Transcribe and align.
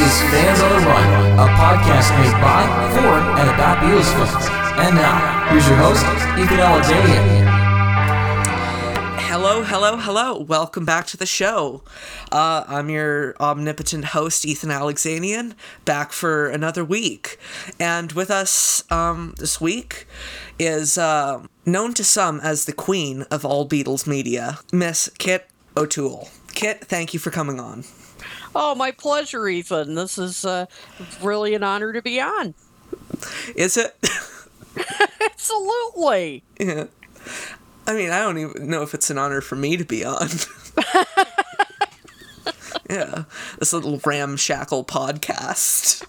is 0.00 0.20
Fans 0.30 0.60
on 0.60 0.70
the 0.80 0.86
Run, 0.86 1.38
a 1.38 1.46
podcast 1.54 2.16
made 2.20 2.32
by, 2.40 2.62
for, 2.94 3.14
and 3.40 3.50
about 3.50 3.78
Beatles 3.78 4.10
fans. 4.14 4.46
And 4.78 4.94
now, 4.94 5.48
here's 5.50 5.66
your 5.66 5.76
host, 5.76 6.04
Ethan 6.38 6.60
Alexander. 6.60 7.50
Hello, 9.22 9.62
hello, 9.62 9.96
hello. 9.96 10.40
Welcome 10.40 10.84
back 10.84 11.06
to 11.08 11.16
the 11.16 11.26
show. 11.26 11.82
Uh, 12.30 12.64
I'm 12.68 12.90
your 12.90 13.34
omnipotent 13.40 14.06
host, 14.06 14.46
Ethan 14.46 14.70
Alexanian, 14.70 15.54
back 15.84 16.12
for 16.12 16.48
another 16.48 16.84
week. 16.84 17.38
And 17.80 18.12
with 18.12 18.30
us 18.30 18.84
um, 18.92 19.34
this 19.38 19.60
week 19.60 20.06
is 20.60 20.96
uh, 20.96 21.42
known 21.66 21.92
to 21.94 22.04
some 22.04 22.38
as 22.40 22.66
the 22.66 22.72
queen 22.72 23.22
of 23.30 23.44
all 23.44 23.68
Beatles 23.68 24.06
media, 24.06 24.60
Miss 24.72 25.10
Kit 25.18 25.48
O'Toole. 25.76 26.28
Kit, 26.54 26.84
thank 26.84 27.14
you 27.14 27.20
for 27.20 27.30
coming 27.30 27.58
on. 27.58 27.84
Oh, 28.60 28.74
my 28.74 28.90
pleasure, 28.90 29.46
Ethan. 29.46 29.94
This 29.94 30.18
is 30.18 30.44
uh, 30.44 30.66
really 31.22 31.54
an 31.54 31.62
honor 31.62 31.92
to 31.92 32.02
be 32.02 32.20
on. 32.20 32.54
Is 33.54 33.76
it? 33.76 33.96
Absolutely. 35.20 36.42
yeah. 36.58 36.86
I 37.86 37.94
mean, 37.94 38.10
I 38.10 38.18
don't 38.18 38.36
even 38.36 38.68
know 38.68 38.82
if 38.82 38.94
it's 38.94 39.10
an 39.10 39.18
honor 39.18 39.40
for 39.40 39.54
me 39.54 39.76
to 39.76 39.84
be 39.84 40.04
on. 40.04 40.26
yeah, 42.90 43.26
this 43.60 43.72
little 43.72 44.00
ramshackle 44.04 44.86
podcast. 44.86 46.04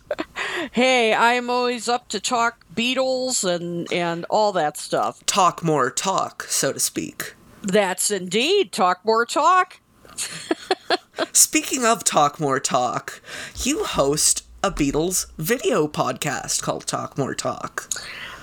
Hey, 0.72 1.14
I'm 1.14 1.52
always 1.52 1.88
up 1.88 2.08
to 2.10 2.20
talk 2.20 2.66
Beatles 2.74 3.44
and 3.48 3.94
and 3.94 4.26
all 4.28 4.52
that 4.54 4.76
stuff. 4.76 5.24
Talk 5.28 5.64
more 5.64 5.92
talk, 5.92 6.48
so 6.50 6.74
to 6.74 6.80
speak. 6.80 7.36
That's 7.62 8.10
indeed 8.10 8.72
talk 8.72 9.06
more 9.06 9.28
talk. 9.28 9.82
Speaking 11.34 11.86
of 11.86 12.04
talk 12.04 12.40
more 12.40 12.60
talk, 12.60 13.22
you 13.64 13.84
host 13.84 14.46
a 14.64 14.72
Beatles 14.72 15.28
video 15.38 15.88
podcast 15.88 16.62
called 16.62 16.86
Talk 16.86 17.18
More 17.18 17.34
Talk. 17.34 17.90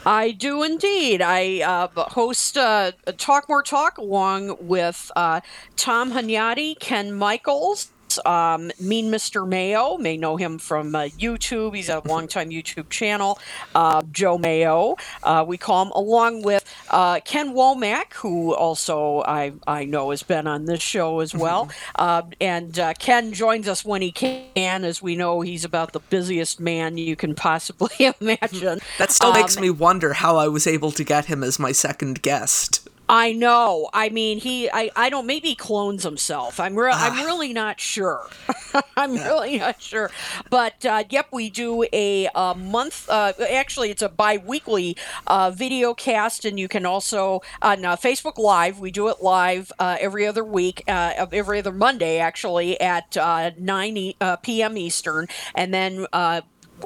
I 0.06 0.30
do 0.30 0.62
indeed. 0.62 1.20
I 1.20 1.62
uh, 1.62 1.88
host 2.10 2.56
uh, 2.56 2.92
Talk 3.18 3.48
More 3.48 3.62
Talk 3.62 3.98
along 3.98 4.56
with 4.60 5.10
uh, 5.16 5.40
Tom 5.74 6.12
Hunyadi, 6.12 6.78
Ken 6.78 7.12
Michaels, 7.12 7.90
um, 8.24 8.70
Mean 8.80 9.10
Mr. 9.10 9.46
Mayo 9.46 9.96
may 9.98 10.16
know 10.16 10.36
him 10.36 10.58
from 10.58 10.94
uh, 10.94 11.04
YouTube. 11.18 11.74
He's 11.74 11.88
a 11.88 12.00
longtime 12.04 12.50
YouTube 12.50 12.88
channel. 12.90 13.38
Uh, 13.74 14.02
Joe 14.12 14.38
Mayo, 14.38 14.96
uh, 15.22 15.44
we 15.46 15.56
call 15.58 15.86
him, 15.86 15.92
along 15.92 16.42
with 16.42 16.64
uh, 16.90 17.20
Ken 17.24 17.54
Womack, 17.54 18.14
who 18.14 18.54
also 18.54 19.22
I, 19.26 19.52
I 19.66 19.84
know 19.84 20.10
has 20.10 20.22
been 20.22 20.46
on 20.46 20.64
this 20.66 20.82
show 20.82 21.20
as 21.20 21.34
well. 21.34 21.68
Uh, 21.94 22.22
and 22.40 22.78
uh, 22.78 22.94
Ken 22.94 23.32
joins 23.32 23.68
us 23.68 23.84
when 23.84 24.02
he 24.02 24.12
can. 24.12 24.84
As 24.84 25.02
we 25.02 25.16
know, 25.16 25.40
he's 25.40 25.64
about 25.64 25.92
the 25.92 26.00
busiest 26.00 26.60
man 26.60 26.96
you 26.98 27.16
can 27.16 27.34
possibly 27.34 27.90
imagine. 28.20 28.80
That 28.98 29.10
still 29.10 29.28
Um, 29.30 29.34
makes 29.40 29.58
me 29.58 29.70
wonder 29.70 30.14
how 30.14 30.36
I 30.36 30.48
was 30.48 30.66
able 30.66 30.92
to 30.92 31.04
get 31.04 31.26
him 31.26 31.42
as 31.42 31.58
my 31.58 31.72
second 31.72 32.22
guest. 32.22 32.85
I 33.08 33.32
know. 33.32 33.88
I 33.92 34.08
mean, 34.08 34.38
he. 34.38 34.68
I. 34.68 34.90
I 34.96 35.10
don't. 35.10 35.26
Maybe 35.26 35.50
he 35.50 35.54
clones 35.54 36.02
himself. 36.02 36.58
I'm. 36.58 36.74
Re- 36.76 36.90
I'm 36.92 37.24
really 37.24 37.52
not 37.52 37.78
sure. 37.78 38.28
I'm 38.96 39.14
really 39.14 39.58
not 39.58 39.80
sure. 39.80 40.10
But 40.50 40.84
uh, 40.84 41.04
yep, 41.08 41.28
we 41.32 41.48
do 41.50 41.84
a, 41.92 42.26
uh 42.28 42.54
month. 42.54 43.08
Uh, 43.08 43.32
actually, 43.50 43.90
it's 43.90 44.02
a 44.02 44.08
bi-weekly 44.08 44.96
uh, 45.26 45.52
video 45.52 45.94
cast, 45.94 46.44
and 46.44 46.58
you 46.58 46.66
can 46.68 46.84
also 46.84 47.42
on 47.62 47.84
uh, 47.84 47.96
Facebook 47.96 48.38
Live. 48.38 48.80
We 48.80 48.90
do 48.90 49.08
it 49.08 49.22
live 49.22 49.70
uh, 49.78 49.96
every 50.00 50.26
other 50.26 50.44
week, 50.44 50.82
uh, 50.88 51.14
of 51.18 51.32
every 51.32 51.60
other 51.60 51.72
Monday, 51.72 52.18
actually 52.18 52.80
at 52.80 53.16
uh, 53.16 53.52
9 53.58 53.96
e- 53.96 54.16
uh, 54.20 54.36
p.m. 54.36 54.76
Eastern, 54.76 55.28
and 55.54 55.72
then. 55.72 56.06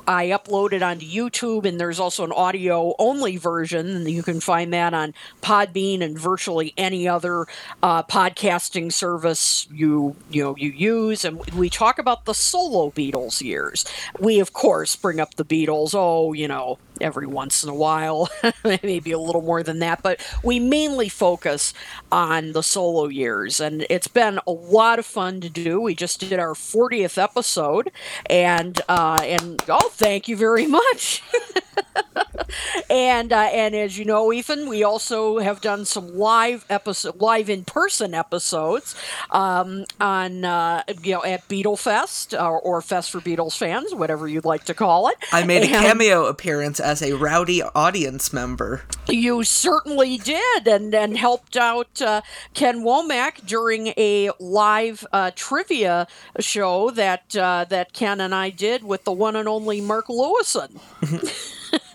I 0.06 0.26
upload 0.26 0.72
it 0.72 0.82
onto 0.82 1.06
YouTube, 1.06 1.64
and 1.64 1.80
there's 1.80 1.98
also 1.98 2.24
an 2.24 2.32
audio 2.32 2.94
only 2.98 3.36
version. 3.36 3.88
And 3.88 4.10
you 4.10 4.22
can 4.22 4.40
find 4.40 4.72
that 4.72 4.94
on 4.94 5.14
Podbean 5.42 6.02
and 6.02 6.18
virtually 6.18 6.72
any 6.76 7.08
other 7.08 7.46
uh, 7.82 8.02
podcasting 8.04 8.92
service 8.92 9.66
you 9.72 10.16
you 10.30 10.42
know 10.42 10.56
you 10.56 10.70
use. 10.70 11.24
And 11.24 11.44
we 11.50 11.68
talk 11.68 11.98
about 11.98 12.24
the 12.24 12.34
solo 12.34 12.90
Beatles 12.90 13.42
years. 13.42 13.84
We 14.18 14.40
of 14.40 14.52
course 14.52 14.96
bring 14.96 15.20
up 15.20 15.34
the 15.34 15.44
Beatles. 15.44 15.94
Oh, 15.94 16.32
you 16.32 16.48
know, 16.48 16.78
every 17.00 17.26
once 17.26 17.62
in 17.62 17.70
a 17.70 17.74
while, 17.74 18.28
maybe 18.64 19.12
a 19.12 19.18
little 19.18 19.42
more 19.42 19.62
than 19.62 19.78
that. 19.80 20.02
But 20.02 20.20
we 20.42 20.58
mainly 20.58 21.08
focus 21.08 21.72
on 22.10 22.52
the 22.52 22.62
solo 22.62 23.08
years, 23.08 23.60
and 23.60 23.86
it's 23.90 24.08
been 24.08 24.40
a 24.46 24.52
lot 24.52 24.98
of 24.98 25.06
fun 25.06 25.40
to 25.40 25.48
do. 25.48 25.80
We 25.80 25.94
just 25.94 26.20
did 26.20 26.38
our 26.38 26.54
40th 26.54 27.22
episode, 27.22 27.90
and 28.26 28.80
uh, 28.88 29.20
and 29.22 29.62
oh, 29.68 29.90
thank 29.92 30.28
you 30.28 30.36
very 30.36 30.66
much. 30.66 31.22
and 32.90 33.32
uh, 33.32 33.48
and 33.52 33.74
as 33.74 33.98
you 33.98 34.04
know, 34.04 34.32
Ethan, 34.32 34.68
we 34.68 34.82
also 34.82 35.38
have 35.38 35.60
done 35.60 35.84
some 35.84 36.16
live 36.16 36.64
episode, 36.68 37.20
live 37.20 37.48
in 37.48 37.64
person 37.64 38.14
episodes 38.14 38.94
um, 39.30 39.84
on 40.00 40.44
uh, 40.44 40.82
you 41.02 41.14
know 41.14 41.24
at 41.24 41.46
Beatle 41.48 41.78
Fest 41.78 42.34
or, 42.34 42.60
or 42.60 42.82
Fest 42.82 43.10
for 43.10 43.20
Beatles 43.20 43.56
fans, 43.56 43.94
whatever 43.94 44.28
you'd 44.28 44.44
like 44.44 44.64
to 44.64 44.74
call 44.74 45.08
it. 45.08 45.16
I 45.32 45.44
made 45.44 45.64
a 45.64 45.68
cameo 45.68 46.26
appearance 46.26 46.80
as 46.90 47.02
a 47.02 47.12
rowdy 47.12 47.62
audience 47.62 48.32
member. 48.32 48.82
You 49.08 49.44
certainly 49.44 50.18
did, 50.18 50.66
and 50.66 50.92
and 50.92 51.16
helped 51.16 51.56
out 51.56 52.02
uh, 52.02 52.22
Ken 52.52 52.80
Womack 52.80 53.46
during 53.46 53.88
a 53.96 54.30
live 54.40 55.06
uh, 55.12 55.30
trivia 55.36 56.08
show 56.40 56.90
that 56.90 57.36
uh, 57.36 57.64
that 57.68 57.92
Ken 57.92 58.20
and 58.20 58.34
I 58.34 58.50
did 58.50 58.82
with 58.82 59.04
the 59.04 59.12
one 59.12 59.36
and 59.36 59.48
only 59.48 59.80
Mark 59.80 60.08
Lewisohn. 60.08 60.80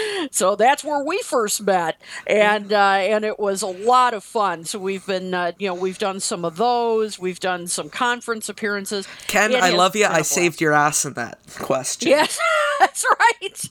so 0.30 0.56
that's 0.56 0.84
where 0.84 1.04
we 1.04 1.18
first 1.22 1.62
met, 1.62 2.00
and 2.26 2.72
uh, 2.72 2.78
and 2.78 3.24
it 3.24 3.38
was 3.38 3.62
a 3.62 3.66
lot 3.66 4.14
of 4.14 4.24
fun. 4.24 4.64
So 4.64 4.78
we've 4.78 5.06
been, 5.06 5.34
uh, 5.34 5.52
you 5.58 5.68
know, 5.68 5.74
we've 5.74 5.98
done 5.98 6.20
some 6.20 6.44
of 6.44 6.56
those. 6.56 7.18
We've 7.18 7.40
done 7.40 7.66
some 7.66 7.88
conference 7.88 8.48
appearances. 8.48 9.06
Ken, 9.26 9.52
It 9.52 9.62
I 9.62 9.70
love 9.70 9.96
you. 9.96 10.06
I 10.06 10.22
saved 10.22 10.60
your 10.60 10.72
ass 10.72 11.04
in 11.04 11.14
that 11.14 11.38
question. 11.58 12.08
Yes, 12.16 12.38
that's 12.78 13.04
right. 13.18 13.68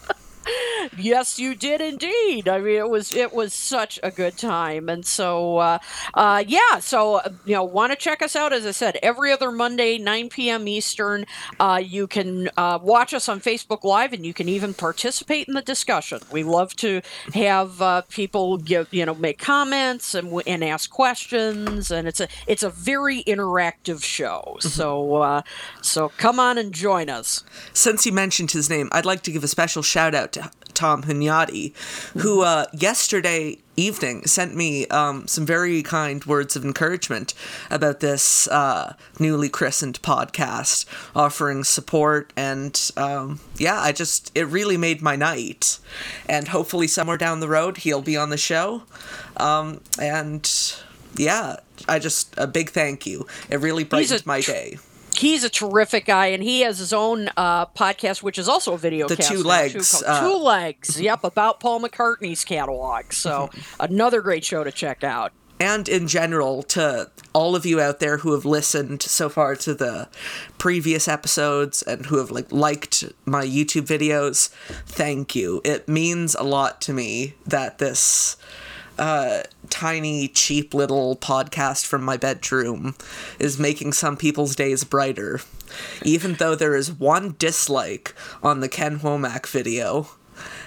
yes, 0.96 1.38
you 1.38 1.54
did 1.54 1.80
indeed. 1.80 2.48
I 2.48 2.58
mean, 2.58 2.76
it 2.76 2.90
was 2.90 3.14
it 3.14 3.32
was 3.32 3.52
such 3.52 3.98
a 4.02 4.10
good 4.10 4.36
time, 4.36 4.88
and 4.88 5.04
so 5.04 5.58
uh, 5.58 5.78
uh, 6.14 6.44
yeah. 6.46 6.78
So 6.80 7.20
you 7.44 7.54
know, 7.54 7.64
want 7.64 7.92
to 7.92 7.96
check 7.96 8.22
us 8.22 8.36
out? 8.36 8.52
As 8.52 8.66
I 8.66 8.72
said, 8.72 8.98
every 9.02 9.32
other 9.32 9.50
Monday, 9.50 9.98
9 9.98 10.28
p.m. 10.28 10.68
Eastern. 10.68 11.26
Uh, 11.58 11.80
you 11.82 12.06
can 12.06 12.50
uh, 12.56 12.78
watch 12.80 13.12
us 13.14 13.28
on 13.28 13.40
Facebook 13.40 13.84
Live, 13.84 14.12
and 14.12 14.24
you 14.24 14.34
can 14.34 14.48
even 14.48 14.74
participate 14.74 15.48
in 15.48 15.54
the 15.54 15.62
discussion. 15.62 16.20
We 16.30 16.42
love 16.42 16.74
to 16.76 17.02
have 17.34 17.80
uh, 17.82 18.02
people 18.02 18.58
give 18.58 18.92
you 18.92 19.06
know 19.06 19.14
make 19.14 19.38
comments 19.38 20.14
and 20.14 20.42
and 20.46 20.64
ask 20.64 20.90
questions, 20.90 21.90
and 21.90 22.06
it's 22.08 22.20
a 22.20 22.28
it's 22.46 22.62
a 22.62 22.70
very 22.70 23.22
interactive 23.24 24.02
show. 24.02 24.56
So 24.60 25.16
uh, 25.16 25.42
so 25.82 26.10
come 26.16 26.38
on 26.38 26.58
and 26.58 26.72
join 26.72 27.08
us. 27.08 27.44
Since 27.72 28.06
you 28.06 28.12
mentioned 28.12 28.52
his 28.52 28.70
name, 28.70 28.88
I'd 28.92 29.04
like 29.04 29.22
to 29.22 29.32
give 29.32 29.44
a 29.44 29.48
special 29.48 29.82
shout 29.82 30.14
out 30.14 30.32
to 30.32 30.37
Tom 30.78 31.02
Hunyadi, 31.02 31.74
who 32.22 32.42
uh, 32.42 32.66
yesterday 32.72 33.58
evening 33.76 34.24
sent 34.26 34.54
me 34.54 34.86
um, 34.86 35.26
some 35.26 35.44
very 35.44 35.82
kind 35.82 36.24
words 36.24 36.54
of 36.54 36.64
encouragement 36.64 37.34
about 37.68 37.98
this 37.98 38.46
uh, 38.46 38.94
newly 39.18 39.48
christened 39.48 40.00
podcast, 40.02 40.86
offering 41.16 41.64
support 41.64 42.32
and 42.36 42.92
um, 42.96 43.40
yeah, 43.56 43.80
I 43.80 43.90
just 43.90 44.30
it 44.36 44.44
really 44.44 44.76
made 44.76 45.02
my 45.02 45.16
night, 45.16 45.80
and 46.28 46.46
hopefully 46.46 46.86
somewhere 46.86 47.18
down 47.18 47.40
the 47.40 47.48
road 47.48 47.78
he'll 47.78 48.00
be 48.00 48.16
on 48.16 48.30
the 48.30 48.36
show, 48.36 48.82
um, 49.36 49.80
and 50.00 50.48
yeah, 51.16 51.56
I 51.88 51.98
just 51.98 52.34
a 52.38 52.46
big 52.46 52.70
thank 52.70 53.04
you. 53.04 53.26
It 53.50 53.58
really 53.58 53.82
brightened 53.82 54.26
my 54.26 54.40
day. 54.42 54.78
He's 55.16 55.44
a 55.44 55.50
terrific 55.50 56.04
guy, 56.06 56.26
and 56.26 56.42
he 56.42 56.60
has 56.60 56.78
his 56.78 56.92
own 56.92 57.30
uh, 57.36 57.66
podcast, 57.66 58.22
which 58.22 58.38
is 58.38 58.48
also 58.48 58.74
a 58.74 58.78
video. 58.78 59.08
The 59.08 59.16
Two 59.16 59.42
Legs, 59.42 59.90
called 59.92 60.04
uh, 60.06 60.20
Two 60.28 60.36
Legs. 60.36 61.00
Yep, 61.00 61.24
about 61.24 61.60
Paul 61.60 61.80
McCartney's 61.80 62.44
catalog. 62.44 63.12
So 63.12 63.50
another 63.80 64.20
great 64.20 64.44
show 64.44 64.64
to 64.64 64.72
check 64.72 65.02
out. 65.04 65.32
and 65.60 65.88
in 65.88 66.06
general 66.06 66.62
to 66.62 67.10
all 67.32 67.56
of 67.56 67.66
you 67.66 67.80
out 67.80 67.98
there 67.98 68.18
who 68.18 68.32
have 68.32 68.44
listened 68.44 69.02
so 69.02 69.28
far 69.28 69.56
to 69.56 69.74
the 69.74 70.08
previous 70.56 71.08
episodes 71.08 71.82
and 71.82 72.06
who 72.06 72.18
have 72.18 72.30
like 72.30 72.50
liked 72.52 73.04
my 73.24 73.44
YouTube 73.44 73.86
videos, 73.86 74.48
thank 74.86 75.34
you. 75.34 75.60
It 75.64 75.88
means 75.88 76.34
a 76.36 76.44
lot 76.44 76.80
to 76.82 76.92
me 76.92 77.34
that 77.46 77.78
this 77.78 78.36
uh, 78.98 79.42
tiny, 79.70 80.28
cheap 80.28 80.74
little 80.74 81.16
podcast 81.16 81.86
from 81.86 82.02
my 82.02 82.16
bedroom 82.16 82.94
is 83.38 83.58
making 83.58 83.92
some 83.92 84.16
people's 84.16 84.54
days 84.56 84.84
brighter. 84.84 85.40
Even 86.02 86.34
though 86.34 86.54
there 86.54 86.74
is 86.74 86.90
one 86.92 87.34
dislike 87.38 88.14
on 88.42 88.60
the 88.60 88.68
Ken 88.68 88.98
Womack 89.00 89.46
video, 89.46 90.08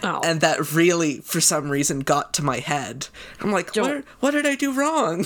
Oh. 0.03 0.19
and 0.23 0.41
that 0.41 0.73
really, 0.73 1.19
for 1.21 1.39
some 1.39 1.69
reason, 1.69 1.99
got 2.01 2.33
to 2.33 2.43
my 2.43 2.57
head. 2.59 3.07
I'm 3.39 3.51
like, 3.51 3.73
what, 3.75 4.03
what 4.19 4.31
did 4.31 4.45
I 4.45 4.55
do 4.55 4.73
wrong? 4.73 5.25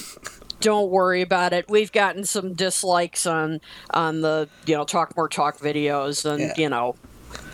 don't 0.62 0.90
worry 0.92 1.22
about 1.22 1.52
it. 1.52 1.66
We've 1.70 1.92
gotten 1.92 2.26
some 2.26 2.54
dislikes 2.54 3.26
on 3.26 3.60
on 3.92 4.22
the 4.22 4.48
you 4.66 4.76
know 4.76 4.84
talk 4.86 5.16
more 5.18 5.28
talk 5.28 5.58
videos, 5.58 6.26
and 6.30 6.40
Yeah. 6.40 6.54
you 6.58 6.70
know 6.70 6.96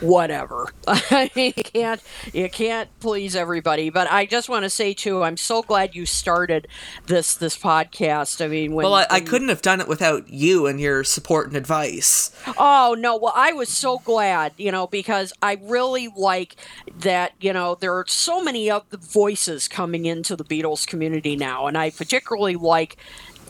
whatever. 0.01 0.71
You 1.35 1.53
can't 1.53 2.01
you 2.33 2.49
can't 2.49 2.89
please 2.99 3.35
everybody. 3.35 3.89
But 3.89 4.11
I 4.11 4.25
just 4.25 4.49
want 4.49 4.63
to 4.63 4.69
say 4.69 4.93
too, 4.93 5.23
I'm 5.23 5.37
so 5.37 5.61
glad 5.61 5.95
you 5.95 6.05
started 6.05 6.67
this 7.07 7.35
this 7.35 7.57
podcast. 7.57 8.43
I 8.43 8.47
mean, 8.47 8.73
when, 8.73 8.83
Well, 8.83 8.95
I, 8.95 9.07
I 9.09 9.19
couldn't 9.19 9.49
have 9.49 9.61
done 9.61 9.81
it 9.81 9.87
without 9.87 10.29
you 10.29 10.67
and 10.67 10.79
your 10.79 11.03
support 11.03 11.47
and 11.47 11.55
advice. 11.55 12.31
Oh 12.57 12.95
no! 12.97 13.15
Well, 13.17 13.33
I 13.35 13.53
was 13.53 13.69
so 13.69 13.99
glad, 13.99 14.53
you 14.57 14.71
know, 14.71 14.87
because 14.87 15.31
I 15.41 15.59
really 15.61 16.09
like 16.15 16.55
that. 16.99 17.33
You 17.39 17.53
know, 17.53 17.75
there 17.75 17.93
are 17.93 18.05
so 18.07 18.43
many 18.43 18.69
of 18.69 18.89
the 18.89 18.97
voices 18.97 19.67
coming 19.67 20.05
into 20.05 20.35
the 20.35 20.45
Beatles 20.45 20.85
community 20.85 21.35
now, 21.35 21.67
and 21.67 21.77
I 21.77 21.89
particularly 21.89 22.55
like 22.55 22.97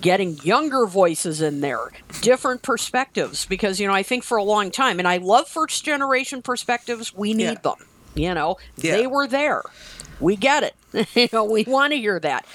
getting 0.01 0.37
younger 0.43 0.85
voices 0.85 1.41
in 1.41 1.61
there, 1.61 1.91
different 2.21 2.61
perspectives, 2.63 3.45
because 3.45 3.79
you 3.79 3.87
know 3.87 3.93
I 3.93 4.03
think 4.03 4.23
for 4.23 4.37
a 4.37 4.43
long 4.43 4.71
time, 4.71 4.99
and 4.99 5.07
I 5.07 5.17
love 5.17 5.47
first 5.47 5.85
generation 5.85 6.41
perspectives. 6.41 7.13
We 7.15 7.33
need 7.33 7.43
Yeah. 7.43 7.53
them. 7.61 7.75
You 8.15 8.33
know, 8.33 8.57
Yeah. 8.77 8.97
they 8.97 9.07
were 9.07 9.27
there. 9.27 9.63
We 10.19 10.35
get 10.35 10.63
it. 10.63 10.75
you 11.15 11.29
know, 11.31 11.43
we 11.45 11.63
want 11.63 11.93
to 11.93 11.97
hear 11.99 12.19
that. 12.19 12.45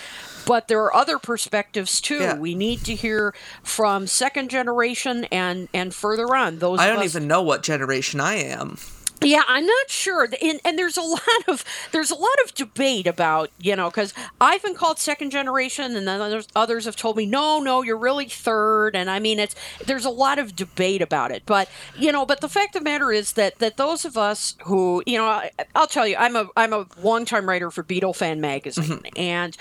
But 0.46 0.68
there 0.68 0.80
are 0.84 0.94
other 0.94 1.18
perspectives 1.18 2.00
too. 2.00 2.18
Yeah. 2.20 2.36
We 2.36 2.54
need 2.54 2.84
to 2.84 2.94
hear 2.94 3.34
from 3.64 4.06
second 4.06 4.48
generation 4.50 5.24
and 5.32 5.68
and 5.74 5.92
further 5.94 6.36
on. 6.36 6.58
Those 6.58 6.78
I 6.78 6.86
don't 6.88 7.02
even 7.04 7.26
know 7.26 7.42
what 7.42 7.62
generation 7.64 8.20
I 8.20 8.34
am. 8.34 8.76
Yeah, 9.22 9.42
I'm 9.48 9.66
not 9.66 9.90
sure. 9.90 10.28
And, 10.42 10.60
and 10.64 10.78
there's 10.78 10.96
a 10.96 11.02
lot 11.16 11.20
of 11.48 11.64
there's 11.92 12.10
a 12.10 12.14
lot 12.14 12.36
of 12.44 12.54
debate 12.54 13.06
about 13.06 13.50
you 13.58 13.76
know 13.76 13.90
because 13.90 14.12
I've 14.40 14.62
been 14.62 14.74
called 14.74 14.98
second 14.98 15.30
generation, 15.30 15.96
and 15.96 16.06
then 16.06 16.20
others 16.20 16.48
others 16.54 16.84
have 16.84 16.96
told 16.96 17.16
me 17.16 17.26
no, 17.26 17.60
no, 17.60 17.82
you're 17.82 17.96
really 17.96 18.26
third. 18.26 18.94
And 18.94 19.10
I 19.10 19.18
mean, 19.18 19.38
it's 19.38 19.54
there's 19.84 20.04
a 20.04 20.10
lot 20.10 20.38
of 20.38 20.54
debate 20.54 21.02
about 21.02 21.30
it. 21.30 21.42
But 21.46 21.68
you 21.96 22.12
know, 22.12 22.26
but 22.26 22.40
the 22.40 22.48
fact 22.48 22.76
of 22.76 22.84
the 22.84 22.84
matter 22.84 23.12
is 23.12 23.32
that 23.32 23.58
that 23.58 23.76
those 23.76 24.04
of 24.04 24.16
us 24.16 24.56
who 24.64 25.02
you 25.06 25.18
know, 25.18 25.26
I, 25.26 25.50
I'll 25.74 25.86
tell 25.86 26.06
you, 26.06 26.16
I'm 26.18 26.36
a 26.36 26.48
I'm 26.56 26.72
a 26.72 26.86
longtime 27.00 27.48
writer 27.48 27.70
for 27.70 27.82
Beatle 27.82 28.14
Fan 28.14 28.40
magazine, 28.40 28.84
mm-hmm. 28.84 29.18
and 29.18 29.56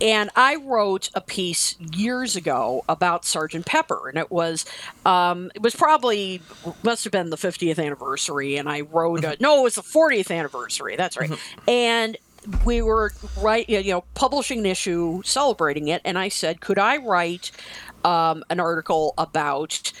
and 0.00 0.30
I 0.36 0.56
wrote 0.56 1.10
a 1.14 1.20
piece 1.20 1.78
years 1.80 2.36
ago 2.36 2.84
about 2.88 3.24
Sergeant 3.24 3.66
Pepper, 3.66 4.08
and 4.08 4.18
it 4.18 4.30
was 4.30 4.64
um, 5.04 5.50
it 5.54 5.62
was 5.62 5.74
probably 5.74 6.40
must 6.82 7.04
have 7.04 7.12
been 7.12 7.30
the 7.30 7.36
50th 7.36 7.82
anniversary, 7.84 8.56
and 8.56 8.68
I 8.68 8.82
wrote 8.82 9.24
a, 9.24 9.36
no, 9.40 9.60
it 9.60 9.62
was 9.62 9.74
the 9.74 9.82
40th 9.82 10.36
anniversary. 10.36 10.96
That's 10.96 11.16
right, 11.16 11.32
and 11.66 12.16
we 12.64 12.82
were 12.82 13.12
right, 13.38 13.68
you 13.68 13.82
know, 13.92 14.04
publishing 14.14 14.60
an 14.60 14.66
issue 14.66 15.22
celebrating 15.24 15.88
it, 15.88 16.02
and 16.04 16.18
I 16.18 16.28
said, 16.28 16.60
could 16.60 16.78
I 16.78 16.98
write 16.98 17.50
um, 18.04 18.44
an 18.48 18.60
article 18.60 19.14
about 19.18 19.92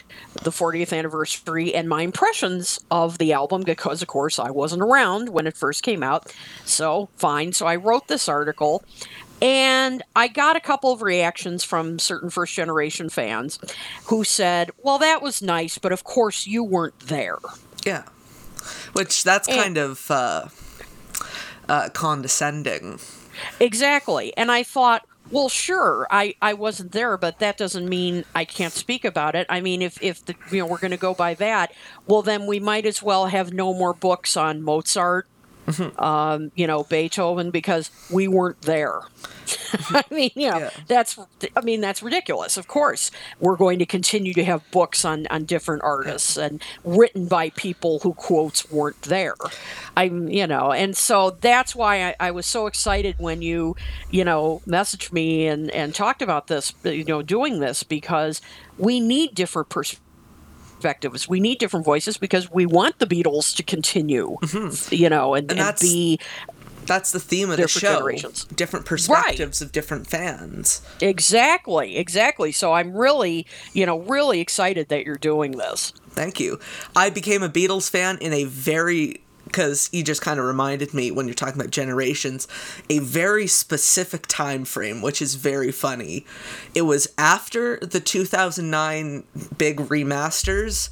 the 0.42 0.50
40th 0.50 0.96
anniversary 0.96 1.74
and 1.74 1.88
my 1.88 2.02
impressions 2.02 2.80
of 2.90 3.18
the 3.18 3.32
album 3.32 3.62
because, 3.62 4.02
of 4.02 4.08
course, 4.08 4.38
I 4.38 4.50
wasn't 4.50 4.82
around 4.82 5.30
when 5.30 5.46
it 5.46 5.56
first 5.56 5.82
came 5.82 6.02
out. 6.02 6.32
So, 6.64 7.08
fine. 7.16 7.52
So, 7.52 7.66
I 7.66 7.76
wrote 7.76 8.08
this 8.08 8.28
article 8.28 8.84
and 9.40 10.02
I 10.16 10.28
got 10.28 10.56
a 10.56 10.60
couple 10.60 10.92
of 10.92 11.02
reactions 11.02 11.64
from 11.64 11.98
certain 11.98 12.30
first 12.30 12.54
generation 12.54 13.08
fans 13.08 13.58
who 14.06 14.24
said, 14.24 14.70
well, 14.82 14.98
that 14.98 15.22
was 15.22 15.42
nice, 15.42 15.78
but 15.78 15.92
of 15.92 16.04
course 16.04 16.46
you 16.46 16.64
weren't 16.64 16.98
there. 17.00 17.38
Yeah. 17.84 18.04
Which 18.92 19.24
that's 19.24 19.48
And- 19.48 19.56
kind 19.60 19.78
of 19.78 20.10
uh, 20.10 20.46
uh, 21.68 21.88
condescending. 21.90 22.98
Exactly. 23.60 24.36
And 24.36 24.50
I 24.50 24.64
thought, 24.64 25.06
well, 25.30 25.48
sure, 25.48 26.06
I, 26.10 26.34
I 26.40 26.54
wasn't 26.54 26.92
there, 26.92 27.16
but 27.18 27.38
that 27.38 27.56
doesn't 27.58 27.88
mean 27.88 28.24
I 28.34 28.44
can't 28.44 28.72
speak 28.72 29.04
about 29.04 29.34
it. 29.34 29.46
I 29.50 29.60
mean, 29.60 29.82
if, 29.82 30.02
if 30.02 30.24
the, 30.24 30.34
you 30.50 30.58
know 30.60 30.66
we're 30.66 30.78
going 30.78 30.90
to 30.90 30.96
go 30.96 31.14
by 31.14 31.34
that, 31.34 31.72
well, 32.06 32.22
then 32.22 32.46
we 32.46 32.58
might 32.60 32.86
as 32.86 33.02
well 33.02 33.26
have 33.26 33.52
no 33.52 33.74
more 33.74 33.92
books 33.92 34.36
on 34.36 34.62
Mozart, 34.62 35.28
um, 35.98 36.52
you 36.54 36.66
know, 36.66 36.84
Beethoven, 36.84 37.50
because 37.50 37.90
we 38.10 38.28
weren't 38.28 38.62
there. 38.62 39.00
I 39.90 40.04
mean, 40.10 40.30
you 40.34 40.50
know, 40.50 40.58
Yeah. 40.58 40.70
that's 40.86 41.18
I 41.56 41.60
mean 41.62 41.80
that's 41.80 42.02
ridiculous. 42.02 42.56
Of 42.56 42.68
course, 42.68 43.10
we're 43.40 43.56
going 43.56 43.78
to 43.78 43.86
continue 43.86 44.34
to 44.34 44.44
have 44.44 44.68
books 44.70 45.04
on 45.04 45.26
on 45.28 45.44
different 45.44 45.82
artists 45.82 46.36
and 46.36 46.62
written 46.84 47.26
by 47.26 47.50
people 47.50 48.00
who 48.00 48.12
quotes 48.14 48.70
weren't 48.70 49.00
there. 49.02 49.34
I'm, 49.96 50.28
you 50.28 50.46
know, 50.46 50.72
and 50.72 50.96
so 50.96 51.30
that's 51.40 51.74
why 51.74 52.08
I, 52.08 52.16
I 52.20 52.30
was 52.30 52.46
so 52.46 52.66
excited 52.66 53.16
when 53.18 53.42
you, 53.42 53.74
you 54.10 54.24
know, 54.24 54.60
messaged 54.66 55.12
me 55.12 55.46
and 55.46 55.70
and 55.70 55.94
talked 55.94 56.22
about 56.22 56.46
this, 56.48 56.72
you 56.84 57.04
know, 57.04 57.22
doing 57.22 57.60
this 57.60 57.82
because 57.82 58.40
we 58.76 59.00
need 59.00 59.34
different 59.34 59.68
perspectives 59.70 60.02
perspectives. 60.78 61.28
We 61.28 61.40
need 61.40 61.58
different 61.58 61.84
voices 61.84 62.16
because 62.16 62.50
we 62.50 62.66
want 62.66 62.98
the 62.98 63.06
Beatles 63.06 63.54
to 63.56 63.62
continue, 63.62 64.36
mm-hmm. 64.42 64.94
you 64.94 65.08
know, 65.08 65.34
and, 65.34 65.50
and, 65.50 65.60
that's- 65.60 65.80
be 65.80 66.18
That's 66.86 67.12
the 67.12 67.20
theme 67.20 67.50
of 67.50 67.58
the 67.58 67.66
Different 67.66 68.20
show. 68.20 68.54
Different 68.54 68.86
perspectives 68.86 69.60
of 69.60 69.72
different 69.72 70.06
fans. 70.06 70.80
exactly, 71.02 71.98
exactly. 71.98 72.50
So 72.50 72.72
I'm 72.72 72.96
really, 72.96 73.46
you 73.74 73.84
know, 73.84 74.00
really 74.00 74.40
excited 74.40 74.88
that 74.88 75.04
you're 75.04 75.16
doing 75.16 75.52
this. 75.52 75.92
Thank 76.10 76.40
you. 76.40 76.58
I 76.96 77.10
became 77.10 77.42
a 77.42 77.48
Beatles 77.48 77.90
fan 77.90 78.16
in 78.22 78.32
a 78.32 78.44
very 78.44 79.20
because 79.48 79.88
you 79.92 80.02
just 80.02 80.22
kind 80.22 80.38
of 80.38 80.46
reminded 80.46 80.94
me 80.94 81.10
when 81.10 81.26
you're 81.26 81.34
talking 81.34 81.60
about 81.60 81.70
generations 81.70 82.46
a 82.88 82.98
very 83.00 83.46
specific 83.46 84.26
time 84.26 84.64
frame 84.64 85.02
which 85.02 85.20
is 85.20 85.34
very 85.34 85.72
funny. 85.72 86.24
It 86.74 86.82
was 86.82 87.08
after 87.18 87.78
the 87.78 88.00
2009 88.00 89.24
big 89.56 89.78
remasters 89.78 90.90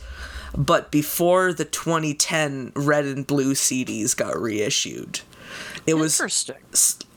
but 0.56 0.90
before 0.90 1.52
the 1.52 1.64
2010 1.64 2.72
red 2.74 3.04
and 3.04 3.26
blue 3.26 3.52
cds 3.54 4.16
got 4.16 4.40
reissued. 4.40 5.20
It 5.86 5.94
was 5.94 6.14
Interesting. 6.18 6.56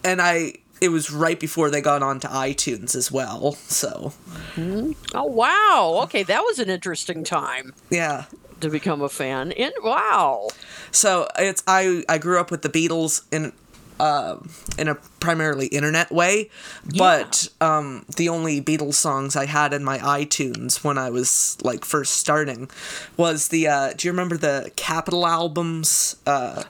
and 0.04 0.22
i 0.22 0.54
it 0.82 0.90
was 0.90 1.12
right 1.12 1.40
before 1.40 1.70
they 1.70 1.82
got 1.82 2.02
onto 2.02 2.28
itunes 2.30 2.96
as 2.96 3.12
well 3.12 3.54
so. 3.54 4.14
Mm-hmm. 4.56 4.92
Oh 5.14 5.26
wow. 5.26 6.02
Okay, 6.04 6.24
that 6.24 6.42
was 6.44 6.60
an 6.60 6.70
interesting 6.70 7.24
time. 7.24 7.74
Yeah 7.90 8.26
to 8.62 8.70
become 8.70 9.02
a 9.02 9.10
fan. 9.10 9.52
And 9.54 9.74
wow. 9.84 10.50
So 10.92 11.28
it's 11.38 11.64
I 11.68 12.04
I 12.08 12.18
grew 12.18 12.40
up 12.40 12.52
with 12.52 12.62
the 12.62 12.70
Beatles 12.70 13.24
in 13.32 13.54
uh, 14.00 14.38
in 14.78 14.88
a 14.88 14.96
primarily 15.20 15.68
internet 15.68 16.12
way, 16.12 16.50
but 16.98 17.50
um, 17.60 18.06
the 18.16 18.30
only 18.30 18.62
Beatles 18.62 18.94
songs 18.94 19.36
I 19.36 19.46
had 19.46 19.74
in 19.74 19.84
my 19.84 19.98
iTunes 20.00 20.84
when 20.84 20.98
I 20.98 21.10
was 21.10 21.58
like 21.64 21.84
first 21.84 22.14
starting 22.14 22.70
was 23.18 23.50
the. 23.50 23.68
Uh, 23.68 23.94
do 23.94 24.08
you 24.08 24.12
remember 24.12 24.38
the 24.38 24.72
Capitol 24.76 25.28
albums 25.28 26.16
uh, 26.26 26.64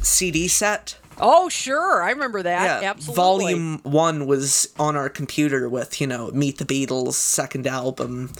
CD 0.00 0.48
set? 0.48 0.96
Oh 1.20 1.48
sure, 1.48 2.02
I 2.02 2.10
remember 2.10 2.42
that. 2.42 2.82
Absolutely. 2.82 3.14
Volume 3.14 3.80
one 3.82 4.26
was 4.26 4.72
on 4.78 4.96
our 4.96 5.08
computer 5.08 5.68
with 5.68 6.00
you 6.00 6.06
know 6.06 6.30
Meet 6.30 6.58
the 6.58 6.64
Beatles 6.64 7.14
second 7.14 7.66
album, 7.66 8.30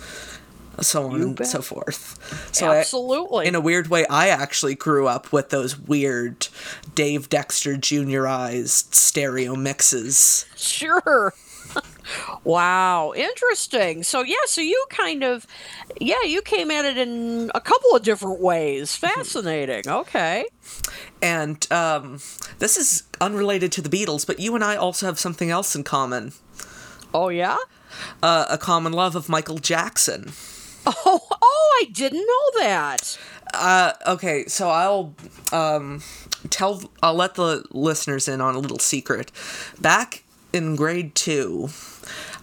so 0.81 1.07
on 1.11 1.19
You 1.21 1.27
and 1.29 1.37
bet. 1.37 1.47
so 1.47 1.61
forth. 1.62 2.19
So 2.55 2.69
I- 2.71 2.79
Absolutely. 2.79 3.47
in 3.47 3.55
a 3.55 3.61
weird 3.61 3.89
way, 3.89 4.07
I 4.07 4.29
actually 4.29 4.75
grew 4.75 5.07
up 5.09 5.33
with 5.33 5.50
those 5.50 5.79
weird 5.79 6.49
Dave 6.95 7.29
Dexter 7.29 7.75
juniorized 7.77 8.95
stereo 8.95 9.55
mixes. 9.57 10.47
Sure. 10.57 11.35
wow, 12.45 13.12
interesting. 13.15 14.03
So 14.03 14.23
yeah, 14.23 14.35
so 14.47 14.61
you 14.61 14.85
kind 14.91 15.23
of 15.23 15.47
yeah, 16.00 16.23
you 16.25 16.43
came 16.43 16.71
at 16.71 16.85
it 16.85 16.97
in 16.99 17.50
a 17.55 17.61
couple 17.61 17.95
of 17.95 18.03
different 18.03 18.41
ways. 18.41 18.97
Fascinating. 18.97 19.83
Okay. 19.87 20.47
And 21.23 21.67
um, 21.71 22.15
this 22.59 22.77
is 22.77 23.05
unrelated 23.21 23.73
to 23.73 23.83
the 23.83 23.89
Beatles, 23.89 24.27
but 24.27 24.41
you 24.41 24.55
and 24.55 24.65
I 24.65 24.77
also 24.77 25.07
have 25.07 25.19
something 25.19 25.50
else 25.50 25.75
in 25.77 25.85
common 25.85 26.33
Oh 27.12 27.29
yeah? 27.29 27.57
uh, 28.23 28.47
a 28.49 28.57
common 28.59 28.93
love 28.93 29.15
of 29.17 29.29
Michael 29.29 29.59
Jackson. 29.59 30.33
Oh, 31.06 31.20
oh, 31.42 31.80
I 31.82 31.90
didn't 31.90 32.26
know 32.26 32.61
that. 32.61 33.18
Uh, 33.54 33.92
okay, 34.06 34.44
so 34.47 34.68
I'll 34.68 35.14
um, 35.52 36.02
tell, 36.50 36.82
I'll 37.02 37.14
let 37.14 37.35
the 37.35 37.64
listeners 37.70 38.28
in 38.28 38.40
on 38.40 38.54
a 38.54 38.59
little 38.59 38.78
secret. 38.78 39.30
Back 39.80 40.25
in 40.52 40.76
grade 40.76 41.14
two, 41.14 41.68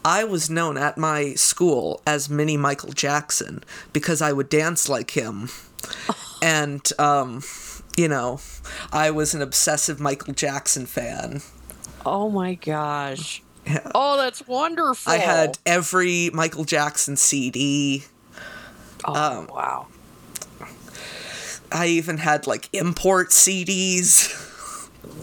I 0.05 0.23
was 0.23 0.49
known 0.49 0.77
at 0.77 0.97
my 0.97 1.33
school 1.33 2.01
as 2.05 2.29
Mini 2.29 2.57
Michael 2.57 2.93
Jackson 2.93 3.63
because 3.93 4.21
I 4.21 4.31
would 4.31 4.49
dance 4.49 4.89
like 4.89 5.11
him. 5.11 5.49
And, 6.39 6.87
um, 6.99 7.41
you 7.97 8.07
know, 8.07 8.39
I 8.91 9.09
was 9.09 9.33
an 9.33 9.41
obsessive 9.41 9.99
Michael 9.99 10.35
Jackson 10.35 10.85
fan. 10.85 11.41
Oh 12.05 12.29
my 12.29 12.53
gosh. 12.53 13.41
Yeah. 13.65 13.91
Oh, 13.93 14.17
that's 14.17 14.47
wonderful. 14.47 15.11
I 15.11 15.17
had 15.17 15.57
every 15.65 16.29
Michael 16.33 16.63
Jackson 16.63 17.17
CD. 17.17 18.05
Oh, 19.05 19.13
um, 19.13 19.47
wow. 19.47 19.87
I 21.71 21.87
even 21.87 22.17
had 22.17 22.47
like 22.47 22.69
import 22.73 23.29
CDs. 23.29 24.43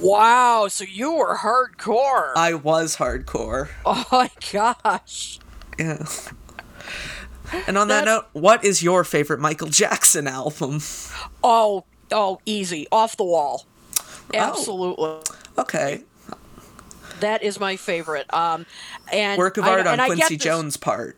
Wow, 0.00 0.68
so 0.68 0.84
you 0.84 1.14
were 1.14 1.36
hardcore. 1.36 2.32
I 2.36 2.54
was 2.54 2.96
hardcore. 2.96 3.68
oh 3.84 4.04
my 4.10 4.30
gosh. 4.52 5.38
Yeah. 5.78 6.06
And 7.66 7.78
on 7.78 7.88
that 7.88 8.04
That's- 8.04 8.06
note, 8.06 8.26
what 8.32 8.64
is 8.64 8.82
your 8.82 9.04
favorite 9.04 9.40
Michael 9.40 9.68
Jackson 9.68 10.26
album? 10.26 10.80
Oh, 11.42 11.84
oh, 12.10 12.40
easy, 12.46 12.86
off 12.90 13.16
the 13.16 13.24
wall. 13.24 13.66
Absolutely. 14.32 15.20
Okay. 15.58 16.02
That 17.20 17.42
is 17.42 17.60
my 17.60 17.76
favorite. 17.76 18.32
Um, 18.34 18.66
and 19.12 19.38
Work 19.38 19.56
of 19.56 19.64
art 19.64 19.86
on 19.86 20.00
I 20.00 20.08
get 20.08 20.16
Quincy 20.16 20.36
Jones' 20.36 20.76
part. 20.76 21.16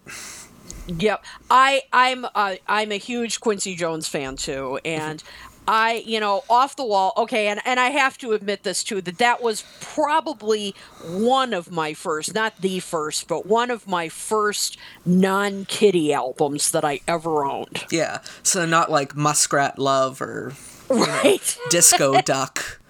Yep, 0.86 1.24
I 1.50 1.82
I'm 1.92 2.24
uh, 2.34 2.56
I'm 2.66 2.92
a 2.92 2.98
huge 2.98 3.40
Quincy 3.40 3.74
Jones 3.74 4.08
fan 4.08 4.36
too, 4.36 4.78
and 4.84 5.22
I 5.66 6.04
you 6.06 6.20
know 6.20 6.44
off 6.48 6.76
the 6.76 6.84
wall. 6.84 7.12
Okay, 7.16 7.48
and 7.48 7.60
and 7.64 7.80
I 7.80 7.90
have 7.90 8.16
to 8.18 8.32
admit 8.32 8.62
this 8.62 8.84
too 8.84 9.00
that 9.02 9.18
that 9.18 9.42
was 9.42 9.64
probably 9.80 10.74
one 11.04 11.52
of 11.52 11.70
my 11.70 11.92
first, 11.94 12.34
not 12.34 12.60
the 12.60 12.78
first, 12.80 13.26
but 13.26 13.46
one 13.46 13.70
of 13.70 13.88
my 13.88 14.08
first 14.08 14.78
non 15.04 15.64
kiddie 15.64 16.12
albums 16.12 16.70
that 16.70 16.84
I 16.84 17.00
ever 17.08 17.44
owned. 17.44 17.84
Yeah. 17.90 18.20
So 18.42 18.64
not 18.64 18.90
like 18.90 19.16
Muskrat 19.16 19.78
Love 19.78 20.20
or 20.20 20.52
Right. 20.88 21.58
Disco 21.70 22.20
Duck. 22.24 22.80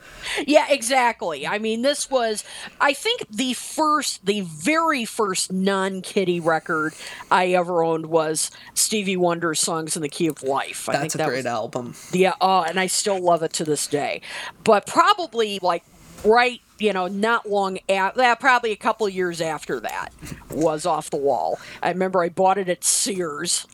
Yeah, 0.46 0.66
exactly. 0.68 1.46
I 1.46 1.58
mean, 1.58 1.82
this 1.82 2.10
was, 2.10 2.44
I 2.80 2.92
think, 2.92 3.26
the 3.30 3.52
first, 3.54 4.24
the 4.26 4.42
very 4.42 5.04
first 5.04 5.52
non 5.52 6.02
kiddie 6.02 6.40
record 6.40 6.94
I 7.30 7.48
ever 7.48 7.82
owned 7.82 8.06
was 8.06 8.50
Stevie 8.74 9.16
Wonder's 9.16 9.60
Songs 9.60 9.96
in 9.96 10.02
the 10.02 10.08
Key 10.08 10.26
of 10.28 10.42
Life. 10.42 10.88
I 10.88 10.92
think 10.92 11.02
That's 11.02 11.14
a 11.16 11.18
that 11.18 11.28
great 11.28 11.46
album. 11.46 11.94
Yeah, 12.12 12.34
oh, 12.40 12.62
and 12.62 12.78
I 12.78 12.86
still 12.86 13.20
love 13.20 13.42
it 13.42 13.52
to 13.54 13.64
this 13.64 13.86
day. 13.86 14.20
But 14.64 14.86
probably 14.86 15.58
like 15.60 15.84
right, 16.24 16.60
you 16.78 16.92
know, 16.92 17.06
not 17.06 17.48
long 17.48 17.78
after 17.88 18.18
that, 18.18 18.40
probably 18.40 18.72
a 18.72 18.76
couple 18.76 19.08
years 19.08 19.40
after 19.40 19.80
that 19.80 20.12
was 20.50 20.86
off 20.86 21.10
the 21.10 21.16
wall. 21.16 21.58
I 21.82 21.90
remember 21.90 22.22
I 22.22 22.28
bought 22.28 22.58
it 22.58 22.68
at 22.68 22.84
Sears, 22.84 23.66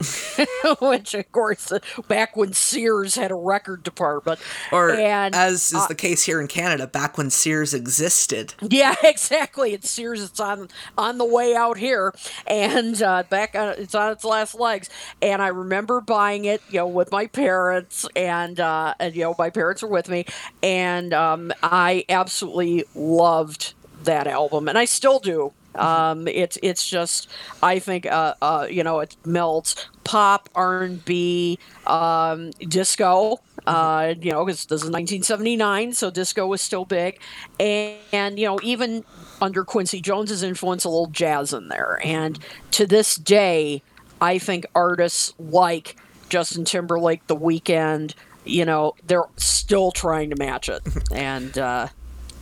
which 0.81 1.15
of 1.15 1.31
course, 1.33 1.73
uh, 1.73 1.79
back 2.09 2.37
when 2.37 2.53
Sears 2.53 3.15
had 3.15 3.31
a 3.31 3.35
record 3.35 3.83
department. 3.83 4.41
Or 4.71 4.91
and, 4.91 5.35
as 5.35 5.73
is 5.73 5.75
uh, 5.75 5.87
the 5.87 5.95
case 5.95 6.25
here 6.25 6.41
in 6.41 6.49
Canada, 6.49 6.87
back 6.87 7.17
when 7.17 7.31
Sears 7.31 7.75
existed. 7.75 8.55
Yeah, 8.61 8.95
exactly. 9.03 9.73
It's 9.73 9.91
Sears. 9.91 10.23
It's 10.23 10.41
on 10.41 10.69
on 10.99 11.19
the 11.19 11.25
way 11.25 11.55
out 11.55 11.79
here, 11.79 12.15
and 12.47 13.01
uh, 13.03 13.25
back 13.29 13.55
on 13.55 13.75
it's 13.79 13.95
on 13.95 14.13
its 14.13 14.25
last 14.25 14.55
legs. 14.55 14.91
And 15.21 15.43
I 15.43 15.49
remember 15.49 16.01
buying 16.01 16.45
it, 16.45 16.63
you 16.69 16.79
know, 16.79 16.89
with 16.89 17.13
my 17.13 17.27
parents, 17.27 18.07
and 18.17 18.59
uh, 18.59 18.95
and 18.99 19.15
you 19.15 19.23
know, 19.23 19.35
my 19.39 19.51
parents 19.51 19.83
were 19.83 19.89
with 19.89 20.09
me, 20.09 20.27
and 20.63 21.15
um, 21.15 21.53
I 21.63 22.05
absolutely 22.09 22.85
loved 22.95 23.75
that 24.05 24.27
album, 24.27 24.69
and 24.69 24.79
I 24.79 24.85
still 24.85 25.19
do. 25.19 25.53
Um, 25.75 26.29
it's 26.29 26.59
it's 26.63 26.89
just 26.89 27.29
I 27.63 27.79
think 27.79 28.07
uh, 28.07 28.35
uh, 28.43 28.67
you 28.71 28.85
know 28.85 29.01
it 29.01 29.17
melts 29.25 29.89
pop, 30.05 30.49
R 30.55 30.83
and 30.83 31.05
B, 31.05 31.59
um, 31.87 32.51
disco. 32.61 33.41
Uh, 33.67 34.15
you 34.21 34.33
know, 34.33 34.45
because 34.45 34.67
this 34.67 34.83
is 34.83 34.91
1979, 34.91 35.93
so 35.93 36.11
disco 36.11 36.49
was 36.49 36.61
still 36.61 36.85
big, 36.85 37.21
and, 37.61 37.97
and 38.13 38.39
you 38.39 38.47
know 38.47 38.59
even 38.63 39.05
under 39.41 39.65
Quincy 39.65 40.01
Jones's 40.01 40.43
influence, 40.43 40.85
a 40.85 40.89
little 40.89 41.07
jazz 41.07 41.53
in 41.53 41.69
there. 41.69 42.01
And 42.05 42.39
to 42.73 42.87
this 42.87 43.15
day, 43.17 43.83
I 44.21 44.39
think 44.39 44.67
artists 44.75 45.33
like 45.39 45.97
Justin 46.29 46.65
Timberlake, 46.65 47.27
The 47.29 47.37
Weeknd, 47.37 48.15
you 48.45 48.65
know, 48.65 48.95
they're 49.07 49.29
still 49.37 49.93
trying 49.93 50.31
to 50.31 50.37
match 50.37 50.69
it, 50.69 50.81
and 51.13 51.57
uh, 51.57 51.89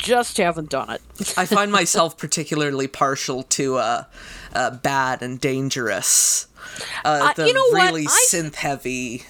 just 0.01 0.37
haven't 0.39 0.71
done 0.71 0.91
it. 0.91 1.03
I 1.37 1.47
find 1.47 1.71
myself 1.71 2.17
particularly 2.19 2.89
partial 2.89 3.43
to 3.45 3.77
uh, 3.77 4.05
uh, 4.55 4.71
Bad 4.71 5.23
and 5.23 5.41
Dangerous. 5.41 6.47
Uh, 7.05 7.31
Uh, 7.31 7.33
the 7.35 7.47
you 7.47 7.53
know 7.55 7.67
what? 7.71 7.85
really 7.93 8.07
I- 8.07 8.27
synth 8.29 8.57
heavy. 8.57 9.25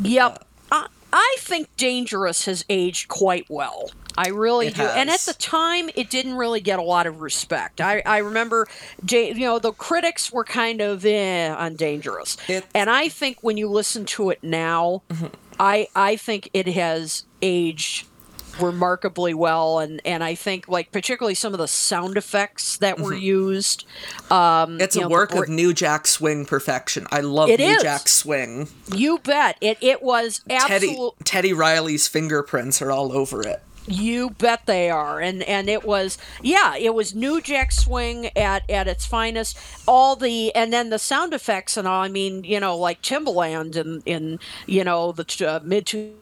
Yep. 0.00 0.44
I, 0.70 0.86
I 1.12 1.36
think 1.40 1.68
Dangerous 1.76 2.46
has 2.46 2.64
aged 2.70 3.08
quite 3.08 3.46
well. 3.50 3.90
I 4.16 4.28
really 4.28 4.66
It 4.66 4.74
do. 4.76 4.82
And 4.82 5.08
at 5.08 5.20
the 5.20 5.32
time, 5.32 5.88
it 5.94 6.10
didn't 6.10 6.34
really 6.34 6.60
get 6.60 6.78
a 6.78 6.82
lot 6.82 7.06
of 7.06 7.22
respect. 7.22 7.80
I, 7.80 8.02
I 8.04 8.18
remember, 8.18 8.68
you 9.10 9.34
know, 9.34 9.58
the 9.58 9.72
critics 9.72 10.30
were 10.30 10.44
kind 10.44 10.80
of 10.82 11.04
eh 11.06 11.48
on 11.50 11.76
Dangerous. 11.76 12.36
It- 12.48 12.66
and 12.74 12.90
I 12.90 13.08
think 13.08 13.38
when 13.42 13.56
you 13.56 13.68
listen 13.70 14.04
to 14.06 14.28
it 14.30 14.42
now, 14.42 15.02
I 15.58 15.88
I 15.96 16.16
think 16.16 16.50
it 16.52 16.66
has 16.68 17.24
aged 17.40 18.06
remarkably 18.60 19.34
well 19.34 19.78
and 19.78 20.00
and 20.04 20.22
I 20.22 20.34
think 20.34 20.68
like 20.68 20.92
particularly 20.92 21.34
some 21.34 21.52
of 21.52 21.58
the 21.58 21.68
sound 21.68 22.16
effects 22.16 22.76
that 22.78 22.98
were 22.98 23.14
used 23.14 23.84
um 24.30 24.80
It's 24.80 24.96
a 24.96 25.00
know, 25.00 25.08
work 25.08 25.34
of 25.34 25.48
New 25.48 25.72
Jack 25.72 26.06
Swing 26.06 26.44
perfection. 26.44 27.06
I 27.10 27.20
love 27.20 27.48
New 27.48 27.54
is. 27.54 27.82
Jack 27.82 28.08
Swing. 28.08 28.68
you 28.94 29.18
bet 29.18 29.56
it 29.60 29.78
it 29.80 30.02
was 30.02 30.40
Teddy 30.48 30.88
absolutely 30.90 31.24
Teddy 31.24 31.52
Riley's 31.52 32.08
fingerprints 32.08 32.82
are 32.82 32.90
all 32.90 33.12
over 33.12 33.42
it. 33.46 33.62
You 33.86 34.30
bet 34.30 34.66
they 34.66 34.90
are, 34.90 35.20
and 35.20 35.42
and 35.42 35.68
it 35.68 35.84
was 35.84 36.16
yeah, 36.40 36.76
it 36.76 36.94
was 36.94 37.16
New 37.16 37.40
Jack 37.40 37.72
Swing 37.72 38.26
at 38.36 38.68
at 38.70 38.86
its 38.86 39.04
finest. 39.06 39.58
All 39.88 40.14
the 40.14 40.54
and 40.54 40.72
then 40.72 40.90
the 40.90 41.00
sound 41.00 41.34
effects 41.34 41.76
and 41.76 41.88
all. 41.88 42.00
I 42.02 42.08
mean, 42.08 42.44
you 42.44 42.60
know, 42.60 42.76
like 42.76 43.02
Timbaland 43.02 43.74
in 43.74 44.02
in 44.06 44.38
you 44.66 44.84
know 44.84 45.10
the 45.10 45.46
uh, 45.48 45.60
mid 45.64 45.86
two. 45.86 46.14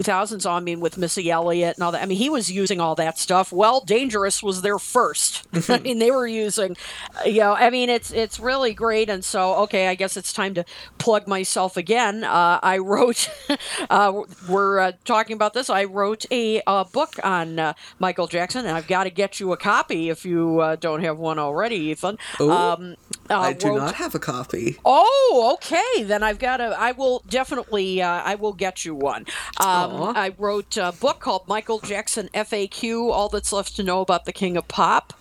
2000s 0.00 0.48
I 0.48 0.60
mean 0.60 0.80
with 0.80 0.96
Missy 0.98 1.30
Elliott 1.30 1.76
and 1.76 1.84
all 1.84 1.92
that 1.92 2.02
I 2.02 2.06
mean 2.06 2.18
he 2.18 2.30
was 2.30 2.50
using 2.50 2.80
all 2.80 2.94
that 2.96 3.18
stuff 3.18 3.52
well 3.52 3.80
Dangerous 3.80 4.42
was 4.42 4.62
there 4.62 4.78
first 4.78 5.46
I 5.70 5.78
mean 5.78 5.98
they 5.98 6.10
were 6.10 6.26
using 6.26 6.76
you 7.24 7.40
know 7.40 7.54
I 7.54 7.70
mean 7.70 7.88
it's 7.88 8.10
it's 8.10 8.38
really 8.38 8.74
great 8.74 9.08
and 9.08 9.24
so 9.24 9.54
okay 9.62 9.88
I 9.88 9.94
guess 9.94 10.16
it's 10.16 10.32
time 10.32 10.54
to 10.54 10.64
plug 10.98 11.26
myself 11.26 11.76
again 11.76 12.24
uh, 12.24 12.60
I 12.62 12.78
wrote 12.78 13.30
uh, 13.90 14.22
we're 14.48 14.78
uh, 14.78 14.92
talking 15.04 15.34
about 15.34 15.54
this 15.54 15.70
I 15.70 15.84
wrote 15.84 16.24
a 16.30 16.62
uh, 16.66 16.84
book 16.84 17.14
on 17.24 17.58
uh, 17.58 17.72
Michael 17.98 18.26
Jackson 18.26 18.66
and 18.66 18.76
I've 18.76 18.88
got 18.88 19.04
to 19.04 19.10
get 19.10 19.40
you 19.40 19.52
a 19.52 19.56
copy 19.56 20.10
if 20.10 20.24
you 20.24 20.60
uh, 20.60 20.76
don't 20.76 21.02
have 21.02 21.18
one 21.18 21.38
already 21.38 21.76
Ethan 21.76 22.18
Ooh. 22.40 22.50
um, 22.50 22.96
I 23.30 23.52
do 23.52 23.68
wrote- 23.68 23.78
not 23.78 23.94
have 23.96 24.14
a 24.14 24.18
copy. 24.18 24.76
Oh, 24.84 25.50
okay. 25.54 26.02
Then 26.02 26.22
I've 26.22 26.38
got 26.38 26.58
to. 26.58 26.74
I 26.78 26.92
will 26.92 27.22
definitely. 27.28 28.00
Uh, 28.02 28.22
I 28.24 28.34
will 28.36 28.52
get 28.52 28.84
you 28.84 28.94
one. 28.94 29.26
Um, 29.58 29.87
Aw. 29.88 30.12
I 30.14 30.34
wrote 30.36 30.76
a 30.76 30.92
book 30.92 31.20
called 31.20 31.48
Michael 31.48 31.78
Jackson 31.80 32.28
FAQ: 32.34 33.10
All 33.10 33.28
That's 33.28 33.52
Left 33.52 33.74
to 33.76 33.82
Know 33.82 34.00
About 34.00 34.24
the 34.24 34.32
King 34.32 34.56
of 34.56 34.68
Pop, 34.68 35.14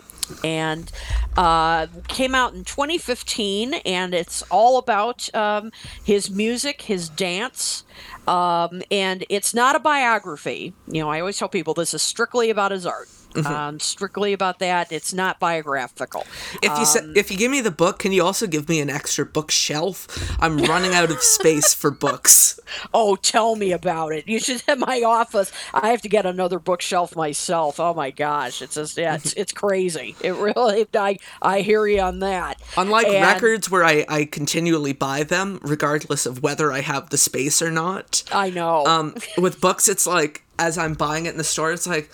and 0.44 0.92
uh, 1.38 1.88
came 2.08 2.36
out 2.36 2.54
in 2.54 2.64
2015. 2.64 3.76
And 3.86 4.14
it's 4.14 4.42
all 4.44 4.78
about 4.78 5.34
um, 5.36 5.72
his 6.04 6.30
music, 6.30 6.84
his 6.84 7.10
dance. 7.10 7.84
Um, 8.28 8.82
and 8.92 9.26
it's 9.30 9.54
not 9.54 9.76
a 9.76 9.80
biography. 9.80 10.74
You 10.88 11.02
know, 11.02 11.10
I 11.10 11.20
always 11.20 11.38
tell 11.38 11.50
people 11.50 11.74
this 11.74 11.94
is 11.94 12.02
strictly 12.02 12.50
about 12.50 12.72
his 12.72 12.86
art. 12.86 13.10
Um, 13.46 13.80
strictly 13.80 14.34
about 14.34 14.60
that. 14.60 14.92
It's 14.92 15.14
not 15.14 15.40
biographical. 15.40 16.26
If 16.62 16.78
you 16.80 16.86
sa- 16.86 17.00
if 17.16 17.30
you 17.32 17.38
give 17.38 17.52
me 17.52 17.62
the 17.62 17.72
book, 17.72 18.00
can 18.00 18.12
you 18.12 18.24
also 18.24 18.48
give 18.48 18.68
me 18.70 18.80
an 18.80 18.90
extra 18.90 19.26
bookshelf? 19.26 20.08
I'm 20.42 20.58
running 20.58 20.94
out 20.94 21.12
of 21.12 21.22
space 21.22 21.74
for 21.74 21.92
books. 21.92 22.60
Oh, 22.94 23.16
tell 23.16 23.56
me 23.56 23.72
about 23.72 24.12
it. 24.12 24.28
You 24.28 24.40
should 24.42 24.62
have 24.68 24.78
my 24.80 25.02
office. 25.02 25.54
I 25.74 25.88
have 25.90 26.02
to 26.02 26.10
get 26.10 26.26
another 26.26 26.60
bookshelf 26.60 27.16
myself. 27.16 27.80
Oh 27.80 27.94
my 27.94 28.12
gosh, 28.12 28.62
it's 28.62 28.76
just 28.76 28.98
yeah, 28.98 29.16
it's, 29.16 29.32
it's 29.34 29.54
crazy. 29.54 30.16
It 30.22 30.36
really. 30.36 30.86
I 30.94 31.18
I 31.42 31.62
hear 31.62 31.88
you 31.88 32.02
on 32.02 32.20
that. 32.20 32.62
Unlike 32.76 33.08
And- 33.08 33.22
records 33.26 33.72
where 33.72 33.86
I, 33.86 34.06
I 34.10 34.26
continually 34.26 34.92
buy 34.94 35.24
them, 35.24 35.60
regardless 35.64 36.26
of 36.26 36.44
whether 36.44 36.72
I 36.74 36.82
have 36.82 37.10
the 37.10 37.18
space 37.18 37.62
or 37.62 37.72
not. 37.72 38.24
I 38.34 38.50
know. 38.50 38.86
Um, 38.86 39.16
with 39.38 39.62
books, 39.62 39.88
it's 39.88 40.06
like 40.06 40.44
as 40.60 40.78
I'm 40.78 40.94
buying 40.94 41.26
it 41.26 41.32
in 41.32 41.38
the 41.38 41.44
store, 41.46 41.72
it's 41.72 41.88
like, 41.88 42.12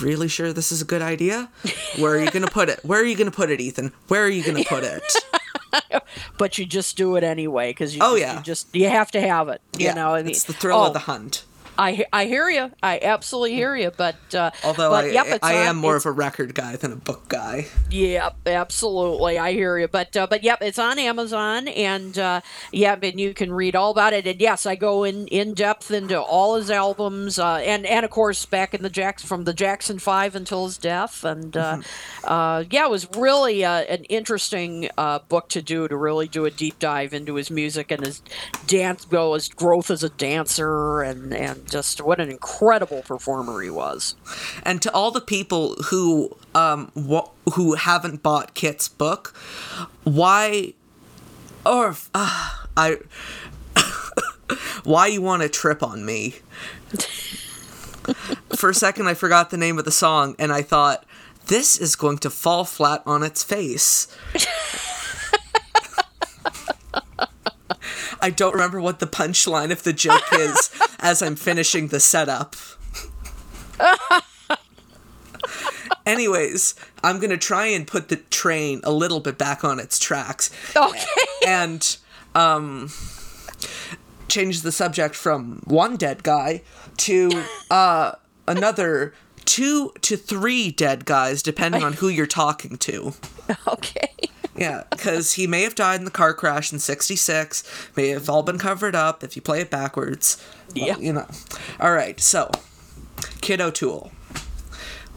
really 0.00 0.28
sure 0.28 0.52
this 0.52 0.70
is 0.72 0.82
a 0.82 0.84
good 0.84 1.02
idea? 1.02 1.50
Where 1.98 2.14
are 2.14 2.18
you 2.24 2.30
gonna 2.30 2.46
put 2.48 2.68
it? 2.68 2.80
Where 2.84 3.00
are 3.00 3.04
you 3.04 3.16
gonna 3.16 3.30
put 3.30 3.50
it, 3.50 3.60
Ethan? 3.60 3.92
Where 4.08 4.22
are 4.24 4.28
you 4.28 4.42
gonna 4.44 4.64
put 4.64 4.84
it? 4.84 5.02
but 6.38 6.58
you 6.58 6.64
just 6.66 6.96
do 6.96 7.16
it 7.16 7.24
anyway 7.24 7.70
because 7.70 7.94
you, 7.94 8.00
Oh, 8.02 8.16
just- 8.16 8.20
yeah. 8.20 8.36
you 8.38 8.42
just 8.42 8.74
you 8.74 8.88
have 8.88 9.10
to 9.12 9.20
have 9.20 9.48
it. 9.48 9.60
You 9.78 9.86
yeah, 9.86 9.94
know, 9.94 10.14
I 10.14 10.22
mean, 10.22 10.30
it's 10.30 10.44
the 10.44 10.52
thrill 10.52 10.78
oh, 10.78 10.86
of 10.88 10.92
the 10.92 11.00
hunt. 11.00 11.44
I 11.78 12.04
I 12.12 12.24
hear 12.26 12.50
you. 12.50 12.72
I 12.82 12.98
absolutely 13.00 13.54
hear 13.54 13.76
you. 13.76 13.92
But 13.96 14.16
uh, 14.34 14.50
Although 14.64 14.90
but, 14.90 15.04
I, 15.04 15.08
yep, 15.10 15.38
I 15.42 15.54
on- 15.56 15.66
am 15.68 15.76
more 15.76 15.96
of 15.96 16.04
a 16.04 16.12
record 16.12 16.54
guy 16.54 16.76
than 16.76 16.92
a 16.92 16.96
book 16.96 17.28
guy. 17.28 17.66
Yep, 17.90 18.36
absolutely. 18.46 19.38
I 19.38 19.52
hear 19.52 19.78
you. 19.78 19.88
But 19.88 20.16
uh, 20.16 20.26
but 20.26 20.42
yep, 20.42 20.58
it's 20.60 20.78
on 20.78 20.98
Amazon, 20.98 21.68
and 21.68 22.18
uh, 22.18 22.40
yep, 22.72 23.02
and 23.04 23.20
you 23.20 23.32
can 23.32 23.52
read 23.52 23.76
all 23.76 23.92
about 23.92 24.12
it. 24.12 24.26
And 24.26 24.40
yes, 24.40 24.66
I 24.66 24.74
go 24.74 25.04
in 25.04 25.28
in 25.28 25.54
depth 25.54 25.90
into 25.90 26.20
all 26.20 26.56
his 26.56 26.70
albums, 26.70 27.38
uh, 27.38 27.56
and 27.56 27.86
and 27.86 28.04
of 28.04 28.10
course 28.10 28.44
back 28.44 28.74
in 28.74 28.82
the 28.82 28.90
Jackson 28.90 29.28
from 29.28 29.44
the 29.44 29.54
Jackson 29.54 29.98
Five 29.98 30.34
until 30.34 30.66
his 30.66 30.78
death, 30.78 31.24
and 31.24 31.56
uh, 31.56 31.78
uh, 32.24 32.64
yeah, 32.70 32.86
it 32.86 32.90
was 32.90 33.08
really 33.16 33.64
uh, 33.64 33.82
an 33.82 34.04
interesting 34.04 34.88
uh, 34.98 35.20
book 35.28 35.48
to 35.50 35.62
do 35.62 35.86
to 35.86 35.96
really 35.96 36.26
do 36.26 36.44
a 36.44 36.50
deep 36.50 36.78
dive 36.80 37.14
into 37.14 37.36
his 37.36 37.50
music 37.50 37.90
and 37.90 38.04
his 38.04 38.20
dance, 38.66 39.04
go 39.04 39.34
his 39.34 39.48
growth 39.48 39.90
as 39.90 40.02
a 40.02 40.08
dancer, 40.08 41.02
and 41.02 41.32
and 41.32 41.67
just 41.68 42.00
what 42.00 42.20
an 42.20 42.30
incredible 42.30 43.02
performer 43.02 43.60
he 43.60 43.70
was. 43.70 44.14
And 44.62 44.80
to 44.82 44.92
all 44.92 45.10
the 45.10 45.20
people 45.20 45.74
who 45.90 46.36
um, 46.54 46.90
wh- 46.96 47.28
who 47.54 47.74
haven't 47.74 48.22
bought 48.22 48.54
Kit's 48.54 48.88
book, 48.88 49.34
why, 50.04 50.74
or 51.64 51.96
uh, 52.14 52.50
I, 52.76 52.98
why 54.84 55.06
you 55.06 55.22
want 55.22 55.42
to 55.42 55.48
trip 55.48 55.82
on 55.82 56.04
me? 56.04 56.36
For 58.56 58.70
a 58.70 58.74
second, 58.74 59.06
I 59.06 59.14
forgot 59.14 59.50
the 59.50 59.58
name 59.58 59.78
of 59.78 59.84
the 59.84 59.90
song, 59.90 60.34
and 60.38 60.50
I 60.52 60.62
thought 60.62 61.04
this 61.46 61.78
is 61.78 61.94
going 61.96 62.18
to 62.18 62.30
fall 62.30 62.64
flat 62.64 63.02
on 63.06 63.22
its 63.22 63.42
face. 63.42 64.08
I 68.20 68.30
don't 68.30 68.52
remember 68.52 68.80
what 68.80 68.98
the 68.98 69.06
punchline 69.06 69.70
of 69.70 69.82
the 69.82 69.92
joke 69.92 70.32
is 70.32 70.70
as 70.98 71.22
I'm 71.22 71.36
finishing 71.36 71.88
the 71.88 72.00
setup. 72.00 72.56
Anyways, 76.06 76.74
I'm 77.04 77.20
gonna 77.20 77.36
try 77.36 77.66
and 77.66 77.86
put 77.86 78.08
the 78.08 78.16
train 78.16 78.80
a 78.82 78.90
little 78.90 79.20
bit 79.20 79.36
back 79.36 79.62
on 79.62 79.78
its 79.78 79.98
tracks. 79.98 80.50
Okay. 80.74 81.06
And 81.46 81.96
um 82.34 82.90
change 84.28 84.62
the 84.62 84.72
subject 84.72 85.14
from 85.14 85.62
one 85.64 85.96
dead 85.96 86.22
guy 86.22 86.62
to 86.98 87.44
uh 87.70 88.12
another 88.46 89.14
two 89.44 89.92
to 90.02 90.16
three 90.16 90.70
dead 90.70 91.04
guys 91.04 91.42
depending 91.42 91.82
on 91.82 91.94
who 91.94 92.08
you're 92.08 92.26
talking 92.26 92.76
to. 92.78 93.14
Okay. 93.66 94.10
Yeah, 94.58 94.84
because 94.90 95.34
he 95.34 95.46
may 95.46 95.62
have 95.62 95.74
died 95.74 96.00
in 96.00 96.04
the 96.04 96.10
car 96.10 96.34
crash 96.34 96.72
in 96.72 96.80
66, 96.80 97.62
may 97.96 98.08
have 98.08 98.28
all 98.28 98.42
been 98.42 98.58
covered 98.58 98.94
up 98.94 99.22
if 99.22 99.36
you 99.36 99.42
play 99.42 99.60
it 99.60 99.70
backwards. 99.70 100.42
Well, 100.74 100.86
Yeah. 100.86 100.96
You 100.98 101.12
know. 101.12 101.26
All 101.78 101.92
right, 101.92 102.18
so, 102.20 102.50
Kit 103.40 103.60
O'Toole. 103.60 104.10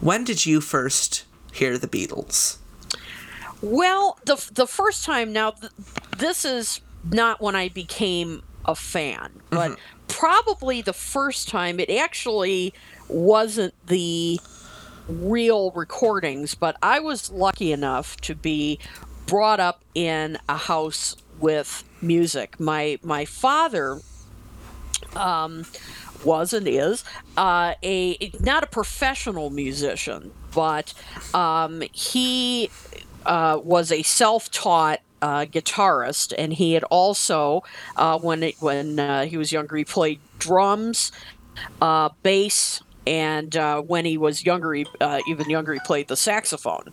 When 0.00 0.24
did 0.24 0.46
you 0.46 0.60
first 0.60 1.24
hear 1.52 1.76
the 1.76 1.88
Beatles? 1.88 2.58
Well, 3.60 4.18
the 4.24 4.44
the 4.52 4.66
first 4.66 5.04
time 5.04 5.32
now, 5.32 5.52
th- 5.52 5.72
this 6.18 6.44
is 6.44 6.80
not 7.04 7.40
when 7.40 7.54
I 7.54 7.68
became 7.68 8.42
a 8.64 8.74
fan, 8.74 9.40
but 9.50 9.72
mm-hmm. 9.72 9.80
probably 10.08 10.82
the 10.82 10.92
first 10.92 11.48
time 11.48 11.78
it 11.78 11.90
actually 11.90 12.74
wasn't 13.08 13.74
the 13.86 14.40
real 15.08 15.70
recordings, 15.72 16.54
but 16.54 16.76
I 16.82 17.00
was 17.00 17.30
lucky 17.30 17.72
enough 17.72 18.16
to 18.22 18.34
be 18.34 18.78
brought 19.26 19.60
up 19.60 19.84
in 19.94 20.38
a 20.48 20.56
house 20.56 21.16
with 21.38 21.84
music. 22.00 22.58
My 22.60 22.98
my 23.02 23.24
father 23.24 24.00
um, 25.16 25.66
was 26.24 26.52
and 26.52 26.68
is 26.68 27.04
uh, 27.36 27.74
a 27.82 28.32
not 28.40 28.62
a 28.62 28.66
professional 28.66 29.50
musician, 29.50 30.32
but 30.54 30.94
um, 31.34 31.82
he 31.92 32.70
uh, 33.26 33.60
was 33.62 33.92
a 33.92 34.02
self-taught 34.02 35.00
uh, 35.20 35.44
guitarist, 35.44 36.32
and 36.36 36.52
he 36.52 36.72
had 36.72 36.84
also, 36.84 37.62
uh, 37.96 38.18
when 38.18 38.42
it, 38.42 38.56
when 38.60 38.98
uh, 38.98 39.24
he 39.24 39.36
was 39.36 39.52
younger, 39.52 39.76
he 39.76 39.84
played 39.84 40.18
drums, 40.38 41.12
uh, 41.80 42.08
bass, 42.22 42.82
and 43.06 43.54
when 43.86 44.04
he 44.04 44.16
was 44.16 44.44
younger, 44.44 44.74
he, 44.74 44.86
even 45.28 45.48
younger, 45.50 45.72
he 45.72 45.80
played 45.80 46.08
the 46.08 46.16
saxophone. 46.16 46.92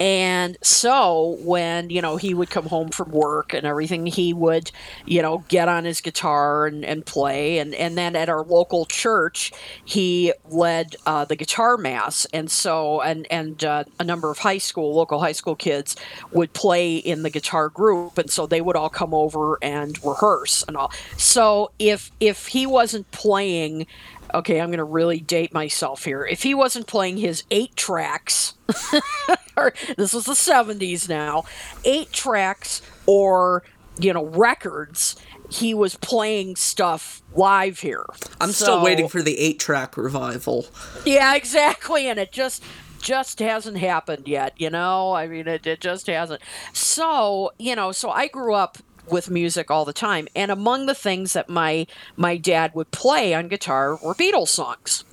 And 0.00 0.58
so 0.60 1.38
when, 1.42 1.90
you 1.90 2.02
know, 2.02 2.16
he 2.16 2.34
would 2.34 2.50
come 2.50 2.66
home 2.66 2.88
from 2.88 3.10
work 3.12 3.54
and 3.54 3.64
everything, 3.64 4.06
he 4.06 4.32
would, 4.32 4.72
you 5.06 5.22
know, 5.22 5.44
get 5.48 5.68
on 5.68 5.84
his 5.84 6.00
guitar 6.00 6.66
and, 6.66 6.84
and 6.84 7.06
play. 7.06 7.58
And, 7.58 7.74
and 7.74 7.96
then 7.96 8.16
at 8.16 8.28
our 8.28 8.42
local 8.42 8.86
church, 8.86 9.52
he 9.84 10.32
led 10.48 10.96
uh, 11.06 11.24
the 11.24 11.36
guitar 11.36 11.76
mass. 11.76 12.26
And 12.32 12.50
so, 12.50 13.00
and, 13.02 13.26
and 13.30 13.64
uh, 13.64 13.84
a 14.00 14.04
number 14.04 14.30
of 14.30 14.38
high 14.38 14.58
school, 14.58 14.94
local 14.94 15.20
high 15.20 15.32
school 15.32 15.54
kids 15.54 15.94
would 16.32 16.52
play 16.52 16.96
in 16.96 17.22
the 17.22 17.30
guitar 17.30 17.68
group. 17.68 18.18
And 18.18 18.30
so 18.30 18.46
they 18.46 18.60
would 18.60 18.76
all 18.76 18.90
come 18.90 19.14
over 19.14 19.58
and 19.62 20.02
rehearse 20.04 20.64
and 20.66 20.76
all. 20.76 20.90
So 21.16 21.70
if, 21.78 22.10
if 22.18 22.48
he 22.48 22.66
wasn't 22.66 23.10
playing, 23.12 23.86
okay, 24.34 24.60
I'm 24.60 24.68
going 24.68 24.78
to 24.78 24.84
really 24.84 25.20
date 25.20 25.54
myself 25.54 26.04
here. 26.04 26.24
If 26.24 26.42
he 26.42 26.54
wasn't 26.54 26.86
playing 26.86 27.18
his 27.18 27.44
eight 27.50 27.76
tracks, 27.76 28.54
or 29.56 29.72
this 29.96 30.12
was 30.12 30.24
the 30.24 30.32
70s 30.32 31.08
now, 31.08 31.44
eight 31.84 32.12
tracks 32.12 32.82
or, 33.06 33.62
you 33.98 34.12
know, 34.12 34.24
records, 34.24 35.16
he 35.50 35.72
was 35.74 35.96
playing 35.96 36.56
stuff 36.56 37.22
live 37.34 37.80
here. 37.80 38.06
I'm 38.40 38.52
still 38.52 38.82
waiting 38.82 39.08
for 39.08 39.22
the 39.22 39.38
eight 39.38 39.58
track 39.60 39.96
revival. 39.96 40.66
Yeah, 41.04 41.34
exactly. 41.34 42.08
And 42.08 42.18
it 42.18 42.32
just 42.32 42.62
just 43.00 43.38
hasn't 43.38 43.76
happened 43.76 44.26
yet, 44.26 44.54
you 44.56 44.70
know? 44.70 45.12
I 45.12 45.28
mean, 45.28 45.46
it, 45.46 45.66
it 45.66 45.80
just 45.80 46.06
hasn't. 46.06 46.40
So, 46.72 47.52
you 47.58 47.76
know, 47.76 47.92
so 47.92 48.10
I 48.10 48.28
grew 48.28 48.54
up 48.54 48.78
with 49.08 49.30
music 49.30 49.70
all 49.70 49.84
the 49.84 49.92
time 49.92 50.26
and 50.34 50.50
among 50.50 50.86
the 50.86 50.94
things 50.94 51.32
that 51.34 51.48
my 51.48 51.86
my 52.16 52.36
dad 52.36 52.74
would 52.74 52.90
play 52.90 53.34
on 53.34 53.48
guitar 53.48 53.96
were 53.96 54.14
Beatles 54.14 54.48
songs. 54.48 55.04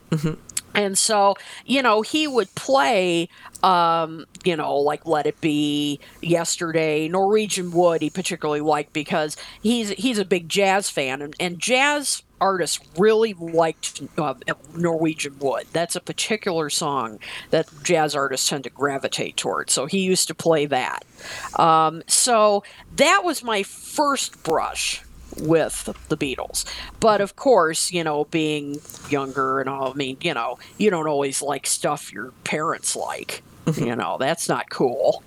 And 0.73 0.97
so, 0.97 1.35
you 1.65 1.81
know, 1.81 2.01
he 2.01 2.27
would 2.27 2.53
play, 2.55 3.27
um, 3.63 4.25
you 4.43 4.55
know, 4.55 4.77
like 4.77 5.05
"Let 5.05 5.27
It 5.27 5.41
Be," 5.41 5.99
"Yesterday," 6.21 7.07
"Norwegian 7.07 7.71
Wood." 7.71 8.01
He 8.01 8.09
particularly 8.09 8.61
liked 8.61 8.93
because 8.93 9.35
he's 9.61 9.89
he's 9.89 10.17
a 10.17 10.25
big 10.25 10.47
jazz 10.47 10.89
fan, 10.89 11.21
and, 11.21 11.35
and 11.39 11.59
jazz 11.59 12.23
artists 12.41 12.79
really 12.97 13.33
liked 13.33 14.01
uh, 14.17 14.33
Norwegian 14.75 15.37
Wood. 15.39 15.67
That's 15.71 15.95
a 15.95 16.01
particular 16.01 16.69
song 16.69 17.19
that 17.51 17.69
jazz 17.83 18.15
artists 18.15 18.49
tend 18.49 18.65
to 18.65 18.69
gravitate 18.69 19.37
towards. 19.37 19.71
So 19.71 19.85
he 19.85 19.99
used 19.99 20.27
to 20.27 20.35
play 20.35 20.65
that. 20.65 21.05
Um, 21.57 22.03
so 22.07 22.63
that 22.95 23.23
was 23.23 23.43
my 23.43 23.63
first 23.63 24.43
brush 24.43 25.03
with 25.37 25.85
the 26.09 26.17
Beatles. 26.17 26.65
But 26.99 27.21
of 27.21 27.35
course, 27.35 27.91
you 27.91 28.03
know, 28.03 28.25
being 28.25 28.81
younger 29.09 29.59
and 29.61 29.69
all, 29.69 29.91
I 29.91 29.93
mean, 29.93 30.17
you 30.21 30.33
know, 30.33 30.59
you 30.77 30.89
don't 30.89 31.07
always 31.07 31.41
like 31.41 31.65
stuff 31.67 32.11
your 32.11 32.31
parents 32.43 32.95
like. 32.95 33.43
you 33.77 33.95
know, 33.95 34.17
that's 34.19 34.49
not 34.49 34.69
cool. 34.69 35.23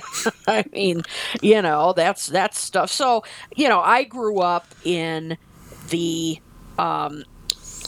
I 0.48 0.64
mean, 0.72 1.02
you 1.40 1.62
know, 1.62 1.92
that's 1.92 2.26
that's 2.26 2.58
stuff. 2.58 2.90
So, 2.90 3.24
you 3.54 3.68
know, 3.68 3.80
I 3.80 4.04
grew 4.04 4.40
up 4.40 4.66
in 4.84 5.38
the 5.88 6.40
um 6.78 7.24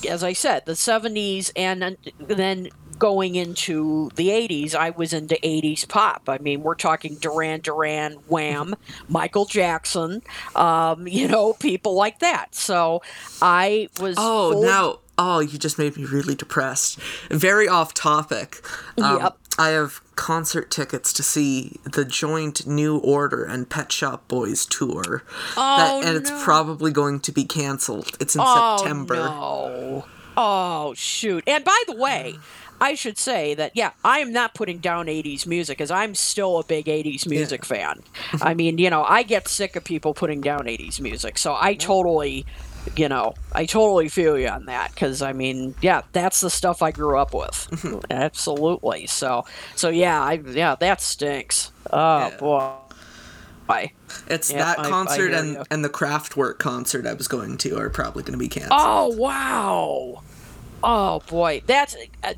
as 0.09 0.22
I 0.22 0.33
said, 0.33 0.64
the 0.64 0.72
70s 0.74 1.51
and 1.57 1.96
then- 2.18 2.68
going 2.98 3.37
into 3.37 4.11
the 4.16 4.29
80s, 4.29 4.74
I 4.74 4.90
was 4.90 5.12
into 5.12 5.37
80s 5.37 5.87
pop. 5.88 6.29
I 6.29 6.38
mean, 6.38 6.62
we're 6.64 6.74
talking 6.74 7.14
Duran 7.14 7.61
Duran, 7.61 8.14
Wham, 8.27 8.74
Michael 9.09 9.44
Jackson, 9.44 10.20
um, 10.57 11.07
you 11.07 11.29
know, 11.29 11.53
people 11.53 11.94
like 11.94 12.18
that. 12.18 12.57
So 12.57 13.01
I 13.40 13.88
was. 14.01 14.16
Oh, 14.18 14.53
full- 14.53 14.62
now, 14.64 14.98
oh, 15.19 15.41
you 15.41 15.59
just 15.59 15.79
made 15.79 15.97
me 15.97 16.05
really 16.05 16.35
depressed. 16.35 16.99
Very 17.31 17.69
off 17.69 17.93
topic. 17.95 18.63
Um, 19.03 19.21
Yep. 19.21 19.37
I 19.61 19.69
have 19.71 20.01
concert 20.15 20.71
tickets 20.71 21.13
to 21.15 21.23
see 21.25 21.81
the 21.85 22.05
joint 22.05 22.65
New 22.67 22.99
Order 22.99 23.43
and 23.45 23.69
Pet 23.69 23.91
Shop 23.91 24.29
Boys 24.29 24.65
tour. 24.65 25.25
Oh, 25.57 26.01
and 26.05 26.17
it's 26.17 26.31
probably 26.45 26.93
going 26.93 27.19
to 27.21 27.33
be 27.33 27.45
canceled. 27.45 28.17
It's 28.21 28.37
in 28.37 28.41
Oh, 28.45 28.77
September. 28.79 29.17
No. 29.17 30.05
Oh, 30.37 30.95
shoot. 30.95 31.43
And 31.49 31.65
by 31.65 31.83
the 31.89 31.97
way, 31.97 32.39
I 32.81 32.95
should 32.95 33.19
say 33.19 33.55
that, 33.55 33.73
yeah, 33.75 33.91
I 34.05 34.21
am 34.21 34.33
not 34.33 34.55
putting 34.55 34.79
down 34.79 35.07
80s 35.07 35.45
music 35.45 35.81
as 35.81 35.91
I'm 35.91 36.15
still 36.15 36.59
a 36.61 36.65
big 36.65 36.87
80s 36.87 37.27
music 37.27 37.65
fan. 37.65 38.05
I 38.41 38.55
mean, 38.55 38.79
you 38.79 38.91
know, 38.91 39.03
I 39.03 39.25
get 39.25 39.49
sick 39.49 39.75
of 39.75 39.83
people 39.83 40.15
putting 40.15 40.41
down 40.41 40.67
80s 40.67 41.01
music. 41.01 41.37
So 41.39 41.57
I 41.61 41.75
totally, 41.75 42.47
you 42.96 43.09
know, 43.09 43.35
I 43.53 43.66
totally 43.66 44.09
feel 44.09 44.38
you 44.38 44.48
on 44.48 44.66
that 44.66 44.92
because, 44.94 45.22
I 45.22 45.33
mean, 45.33 45.74
yeah, 45.83 46.03
that's 46.12 46.40
the 46.40 46.51
stuff 46.51 46.83
I 46.83 46.90
grew 46.90 47.18
up 47.18 47.35
with. 47.35 47.68
Mm-hmm. 47.70 48.12
Absolutely. 48.12 49.07
So, 49.07 49.44
so 49.77 49.88
yeah, 49.88 50.22
I, 50.22 50.35
yeah, 50.35 50.74
that 50.77 51.01
stinks. 51.01 51.72
Oh, 51.92 52.18
Yeah. 52.29 52.37
boy. 52.38 52.72
Bye. 53.66 53.92
It's 54.29 54.51
Yeah, 54.51 54.59
that 54.59 54.79
I- 54.79 54.85
I 54.85 54.88
concert 54.88 55.29
hear 55.31 55.38
and, 55.38 55.53
you. 55.55 55.62
and 55.70 55.85
the 55.85 55.90
Kraftwerk 55.90 56.59
concert 56.59 57.07
I 57.07 57.12
was 57.12 57.29
going 57.29 57.59
to 57.59 57.79
are 57.79 57.90
probably 57.90 58.22
going 58.22 58.33
to 58.33 58.38
be 58.38 58.48
canceled. 58.48 58.81
Oh 58.83 59.09
wow! 59.09 60.22
Oh 60.83 61.21
boy, 61.27 61.62
that's 61.67 61.97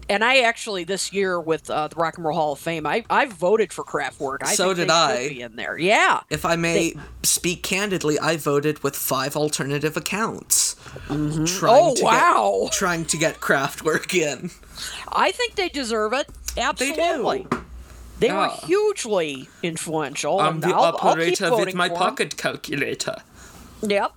and 0.09 0.24
I 0.24 0.40
actually 0.40 0.85
this 0.85 1.12
year 1.12 1.38
with 1.38 1.68
uh, 1.68 1.88
the 1.88 1.96
Rock 1.96 2.16
and 2.16 2.24
Roll 2.24 2.37
Hall 2.37 2.53
of 2.53 2.59
Fame, 2.59 2.87
I 2.87 3.05
I 3.11 3.26
voted 3.26 3.70
for 3.72 3.85
Kraftwerk. 3.85 4.38
I 4.42 4.55
So 4.55 4.68
think 4.68 4.76
did 4.79 4.88
they 4.88 4.92
I. 4.92 5.44
in 5.44 5.57
there, 5.57 5.76
yeah. 5.76 6.20
If 6.31 6.46
I 6.46 6.57
may 6.57 6.94
speak 7.22 7.62
candidly, 7.62 8.18
I 8.18 8.37
voted 8.38 8.83
with 8.83 8.96
five 8.96 9.37
alternative 9.37 9.94
accounts. 9.96 10.76
Trying 11.07 11.48
Oh 11.68 11.94
to 11.96 12.03
wow! 12.05 12.61
Get, 12.64 12.72
trying 12.72 13.05
to 13.07 13.16
get 13.18 13.40
Kraftwerk 13.40 14.14
in. 14.14 14.50
I 15.12 15.33
think 15.33 15.57
they 15.57 15.68
deserve 15.68 16.14
it. 16.14 16.29
Absolutely. 16.57 17.46
They, 18.18 18.29
were 18.31 18.35
Yeah. 18.48 18.57
hugely 18.66 19.48
influential. 19.62 20.40
I'm 20.40 20.61
the 20.61 20.68
I'll, 20.68 20.85
I'll 20.85 20.96
operator 21.11 21.55
with 21.57 21.74
my 21.74 21.88
pocket 21.88 22.37
calculator. 22.37 23.16
Yep. 23.83 24.12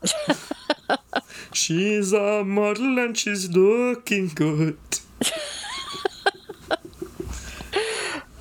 She's 1.54 2.14
a 2.14 2.44
model 2.44 3.00
and 3.00 3.18
she's 3.18 3.50
looking 3.50 4.28
good. 4.30 4.78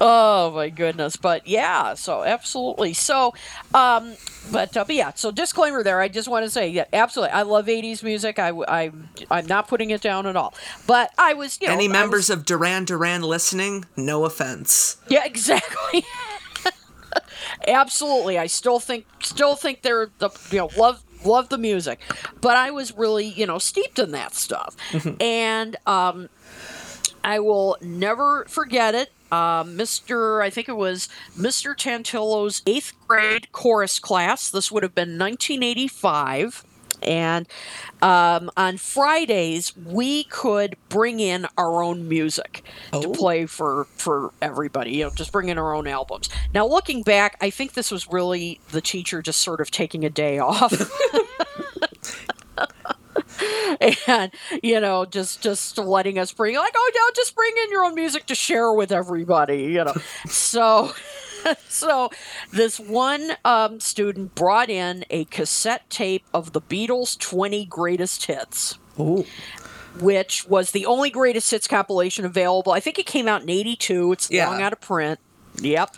Oh 0.04 0.50
my 0.50 0.68
goodness. 0.68 1.14
But 1.14 1.46
yeah, 1.46 1.94
so 1.94 2.24
absolutely. 2.24 2.92
So, 2.92 3.34
um, 3.72 4.14
but, 4.50 4.76
uh, 4.76 4.84
but 4.84 4.96
yeah, 4.96 5.12
so 5.14 5.30
disclaimer 5.30 5.84
there. 5.84 6.00
I 6.00 6.08
just 6.08 6.26
want 6.26 6.44
to 6.44 6.50
say, 6.50 6.68
yeah, 6.70 6.86
absolutely. 6.92 7.30
I 7.32 7.42
love 7.42 7.66
80s 7.66 8.02
music. 8.02 8.40
I, 8.40 8.48
I, 8.66 8.90
I'm 9.30 9.46
not 9.46 9.68
putting 9.68 9.90
it 9.90 10.00
down 10.00 10.26
at 10.26 10.34
all. 10.34 10.54
But 10.88 11.12
I 11.18 11.34
was, 11.34 11.56
you 11.60 11.68
know. 11.68 11.74
Any 11.74 11.86
members 11.86 12.30
was- 12.30 12.30
of 12.30 12.44
Duran 12.44 12.84
Duran 12.84 13.22
listening? 13.22 13.84
No 13.96 14.24
offense. 14.24 14.96
Yeah, 15.08 15.24
exactly. 15.24 16.04
absolutely. 17.68 18.38
I 18.38 18.48
still 18.48 18.80
think, 18.80 19.06
still 19.22 19.54
think 19.54 19.82
they're 19.82 20.10
the, 20.18 20.30
you 20.50 20.58
know, 20.58 20.70
love, 20.76 21.00
love 21.24 21.48
the 21.48 21.58
music. 21.58 22.00
But 22.40 22.56
I 22.56 22.70
was 22.70 22.96
really, 22.96 23.26
you 23.26 23.46
know, 23.46 23.58
steeped 23.58 23.98
in 23.98 24.10
that 24.12 24.34
stuff. 24.34 24.76
and, 25.20 25.76
um, 25.86 26.28
I 27.24 27.38
will 27.38 27.76
never 27.80 28.44
forget 28.48 28.94
it. 28.94 29.12
Uh, 29.30 29.64
Mr. 29.64 30.42
I 30.42 30.50
think 30.50 30.68
it 30.68 30.76
was 30.76 31.08
Mr. 31.38 31.74
Tantillo's 31.76 32.62
eighth 32.66 32.92
grade 33.06 33.50
chorus 33.52 33.98
class. 33.98 34.50
This 34.50 34.70
would 34.70 34.82
have 34.82 34.94
been 34.94 35.18
1985. 35.18 36.64
And 37.02 37.46
um, 38.00 38.50
on 38.56 38.76
Fridays, 38.78 39.76
we 39.76 40.24
could 40.24 40.76
bring 40.88 41.20
in 41.20 41.46
our 41.58 41.82
own 41.82 42.08
music 42.08 42.64
to 42.92 42.98
Oh. 43.08 43.12
play 43.12 43.46
for 43.46 43.86
for 43.96 44.32
everybody. 44.40 44.92
You 44.92 45.04
know, 45.04 45.10
just 45.10 45.32
bring 45.32 45.48
in 45.48 45.58
our 45.58 45.74
own 45.74 45.86
albums. 45.86 46.28
Now, 46.54 46.66
looking 46.66 47.02
back, 47.02 47.36
I 47.40 47.50
think 47.50 47.72
this 47.74 47.90
was 47.90 48.08
really 48.10 48.60
the 48.70 48.80
teacher 48.80 49.22
just 49.22 49.40
sort 49.40 49.60
of 49.60 49.70
taking 49.70 50.04
a 50.04 50.10
day 50.10 50.38
off. 50.38 50.72
and 53.80 54.30
you 54.62 54.80
know 54.80 55.04
just 55.04 55.42
just 55.42 55.76
letting 55.78 56.18
us 56.18 56.32
bring 56.32 56.54
like 56.56 56.72
oh 56.76 56.90
no 56.94 57.00
just 57.14 57.34
bring 57.34 57.52
in 57.64 57.70
your 57.70 57.84
own 57.84 57.94
music 57.94 58.26
to 58.26 58.34
share 58.34 58.72
with 58.72 58.92
everybody 58.92 59.64
you 59.64 59.82
know 59.84 59.94
so 60.26 60.92
so 61.68 62.10
this 62.52 62.78
one 62.80 63.32
um, 63.44 63.80
student 63.80 64.34
brought 64.34 64.70
in 64.70 65.04
a 65.10 65.24
cassette 65.26 65.88
tape 65.90 66.24
of 66.32 66.52
the 66.52 66.60
beatles 66.60 67.18
20 67.18 67.64
greatest 67.66 68.26
hits 68.26 68.78
Oh. 68.98 69.24
which 70.00 70.46
was 70.48 70.70
the 70.72 70.84
only 70.86 71.08
greatest 71.10 71.50
hits 71.50 71.66
compilation 71.66 72.24
available. 72.24 72.72
I 72.72 72.80
think 72.80 72.98
it 72.98 73.06
came 73.06 73.26
out 73.28 73.42
in 73.42 73.48
82. 73.50 74.12
It's 74.12 74.30
Yeah. 74.30 74.48
long 74.48 74.60
out 74.62 74.72
of 74.72 74.80
print. 74.80 75.18
Yep. 75.60 75.96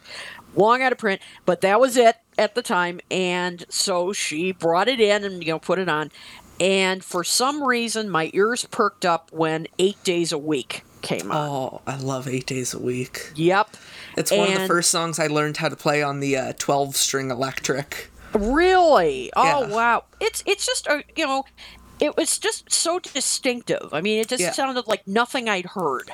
Long 0.56 0.82
out 0.82 0.92
of 0.92 0.98
print, 0.98 1.20
but 1.44 1.60
that 1.62 1.80
was 1.80 1.96
it 1.96 2.16
at 2.38 2.54
the 2.54 2.62
time. 2.62 3.00
And 3.10 3.64
so 3.68 4.12
she 4.12 4.52
brought 4.52 4.86
it 4.88 5.00
in 5.00 5.24
and, 5.24 5.42
you 5.44 5.52
know, 5.52 5.58
put 5.58 5.78
it 5.80 5.88
on. 5.88 6.12
And 6.60 7.04
for 7.04 7.24
some 7.24 7.64
reason, 7.64 8.08
my 8.08 8.30
ears 8.32 8.64
perked 8.70 9.04
up 9.04 9.32
when 9.32 9.66
Eight 9.80 10.02
Days 10.04 10.30
a 10.30 10.38
Week 10.38 10.84
came 11.04 11.30
on. 11.30 11.36
Oh, 11.36 11.80
I 11.86 11.96
love 11.96 12.26
Eight 12.26 12.46
Days 12.46 12.74
a 12.74 12.78
Week. 12.78 13.30
Yep. 13.36 13.76
It's 14.16 14.30
one 14.30 14.52
of 14.52 14.58
the 14.60 14.66
first 14.66 14.90
songs 14.90 15.18
I 15.18 15.26
learned 15.28 15.58
how 15.58 15.68
to 15.68 15.76
play 15.76 16.02
on 16.02 16.20
the 16.20 16.36
uh, 16.36 16.52
12 16.58 16.96
string 16.96 17.30
electric. 17.30 18.10
Really? 18.34 19.30
Oh 19.36 19.62
Yeah. 19.68 19.74
wow! 19.74 20.04
It's 20.20 20.42
it's 20.46 20.66
just 20.66 20.86
a 20.88 21.04
you 21.16 21.24
know, 21.26 21.44
it 22.00 22.16
was 22.16 22.38
just 22.38 22.72
so 22.72 22.98
distinctive. 22.98 23.88
I 23.92 24.00
mean, 24.00 24.18
it 24.20 24.28
just 24.28 24.40
Yeah. 24.42 24.52
sounded 24.52 24.86
like 24.88 25.06
nothing 25.06 25.48
I'd 25.48 25.66
heard. 25.66 26.10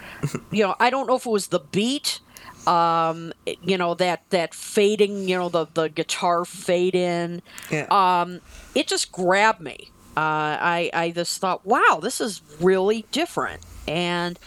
you 0.50 0.64
know, 0.64 0.74
I 0.80 0.90
don't 0.90 1.06
know 1.06 1.16
if 1.16 1.26
it 1.26 1.30
was 1.30 1.48
the 1.48 1.60
beat, 1.60 2.20
um, 2.66 3.32
you 3.62 3.78
know 3.78 3.94
that 3.94 4.22
that 4.30 4.54
fading, 4.54 5.28
you 5.28 5.36
know, 5.36 5.48
the 5.48 5.66
the 5.72 5.88
guitar 5.88 6.44
fade 6.44 6.94
in. 6.96 7.42
Yeah. 7.70 7.86
Um, 7.90 8.40
it 8.74 8.86
just 8.88 9.12
grabbed 9.12 9.60
me. 9.60 9.88
Uh, 10.16 10.58
I 10.60 10.90
I 10.92 11.10
just 11.10 11.40
thought, 11.40 11.64
wow, 11.64 11.98
this 12.02 12.20
is 12.20 12.42
really 12.60 13.06
different, 13.12 13.62
and 13.86 14.38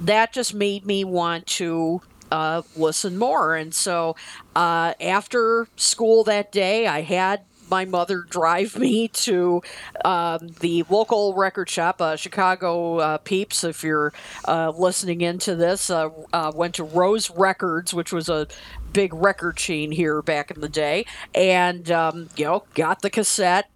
that 0.00 0.32
just 0.32 0.54
made 0.54 0.84
me 0.84 1.04
want 1.04 1.46
to 1.46 2.02
uh, 2.30 2.62
listen 2.76 3.18
more. 3.18 3.54
And 3.54 3.74
so 3.74 4.16
uh, 4.56 4.94
after 5.00 5.68
school 5.76 6.24
that 6.24 6.50
day, 6.50 6.86
I 6.86 7.02
had 7.02 7.42
my 7.70 7.84
mother 7.84 8.20
drive 8.28 8.78
me 8.78 9.08
to 9.08 9.62
um, 10.04 10.54
the 10.60 10.84
local 10.88 11.34
record 11.34 11.68
shop, 11.68 12.00
uh, 12.00 12.16
Chicago 12.16 12.98
uh, 12.98 13.18
Peeps. 13.18 13.64
If 13.64 13.84
you're 13.84 14.12
uh, 14.48 14.70
listening 14.70 15.20
into 15.20 15.54
this, 15.54 15.90
uh, 15.90 16.10
uh, 16.32 16.52
went 16.54 16.74
to 16.76 16.84
Rose 16.84 17.30
Records, 17.30 17.92
which 17.92 18.12
was 18.12 18.28
a 18.28 18.46
big 18.92 19.14
record 19.14 19.56
chain 19.56 19.90
here 19.90 20.22
back 20.22 20.50
in 20.50 20.60
the 20.60 20.68
day, 20.68 21.06
and 21.34 21.90
um, 21.90 22.28
you 22.36 22.44
know, 22.44 22.64
got 22.74 23.02
the 23.02 23.10
cassette. 23.10 23.68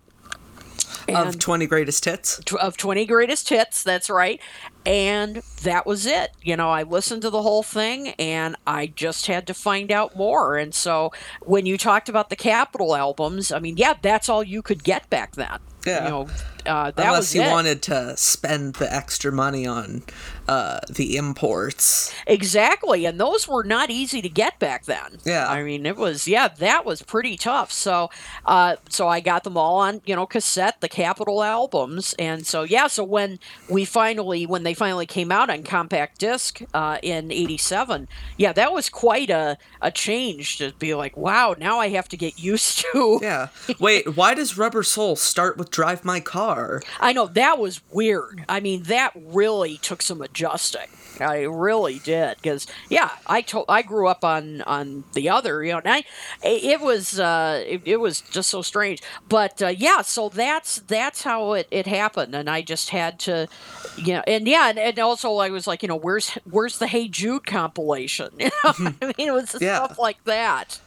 Of 1.09 1.39
20 1.39 1.67
greatest 1.67 2.05
hits. 2.05 2.41
tw- 2.45 2.55
of 2.55 2.77
20 2.77 3.07
greatest 3.07 3.49
hits 3.49 3.83
that's 3.83 4.09
right 4.11 4.41
and 4.85 5.37
that 5.63 5.85
was 5.87 6.07
it 6.07 6.31
you 6.43 6.57
know 6.57 6.71
i 6.71 6.83
listened 6.83 7.23
to 7.23 7.31
the 7.31 7.43
whole 7.43 7.63
thing 7.63 8.09
and 8.19 8.57
i 8.67 8.87
just 8.87 9.27
had 9.27 9.47
to 9.47 9.55
find 9.55 9.91
out 9.91 10.17
more 10.17 10.57
and 10.57 10.75
so 10.75 11.11
when 11.43 11.67
you 11.67 11.77
talked 11.77 12.09
about 12.09 12.31
the 12.31 12.37
capitol 12.37 12.95
albums 12.95 13.51
i 13.53 13.59
mean 13.59 13.77
yeah 13.77 13.95
that's 14.03 14.29
all 14.29 14.43
you 14.45 14.63
could 14.63 14.85
get 14.85 15.09
back 15.11 15.35
then 15.37 15.59
Yeah. 15.85 16.05
you 16.05 16.11
know 16.11 16.29
uh, 16.67 16.91
that 16.93 17.07
Unless 17.07 17.35
you 17.35 17.43
it. 17.43 17.51
wanted 17.51 17.81
to 17.83 18.17
spend 18.17 18.75
the 18.75 18.93
extra 18.93 19.31
money 19.31 19.67
on 19.67 20.03
uh, 20.49 20.81
the 20.89 21.17
imports. 21.17 22.15
Exactly, 22.27 23.05
and 23.05 23.21
those 23.21 23.49
were 23.49 23.65
not 23.65 23.91
easy 23.91 24.23
to 24.23 24.29
get 24.29 24.59
back 24.59 24.85
then. 24.85 25.19
Yeah. 25.25 25.49
I 25.49 25.63
mean 25.63 25.87
it 25.87 25.97
was 25.97 26.27
yeah 26.29 26.49
that 26.49 26.85
was 26.85 27.03
pretty 27.03 27.37
tough. 27.37 27.73
So, 27.73 28.11
uh, 28.45 28.77
so 28.89 29.09
I 29.09 29.21
got 29.21 29.45
them 29.45 29.57
all 29.57 29.77
on 29.79 30.01
you 30.05 30.15
know 30.17 30.27
cassette, 30.27 30.81
the 30.81 30.89
Capitol 30.89 31.43
albums, 31.43 32.15
and 32.19 32.47
so 32.47 32.63
yeah. 32.63 32.87
So 32.87 33.05
when 33.05 33.39
we 33.69 33.85
finally 33.85 34.47
when 34.47 34.63
they 34.63 34.75
finally 34.75 35.07
came 35.07 35.33
out 35.33 35.51
on 35.51 35.63
compact 35.63 36.19
disc 36.19 36.63
uh, 36.75 36.99
in 37.03 37.31
'87, 37.33 38.09
yeah, 38.37 38.53
that 38.53 38.73
was 38.73 38.89
quite 38.89 39.31
a 39.31 39.59
a 39.83 39.91
change 39.91 40.59
to 40.59 40.73
be 40.79 40.95
like, 40.95 41.17
wow, 41.17 41.55
now 41.59 41.79
I 41.79 41.89
have 41.89 42.09
to 42.09 42.17
get 42.17 42.39
used 42.39 42.79
to. 42.93 43.21
Yeah. 43.27 43.49
Wait, 43.81 44.17
why 44.17 44.35
does 44.35 44.57
Rubber 44.57 44.83
Soul 44.83 45.17
start 45.17 45.57
with 45.57 45.71
Drive 45.71 46.05
My 46.05 46.21
Car? 46.21 46.83
I 47.01 47.13
know 47.13 47.27
that 47.27 47.59
was 47.59 47.81
weird. 47.91 48.45
I 48.49 48.61
mean, 48.61 48.85
that 48.85 49.13
really 49.17 49.79
took 49.79 50.01
some 50.01 50.23
adjusting. 50.37 50.88
I 51.18 51.44
really 51.44 51.99
did 51.99 52.37
because 52.37 52.66
yeah, 52.90 53.11
I 53.27 53.40
told 53.40 53.64
I 53.70 53.81
grew 53.81 54.07
up 54.07 54.22
on 54.22 54.61
on 54.62 55.05
the 55.14 55.31
other, 55.31 55.64
you 55.64 55.72
know, 55.72 55.79
and 55.79 55.88
I 55.88 56.05
it 56.42 56.83
was 56.83 57.18
uh, 57.18 57.64
it, 57.66 57.81
it 57.87 57.96
was 58.01 58.20
just 58.20 58.51
so 58.51 58.61
strange. 58.61 59.03
But 59.27 59.62
uh, 59.62 59.68
yeah, 59.68 60.03
so 60.03 60.29
that's 60.29 60.77
that's 60.77 61.22
how 61.22 61.55
it, 61.55 61.68
it 61.70 61.87
happened, 61.87 62.35
and 62.35 62.51
I 62.51 62.61
just 62.61 62.90
had 62.90 63.18
to, 63.20 63.49
you 63.96 64.12
know, 64.12 64.25
and 64.27 64.46
yeah, 64.46 64.68
and, 64.68 64.79
and 64.79 64.99
also 64.99 65.37
I 65.37 65.49
was 65.49 65.66
like, 65.66 65.83
you 65.83 65.88
know, 65.88 65.96
where's 65.96 66.33
where's 66.51 66.77
the 66.79 66.87
Hey 66.87 67.09
Jude 67.09 67.46
compilation? 67.46 68.29
You 68.38 68.51
know, 68.62 68.72
I 69.03 69.07
mean, 69.16 69.29
it 69.29 69.33
was 69.33 69.57
Yeah. 69.59 69.77
stuff 69.87 69.99
like 69.99 70.22
that. 70.25 70.81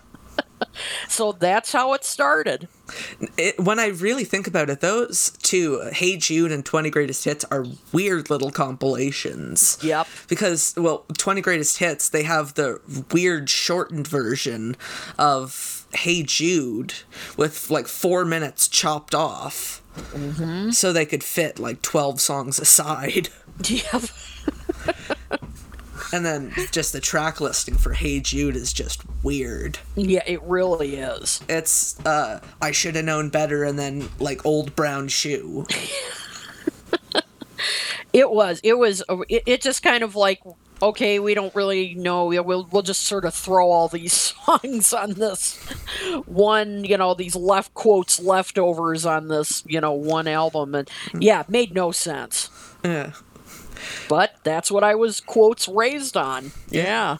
so 1.08 1.32
that's 1.32 1.72
how 1.72 1.93
it 1.93 2.04
started. 2.04 2.67
It, 3.38 3.60
when 3.60 3.80
I 3.80 3.88
really 3.88 4.24
think 4.24 4.48
about 4.48 4.69
it, 4.69 4.82
those 4.82 5.32
two, 5.41 5.82
Hey 5.93 6.17
Jude 6.17 6.52
and 6.52 6.65
20 6.65 6.89
Greatest 6.89 7.26
Hits, 7.26 7.45
are 7.45 7.65
weird 7.91 8.30
little 8.30 8.52
compilations. 8.52 9.78
Yep. 9.82 10.08
Because, 10.28 10.74
well, 10.78 11.06
20 11.17 11.41
Greatest 11.41 11.78
Hits, 11.78 12.10
they 12.10 12.24
have 12.24 12.56
the 12.56 12.80
weird 13.12 13.50
shortened 13.50 14.08
version 14.08 14.76
of 15.17 15.88
Hey 15.93 16.24
Jude 16.24 16.93
with 17.38 17.69
like 17.69 17.88
four 17.88 18.26
minutes 18.26 18.67
chopped 18.67 19.15
off. 19.15 19.82
Mm-hmm. 19.95 20.72
So 20.72 20.93
they 20.93 21.06
could 21.06 21.24
fit 21.24 21.60
like 21.60 21.82
12 21.82 22.22
songs 22.22 22.60
aside. 22.60 23.30
Yep. 23.67 24.04
And 26.12 26.26
then 26.26 26.54
just 26.72 26.93
the 26.93 27.00
track 27.00 27.39
listing 27.39 27.76
for 27.76 27.93
Hey 27.93 28.19
Jude 28.19 28.56
is 28.56 28.74
just 28.74 29.04
weird. 29.24 29.80
Yeah, 29.95 30.24
it 30.26 30.41
really 30.43 30.95
is. 30.95 31.41
It's 31.48 32.04
uh 32.06 32.41
I 32.62 32.72
should 32.72 32.95
have 32.95 33.06
known 33.06 33.30
better 33.30 33.63
and 33.63 33.78
then 33.78 34.10
like 34.19 34.45
old 34.45 34.76
brown 34.76 35.08
shoe. 35.08 35.65
It 38.12 38.32
was. 38.32 38.60
It 38.63 38.78
was. 38.78 39.04
It, 39.28 39.43
it 39.45 39.62
just 39.62 39.84
kind 39.84 40.04
of 40.04 40.15
like 40.15 40.41
okay, 40.82 41.19
we 41.19 41.34
don't 41.34 41.54
really 41.54 41.93
know. 41.95 42.26
We'll 42.26 42.67
we'll 42.72 42.82
just 42.82 43.04
sort 43.04 43.26
of 43.26 43.34
throw 43.34 43.69
all 43.69 43.88
these 43.88 44.13
songs 44.45 44.93
on 44.93 45.13
this 45.13 45.58
one. 46.26 46.84
You 46.86 46.98
know, 46.98 47.13
these 47.13 47.36
left 47.36 47.74
quotes 47.74 48.19
leftovers 48.19 49.06
on 49.06 49.28
this. 49.28 49.63
You 49.67 49.82
know, 49.82 49.93
one 49.93 50.28
album, 50.28 50.76
and 50.76 50.89
yeah, 51.13 51.43
made 51.48 51.74
no 51.74 51.91
sense. 51.91 52.50
Yeah. 52.84 53.13
But 54.08 54.36
that's 54.44 54.72
what 54.72 54.84
I 54.84 54.96
was 54.96 55.20
quotes 55.20 55.68
raised 55.68 56.18
on. 56.18 56.52
Yeah. 56.70 57.18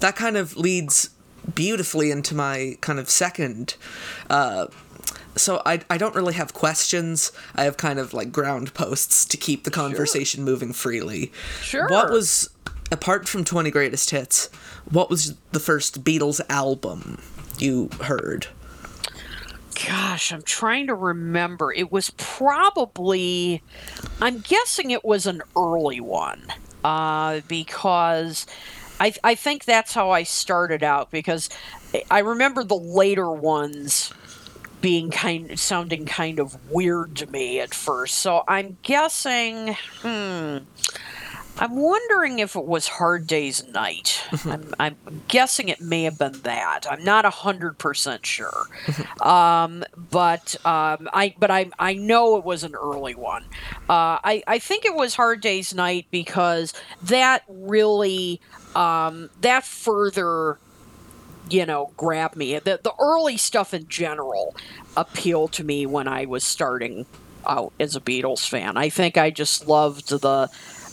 that 0.00 0.16
kind 0.16 0.36
of 0.36 0.56
leads 0.56 1.10
beautifully 1.54 2.10
into 2.10 2.34
my 2.34 2.76
kind 2.80 2.98
of 2.98 3.08
second 3.08 3.74
uh 4.28 4.66
so 5.36 5.62
I, 5.64 5.80
I 5.88 5.96
don't 5.96 6.14
really 6.14 6.34
have 6.34 6.52
questions. 6.52 7.30
I 7.54 7.64
have 7.64 7.76
kind 7.76 7.98
of 7.98 8.12
like 8.12 8.32
ground 8.32 8.74
posts 8.74 9.24
to 9.26 9.36
keep 9.36 9.64
the 9.64 9.70
conversation 9.70 10.42
moving 10.44 10.72
freely. 10.72 11.32
Sure. 11.62 11.88
What 11.88 12.10
was 12.10 12.50
apart 12.90 13.28
from 13.28 13.44
20 13.44 13.70
greatest 13.70 14.10
hits, 14.10 14.46
what 14.90 15.08
was 15.08 15.36
the 15.52 15.60
first 15.60 16.02
Beatles 16.04 16.40
album 16.48 17.18
you 17.58 17.90
heard? 18.02 18.48
Gosh, 19.86 20.32
I'm 20.32 20.42
trying 20.42 20.88
to 20.88 20.94
remember. 20.94 21.72
It 21.72 21.90
was 21.90 22.10
probably, 22.10 23.62
I'm 24.20 24.40
guessing 24.40 24.90
it 24.90 25.04
was 25.04 25.26
an 25.26 25.42
early 25.56 26.00
one, 26.00 26.42
uh, 26.84 27.40
because 27.48 28.46
I 28.98 29.14
I 29.24 29.34
think 29.34 29.64
that's 29.64 29.94
how 29.94 30.10
I 30.10 30.24
started 30.24 30.82
out 30.82 31.10
because 31.10 31.48
I 32.10 32.18
remember 32.20 32.64
the 32.64 32.76
later 32.76 33.30
ones 33.30 34.12
being 34.80 35.10
kind 35.10 35.58
sounding 35.58 36.06
kind 36.06 36.38
of 36.38 36.70
weird 36.70 37.16
to 37.16 37.26
me 37.26 37.60
at 37.60 37.74
first. 37.74 38.18
So 38.18 38.44
I'm 38.48 38.78
guessing 38.82 39.76
hmm 40.02 40.58
I'm 41.60 41.76
wondering 41.76 42.38
if 42.38 42.56
it 42.56 42.64
was 42.64 42.88
Hard 42.88 43.26
Day's 43.26 43.66
Night. 43.68 44.22
I'm, 44.46 44.74
I'm 44.80 44.96
guessing 45.28 45.68
it 45.68 45.80
may 45.80 46.04
have 46.04 46.18
been 46.18 46.40
that. 46.42 46.86
I'm 46.90 47.04
not 47.04 47.26
hundred 47.26 47.78
percent 47.78 48.24
sure, 48.24 48.66
um, 49.20 49.84
but 49.94 50.56
um, 50.64 51.08
I 51.12 51.34
but 51.38 51.50
I 51.50 51.70
I 51.78 51.92
know 51.92 52.36
it 52.38 52.44
was 52.44 52.64
an 52.64 52.74
early 52.74 53.14
one. 53.14 53.44
Uh, 53.88 54.18
I 54.24 54.42
I 54.46 54.58
think 54.58 54.86
it 54.86 54.94
was 54.94 55.14
Hard 55.14 55.42
Day's 55.42 55.74
Night 55.74 56.06
because 56.10 56.72
that 57.02 57.44
really 57.46 58.40
um, 58.74 59.28
that 59.42 59.64
further 59.64 60.58
you 61.50 61.66
know, 61.66 61.92
grabbed 61.96 62.36
me. 62.36 62.58
The 62.58 62.80
the 62.82 62.94
early 62.98 63.36
stuff 63.36 63.74
in 63.74 63.86
general 63.88 64.56
appealed 64.96 65.52
to 65.52 65.64
me 65.64 65.84
when 65.84 66.08
I 66.08 66.24
was 66.24 66.44
starting 66.44 67.06
out 67.46 67.72
as 67.80 67.96
a 67.96 68.00
Beatles 68.00 68.48
fan. 68.48 68.76
I 68.76 68.88
think 68.88 69.18
I 69.18 69.30
just 69.30 69.66
loved 69.66 70.08
the 70.08 70.48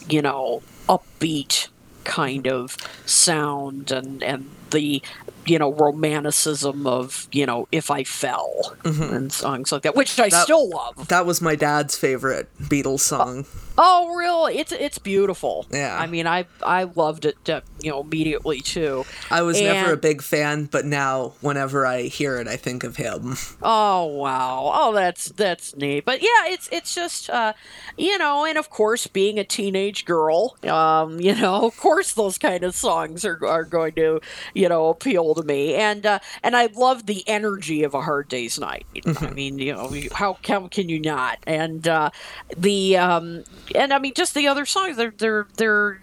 you 0.09 0.21
know, 0.21 0.61
upbeat 0.87 1.67
kind 2.03 2.47
of 2.47 2.77
sound 3.05 3.91
and 3.91 4.23
and 4.23 4.49
the 4.71 5.01
you 5.45 5.57
know 5.57 5.73
romanticism 5.73 6.85
of 6.85 7.27
you 7.31 7.45
know 7.45 7.67
if 7.71 7.89
I 7.89 8.03
fell 8.03 8.75
mm-hmm. 8.83 9.13
and 9.13 9.31
songs 9.31 9.71
like 9.71 9.83
that, 9.83 9.95
which 9.95 10.19
I 10.19 10.29
that, 10.29 10.43
still 10.43 10.69
love. 10.69 11.07
That 11.07 11.25
was 11.25 11.41
my 11.41 11.55
dad's 11.55 11.97
favorite 11.97 12.49
Beatles 12.59 13.01
song. 13.01 13.45
Uh, 13.45 13.67
Oh, 13.79 14.15
really? 14.15 14.57
It's 14.57 14.71
it's 14.71 14.97
beautiful. 14.97 15.67
Yeah. 15.71 15.95
I 15.99 16.07
mean, 16.07 16.25
I 16.25 16.47
I 16.63 16.83
loved 16.83 17.25
it, 17.25 17.47
uh, 17.47 17.61
you 17.79 17.91
know, 17.91 18.01
immediately 18.01 18.59
too. 18.59 19.05
I 19.29 19.43
was 19.43 19.57
and, 19.57 19.67
never 19.67 19.93
a 19.93 19.97
big 19.97 20.23
fan, 20.23 20.65
but 20.65 20.85
now 20.85 21.33
whenever 21.41 21.85
I 21.85 22.03
hear 22.03 22.37
it, 22.37 22.47
I 22.47 22.55
think 22.55 22.83
of 22.83 22.95
him. 22.95 23.35
Oh 23.69 24.05
wow! 24.05 24.71
Oh, 24.73 24.93
that's 24.93 25.25
that's 25.29 25.75
neat. 25.75 26.05
But 26.05 26.21
yeah, 26.21 26.45
it's 26.45 26.69
it's 26.71 26.93
just 26.93 27.29
uh, 27.29 27.53
you 27.97 28.17
know, 28.17 28.45
and 28.45 28.57
of 28.57 28.69
course, 28.69 29.07
being 29.07 29.39
a 29.39 29.43
teenage 29.43 30.05
girl, 30.05 30.57
um, 30.63 31.19
you 31.19 31.35
know, 31.35 31.65
of 31.65 31.75
course, 31.77 32.13
those 32.13 32.37
kind 32.37 32.63
of 32.63 32.75
songs 32.75 33.25
are 33.25 33.43
are 33.45 33.63
going 33.63 33.93
to 33.93 34.21
you 34.57 34.67
know 34.67 34.89
appeal 34.89 35.35
to 35.35 35.43
me, 35.43 35.75
and 35.75 36.05
uh, 36.05 36.19
and 36.43 36.55
I 36.55 36.67
love 36.67 37.05
the 37.05 37.23
energy 37.27 37.83
of 37.83 37.93
a 37.93 38.01
Hard 38.01 38.27
Day's 38.27 38.59
Night. 38.59 38.85
Mm-hmm. 38.95 39.25
I 39.25 39.31
mean, 39.31 39.59
you 39.59 39.73
know, 39.73 39.91
how 40.11 40.37
how 40.47 40.67
can 40.67 40.89
you 40.89 40.99
not? 40.99 41.37
And 41.45 41.87
uh, 41.87 42.09
the 42.57 42.97
um 42.97 43.43
and 43.75 43.93
I 43.93 43.99
mean, 43.99 44.13
just 44.15 44.33
the 44.33 44.47
other 44.47 44.65
songs, 44.65 44.97
they're 44.97 45.13
they're 45.17 45.47
they're 45.57 45.99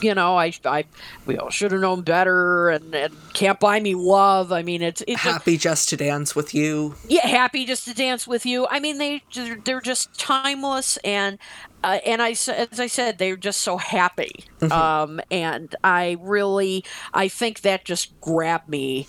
you 0.00 0.14
know, 0.14 0.36
I, 0.36 0.52
I, 0.64 0.84
we 1.24 1.38
all 1.38 1.50
should 1.50 1.72
have 1.72 1.80
known 1.80 2.02
better, 2.02 2.70
and, 2.70 2.94
and 2.94 3.14
can't 3.32 3.58
buy 3.60 3.80
me 3.80 3.94
love. 3.94 4.52
I 4.52 4.62
mean, 4.62 4.82
it's 4.82 5.02
it's 5.06 5.20
happy 5.20 5.52
just, 5.52 5.62
just 5.62 5.88
to 5.90 5.96
dance 5.96 6.34
with 6.34 6.54
you. 6.54 6.94
Yeah, 7.08 7.26
happy 7.26 7.64
just 7.64 7.84
to 7.86 7.94
dance 7.94 8.26
with 8.26 8.46
you. 8.46 8.66
I 8.70 8.80
mean, 8.80 8.98
they 8.98 9.22
they're 9.64 9.80
just 9.80 10.18
timeless, 10.18 10.96
and 10.98 11.38
uh, 11.82 11.98
and 12.04 12.22
I 12.22 12.30
as 12.30 12.80
I 12.80 12.86
said, 12.86 13.18
they're 13.18 13.36
just 13.36 13.60
so 13.60 13.76
happy. 13.76 14.44
Mm-hmm. 14.60 14.72
Um, 14.72 15.20
and 15.30 15.74
I 15.84 16.16
really, 16.20 16.84
I 17.14 17.28
think 17.28 17.62
that 17.62 17.84
just 17.84 18.20
grabbed 18.20 18.68
me 18.68 19.06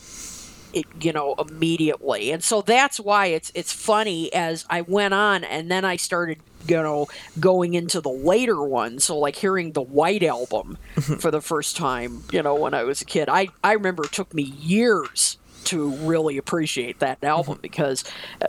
it, 0.74 0.86
you 1.02 1.14
know 1.14 1.36
immediately 1.36 2.32
and 2.32 2.44
so 2.44 2.62
that's 2.62 3.00
why 3.00 3.28
it's 3.28 3.52
it's 3.56 3.74
funny 3.74 4.32
as 4.34 4.66
i 4.70 4.82
went 4.82 5.14
on 5.14 5.44
and 5.44 5.72
then 5.72 5.86
i 5.86 5.96
started 5.96 6.40
you 6.68 6.76
know, 6.76 7.08
going 7.40 7.74
into 7.74 8.02
the 8.02 8.10
later 8.10 8.62
ones. 8.62 9.06
So 9.06 9.18
like 9.18 9.36
hearing 9.36 9.72
the 9.72 9.82
White 9.82 10.24
Album 10.24 10.78
for 11.20 11.32
the 11.32 11.42
first 11.42 11.78
time, 11.78 12.24
you 12.32 12.42
know, 12.42 12.56
when 12.56 12.74
I 12.74 12.84
was 12.84 13.02
a 13.02 13.06
kid, 13.06 13.30
I 13.30 13.50
I 13.64 13.74
remember 13.74 14.04
it 14.04 14.12
took 14.12 14.34
me 14.34 14.44
years 14.44 15.38
to 15.66 15.90
really 15.90 16.38
appreciate 16.38 17.00
that 17.00 17.22
album 17.24 17.56
mm-hmm. 17.56 17.62
because, 17.62 18.06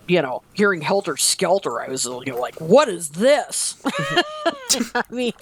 you 0.07 0.22
know, 0.22 0.42
hearing 0.54 0.81
Helter 0.81 1.16
Skelter, 1.16 1.81
I 1.81 1.88
was 1.88 2.04
you 2.04 2.26
know, 2.26 2.38
like, 2.38 2.61
what 2.61 2.88
is 2.88 3.11
this? 3.11 3.81
I 4.94 5.02
mean. 5.11 5.33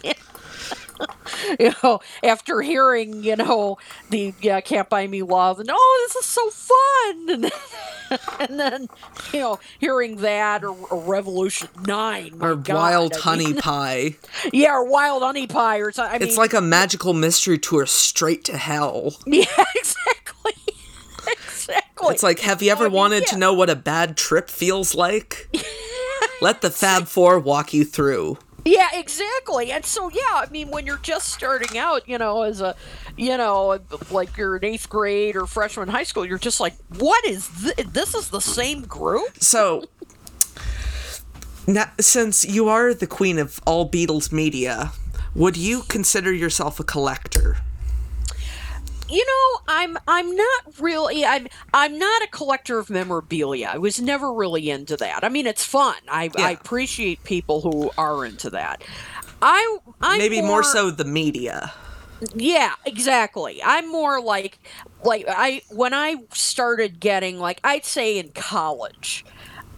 you 1.60 1.72
know, 1.82 2.00
after 2.22 2.60
hearing, 2.60 3.22
you 3.22 3.36
know, 3.36 3.78
the 4.10 4.34
yeah, 4.40 4.60
Can't 4.60 4.88
Buy 4.88 5.06
Me 5.06 5.22
Love, 5.22 5.60
and 5.60 5.68
oh, 5.72 6.06
this 6.06 6.16
is 6.16 6.26
so 6.26 6.50
fun. 6.50 7.28
And, 7.28 7.52
and 8.50 8.60
then, 8.60 8.88
you 9.32 9.40
know, 9.40 9.58
hearing 9.78 10.16
that 10.16 10.64
or, 10.64 10.70
or 10.70 11.00
Revolution 11.00 11.68
9. 11.86 12.38
Or 12.40 12.56
God, 12.56 12.74
Wild 12.74 13.14
I 13.14 13.18
Honey 13.18 13.46
mean, 13.46 13.56
Pie. 13.56 14.16
Yeah, 14.52 14.74
or 14.74 14.84
Wild 14.88 15.22
Honey 15.22 15.46
Pie 15.46 15.78
or 15.78 15.92
something. 15.92 16.20
I 16.20 16.24
it's 16.24 16.32
mean, 16.32 16.36
like 16.36 16.54
a 16.54 16.60
magical 16.60 17.12
mystery 17.12 17.58
tour 17.58 17.86
straight 17.86 18.44
to 18.44 18.56
hell. 18.56 19.16
Yeah, 19.26 19.44
exactly. 19.74 20.52
exactly. 21.26 22.14
It's 22.14 22.22
like, 22.22 22.40
have 22.40 22.62
you 22.62 22.70
ever 22.70 22.84
I 22.84 22.88
mean, 22.88 22.96
wanted 22.96 23.24
yeah. 23.26 23.32
to 23.32 23.38
know 23.38 23.54
what 23.54 23.70
a 23.70 23.76
bad 23.76 24.16
trip 24.16 24.50
feels 24.50 24.94
like? 24.94 25.48
Let 26.40 26.60
the 26.60 26.70
Fab 26.70 27.08
Four 27.08 27.38
walk 27.38 27.72
you 27.72 27.84
through. 27.84 28.38
Yeah, 28.66 28.88
exactly. 28.94 29.70
And 29.70 29.84
so, 29.84 30.10
yeah, 30.10 30.20
I 30.32 30.48
mean, 30.50 30.70
when 30.70 30.86
you're 30.86 30.98
just 30.98 31.28
starting 31.28 31.78
out, 31.78 32.08
you 32.08 32.18
know, 32.18 32.42
as 32.42 32.60
a, 32.60 32.74
you 33.16 33.36
know, 33.36 33.78
like 34.10 34.36
you're 34.36 34.56
in 34.56 34.64
eighth 34.64 34.88
grade 34.88 35.36
or 35.36 35.46
freshman 35.46 35.86
high 35.88 36.02
school, 36.02 36.26
you're 36.26 36.36
just 36.36 36.58
like, 36.58 36.74
what 36.98 37.24
is 37.24 37.48
this? 37.62 37.74
This 37.86 38.14
is 38.16 38.30
the 38.30 38.40
same 38.40 38.82
group? 38.82 39.36
So, 39.40 39.84
now, 41.68 41.92
since 42.00 42.44
you 42.44 42.68
are 42.68 42.92
the 42.92 43.06
queen 43.06 43.38
of 43.38 43.60
all 43.66 43.88
Beatles 43.88 44.32
media, 44.32 44.90
would 45.32 45.56
you 45.56 45.82
consider 45.82 46.32
yourself 46.32 46.80
a 46.80 46.84
collector? 46.84 47.58
You 49.08 49.24
know, 49.24 49.60
I'm 49.68 49.98
I'm 50.08 50.34
not 50.34 50.80
really 50.80 51.24
I'm 51.24 51.46
I'm 51.72 51.98
not 51.98 52.22
a 52.22 52.26
collector 52.28 52.78
of 52.78 52.90
memorabilia. 52.90 53.70
I 53.72 53.78
was 53.78 54.00
never 54.00 54.32
really 54.32 54.70
into 54.70 54.96
that. 54.96 55.24
I 55.24 55.28
mean, 55.28 55.46
it's 55.46 55.64
fun. 55.64 55.96
I, 56.08 56.30
yeah. 56.36 56.46
I 56.46 56.50
appreciate 56.52 57.22
people 57.24 57.60
who 57.60 57.90
are 57.96 58.24
into 58.24 58.50
that. 58.50 58.82
I 59.42 59.78
I'm 60.00 60.18
maybe 60.18 60.40
more, 60.40 60.48
more 60.48 60.62
so 60.64 60.90
the 60.90 61.04
media. 61.04 61.72
Yeah, 62.34 62.74
exactly. 62.84 63.62
I'm 63.62 63.90
more 63.90 64.20
like 64.20 64.58
like 65.04 65.26
I 65.28 65.62
when 65.70 65.94
I 65.94 66.16
started 66.32 66.98
getting 67.00 67.38
like 67.38 67.60
I'd 67.62 67.84
say 67.84 68.18
in 68.18 68.30
college, 68.30 69.24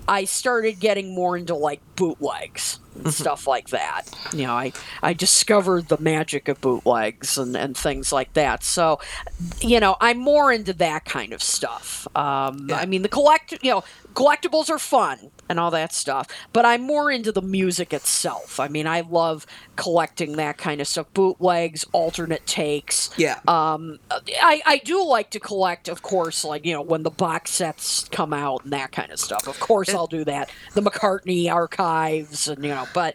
I 0.09 0.25
started 0.25 0.81
getting 0.81 1.15
more 1.15 1.37
into 1.37 1.55
like 1.55 1.81
bootlegs 1.95 2.81
and 2.95 3.05
mm-hmm. 3.05 3.11
stuff 3.11 3.47
like 3.47 3.69
that. 3.69 4.05
You 4.33 4.47
know, 4.47 4.55
I, 4.55 4.73
I 5.03 5.13
discovered 5.13 5.89
the 5.89 5.99
magic 5.99 6.49
of 6.49 6.61
bootlegs 6.61 7.37
and, 7.37 7.55
and 7.57 7.77
things 7.77 8.11
like 8.11 8.33
that. 8.33 8.65
So, 8.65 9.01
you 9.61 9.79
know, 9.79 9.97
I'm 10.01 10.19
more 10.19 10.51
into 10.51 10.73
that 10.75 11.05
kind 11.05 11.33
of 11.33 11.43
stuff. 11.43 12.09
Um, 12.17 12.69
yeah. 12.71 12.77
I 12.77 12.87
mean, 12.87 13.03
the 13.03 13.09
collect, 13.09 13.53
you 13.63 13.71
know, 13.71 13.85
collectibles 14.15 14.71
are 14.71 14.79
fun 14.79 15.31
and 15.49 15.59
all 15.59 15.71
that 15.71 15.93
stuff, 15.93 16.27
but 16.53 16.65
I'm 16.67 16.83
more 16.83 17.11
into 17.11 17.33
the 17.33 17.43
music 17.43 17.93
itself. 17.93 18.61
I 18.61 18.69
mean, 18.69 18.87
I 18.87 19.01
love 19.01 19.47
collecting 19.77 20.37
that 20.37 20.59
kind 20.59 20.81
of 20.81 20.87
stuff, 20.87 21.07
bootlegs, 21.15 21.85
alternate 21.93 22.47
takes. 22.47 23.11
Yeah. 23.17 23.41
Um, 23.49 23.99
I, 24.11 24.61
I 24.67 24.79
do 24.85 25.05
like 25.05 25.31
to 25.31 25.41
collect, 25.41 25.89
of 25.89 26.03
course, 26.03 26.45
like, 26.45 26.65
you 26.65 26.73
know, 26.73 26.83
when 26.83 27.03
the 27.03 27.11
box 27.11 27.53
sets 27.53 28.09
come 28.09 28.33
out 28.33 28.65
and 28.65 28.73
that 28.73 28.93
kind 28.93 29.11
of 29.11 29.19
stuff. 29.19 29.49
Of 29.49 29.59
course, 29.61 29.95
I'll 29.95 30.07
do 30.07 30.25
that. 30.25 30.51
The 30.75 30.83
McCartney 30.83 31.53
archives 31.53 32.49
and, 32.49 32.63
you 32.63 32.71
know, 32.71 32.87
but 32.93 33.15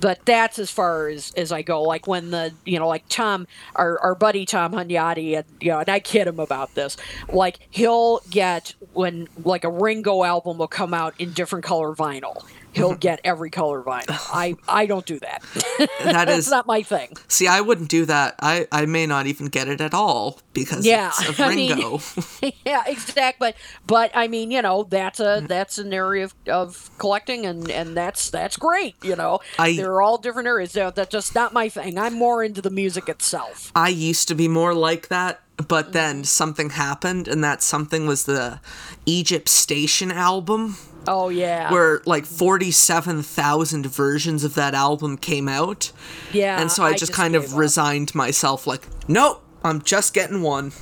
but 0.00 0.24
that's 0.24 0.58
as 0.58 0.70
far 0.70 1.08
as, 1.08 1.32
as 1.36 1.52
I 1.52 1.62
go. 1.62 1.82
Like 1.82 2.06
when 2.06 2.30
the 2.30 2.52
you 2.64 2.78
know, 2.78 2.88
like 2.88 3.04
Tom, 3.08 3.46
our, 3.74 3.98
our 4.00 4.14
buddy 4.14 4.46
Tom 4.46 4.72
Hunyadi, 4.72 5.36
and 5.36 5.44
you 5.60 5.70
know, 5.70 5.80
and 5.80 5.88
I 5.88 6.00
kid 6.00 6.26
him 6.26 6.40
about 6.40 6.74
this. 6.74 6.96
Like 7.32 7.58
he'll 7.70 8.20
get 8.30 8.74
when 8.92 9.28
like 9.44 9.64
a 9.64 9.70
Ringo 9.70 10.24
album 10.24 10.58
will 10.58 10.68
come 10.68 10.94
out 10.94 11.14
in 11.18 11.32
different 11.32 11.64
color 11.64 11.94
vinyl 11.94 12.44
he'll 12.72 12.90
mm-hmm. 12.90 12.98
get 12.98 13.20
every 13.24 13.50
color 13.50 13.82
vinyl. 13.82 14.16
I 14.32 14.56
I 14.68 14.86
don't 14.86 15.06
do 15.06 15.18
that. 15.20 15.42
That 16.02 16.28
is 16.38 16.50
not 16.50 16.66
my 16.66 16.82
thing. 16.82 17.16
See, 17.28 17.46
I 17.46 17.60
wouldn't 17.60 17.88
do 17.88 18.04
that. 18.06 18.36
I 18.40 18.66
I 18.72 18.86
may 18.86 19.06
not 19.06 19.26
even 19.26 19.46
get 19.46 19.68
it 19.68 19.80
at 19.80 19.94
all 19.94 20.40
because 20.52 20.86
yeah, 20.86 21.12
of 21.28 21.38
Ringo. 21.38 22.00
I 22.16 22.22
mean, 22.42 22.52
yeah, 22.64 22.84
exactly. 22.86 23.36
But 23.38 23.54
but 23.86 24.10
I 24.14 24.28
mean, 24.28 24.50
you 24.50 24.62
know, 24.62 24.84
that's 24.84 25.20
a 25.20 25.40
mm. 25.42 25.48
that's 25.48 25.78
an 25.78 25.92
area 25.92 26.24
of, 26.24 26.34
of 26.48 26.90
collecting, 26.98 27.46
and 27.46 27.70
and 27.70 27.96
that's 27.96 28.30
that's 28.30 28.56
great. 28.56 28.96
You 29.02 29.16
know, 29.16 29.40
I, 29.58 29.76
they're 29.76 30.02
all 30.02 30.18
different 30.18 30.48
areas. 30.48 30.72
That's 30.72 31.10
just 31.10 31.34
not 31.34 31.52
my 31.52 31.68
thing. 31.68 31.98
I'm 31.98 32.14
more 32.14 32.42
into 32.42 32.62
the 32.62 32.70
music 32.70 33.08
itself. 33.08 33.72
I 33.74 33.88
used 33.88 34.28
to 34.28 34.34
be 34.34 34.48
more 34.48 34.74
like 34.74 35.08
that 35.08 35.40
but 35.66 35.86
mm-hmm. 35.86 35.92
then 35.92 36.24
something 36.24 36.70
happened 36.70 37.26
and 37.26 37.42
that 37.42 37.62
something 37.62 38.06
was 38.06 38.26
the 38.26 38.60
Egypt 39.06 39.48
Station 39.48 40.12
album 40.12 40.76
Oh 41.08 41.30
yeah. 41.30 41.72
Where 41.72 42.02
like 42.04 42.26
47,000 42.26 43.86
versions 43.86 44.44
of 44.44 44.54
that 44.54 44.74
album 44.74 45.16
came 45.16 45.48
out. 45.48 45.90
Yeah. 46.32 46.60
And 46.60 46.70
so 46.70 46.84
I, 46.84 46.88
I 46.88 46.90
just, 46.92 47.00
just, 47.00 47.12
kind 47.14 47.34
of 47.34 47.52
up. 47.52 47.58
resigned 47.58 48.14
myself 48.14 48.66
like, 48.66 48.86
"Nope, 49.08 49.42
I'm 49.64 49.80
just 49.80 50.12
getting 50.12 50.42
one." 50.42 50.72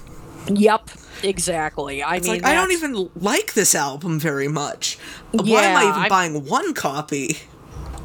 Yep. 0.49 0.91
Exactly. 1.23 2.03
I 2.03 2.17
it's 2.17 2.27
mean, 2.27 2.43
like, 2.43 2.51
I 2.51 2.55
don't 2.55 2.73
even 2.73 3.09
like 3.15 3.55
this 3.55 3.75
album 3.75 4.19
very 4.19 4.49
much. 4.49 4.99
Yeah, 5.33 5.55
Why 5.55 5.63
am 5.63 5.77
I 5.77 5.83
even 5.89 6.03
I'm... 6.03 6.09
buying 6.09 6.45
one 6.47 6.75
copy? 6.75 7.39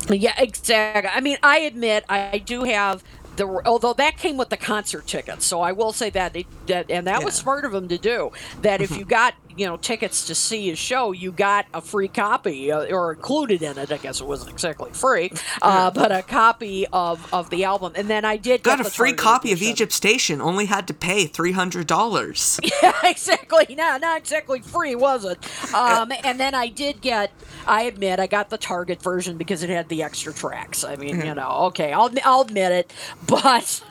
Yeah, 0.10 0.34
exactly. 0.38 1.12
I 1.14 1.22
mean, 1.22 1.38
I 1.44 1.60
admit 1.60 2.06
I 2.08 2.38
do 2.38 2.64
have 2.64 3.04
the 3.36 3.62
although 3.66 3.94
that 3.94 4.18
came 4.18 4.38
with 4.38 4.50
the 4.50 4.58
concert 4.58 5.08
tickets, 5.08 5.46
so 5.46 5.62
I 5.62 5.72
will 5.72 5.94
say 5.94 6.10
that 6.12 6.36
it, 6.36 6.46
that 6.68 6.90
and 6.92 7.08
that 7.08 7.24
was 7.24 7.34
smart 7.34 7.66
of 7.66 7.74
him 7.74 7.88
to 7.88 7.98
do. 7.98 8.32
That 8.62 8.82
if 8.82 8.90
mm-hmm. 8.90 9.00
you 9.00 9.06
got 9.06 9.36
you 9.58 9.66
know 9.66 9.78
tickets 9.78 10.26
to 10.28 10.36
see 10.36 10.70
his 10.70 10.80
show, 10.80 11.12
you 11.12 11.32
got 11.32 11.66
a 11.74 11.82
free 11.82 12.08
copy 12.08 12.72
uh, 12.72 12.86
or 12.94 13.14
included 13.14 13.62
in 13.62 13.78
it. 13.78 13.92
I 13.92 13.98
guess 13.98 14.22
it 14.22 14.28
wasn't 14.28 14.52
exactly 14.52 14.92
free, 14.92 15.32
uh, 15.62 15.92
but 15.92 16.12
a 16.12 16.22
copy 16.22 16.86
of 16.92 17.32
of 17.34 17.50
the 17.50 17.64
album. 17.64 17.94
And 17.96 18.10
then 18.10 18.26
I 18.26 18.38
did 18.38 18.64
Got 18.64 18.80
a 18.82 18.84
free 18.84 19.14
copy 19.14 19.52
of. 19.52 19.62
Egypt 19.62 19.92
Station. 19.92 20.42
Only 20.42 20.66
had 20.66 20.88
to 20.88 20.94
pay 20.94 21.26
three 21.26 21.52
hundred 21.52 21.88
dollars. 21.88 22.60
Yeah, 22.82 22.94
exactly. 23.04 23.76
No, 23.76 23.98
not 23.98 24.18
exactly 24.18 24.60
free, 24.60 24.96
was 24.96 25.24
it? 25.24 25.38
Um, 25.74 26.12
and 26.24 26.40
then 26.40 26.56
I 26.56 26.68
did 26.68 27.02
get. 27.02 27.32
I 27.68 27.84
admit 27.84 28.20
I 28.20 28.28
got 28.28 28.50
the 28.50 28.58
Target 28.58 29.02
version 29.04 29.38
because 29.38 29.62
it 29.62 29.70
had 29.70 29.88
the 29.90 30.02
extra 30.02 30.34
tracks. 30.34 30.84
I 30.84 30.96
mean, 30.96 31.24
you 31.24 31.36
know, 31.36 31.50
okay, 31.68 31.92
I'll 31.94 32.10
I'll 32.24 32.42
admit 32.42 32.72
it, 32.72 32.94
but 33.28 33.84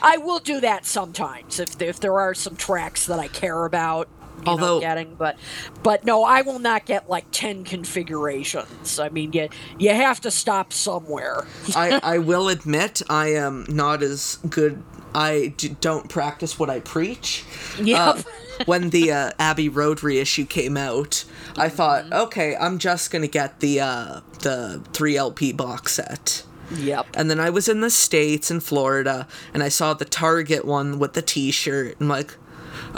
I 0.00 0.16
will 0.18 0.38
do 0.38 0.60
that 0.60 0.86
sometimes 0.86 1.60
if 1.60 1.80
if 1.82 2.00
there 2.00 2.18
are 2.18 2.32
some 2.32 2.56
tracks 2.56 3.06
that 3.06 3.18
I 3.18 3.28
care 3.28 3.64
about. 3.64 4.08
You 4.38 4.44
know, 4.44 4.50
Although- 4.52 4.80
getting, 4.80 5.14
but 5.16 5.36
but 5.82 6.04
no, 6.04 6.22
I 6.24 6.42
will 6.42 6.58
not 6.58 6.84
get 6.86 7.08
like 7.10 7.26
ten 7.32 7.64
configurations. 7.64 8.98
I 8.98 9.08
mean, 9.08 9.32
you 9.32 9.48
you 9.78 9.90
have 9.90 10.20
to 10.22 10.30
stop 10.30 10.72
somewhere. 10.72 11.46
I, 11.76 12.00
I 12.02 12.18
will 12.18 12.48
admit 12.48 13.02
I 13.10 13.28
am 13.28 13.64
not 13.68 14.02
as 14.02 14.38
good. 14.48 14.82
I 15.14 15.54
d- 15.56 15.74
don't 15.80 16.08
practice 16.08 16.58
what 16.58 16.68
I 16.68 16.80
preach. 16.80 17.44
Yep. 17.82 17.98
Uh, 17.98 18.22
when 18.66 18.90
the 18.90 19.10
uh, 19.10 19.30
Abbey 19.38 19.68
Road 19.68 20.02
reissue 20.02 20.44
came 20.44 20.76
out, 20.76 21.24
I 21.56 21.68
thought, 21.70 22.04
Mm-hmm. 22.04 22.12
okay, 22.24 22.56
I'm 22.56 22.78
just 22.78 23.10
gonna 23.10 23.26
get 23.26 23.60
the 23.60 23.80
uh, 23.80 24.20
the 24.40 24.82
three 24.92 25.16
LP 25.16 25.52
box 25.52 25.94
set. 25.94 26.44
Yep. 26.76 27.06
And 27.14 27.30
then 27.30 27.40
I 27.40 27.48
was 27.48 27.68
in 27.68 27.80
the 27.80 27.88
States 27.88 28.50
in 28.50 28.60
Florida 28.60 29.26
and 29.54 29.62
I 29.62 29.70
saw 29.70 29.94
the 29.94 30.04
Target 30.04 30.66
one 30.66 30.98
with 30.98 31.14
the 31.14 31.22
t 31.22 31.50
shirt. 31.50 31.96
I'm 31.98 32.08
like, 32.08 32.36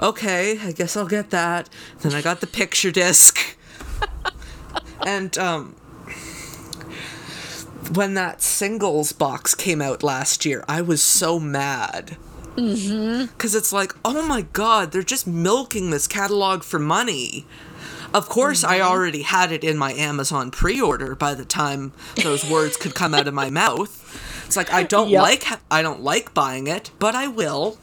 okay, 0.03 0.59
I 0.63 0.73
guess 0.73 0.97
I'll 0.97 1.07
get 1.07 1.31
that. 1.31 1.69
Then 2.01 2.15
I 2.15 2.23
got 2.23 2.41
the 2.41 2.47
picture 2.47 2.91
disc. 2.91 3.39
and 5.07 5.37
um 5.39 5.75
when 7.93 8.15
that 8.15 8.41
singles 8.41 9.13
box 9.13 9.55
came 9.55 9.83
out 9.83 10.03
last 10.03 10.45
year, 10.45 10.65
I 10.69 10.81
was 10.81 11.03
so 11.03 11.41
mad. 11.41 12.17
Mm-hmm. 12.57 13.35
Cause 13.39 13.55
it's 13.55 13.73
like, 13.73 13.95
oh 14.05 14.27
my 14.27 14.43
god, 14.43 14.93
they're 14.93 15.03
just 15.03 15.27
milking 15.27 15.91
this 15.91 16.07
catalog 16.07 16.63
for 16.63 16.79
money. 16.79 17.47
Of 18.13 18.29
course, 18.29 18.65
I 18.65 18.81
already 18.81 19.23
had 19.23 19.53
it 19.53 19.63
in 19.65 19.79
my 19.79 19.93
Amazon 19.93 20.51
pre-order 20.51 21.15
by 21.15 21.35
the 21.35 21.45
time 21.45 21.93
those 22.17 22.49
words 22.49 22.77
could 22.77 22.95
come 22.95 23.15
out 23.15 23.29
of 23.29 23.35
my 23.35 23.51
mouth. 23.51 23.97
It's 24.47 24.57
like 24.57 24.73
I 24.73 24.83
don't 24.83 25.09
Yep. 25.11 25.23
like 25.23 25.45
I 25.71 25.81
don't 25.81 26.03
like 26.03 26.35
buying 26.35 26.67
it, 26.67 26.91
but 26.99 27.15
I 27.15 27.29
will. 27.29 27.79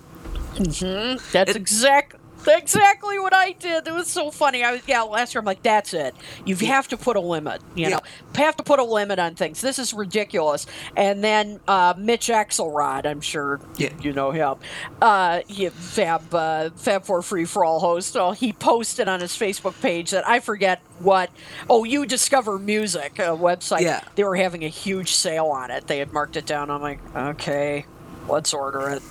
That's 1.32 1.56
exact 1.56 2.16
exactly 2.48 3.20
what 3.20 3.34
I 3.34 3.52
did. 3.54 3.88
It 3.88 3.94
was 3.94 4.08
so 4.08 4.32
funny. 4.32 4.64
I 4.64 4.72
was 4.74 4.82
yeah, 4.88 5.02
last 5.02 5.34
year 5.34 5.40
I'm 5.40 5.46
like, 5.46 5.64
that's 5.64 5.94
it. 5.94 6.16
You 6.46 6.56
have 6.58 6.88
to 6.90 6.98
put 6.98 7.16
a 7.16 7.20
limit. 7.20 7.62
You 7.76 7.90
know, 7.90 8.00
have 8.36 8.56
to 8.58 8.64
put 8.64 8.80
a 8.80 8.84
limit 8.84 9.20
on 9.20 9.36
things. 9.36 9.62
This 9.62 9.80
is 9.80 9.94
ridiculous. 9.94 10.66
And 10.96 11.24
then 11.24 11.60
uh, 11.68 11.94
Mitch 11.98 12.28
Axelrod, 12.28 13.06
I'm 13.06 13.22
sure 13.22 13.60
Yeah. 13.78 13.90
you 14.02 14.14
know 14.14 14.32
him. 14.32 14.56
Uh, 15.02 15.42
he, 15.48 15.68
Fab 15.70 16.34
uh, 16.34 16.70
Fab 16.76 17.04
Four 17.04 17.22
Free 17.22 17.46
for 17.46 17.66
All 17.66 17.80
host. 17.80 18.14
So 18.14 18.32
he 18.32 18.54
posted 18.54 19.08
on 19.08 19.20
his 19.20 19.32
Facebook 19.34 19.80
page 19.82 20.12
that 20.12 20.28
I 20.28 20.40
forget 20.40 20.82
what. 21.00 21.30
Oh, 21.70 21.84
uDiscover 21.84 22.62
Music 22.62 23.20
a 23.20 23.24
website. 23.36 23.82
Yeah. 23.82 24.02
They 24.16 24.24
were 24.24 24.36
having 24.36 24.64
a 24.64 24.70
huge 24.70 25.14
sale 25.14 25.48
on 25.48 25.72
it. 25.72 25.88
They 25.88 26.00
had 26.00 26.14
marked 26.14 26.38
it 26.38 26.46
down. 26.46 26.70
I'm 26.72 26.82
like, 26.82 27.00
okay. 27.16 27.86
Let's 28.28 28.54
order 28.54 28.90
it. 28.90 29.02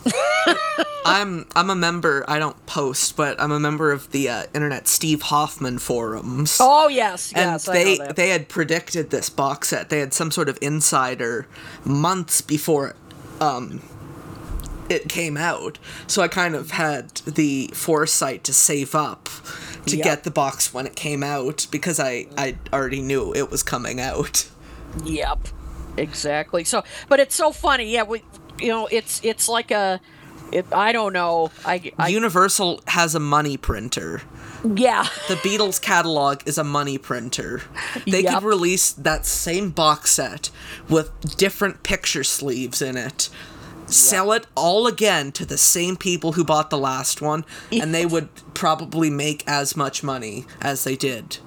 I'm 1.06 1.46
I'm 1.54 1.70
a 1.70 1.74
member. 1.76 2.24
I 2.28 2.38
don't 2.38 2.66
post, 2.66 3.16
but 3.16 3.40
I'm 3.40 3.52
a 3.52 3.60
member 3.60 3.92
of 3.92 4.10
the 4.10 4.28
uh, 4.28 4.44
internet 4.54 4.88
Steve 4.88 5.22
Hoffman 5.22 5.78
forums. 5.78 6.58
Oh 6.60 6.88
yes, 6.88 7.32
and 7.32 7.52
yes. 7.52 7.68
I 7.68 7.72
they 7.72 7.98
know 7.98 8.04
that. 8.06 8.16
they 8.16 8.28
had 8.30 8.48
predicted 8.48 9.10
this 9.10 9.30
box 9.30 9.68
set. 9.68 9.88
They 9.88 10.00
had 10.00 10.12
some 10.12 10.30
sort 10.30 10.48
of 10.48 10.58
insider 10.60 11.46
months 11.84 12.40
before 12.40 12.94
um 13.40 13.82
it 14.88 15.08
came 15.08 15.36
out. 15.36 15.78
So 16.06 16.22
I 16.22 16.28
kind 16.28 16.54
of 16.54 16.72
had 16.72 17.10
the 17.26 17.70
foresight 17.74 18.44
to 18.44 18.52
save 18.52 18.94
up 18.94 19.28
to 19.86 19.96
Yep. 19.96 20.04
get 20.04 20.24
the 20.24 20.30
box 20.32 20.74
when 20.74 20.86
it 20.86 20.96
came 20.96 21.22
out 21.22 21.66
because 21.70 22.00
I 22.00 22.26
I 22.36 22.56
already 22.72 23.00
knew 23.00 23.32
it 23.34 23.50
was 23.50 23.62
coming 23.62 24.00
out. 24.00 24.48
Yep, 25.04 25.48
exactly. 25.96 26.64
So, 26.64 26.82
but 27.08 27.20
it's 27.20 27.34
so 27.36 27.52
funny. 27.52 27.92
Yeah, 27.92 28.02
we, 28.04 28.22
you 28.60 28.68
know, 28.68 28.86
it's 28.90 29.20
it's 29.24 29.48
like 29.48 29.70
a, 29.70 30.00
it, 30.52 30.66
I 30.72 30.92
don't 30.92 31.12
know. 31.12 31.50
I, 31.64 31.92
I 31.98 32.08
Universal 32.08 32.80
has 32.88 33.14
a 33.14 33.20
money 33.20 33.56
printer. 33.56 34.22
yeah, 34.64 35.06
The 35.28 35.34
Beatles 35.36 35.80
catalog 35.80 36.40
is 36.46 36.58
a 36.58 36.64
money 36.64 36.98
printer. 36.98 37.62
They 38.06 38.22
Yep. 38.22 38.34
could 38.34 38.42
release 38.44 38.92
that 38.92 39.26
same 39.26 39.70
box 39.70 40.10
set 40.12 40.50
with 40.88 41.36
different 41.36 41.82
picture 41.82 42.24
sleeves 42.24 42.80
in 42.82 42.96
it. 42.96 43.28
Sell 43.88 44.32
it 44.32 44.46
all 44.56 44.88
again 44.88 45.30
to 45.32 45.44
the 45.46 45.56
same 45.58 45.96
people 45.96 46.32
who 46.32 46.42
bought 46.42 46.70
the 46.70 46.78
last 46.78 47.22
one, 47.22 47.44
and 47.70 47.94
they 47.94 48.04
would 48.04 48.28
probably 48.54 49.10
make 49.10 49.44
as 49.46 49.76
much 49.76 50.02
money 50.02 50.44
as 50.60 50.82
they 50.82 50.96
did. 50.96 51.38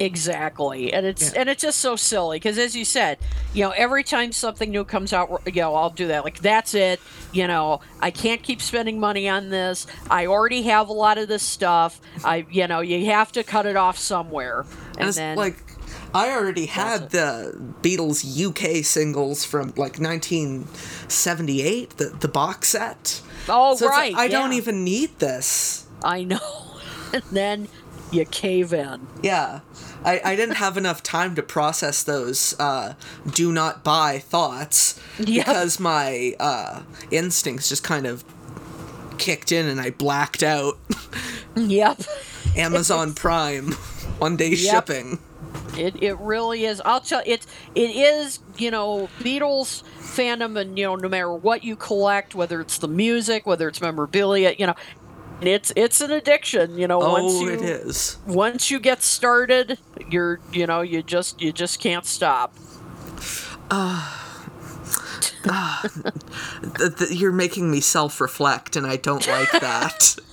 Exactly. 0.00 0.92
And 0.92 1.06
it's 1.06 1.32
Yeah. 1.32 1.40
and 1.40 1.48
it's 1.48 1.62
just 1.62 1.78
so 1.78 1.96
silly 1.96 2.36
because, 2.36 2.58
as 2.58 2.74
you 2.76 2.84
said, 2.84 3.18
you 3.54 3.62
know, 3.64 3.70
every 3.70 4.02
time 4.04 4.32
something 4.32 4.70
new 4.70 4.84
comes 4.84 5.12
out, 5.12 5.42
you 5.46 5.60
know, 5.62 5.74
I'll 5.74 5.90
do 5.90 6.08
that. 6.08 6.24
Like 6.24 6.40
that's 6.40 6.74
it. 6.74 7.00
You 7.32 7.46
know, 7.46 7.80
I 8.00 8.10
can't 8.10 8.42
keep 8.42 8.60
spending 8.62 8.98
money 9.00 9.28
on 9.28 9.48
this. 9.50 9.86
I 10.10 10.26
already 10.26 10.62
have 10.62 10.88
a 10.88 10.92
lot 10.92 11.18
of 11.18 11.28
this 11.28 11.42
stuff. 11.42 12.00
I, 12.24 12.46
you 12.50 12.66
know, 12.66 12.80
you 12.80 13.06
have 13.06 13.32
to 13.32 13.42
cut 13.44 13.66
it 13.66 13.76
off 13.76 13.98
somewhere. 13.98 14.60
And 14.92 15.00
And 15.00 15.08
it's 15.08 15.16
then, 15.18 15.36
like, 15.36 15.56
I 16.14 16.30
already 16.30 16.66
had 16.66 17.10
the 17.10 17.54
Beatles 17.82 18.22
UK 18.24 18.84
singles 18.84 19.44
from 19.44 19.68
like 19.76 19.98
1978, 19.98 21.96
the, 21.96 22.04
the 22.06 22.28
box 22.28 22.68
set. 22.68 23.20
oh 23.48 23.74
So 23.76 23.86
it's 23.86 23.96
like, 23.96 24.14
right, 24.14 24.14
I 24.16 24.28
don't 24.28 24.52
even 24.52 24.84
need 24.84 25.18
this. 25.18 25.86
I 26.04 26.24
know. 26.24 26.38
and 27.12 27.22
then 27.30 27.68
you 28.12 28.24
cave 28.26 28.72
in. 28.72 29.06
Yeah. 29.22 29.60
I, 30.04 30.20
I 30.24 30.36
didn't 30.36 30.56
have 30.56 30.76
enough 30.76 31.02
time 31.02 31.34
to 31.36 31.42
process 31.42 32.02
those 32.02 32.58
uh, 32.60 32.94
do 33.30 33.52
not 33.52 33.82
buy 33.84 34.18
thoughts 34.18 35.00
Yep. 35.18 35.46
because 35.46 35.80
my 35.80 36.34
uh, 36.40 36.82
instincts 37.10 37.68
just 37.68 37.82
kind 37.84 38.06
of 38.06 38.24
kicked 39.18 39.52
in 39.52 39.66
and 39.66 39.80
I 39.80 39.90
blacked 39.90 40.42
out. 40.42 40.78
Yep. 41.56 42.02
Amazon 42.56 43.14
Prime, 43.14 43.72
one 44.18 44.36
day 44.36 44.50
Yep. 44.50 44.58
shipping. 44.88 45.18
It, 45.76 46.02
it 46.02 46.18
really 46.18 46.64
is. 46.66 46.82
I'll 46.84 47.00
tell 47.00 47.22
it. 47.24 47.46
It 47.74 47.90
is 47.90 48.40
you 48.58 48.70
know 48.70 49.08
Beatles 49.20 49.82
fandom, 50.00 50.58
and 50.60 50.78
you 50.78 50.84
know 50.84 50.96
no 50.96 51.08
matter 51.08 51.32
what 51.32 51.64
you 51.64 51.76
collect, 51.76 52.34
whether 52.34 52.60
it's 52.60 52.76
the 52.78 52.88
music, 52.88 53.46
whether 53.46 53.68
it's 53.68 53.80
memorabilia, 53.80 54.54
you 54.58 54.66
know, 54.66 54.74
it's 55.48 55.72
it's 55.76 56.00
an 56.00 56.10
addiction. 56.10 56.78
You 56.78 56.88
know, 56.88 56.98
once 56.98 57.32
Oh, 57.34 57.40
you 57.42 57.54
it 57.54 57.62
is. 57.62 58.18
once 58.26 58.70
you 58.70 58.80
get 58.80 59.02
started, 59.02 59.78
you're 60.10 60.40
you 60.52 60.66
know 60.66 60.80
you 60.82 61.02
just 61.02 61.40
you 61.40 61.52
just 61.52 61.80
can't 61.80 62.04
stop. 62.06 62.54
Ah. 63.70 64.18
Ah. 65.46 65.82
Th- 66.78 66.96
th- 66.96 67.10
you're 67.10 67.32
making 67.32 67.70
me 67.70 67.80
self-reflect, 67.80 68.76
and 68.76 68.86
I 68.86 68.96
don't 68.96 69.26
like 69.26 69.50
that. 69.52 70.16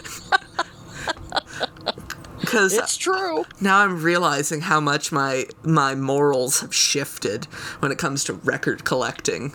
Because 2.40 2.74
It's 2.74 2.98
true. 2.98 3.46
now 3.60 3.80
I'm 3.80 4.02
realizing 4.02 4.62
how 4.62 4.80
much 4.80 5.12
my 5.12 5.46
my 5.64 5.96
morals 5.96 6.62
have 6.62 6.74
shifted 6.74 7.46
when 7.80 7.92
it 7.92 7.98
comes 7.98 8.24
to 8.26 8.34
record 8.34 8.84
collecting. 8.86 9.54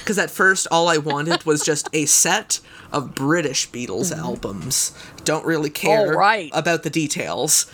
Because 0.00 0.18
at 0.18 0.30
first, 0.30 0.66
all 0.70 0.88
I 0.88 0.98
wanted 0.98 1.44
was 1.44 1.62
just 1.62 1.88
a 1.92 2.06
set 2.06 2.60
of 2.92 3.14
British 3.14 3.70
Beatles 3.70 4.16
albums. 4.16 4.92
Don't 5.24 5.44
really 5.44 5.70
care 5.70 6.12
right. 6.12 6.50
about 6.52 6.82
the 6.82 6.90
details. 6.90 7.66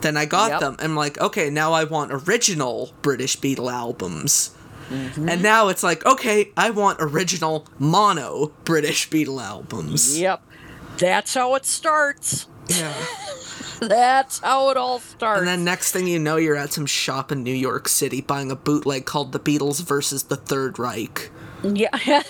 Then 0.00 0.16
I 0.16 0.24
got 0.24 0.50
Yep. 0.50 0.60
them. 0.60 0.76
I'm 0.80 0.96
like, 0.96 1.20
okay, 1.20 1.48
now 1.48 1.72
I 1.72 1.84
want 1.84 2.10
original 2.12 2.92
British 3.02 3.38
Beatle 3.38 3.72
albums. 3.72 4.50
Mm-hmm. 4.90 5.28
And 5.28 5.42
now 5.42 5.68
it's 5.68 5.82
like, 5.82 6.04
okay, 6.04 6.50
I 6.56 6.70
want 6.70 6.98
original 7.00 7.66
mono 7.78 8.52
British 8.64 9.08
Beatle 9.08 9.40
albums. 9.42 10.18
Yep. 10.18 10.42
That's 10.98 11.34
how 11.34 11.54
it 11.54 11.64
starts. 11.64 12.46
Yeah. 12.68 12.92
That's 13.88 14.38
how 14.38 14.70
it 14.70 14.76
all 14.76 14.98
starts. 15.00 15.40
And 15.40 15.48
then 15.48 15.64
next 15.64 15.92
thing 15.92 16.06
you 16.06 16.18
know, 16.18 16.36
you're 16.36 16.56
at 16.56 16.72
some 16.72 16.86
shop 16.86 17.32
in 17.32 17.42
New 17.42 17.54
York 17.54 17.88
City 17.88 18.20
buying 18.20 18.50
a 18.50 18.56
bootleg 18.56 19.06
called 19.06 19.32
The 19.32 19.40
Beatles 19.40 19.82
versus 19.82 20.24
the 20.24 20.36
Third 20.36 20.78
Reich. 20.78 21.30
Yeah, 21.64 21.90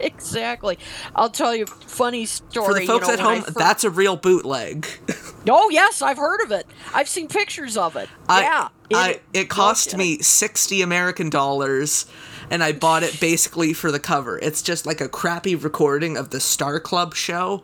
exactly. 0.00 0.78
I'll 1.14 1.30
tell 1.30 1.54
you 1.54 1.64
a 1.64 1.66
funny 1.66 2.26
story. 2.26 2.66
For 2.66 2.80
the 2.80 2.86
folks 2.86 3.08
you 3.08 3.16
know, 3.16 3.30
at 3.30 3.44
home, 3.44 3.54
that's 3.56 3.84
a 3.84 3.90
real 3.90 4.16
bootleg. 4.16 4.86
Oh 5.48 5.70
yes, 5.70 6.02
I've 6.02 6.16
heard 6.16 6.40
of 6.40 6.50
it. 6.50 6.66
I've 6.92 7.08
seen 7.08 7.28
pictures 7.28 7.76
of 7.76 7.94
it. 7.94 8.08
I, 8.28 8.42
yeah, 8.42 8.68
I, 8.92 9.20
it 9.32 9.48
cost 9.48 9.92
yeah. 9.92 9.98
me 9.98 10.18
60 10.18 10.82
American 10.82 11.30
dollars, 11.30 12.06
and 12.50 12.64
I 12.64 12.72
bought 12.72 13.04
it 13.04 13.20
basically 13.20 13.72
for 13.72 13.92
the 13.92 14.00
cover. 14.00 14.40
It's 14.40 14.60
just 14.60 14.86
like 14.86 15.00
a 15.00 15.08
crappy 15.08 15.54
recording 15.54 16.16
of 16.16 16.30
the 16.30 16.40
Star 16.40 16.80
Club 16.80 17.14
show, 17.14 17.62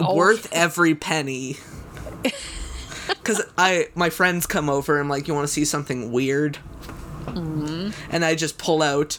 Oh. 0.00 0.16
worth 0.16 0.48
every 0.52 0.96
penny. 0.96 1.58
Cause 3.24 3.42
I 3.56 3.88
my 3.94 4.10
friends 4.10 4.46
come 4.46 4.68
over. 4.70 4.98
I'm 5.00 5.08
like, 5.08 5.28
you 5.28 5.34
want 5.34 5.46
to 5.46 5.52
see 5.52 5.64
something 5.64 6.12
weird? 6.12 6.58
Mm-hmm. 7.26 7.90
And 8.10 8.24
I 8.24 8.34
just 8.34 8.58
pull 8.58 8.82
out 8.82 9.18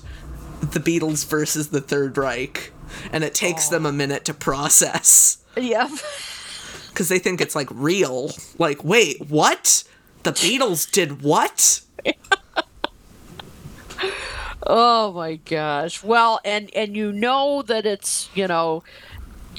the 0.61 0.79
Beatles 0.79 1.25
versus 1.27 1.69
the 1.69 1.81
Third 1.81 2.17
Reich, 2.17 2.71
and 3.11 3.23
it 3.23 3.33
takes 3.33 3.67
them 3.69 3.85
Oh. 3.85 3.89
a 3.89 3.93
minute 3.93 4.25
to 4.25 4.33
process 4.33 5.37
Yeah. 5.55 5.89
because 6.89 7.07
they 7.09 7.19
think 7.19 7.39
it's 7.41 7.55
like 7.55 7.69
real. 7.71 8.31
Like, 8.57 8.83
wait, 8.83 9.21
what? 9.29 9.83
The 10.23 10.31
Beatles 10.31 10.89
did 10.89 11.21
what? 11.21 11.81
Oh 14.71 15.11
my 15.13 15.35
gosh. 15.37 16.03
Well, 16.03 16.39
and 16.45 16.69
and 16.75 16.95
you 16.95 17.11
know 17.11 17.61
that 17.63 17.85
it's, 17.85 18.29
you 18.35 18.47
know, 18.47 18.83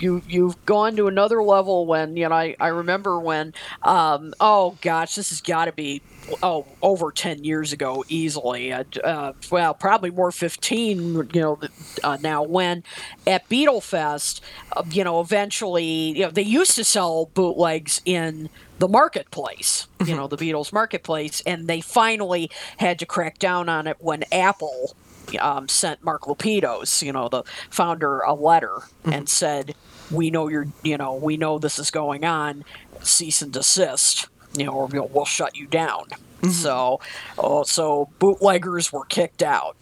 you 0.02 0.22
you've 0.28 0.64
gone 0.66 0.96
to 0.96 1.06
another 1.06 1.42
level 1.42 1.86
when, 1.86 2.16
you 2.16 2.28
know, 2.28 2.34
I, 2.34 2.56
I 2.60 2.68
remember 2.68 3.18
when 3.18 3.54
um 3.82 4.34
oh 4.40 4.76
gosh, 4.80 5.14
this 5.14 5.30
has 5.30 5.40
got 5.40 5.66
to 5.66 5.72
be 5.72 6.02
oh 6.42 6.66
over 6.82 7.10
10 7.10 7.44
years 7.44 7.72
ago 7.72 8.04
easily. 8.08 8.72
Uh, 8.72 8.84
uh, 9.02 9.32
well, 9.50 9.74
probably 9.74 10.10
more 10.10 10.30
15, 10.30 11.30
you 11.32 11.40
know, 11.40 11.60
uh, 12.02 12.18
now 12.20 12.42
when 12.42 12.82
at 13.26 13.48
Beatlefest, 13.48 14.40
uh, 14.72 14.82
you 14.90 15.04
know, 15.04 15.20
eventually, 15.20 15.84
you 15.84 16.24
know, 16.24 16.30
they 16.30 16.42
used 16.42 16.74
to 16.76 16.84
sell 16.84 17.26
bootlegs 17.34 18.00
in 18.04 18.48
the 18.78 18.88
marketplace, 18.88 19.86
you 20.06 20.16
know, 20.16 20.26
the 20.26 20.38
Beatles 20.38 20.72
marketplace, 20.72 21.42
and 21.44 21.68
they 21.68 21.82
finally 21.82 22.50
had 22.78 22.98
to 22.98 23.06
crack 23.06 23.38
down 23.38 23.68
on 23.68 23.86
it 23.86 23.98
when 24.00 24.24
Apple 24.32 24.94
um, 25.38 25.68
sent 25.68 26.02
Mark 26.02 26.22
Lapidos, 26.22 27.02
you 27.02 27.12
know, 27.12 27.28
the 27.28 27.44
founder, 27.68 28.20
a 28.20 28.34
letter 28.34 28.80
and 29.04 29.28
said, 29.28 29.74
"We 30.10 30.30
know 30.30 30.48
you're, 30.48 30.68
you 30.82 30.96
know, 30.96 31.14
we 31.14 31.36
know 31.36 31.58
this 31.58 31.78
is 31.78 31.90
going 31.90 32.24
on. 32.24 32.64
Cease 33.02 33.42
and 33.42 33.52
desist, 33.52 34.28
you 34.56 34.64
know, 34.64 34.72
or 34.72 34.86
we'll, 34.86 35.08
we'll 35.08 35.24
shut 35.24 35.56
you 35.56 35.66
down." 35.66 36.06
So, 36.52 37.00
oh, 37.36 37.64
so 37.64 38.08
bootleggers 38.18 38.90
were 38.90 39.04
kicked 39.04 39.42
out, 39.42 39.76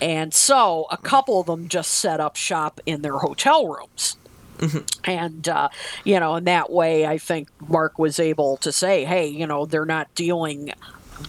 and 0.00 0.32
so 0.32 0.86
a 0.90 0.96
couple 0.96 1.38
of 1.38 1.46
them 1.46 1.68
just 1.68 1.90
set 1.90 2.18
up 2.18 2.34
shop 2.34 2.80
in 2.86 3.02
their 3.02 3.18
hotel 3.18 3.68
rooms 3.68 4.16
and 5.04 5.48
uh, 5.48 5.68
you 6.04 6.18
know 6.18 6.36
in 6.36 6.44
that 6.44 6.70
way 6.70 7.06
i 7.06 7.18
think 7.18 7.48
mark 7.68 7.98
was 7.98 8.18
able 8.18 8.56
to 8.56 8.72
say 8.72 9.04
hey 9.04 9.26
you 9.28 9.46
know 9.46 9.66
they're 9.66 9.84
not 9.84 10.12
dealing 10.14 10.72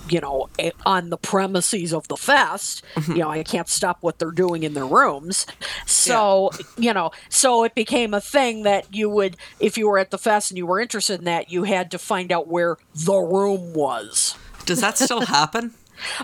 you 0.09 0.19
know 0.19 0.49
on 0.85 1.09
the 1.09 1.17
premises 1.17 1.93
of 1.93 2.07
the 2.07 2.17
fest 2.17 2.83
mm-hmm. 2.95 3.11
you 3.13 3.19
know 3.19 3.29
i 3.29 3.43
can't 3.43 3.69
stop 3.69 3.97
what 4.01 4.19
they're 4.19 4.31
doing 4.31 4.63
in 4.63 4.73
their 4.73 4.85
rooms. 4.85 5.45
So 5.85 6.51
you 6.77 6.93
know 6.93 7.11
so 7.29 7.63
it 7.63 7.75
became 7.75 8.13
a 8.13 8.21
thing 8.21 8.63
that 8.63 8.93
you 8.93 9.09
would 9.09 9.37
if 9.59 9.77
you 9.77 9.87
were 9.87 9.97
at 9.97 10.11
the 10.11 10.17
fest 10.17 10.51
and 10.51 10.57
you 10.57 10.65
were 10.65 10.79
interested 10.79 11.19
in 11.19 11.25
that 11.25 11.51
you 11.51 11.63
had 11.63 11.91
to 11.91 11.99
find 11.99 12.31
out 12.31 12.47
where 12.47 12.77
the 12.93 13.17
room 13.17 13.73
was. 13.73 14.35
Does 14.65 14.81
that 14.81 14.97
still 14.97 15.21
happen? 15.25 15.73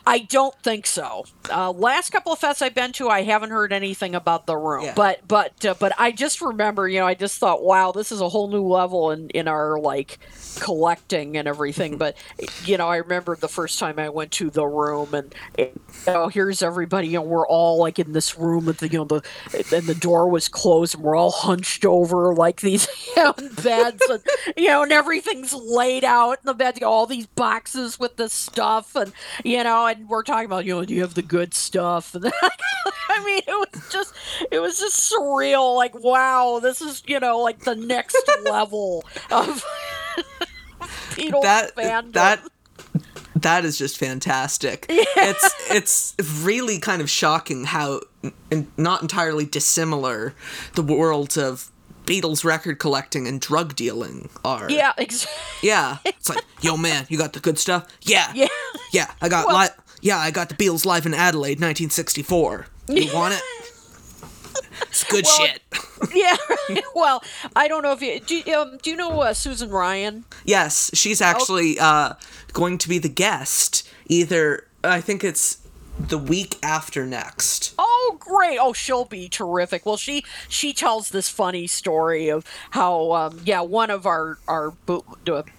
I 0.06 0.20
don't 0.20 0.56
think 0.64 0.86
so. 0.86 1.26
Uh, 1.50 1.72
last 1.72 2.12
couple 2.12 2.34
of 2.34 2.40
fests 2.40 2.62
I've 2.62 2.76
been 2.76 2.92
to, 2.94 3.10
I 3.10 3.24
haven't 3.24 3.52
heard 3.52 3.74
anything 3.74 4.16
about 4.16 4.46
the 4.46 4.58
room. 4.58 4.86
Yeah. 4.86 4.94
But 4.96 5.28
but 5.28 5.66
uh, 5.66 5.76
but 5.80 5.94
I 5.98 6.12
just 6.12 6.42
remember, 6.42 6.88
you 6.88 7.00
know, 7.00 7.08
I 7.08 7.14
just 7.14 7.40
thought, 7.40 7.64
wow, 7.64 7.92
this 7.92 8.12
is 8.12 8.22
a 8.22 8.30
whole 8.30 8.48
new 8.48 8.64
level 8.64 9.12
in 9.12 9.30
in 9.30 9.48
our 9.48 9.80
like 9.80 10.20
collecting 10.60 11.38
and 11.38 11.48
everything. 11.48 11.98
but 11.98 12.16
you 12.66 12.78
know, 12.78 12.88
I 12.88 12.98
remember 12.98 13.36
the 13.36 13.48
first 13.48 13.80
time 13.80 14.00
I 14.00 14.10
went 14.10 14.32
to 14.34 14.50
the 14.50 14.66
room, 14.66 15.14
and 15.14 15.34
you 15.58 15.72
know, 16.08 16.28
here's 16.28 16.62
everybody, 16.62 17.08
you 17.08 17.16
know, 17.16 17.22
we're 17.22 17.48
all 17.48 17.78
like 17.78 18.00
in 18.00 18.14
this 18.14 18.38
room 18.38 18.66
with 18.66 18.80
the 18.80 18.90
you 18.90 19.00
know 19.00 19.06
the 19.06 19.22
and 19.76 19.88
the 19.88 19.96
door 19.96 20.30
was 20.30 20.48
closed, 20.48 20.96
and 20.96 21.04
we're 21.04 21.16
all 21.16 21.32
hunched 21.32 21.86
over 21.86 22.34
like 22.34 22.62
these 22.62 22.88
you 23.16 23.24
know, 23.24 23.34
beds, 23.62 24.02
and 24.10 24.24
you 24.58 24.68
know, 24.68 24.84
and 24.84 24.92
everything's 24.92 25.54
laid 25.54 26.04
out 26.04 26.40
in 26.44 26.46
the 26.46 26.54
bed. 26.54 26.78
You 26.78 26.86
know, 26.86 26.92
all 26.92 27.06
these 27.06 27.28
boxes 27.28 28.00
with 28.00 28.18
the 28.18 28.30
stuff, 28.30 28.96
and 28.96 29.12
you 29.44 29.64
know, 29.64 29.65
and 29.66 30.08
we're 30.08 30.24
talking 30.24 30.46
about, 30.46 30.66
you 30.66 30.76
know, 30.76 30.86
do 30.86 30.94
you 30.94 31.02
have 31.02 31.14
the 31.14 31.22
good 31.22 31.54
stuff? 31.54 32.16
I 33.10 33.24
mean, 33.24 33.42
it 33.48 33.70
was 33.74 33.90
just, 33.92 34.14
it 34.52 34.60
was 34.60 34.80
just 34.80 35.12
surreal. 35.12 35.76
Like, 35.76 35.96
wow, 36.04 36.60
this 36.62 36.82
is, 36.82 37.04
you 37.08 37.20
know, 37.20 37.40
like 37.40 37.60
the 37.60 37.76
next 37.76 38.18
level 38.44 39.04
of 39.32 39.64
Beatles 41.12 41.44
that 41.44 41.76
fandom. 41.76 42.14
that 42.14 42.42
that 43.36 43.66
is 43.66 43.78
just 43.78 43.98
fantastic. 43.98 44.86
It's 44.90 45.56
it's 45.70 46.16
really 46.44 46.80
kind 46.80 47.02
of 47.02 47.10
shocking 47.10 47.66
how 47.66 48.02
not 48.78 49.02
entirely 49.02 49.46
dissimilar 49.46 50.34
the 50.74 50.84
worlds 50.84 51.38
of 51.38 51.72
Beatles 52.06 52.44
record 52.44 52.80
collecting 52.80 53.28
and 53.28 53.40
drug 53.42 53.76
dealing 53.76 54.30
are. 54.44 54.70
yeah, 54.70 54.94
ex- 54.98 55.28
Yeah. 55.62 55.98
It's 56.06 56.30
like, 56.30 56.44
yo 56.62 56.78
man, 56.78 57.06
you 57.10 57.18
got 57.18 57.34
the 57.34 57.40
good 57.40 57.58
stuff? 57.60 57.88
Yeah. 58.02 58.32
yeah, 58.34 58.48
Yeah, 58.92 59.12
I 59.22 59.30
got 59.30 59.48
Well- 59.48 59.60
li- 59.60 59.70
yeah, 60.02 60.18
I 60.20 60.30
got 60.32 60.50
the 60.50 60.56
Beatles 60.56 60.86
live 60.86 61.06
in 61.06 61.14
Adelaide 61.14 61.60
1964. 61.60 62.68
You 62.90 63.12
want 63.14 63.34
it? 63.34 63.42
It's 64.82 65.04
good 65.06 65.26
Well, 65.26 65.48
shit. 65.48 65.62
yeah. 66.14 66.36
well, 66.94 67.24
I 67.56 67.68
don't 67.68 67.82
know 67.82 67.92
if 67.94 68.02
you 68.02 68.20
do. 68.20 68.38
You, 68.46 68.56
um, 68.58 68.78
do 68.82 68.90
you 68.90 68.96
know 68.96 69.22
uh, 69.22 69.34
Susan 69.34 69.70
Ryan? 69.70 70.26
Yes, 70.44 70.92
she's 70.94 71.22
actually 71.22 71.80
uh, 71.80 72.14
going 72.54 72.78
to 72.80 72.90
be 72.90 72.98
the 73.00 73.10
guest. 73.10 73.88
Either 74.08 74.68
I 74.84 75.02
think 75.02 75.24
it's 75.24 75.58
the 76.00 76.18
week 76.18 76.58
after 76.62 77.06
next. 77.06 77.74
Oh, 77.78 78.18
great! 78.20 78.58
Oh, 78.60 78.74
she'll 78.74 79.06
be 79.06 79.30
terrific. 79.30 79.86
Well, 79.86 79.98
she 79.98 80.24
she 80.50 80.74
tells 80.74 81.10
this 81.10 81.30
funny 81.30 81.68
story 81.68 82.30
of 82.30 82.46
how, 82.72 83.12
um, 83.14 83.40
yeah, 83.46 83.62
one 83.62 83.90
of 83.90 84.06
our 84.06 84.38
our 84.48 84.72
boot, 84.72 85.06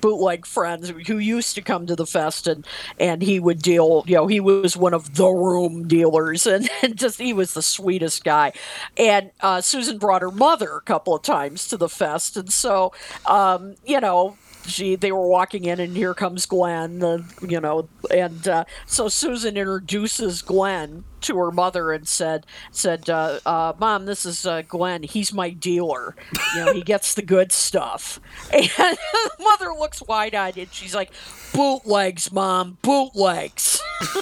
bootleg 0.01 0.47
friends 0.47 0.93
who 1.07 1.18
used 1.18 1.55
to 1.55 1.62
come 1.62 1.87
to 1.87 1.97
the 1.97 2.07
fest 2.07 2.47
and 2.47 2.66
and 3.01 3.22
he 3.22 3.41
would 3.41 3.62
deal. 3.62 4.05
You 4.07 4.16
know, 4.16 4.26
he 4.26 4.41
was 4.41 4.76
one 4.76 4.95
of 4.95 5.16
the 5.16 5.28
room 5.28 5.89
dealers, 5.89 6.47
and, 6.47 6.68
and 6.82 6.97
just 6.97 7.18
he 7.18 7.32
was 7.32 7.55
the 7.55 7.62
sweetest 7.62 8.24
guy. 8.24 8.53
And 8.97 9.30
uh, 9.41 9.61
Susan 9.61 9.99
brought 9.99 10.22
her 10.22 10.30
mother 10.30 10.76
a 10.76 10.82
couple 10.82 11.14
of 11.14 11.22
times 11.22 11.66
to 11.68 11.76
the 11.76 11.89
fest, 11.89 12.37
and 12.37 12.53
so 12.53 12.93
um, 13.26 13.76
you 13.84 14.01
know 14.01 14.37
she 14.67 14.97
they 14.97 15.12
were 15.12 15.27
walking 15.27 15.64
in 15.64 15.81
and 15.81 15.97
here 15.97 16.14
comes 16.14 16.47
Glenn, 16.47 16.99
the 16.99 17.25
you 17.47 17.61
know, 17.61 17.89
and 18.11 18.47
uh, 18.49 18.64
so 18.87 19.09
Susan 19.09 19.57
introduces 19.57 20.43
Glenn 20.43 21.05
to 21.23 21.37
her 21.39 21.51
mother 21.51 21.93
and 21.93 22.07
said 22.07 22.47
said 22.71 23.09
uh, 23.11 23.41
uh, 23.47 23.73
Mom, 23.79 24.07
this 24.07 24.27
is 24.27 24.47
uh, 24.47 24.62
Glenn. 24.62 25.03
He's 25.03 25.33
my 25.33 25.51
dealer. 25.51 26.14
You 26.55 26.64
know, 26.64 26.73
he 26.73 26.83
gets 26.83 27.14
the 27.14 27.23
good 27.23 27.53
stuff. 27.53 28.21
And 28.53 28.97
the 28.97 29.31
mother 29.41 29.73
looks 29.79 30.03
wide 30.03 30.35
eyed 30.35 30.57
and 30.57 30.73
she's 30.73 30.95
like, 30.95 31.11
Bootlegs, 31.53 32.33
Mom, 32.33 32.79
bootlegs. 32.83 33.81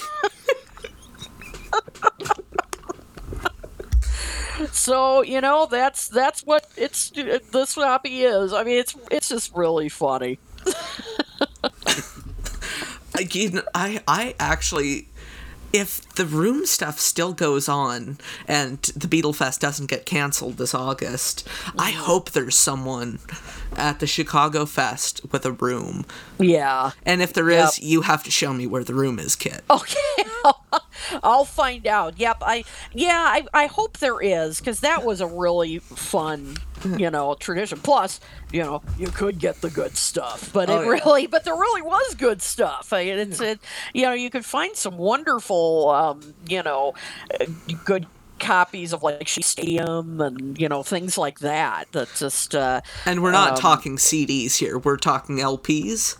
So 4.71 5.21
you 5.21 5.41
know 5.41 5.67
that's 5.69 6.07
that's 6.07 6.41
what 6.45 6.67
it's 6.77 7.11
this 7.11 7.75
hobby 7.75 8.23
is. 8.23 8.53
I 8.53 8.63
mean, 8.63 8.77
it's 8.77 8.95
it's 9.11 9.29
just 9.29 9.55
really 9.55 9.89
funny. 9.89 10.39
I, 13.15 13.27
you 13.31 13.51
know, 13.51 13.63
I 13.73 14.01
I 14.07 14.35
actually 14.39 15.07
if 15.75 16.01
the 16.15 16.25
room 16.25 16.65
stuff 16.65 16.99
still 16.99 17.33
goes 17.33 17.67
on 17.67 18.17
and 18.47 18.81
the 18.95 19.07
Beatle 19.07 19.35
Fest 19.35 19.59
doesn't 19.59 19.87
get 19.87 20.05
canceled 20.05 20.55
this 20.55 20.73
August, 20.73 21.45
I 21.77 21.91
mm-hmm. 21.91 21.99
hope 22.01 22.31
there's 22.31 22.55
someone 22.55 23.19
at 23.75 23.99
the 23.99 24.07
Chicago 24.07 24.65
Fest 24.65 25.19
with 25.33 25.45
a 25.45 25.51
room. 25.51 26.05
Yeah. 26.39 26.91
And 27.05 27.21
if 27.21 27.33
there 27.33 27.49
is, 27.49 27.77
Yep. 27.77 27.87
you 27.87 28.01
have 28.01 28.23
to 28.23 28.31
show 28.31 28.53
me 28.53 28.65
where 28.67 28.85
the 28.85 28.93
room 28.93 29.19
is, 29.19 29.35
Kit. 29.35 29.63
Okay, 29.69 30.23
I'll 31.23 31.45
find 31.45 31.85
out. 31.87 32.19
Yep, 32.19 32.37
I 32.41 32.63
yeah, 32.93 33.23
I, 33.27 33.45
I 33.53 33.65
hope 33.67 33.97
there 33.97 34.21
is 34.21 34.59
because 34.59 34.79
that 34.81 35.03
was 35.03 35.21
a 35.21 35.27
really 35.27 35.79
fun, 35.79 36.57
you 36.97 37.09
know, 37.09 37.35
tradition. 37.35 37.79
Plus, 37.79 38.19
you 38.51 38.61
know, 38.63 38.81
you 38.97 39.07
could 39.07 39.39
get 39.39 39.61
the 39.61 39.69
good 39.69 39.97
stuff, 39.97 40.51
but 40.53 40.69
Oh, 40.69 40.81
it 40.81 40.85
yeah. 40.85 40.91
really, 40.91 41.27
but 41.27 41.43
there 41.43 41.55
really 41.55 41.81
was 41.81 42.15
good 42.15 42.41
stuff. 42.41 42.93
I 42.93 43.05
mean, 43.05 43.17
it's 43.19 43.39
it, 43.41 43.59
you 43.93 44.03
know, 44.03 44.13
you 44.13 44.29
could 44.29 44.45
find 44.45 44.75
some 44.75 44.97
wonderful, 44.97 45.89
um, 45.89 46.33
you 46.47 46.63
know, 46.63 46.93
good 47.85 48.07
copies 48.37 48.91
of 48.91 49.01
like 49.01 49.27
Shea 49.27 49.41
Stadium 49.41 50.19
and 50.19 50.59
you 50.59 50.67
know 50.67 50.83
things 50.83 51.17
like 51.17 51.39
that. 51.39 51.91
That 51.93 52.09
just 52.17 52.53
uh, 52.53 52.81
And 53.05 53.23
we're 53.23 53.31
not 53.31 53.51
um, 53.51 53.57
talking 53.57 53.97
CDs 53.97 54.57
here, 54.57 54.77
we're 54.77 54.97
talking 54.97 55.37
LPs. 55.37 56.17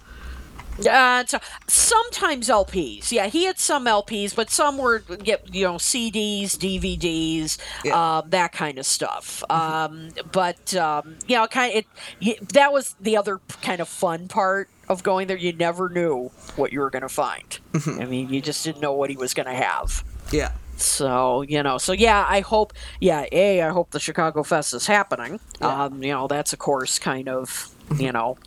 Uh, 0.90 1.26
so 1.26 1.40
sometimes 1.68 2.50
LPs. 2.50 3.12
Yeah, 3.12 3.28
he 3.28 3.46
had 3.46 3.60
some 3.60 3.86
LPs, 3.86 4.36
but 4.36 4.50
some 4.50 4.78
were 4.78 5.00
get 5.00 5.54
you 5.54 5.66
know 5.66 5.76
CDs, 5.76 6.52
DVDs, 6.52 7.58
Yeah. 7.84 7.92
Mm-hmm. 7.94 7.98
uh, 7.98 8.22
that 8.30 8.52
kind 8.52 8.78
of 8.78 8.86
stuff. 8.86 9.44
Um, 9.50 10.10
but 10.32 10.76
um, 10.76 11.18
you 11.28 11.38
know, 11.38 11.48
kind 11.48 11.78
of 11.78 11.86
it. 12.22 12.50
that 12.50 12.74
was 12.74 12.96
the 13.00 13.18
other 13.18 13.40
kind 13.62 13.80
of 13.82 13.88
fun 13.88 14.28
part 14.28 14.70
of 14.90 15.04
going 15.04 15.28
there. 15.28 15.38
You 15.38 15.54
never 15.54 15.90
knew 15.90 16.30
what 16.56 16.72
you 16.74 16.80
were 16.80 16.90
going 16.90 17.04
to 17.04 17.10
find. 17.10 17.60
Mm-hmm. 17.74 18.02
I 18.02 18.06
mean, 18.06 18.30
you 18.30 18.42
just 18.42 18.64
didn't 18.64 18.82
know 18.82 18.94
what 18.94 19.10
he 19.10 19.18
was 19.18 19.34
going 19.34 19.48
to 19.48 19.54
have. 19.56 20.04
Yeah. 20.32 20.52
So 20.78 21.42
you 21.42 21.64
know, 21.64 21.78
so 21.78 21.94
yeah, 21.94 22.26
I 22.28 22.42
hope, 22.42 22.74
yeah, 23.00 23.26
a, 23.32 23.62
I 23.62 23.70
hope 23.70 23.92
the 23.92 24.00
Chicago 24.00 24.44
Fest 24.44 24.74
is 24.74 24.86
happening. 24.88 25.40
Yeah. 25.62 25.86
Um, 25.86 26.04
you 26.04 26.12
know, 26.12 26.28
that's 26.28 26.52
of 26.52 26.60
course 26.60 27.00
kind 27.00 27.30
of 27.30 27.70
you 27.98 28.12
know 28.12 28.38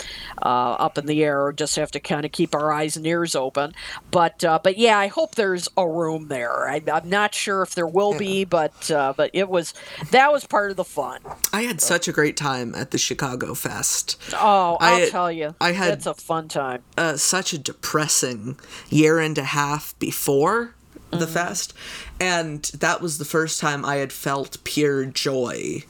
uh, 0.43 0.73
up 0.79 0.99
in 0.99 1.07
the 1.07 1.23
air. 1.25 1.53
Just 1.53 1.77
have 1.77 1.91
to 1.93 2.01
kind 2.01 2.25
of 2.25 2.33
keep 2.33 2.55
our 2.55 2.73
eyes 2.73 2.97
and 2.97 3.07
ears 3.07 3.35
open. 3.37 3.75
But 4.11 4.43
uh, 4.45 4.59
but 4.63 4.79
yeah, 4.79 4.99
I 4.99 5.07
hope 5.09 5.35
there's 5.35 5.69
a 5.77 5.89
room 5.89 6.29
there. 6.29 6.69
I, 6.69 6.83
I'm 6.93 7.09
not 7.09 7.35
sure 7.35 7.63
if 7.63 7.75
there 7.75 7.87
will 7.87 8.17
be, 8.19 8.45
but 8.45 8.91
uh, 8.91 9.15
but 9.17 9.31
it 9.33 9.49
was 9.49 9.75
that 10.11 10.33
was 10.33 10.45
part 10.47 10.71
of 10.71 10.77
the 10.77 10.85
fun. 10.85 11.21
I 11.53 11.63
had 11.63 11.81
such 11.81 12.09
a 12.09 12.13
great 12.13 12.37
time 12.37 12.75
at 12.75 12.91
the 12.91 12.99
Chicago 12.99 13.55
Fest. 13.55 14.17
Oh, 14.35 14.77
I'll 14.81 15.05
I- 15.05 15.09
tell 15.11 15.31
you, 15.33 15.55
I 15.61 15.73
had- 15.73 15.93
it's 15.95 16.07
a 16.07 16.15
fun 16.15 16.49
time. 16.49 16.83
uh, 16.97 17.17
such 17.17 17.53
a 17.53 17.59
depressing 17.59 18.57
year 18.91 19.19
and 19.19 19.37
a 19.39 19.45
half 19.45 19.99
before 19.99 20.75
the 21.11 21.27
fest, 21.27 21.73
and 22.21 22.65
that 22.79 23.01
was 23.01 23.17
the 23.17 23.25
first 23.25 23.61
time 23.61 23.83
I 23.85 23.97
had 23.97 24.13
felt 24.13 24.63
pure 24.65 25.07
joy 25.07 25.85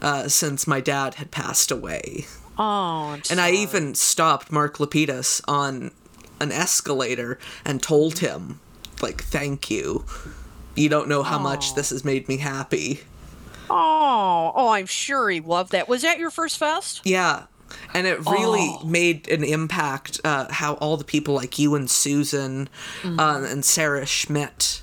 uh, 0.00 0.28
since 0.28 0.66
my 0.66 0.80
dad 0.80 1.16
had 1.16 1.30
passed 1.30 1.70
away. 1.70 2.24
Oh, 2.58 3.18
And 3.30 3.40
I 3.40 3.50
even 3.52 3.94
stopped 3.94 4.52
Mark 4.52 4.78
Lapidos 4.78 5.40
on 5.48 5.90
an 6.40 6.52
escalator 6.52 7.38
and 7.64 7.82
told 7.82 8.18
him, 8.20 8.60
like, 9.02 9.22
thank 9.22 9.70
you. 9.70 10.04
You 10.76 10.88
don't 10.88 11.08
know 11.08 11.22
how 11.22 11.38
much 11.38 11.74
this 11.74 11.90
has 11.90 12.04
made 12.04 12.28
me 12.28 12.36
happy. 12.38 13.00
Oh, 13.70 14.52
oh, 14.54 14.68
I'm 14.68 14.86
sure 14.86 15.30
he 15.30 15.40
loved 15.40 15.72
that. 15.72 15.88
Was 15.88 16.02
that 16.02 16.18
your 16.18 16.30
first 16.30 16.58
fest? 16.58 17.00
Yeah. 17.04 17.44
And 17.92 18.06
it 18.06 18.24
really 18.26 18.68
Oh. 18.80 18.84
made 18.84 19.28
an 19.28 19.42
impact 19.42 20.20
uh, 20.22 20.46
how 20.52 20.74
all 20.74 20.96
the 20.96 21.04
people 21.04 21.34
like 21.34 21.58
you 21.58 21.74
and 21.74 21.90
Susan 21.90 22.68
Mm-hmm. 23.02 23.18
uh, 23.18 23.40
and 23.40 23.64
Sarah 23.64 24.06
Schmidt 24.06 24.82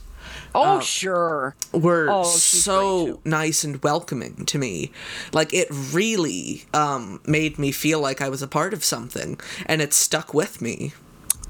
Oh, 0.54 0.80
sure. 0.80 1.56
were 1.72 2.08
Oh, 2.10 2.24
so 2.24 3.22
nice 3.24 3.64
and 3.64 3.82
welcoming 3.84 4.46
to 4.46 4.58
me. 4.58 4.92
Like 5.32 5.54
it 5.54 5.68
really 5.72 6.66
um, 6.74 7.22
made 7.26 7.58
me 7.58 7.72
feel 7.72 8.00
like 8.00 8.22
I 8.22 8.30
was 8.30 8.42
a 8.42 8.48
part 8.48 8.74
of 8.74 8.84
something, 8.84 9.40
and 9.66 9.82
it 9.82 9.94
stuck 9.94 10.34
with 10.34 10.62
me. 10.62 10.94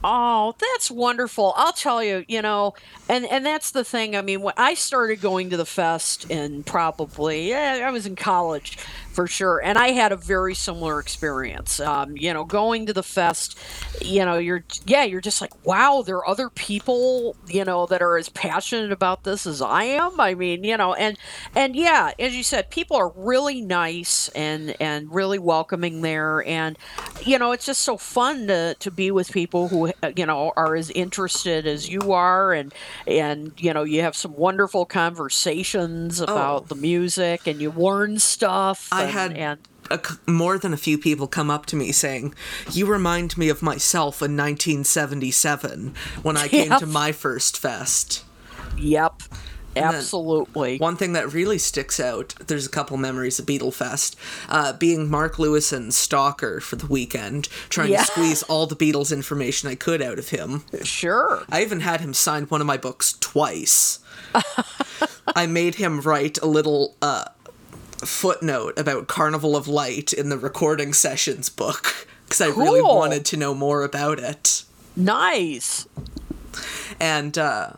Oh, 0.04 0.56
that's 0.60 0.90
wonderful. 0.90 1.54
I'll 1.56 1.74
tell 1.74 2.04
you, 2.04 2.26
you 2.28 2.42
know, 2.42 2.74
and 3.08 3.26
and 3.26 3.46
that's 3.46 3.72
the 3.72 3.84
thing. 3.84 4.16
I 4.16 4.22
mean, 4.22 4.42
when 4.42 4.56
I 4.58 4.74
started 4.74 5.22
going 5.22 5.52
to 5.52 5.58
the 5.58 5.66
fest 5.66 6.30
in 6.30 6.64
probably, 6.64 7.50
yeah, 7.50 7.84
I 7.86 7.92
was 7.92 8.08
in 8.08 8.16
college 8.16 8.78
for 9.12 9.28
sure, 9.28 9.62
and 9.64 9.78
I 9.78 9.90
had 9.90 10.12
a 10.12 10.16
very 10.16 10.56
similar 10.56 11.00
experience. 11.00 11.80
Um, 11.80 12.16
you 12.16 12.34
know, 12.34 12.46
going 12.46 12.86
to 12.86 12.94
the 12.94 13.04
fest, 13.04 13.58
you 14.02 14.24
know, 14.26 14.38
you're 14.38 14.64
yeah, 14.86 15.04
you're 15.04 15.22
just 15.22 15.42
like, 15.42 15.66
wow, 15.66 16.02
there 16.02 16.18
are 16.18 16.28
other 16.28 16.50
people, 16.50 17.36
you 17.48 17.66
know, 17.66 17.86
that 17.88 18.02
are 18.02 18.18
as 18.18 18.30
passionate 18.30 18.92
about 18.92 19.24
this 19.24 19.46
as 19.46 19.62
I 19.62 19.84
am. 19.84 20.20
I 20.20 20.34
mean, 20.34 20.64
you 20.64 20.78
know, 20.78 20.94
and 20.94 21.18
and 21.56 21.76
yeah, 21.76 22.12
as 22.20 22.36
you 22.36 22.44
said, 22.44 22.70
people 22.70 22.96
are 22.96 23.12
really 23.16 23.62
nice 23.62 24.30
and 24.30 24.76
and 24.80 25.14
really 25.14 25.40
welcoming 25.40 26.02
there, 26.02 26.46
and 26.48 26.78
you 27.22 27.38
know, 27.38 27.52
it's 27.52 27.66
just 27.66 27.82
so 27.82 27.98
fun 27.98 28.48
to 28.48 28.76
to 28.80 28.92
be 28.92 29.12
with 29.12 29.32
people 29.32 29.68
who 29.68 29.92
you 30.16 30.26
know 30.26 30.54
are 30.56 30.76
as 30.76 30.90
interested 30.92 31.68
as 31.68 31.90
you 31.90 32.14
are, 32.14 32.54
and 32.54 32.74
and 33.06 33.54
you 33.58 33.74
know, 33.74 33.84
you 33.84 34.02
have 34.02 34.16
some 34.16 34.36
wonderful 34.36 34.86
conversations 34.86 36.22
about 36.22 36.70
the 36.70 36.76
music, 36.76 37.46
and 37.46 37.62
you 37.62 37.72
learn 37.72 38.20
stuff. 38.20 38.88
I 38.92 39.01
and, 39.04 39.12
had 39.12 39.38
and 39.38 39.60
a 39.90 40.00
more 40.32 40.58
than 40.58 40.74
a 40.74 40.78
few 40.78 40.98
people 40.98 41.28
come 41.28 41.50
up 41.50 41.66
to 41.68 41.76
me 41.76 41.92
saying, 41.92 42.34
"You 42.72 42.86
remind 42.86 43.38
me 43.38 43.50
of 43.50 43.62
myself 43.62 44.22
in 44.22 44.36
1977 44.38 45.94
when 46.24 46.38
I 46.38 46.48
came 46.48 46.70
Yep. 46.72 46.80
to 46.80 46.86
my 46.86 47.12
first 47.12 47.58
fest." 47.58 48.24
yep, 48.78 49.22
then 49.74 49.84
absolutely. 49.84 50.78
One 50.78 50.96
thing 50.96 51.14
that 51.14 51.34
really 51.34 51.58
sticks 51.58 52.00
out, 52.00 52.36
there's 52.48 52.66
a 52.66 52.70
couple 52.70 52.96
memories 52.98 53.38
of 53.40 53.46
Beatlefest, 53.46 54.16
uh, 54.50 54.74
being 54.74 55.10
Mark 55.10 55.36
Lewisohn's 55.36 55.98
stalker 55.98 56.60
for 56.62 56.78
the 56.78 56.88
weekend, 56.88 57.48
trying 57.70 57.92
Yeah. 57.92 58.00
to 58.04 58.12
squeeze 58.12 58.44
all 58.44 58.66
the 58.68 58.76
Beatles 58.76 59.12
information 59.12 59.70
I 59.70 59.76
could 59.76 60.02
out 60.02 60.20
of 60.20 60.30
him. 60.30 60.64
Sure. 60.84 61.44
I 61.50 61.62
even 61.62 61.82
had 61.82 62.00
him 62.02 62.14
sign 62.14 62.46
one 62.46 62.62
of 62.62 62.68
my 62.68 62.78
books 62.78 63.16
twice. 63.20 64.00
I 65.36 65.46
made 65.48 65.76
him 65.76 66.02
write 66.02 66.38
a 66.42 66.46
little 66.48 66.96
uh, 67.02 67.26
footnote 68.06 68.78
about 68.78 69.08
Carnival 69.08 69.56
of 69.56 69.68
Light 69.68 70.14
in 70.14 70.30
the 70.30 70.38
recording 70.38 70.94
sessions 70.94 71.50
book 71.50 72.08
because 72.26 72.42
I 72.42 72.48
really 72.48 72.82
wanted 72.82 73.26
to 73.26 73.38
know 73.38 73.54
more 73.54 73.84
about 73.84 74.20
it. 74.20 74.64
Nice. 74.96 75.88
And 77.00 77.38
uh, 77.38 77.72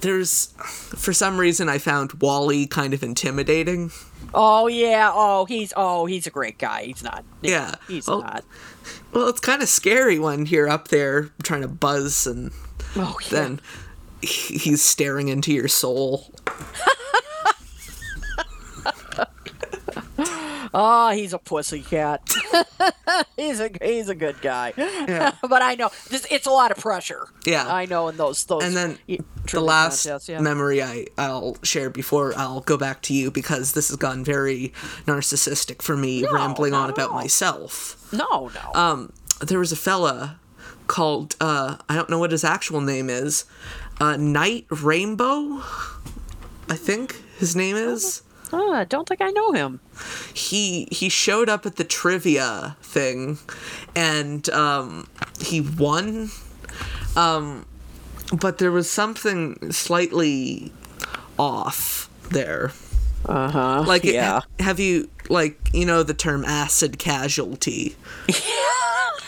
there's, 0.00 0.46
for 0.58 1.12
some 1.12 1.38
reason, 1.38 1.68
I 1.68 1.78
found 1.78 2.14
Wally 2.20 2.66
kind 2.66 2.92
of 2.94 3.02
intimidating. 3.02 3.90
Oh 4.32 4.66
yeah. 4.66 5.10
Oh, 5.14 5.44
he's 5.44 5.72
oh 5.76 6.06
he's 6.06 6.26
a 6.26 6.30
great 6.30 6.58
guy. 6.58 6.84
He's 6.86 7.04
not. 7.04 7.24
Yeah. 7.40 7.74
He's 7.86 8.08
Well, 8.08 8.20
not. 8.22 8.44
Well, 9.12 9.28
it's 9.28 9.38
kind 9.40 9.62
of 9.62 9.68
scary 9.68 10.18
when 10.18 10.46
you're 10.46 10.68
up 10.68 10.88
there 10.88 11.30
trying 11.44 11.62
to 11.62 11.68
buzz 11.68 12.26
and 12.26 12.50
Oh 12.96 13.16
yeah. 13.22 13.28
then 13.30 13.60
he's 14.22 14.82
staring 14.82 15.28
into 15.28 15.52
your 15.52 15.68
soul. 15.68 16.32
Oh, 20.76 21.10
he's 21.10 21.32
a 21.32 21.38
pussy 21.38 21.80
cat. 21.82 22.28
he's 23.36 23.60
a 23.60 23.70
he's 23.80 24.08
a 24.08 24.14
good 24.14 24.40
guy. 24.42 24.72
Yeah. 24.76 25.32
but 25.48 25.62
I 25.62 25.76
know 25.76 25.90
this, 26.10 26.26
it's 26.30 26.46
a 26.46 26.50
lot 26.50 26.70
of 26.72 26.78
pressure. 26.78 27.28
Yeah. 27.46 27.72
I 27.72 27.86
know 27.86 28.08
in 28.08 28.16
those 28.16 28.44
those. 28.44 28.64
And 28.64 28.76
then 28.76 28.98
y- 29.08 29.18
the 29.50 29.60
last 29.60 30.04
contests, 30.04 30.28
yeah. 30.28 30.40
memory 30.40 30.82
I, 30.82 31.06
I'll 31.16 31.56
share 31.62 31.90
before 31.90 32.32
I'll 32.36 32.60
go 32.60 32.76
back 32.76 33.02
to 33.02 33.14
you 33.14 33.30
because 33.30 33.72
this 33.74 33.88
has 33.88 33.96
gone 33.96 34.24
very 34.24 34.72
narcissistic 35.06 35.80
for 35.82 35.96
me, 35.96 36.22
No, 36.22 36.32
rambling 36.32 36.74
on 36.74 36.90
about 36.90 37.10
all. 37.10 37.16
myself. 37.16 38.12
no, 38.12 38.50
no. 38.54 38.80
Um, 38.80 39.12
there 39.40 39.58
was 39.58 39.70
a 39.70 39.76
fella 39.76 40.40
called, 40.86 41.36
uh, 41.40 41.76
I 41.88 41.94
don't 41.94 42.10
know 42.10 42.18
what 42.18 42.30
his 42.32 42.42
actual 42.44 42.80
name 42.80 43.08
is, 43.08 43.44
uh, 44.00 44.16
Night 44.16 44.66
Rainbow, 44.70 45.62
I 46.68 46.76
think 46.76 47.22
his 47.38 47.54
name 47.54 47.76
is. 47.76 48.22
I 48.52 48.84
don't 48.84 49.08
think 49.08 49.20
I 49.20 49.30
know 49.30 49.52
him. 49.52 49.80
he 50.34 50.86
he 50.90 51.08
showed 51.08 51.48
up 51.48 51.66
at 51.66 51.76
the 51.76 51.84
trivia 51.84 52.76
thing 52.82 53.38
and 53.96 54.48
um 54.50 55.08
he 55.40 55.60
won 55.60 56.30
um 57.16 57.66
but 58.38 58.58
there 58.58 58.70
was 58.72 58.88
something 58.90 59.70
slightly 59.72 60.72
off 61.38 62.08
there 62.30 62.72
Uh 63.26 63.50
huh. 63.50 63.82
like 63.86 64.04
it- 64.04 64.14
yeah. 64.14 64.40
have 64.60 64.78
you 64.78 65.08
like 65.28 65.58
you 65.72 65.86
know 65.86 66.02
the 66.02 66.14
term 66.14 66.44
acid 66.44 66.98
casualty 66.98 67.96
Yeah. 68.28 68.36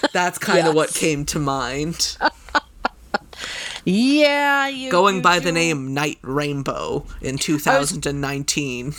that's 0.12 0.38
kind 0.38 0.66
of 0.66 0.74
what 0.74 0.92
came 0.94 1.24
to 1.26 1.38
mind 1.38 2.16
yeah. 3.86 4.66
You, 4.68 4.90
going 4.90 5.16
you 5.16 5.22
by 5.22 5.38
the 5.38 5.52
name 5.52 5.94
night 5.94 6.18
rainbow 6.22 7.06
in 7.22 7.38
2019 7.38 8.92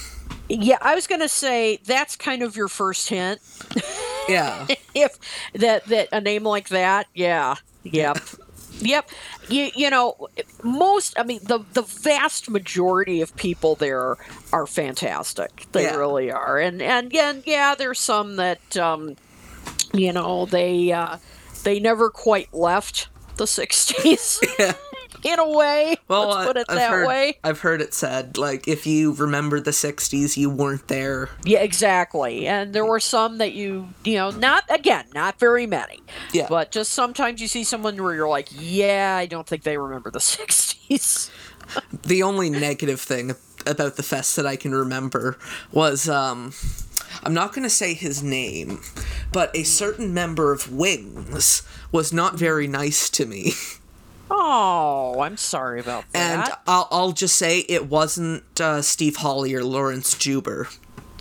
Yeah, 0.49 0.77
I 0.81 0.95
was 0.95 1.07
gonna 1.07 1.27
say 1.29 1.79
that's 1.85 2.15
kind 2.15 2.41
of 2.41 2.55
your 2.55 2.69
first 2.69 3.09
hint. 3.09 3.41
yeah. 4.29 4.65
If 4.95 5.17
that 5.53 5.85
that 5.85 6.07
a 6.11 6.21
name 6.21 6.43
like 6.43 6.69
that 6.69 7.07
yeah 7.13 7.55
yep. 7.83 8.17
Yep. 8.79 9.09
You 9.49 9.69
you 9.75 9.89
know 9.89 10.27
most 10.63 11.17
i 11.19 11.23
mean 11.23 11.39
the 11.43 11.59
the 11.73 11.81
vast 11.81 12.49
majority 12.49 13.21
of 13.21 13.35
people 13.35 13.75
there 13.75 14.17
are 14.53 14.67
fantastic. 14.67 15.65
They 15.73 15.83
Yeah. 15.83 15.95
really 15.97 16.31
are. 16.31 16.57
And 16.59 16.81
and 16.81 17.11
yeah 17.11 17.33
yeah 17.45 17.75
there's 17.75 17.99
some 17.99 18.37
that 18.37 18.77
um 18.77 19.15
you 19.93 20.13
know 20.13 20.45
they 20.45 20.91
uh 20.93 21.17
they 21.63 21.79
never 21.79 22.09
quite 22.09 22.53
left 22.53 23.09
the 23.37 23.45
60s 23.45 24.43
yeah 24.59 24.73
in 25.23 25.39
a 25.39 25.49
way 25.49 25.97
Well, 26.07 26.29
let's 26.29 26.47
put 26.47 26.57
it 26.57 26.65
I've 26.69 26.75
that 26.75 26.89
heard, 26.91 27.07
way 27.07 27.37
I've 27.43 27.61
heard 27.61 27.81
it 27.81 27.93
said 27.93 28.37
like 28.37 28.67
if 28.67 28.85
you 28.85 29.13
remember 29.13 29.59
the 29.59 29.71
'60s, 29.71 30.37
you 30.37 30.49
weren't 30.49 30.87
there. 30.87 31.29
Yeah, 31.43 31.59
exactly. 31.59 32.47
And 32.47 32.73
there 32.73 32.85
were 32.85 32.99
some 32.99 33.37
that 33.39 33.53
you, 33.53 33.89
you 34.03 34.15
know, 34.15 34.29
not 34.29 34.63
again, 34.69 35.05
not 35.13 35.39
very 35.39 35.65
many. 35.65 36.01
Yeah. 36.33 36.47
But 36.49 36.71
just 36.71 36.91
sometimes 36.91 37.41
you 37.41 37.47
see 37.47 37.63
someone 37.63 38.01
where 38.01 38.13
you're 38.13 38.29
like, 38.29 38.49
yeah, 38.51 39.15
I 39.17 39.25
don't 39.25 39.47
think 39.47 39.63
they 39.63 39.77
remember 39.77 40.11
the 40.11 40.19
60s. 40.19 41.31
The 42.03 42.23
only 42.23 42.49
negative 42.49 43.01
thing 43.01 43.35
about 43.65 43.95
the 43.95 44.03
fest 44.03 44.35
that 44.35 44.45
I 44.45 44.55
can 44.55 44.73
remember 44.73 45.37
was 45.71 46.07
um, 46.07 46.53
I'm 47.23 47.33
not 47.33 47.53
going 47.53 47.63
to 47.63 47.69
say 47.69 47.93
his 47.93 48.23
name, 48.23 48.79
but 49.31 49.55
a 49.55 49.63
certain 49.63 50.13
member 50.13 50.51
of 50.51 50.71
Wings 50.71 51.61
was 51.91 52.13
not 52.13 52.35
very 52.35 52.67
nice 52.67 53.09
to 53.11 53.25
me. 53.25 53.53
Oh, 54.29 55.19
I'm 55.21 55.37
sorry 55.37 55.79
about 55.79 56.05
that. 56.13 56.47
And. 56.49 56.53
I'll, 56.67 56.87
I'll 56.91 57.11
just 57.11 57.35
say 57.35 57.59
it 57.61 57.87
wasn't 57.87 58.59
uh, 58.59 58.81
Steve 58.81 59.17
Holley 59.17 59.53
or 59.55 59.63
Laurence 59.63 60.15
Juber. 60.17 60.67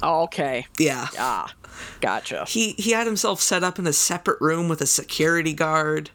okay. 0.02 0.66
Yeah. 0.78 1.08
Ah, 1.18 1.52
gotcha. 2.00 2.44
He, 2.48 2.72
he 2.72 2.90
had 2.92 3.06
himself 3.06 3.40
set 3.40 3.62
up 3.64 3.78
in 3.78 3.86
a 3.86 3.92
separate 3.92 4.40
room 4.40 4.68
with 4.68 4.80
a 4.80 4.86
security 4.86 5.52
guard. 5.52 6.10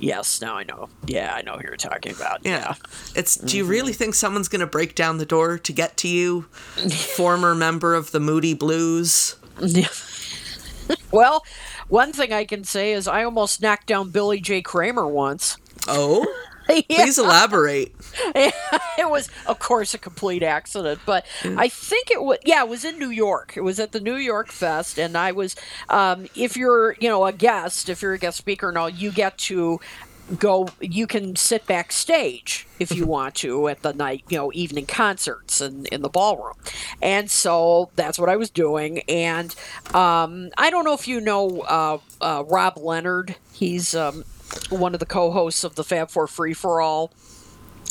Yes, 0.00 0.40
now 0.40 0.56
I 0.56 0.64
know. 0.64 0.88
Yeah, 1.06 1.32
I 1.34 1.42
know 1.42 1.52
who 1.54 1.62
you're 1.62 1.76
talking 1.76 2.12
about. 2.12 2.40
Yeah. 2.44 2.74
It's 3.14 3.36
do 3.36 3.56
you 3.56 3.62
Mm-hmm. 3.64 3.70
really 3.70 3.92
think 3.92 4.14
someone's 4.14 4.48
going 4.48 4.60
to 4.60 4.66
break 4.66 4.94
down 4.94 5.18
the 5.18 5.26
door 5.26 5.58
to 5.58 5.72
get 5.72 5.96
to 5.98 6.08
you? 6.08 6.42
Former 7.16 7.54
member 7.54 7.94
of 7.94 8.10
the 8.10 8.20
Moody 8.20 8.54
Blues. 8.54 9.36
Yeah. 9.60 9.88
well, 11.12 11.44
one 11.88 12.12
thing 12.12 12.32
I 12.32 12.44
can 12.44 12.64
say 12.64 12.92
is 12.92 13.06
I 13.06 13.24
almost 13.24 13.60
knocked 13.60 13.86
down 13.86 14.10
Billy 14.10 14.40
J. 14.40 14.62
Kramer 14.62 15.06
once. 15.06 15.56
Oh? 15.86 16.26
Yeah. 16.88 17.04
Please 17.04 17.18
elaborate. 17.18 17.94
it 18.34 19.10
was, 19.10 19.28
of 19.46 19.58
course, 19.58 19.94
a 19.94 19.98
complete 19.98 20.42
accident. 20.42 21.00
But 21.04 21.26
I 21.44 21.68
think 21.68 22.10
it 22.10 22.22
was, 22.22 22.38
yeah, 22.44 22.62
it 22.62 22.68
was 22.68 22.84
in 22.84 22.98
New 22.98 23.10
York. 23.10 23.54
It 23.56 23.60
was 23.60 23.78
at 23.78 23.92
the 23.92 24.00
New 24.00 24.16
York 24.16 24.50
Fest, 24.50 24.98
and 24.98 25.16
I 25.16 25.32
was, 25.32 25.56
um, 25.88 26.26
if 26.34 26.56
you're, 26.56 26.96
you 27.00 27.08
know, 27.08 27.26
a 27.26 27.32
guest, 27.32 27.88
if 27.88 28.02
you're 28.02 28.14
a 28.14 28.18
guest 28.18 28.38
speaker 28.38 28.68
and 28.68 28.78
all, 28.78 28.88
you 28.88 29.12
get 29.12 29.38
to 29.38 29.80
go. 30.38 30.68
You 30.80 31.06
can 31.06 31.36
sit 31.36 31.66
backstage 31.66 32.66
if 32.78 32.92
you 32.92 33.06
want 33.06 33.34
to 33.36 33.68
at 33.68 33.82
the 33.82 33.92
night, 33.92 34.24
you 34.28 34.38
know, 34.38 34.50
evening 34.54 34.86
concerts 34.86 35.60
and 35.60 35.86
in 35.88 36.02
the 36.02 36.08
ballroom. 36.08 36.54
And 37.02 37.30
so 37.30 37.90
that's 37.96 38.18
what 38.18 38.28
I 38.28 38.36
was 38.36 38.50
doing. 38.50 39.00
And 39.08 39.54
um, 39.94 40.50
I 40.56 40.70
don't 40.70 40.84
know 40.84 40.94
if 40.94 41.08
you 41.08 41.20
know 41.20 41.60
uh, 41.62 41.98
uh, 42.20 42.44
Rob 42.46 42.76
Leonard. 42.76 43.36
He's 43.52 43.94
um, 43.94 44.24
one 44.70 44.94
of 44.94 45.00
the 45.00 45.06
co-hosts 45.06 45.64
of 45.64 45.74
the 45.74 45.84
Fab 45.84 46.10
Four 46.10 46.26
Free 46.26 46.54
for 46.54 46.80
All. 46.80 47.12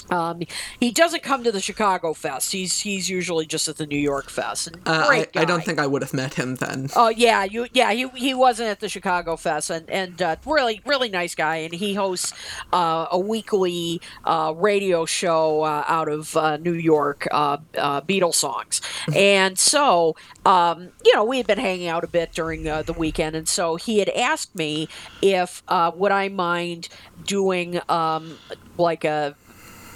Um, 0.10 0.41
he 0.80 0.91
doesn't 0.91 1.24
come 1.24 1.43
to 1.43 1.51
the 1.51 1.62
Chicago 1.62 2.14
Fest. 2.14 2.51
He's 2.51 2.80
he's 2.80 3.10
usually 3.10 3.45
just 3.45 3.68
at 3.68 3.78
the 3.78 3.86
New 3.86 3.97
York 3.97 4.30
Fest. 4.30 4.70
Uh, 4.86 5.07
I, 5.10 5.28
I 5.36 5.45
don't 5.45 5.64
think 5.64 5.80
I 5.80 5.88
would 5.88 6.01
have 6.01 6.14
met 6.14 6.34
him 6.36 6.55
then. 6.55 6.89
Oh 6.95 7.10
yeah, 7.10 7.43
you 7.43 7.68
yeah 7.74 7.91
he 7.91 8.07
he 8.10 8.34
wasn't 8.34 8.70
at 8.70 8.80
the 8.80 8.89
Chicago 8.89 9.36
Fest 9.36 9.70
and 9.70 9.89
and 9.89 10.22
uh, 10.22 10.36
really 10.45 10.82
really 10.86 11.10
nice 11.10 11.36
guy 11.36 11.57
and 11.57 11.74
he 11.74 11.93
hosts 11.93 12.34
uh, 12.74 13.07
a 13.12 13.20
weekly 13.20 14.01
uh, 14.26 14.53
radio 14.55 15.05
show 15.05 15.62
uh, 15.62 15.84
out 15.88 16.07
of 16.07 16.36
uh, 16.36 16.57
New 16.57 16.74
York, 16.74 17.28
uh, 17.32 17.57
uh, 17.78 18.01
Beatles 18.01 18.36
songs, 18.36 18.82
and 19.16 19.57
so 19.57 20.16
um, 20.45 20.89
you 21.05 21.14
know 21.14 21.24
we 21.24 21.38
had 21.38 21.47
been 21.47 21.60
hanging 21.60 21.88
out 21.88 22.03
a 22.03 22.07
bit 22.07 22.32
during 22.34 22.68
uh, 22.68 22.82
the 22.82 22.93
weekend 22.93 23.36
and 23.36 23.47
so 23.47 23.76
he 23.76 23.99
had 23.99 24.10
asked 24.10 24.55
me 24.55 24.88
if 25.22 25.64
uh, 25.68 25.91
would 25.95 26.12
I 26.12 26.30
mind 26.30 26.89
doing 27.26 27.80
um, 27.89 28.38
like 28.78 29.03
a 29.03 29.36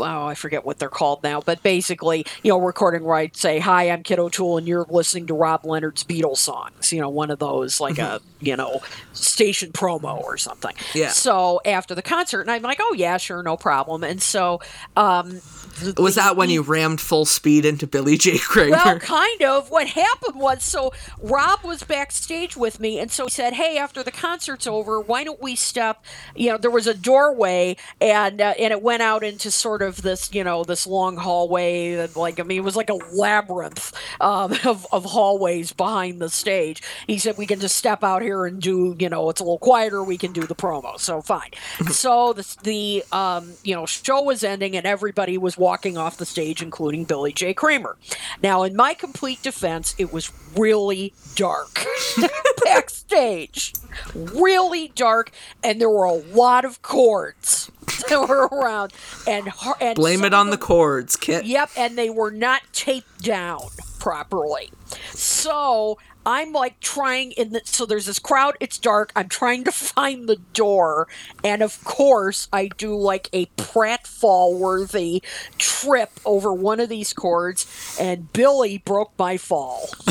oh, 0.04 0.26
I 0.28 0.36
forget 0.36 0.66
what 0.66 0.80
they're 0.80 0.89
called 0.89 1.24
now, 1.24 1.41
but 1.41 1.64
basically, 1.64 2.26
you 2.43 2.49
know, 2.51 2.60
recording 2.60 3.04
where 3.04 3.16
I'd 3.16 3.36
say, 3.36 3.60
"Hi, 3.60 3.89
I'm 3.89 4.04
Kit 4.04 4.20
O'Toole, 4.20 4.58
and 4.58 4.68
you're 4.68 4.86
listening 4.89 5.28
to 5.28 5.34
Rob 5.34 5.66
Leonard's 5.66 6.04
Beatles 6.04 6.38
songs." 6.38 6.91
You 6.93 7.01
know, 7.01 7.10
one 7.10 7.32
of 7.32 7.39
those 7.39 7.80
like 7.80 7.97
a 7.97 8.22
you 8.39 8.56
know 8.56 8.82
station 9.14 9.72
promo 9.72 10.22
or 10.22 10.38
something. 10.38 10.76
Yeah. 10.93 11.10
So 11.10 11.62
after 11.66 11.95
the 11.95 12.01
concert, 12.01 12.41
and 12.41 12.51
I'm 12.51 12.62
like, 12.62 12.80
"Oh 12.82 12.93
yeah, 12.97 13.18
sure, 13.18 13.41
no 13.43 13.58
problem." 13.58 14.04
And 14.04 14.22
so, 14.22 14.60
um, 14.95 15.41
th- 15.80 15.95
Was 15.97 16.16
that 16.16 16.36
when 16.36 16.49
you 16.49 16.62
rammed 16.62 17.01
full 17.01 17.26
speed 17.26 17.66
into 17.66 17.88
Billy 17.88 18.18
J. 18.18 18.38
Kramer? 18.38 18.72
well, 18.72 18.99
kind 18.99 19.41
of. 19.43 19.70
What 19.70 19.88
happened 19.88 20.36
was, 20.36 20.64
so 20.64 20.93
Rob 21.22 21.64
was 21.64 21.84
backstage 21.84 22.56
with 22.58 22.80
me, 22.80 22.99
and 22.99 23.12
so 23.12 23.26
he 23.26 23.30
said, 23.30 23.54
"Hey, 23.54 23.78
after 23.78 24.04
the 24.04 24.12
concert's 24.12 24.68
over, 24.68 24.99
why 24.99 25.24
don't 25.24 25.41
we 25.41 25.56
step? 25.56 26.04
You 26.36 26.51
know, 26.51 26.58
there 26.58 26.72
was 26.72 26.88
a 26.88 26.93
doorway, 26.93 27.78
and 28.01 28.41
uh, 28.41 28.54
and 28.60 28.72
it 28.72 28.82
went 28.82 29.01
out 29.01 29.24
into 29.24 29.49
sort 29.51 29.82
of 29.82 29.93
this, 29.98 30.34
you 30.34 30.44
know, 30.44 30.64
this 30.64 30.88
long 30.88 31.18
hallway. 31.18 31.96
That, 31.96 32.16
like, 32.16 32.39
I 32.39 32.44
mean, 32.44 32.58
it 32.60 32.64
was 32.64 32.76
like 32.76 32.89
a 32.89 32.96
labyrinth 32.96 33.94
um, 34.22 34.54
of 34.66 34.86
of 34.91 35.06
hallways 35.06 35.74
behind 35.74 36.20
the 36.20 36.30
stage. 36.30 36.82
He 37.08 37.18
said 37.18 37.38
we 37.38 37.46
can 37.46 37.60
just 37.60 37.76
step 37.76 38.04
out 38.04 38.22
here 38.22 38.46
and 38.46 38.62
do, 38.62 38.96
you 39.00 39.10
know, 39.10 39.30
it's 39.30 39.41
a 39.41 39.44
little 39.44 39.60
quieter. 39.60 40.04
We 40.04 40.18
can 40.18 40.34
do 40.34 40.41
the 40.41 40.56
promo. 40.56 41.00
So 41.00 41.22
fine. 41.22 41.52
so 41.91 42.34
the 42.34 42.58
the 42.64 43.04
um, 43.12 43.54
you 43.64 43.76
know 43.76 43.86
show 43.86 44.22
was 44.22 44.44
ending, 44.44 44.76
and 44.76 44.86
everybody 44.86 45.38
was 45.38 45.58
walking 45.58 45.98
off 45.98 46.18
the 46.18 46.26
stage, 46.26 46.62
including 46.62 47.06
Billy 47.06 47.34
J. 47.34 47.54
Kramer. 47.54 47.98
Now, 48.41 48.64
in 48.64 48.76
my 48.76 48.94
complete 48.94 49.41
defense, 49.41 49.96
it 49.98 50.12
was 50.12 50.32
really 50.56 51.14
dark 51.36 51.86
backstage, 52.64 53.74
really 54.14 54.91
dark, 54.96 55.32
and 55.64 55.80
there 55.80 55.89
were 55.89 56.06
a 56.06 56.14
lot 56.14 56.66
of 56.66 56.82
cords 56.82 57.72
that 58.10 58.28
were 58.28 58.47
around, 58.47 58.93
and 59.28 59.49
and 59.80 59.95
Blame 59.95 60.24
it 60.24 60.34
on 60.34 60.49
the 60.49 60.58
cords, 60.58 61.16
Kit. 61.16 61.45
Yep, 61.45 61.72
and 61.78 61.97
they 61.97 62.10
were 62.10 62.32
not 62.32 62.62
taped 62.74 63.24
down 63.24 63.62
properly. 63.99 64.70
So 65.12 65.97
I'm 66.26 66.54
like 66.54 66.80
trying 66.80 67.32
in 67.34 67.51
the 67.51 67.62
so 67.66 67.86
there's 67.86 68.06
this 68.06 68.20
crowd, 68.20 68.56
it's 68.60 68.78
dark. 68.78 69.12
I'm 69.16 69.30
trying 69.30 69.64
to 69.66 69.72
find 69.74 70.28
the 70.28 70.38
door, 70.54 71.08
and 71.43 71.62
of 71.62 71.84
course 71.84 72.47
I 72.54 72.68
do 72.68 72.95
like 72.95 73.30
a 73.34 73.47
pratfall 73.58 74.58
worthy 74.58 75.22
trip 75.58 76.12
over 76.26 76.54
one 76.54 76.80
of 76.80 76.89
these 76.89 77.14
cords, 77.14 77.97
and 77.99 78.32
Billy 78.34 78.78
broke 78.80 79.14
my 79.18 79.38
fall. 79.38 79.89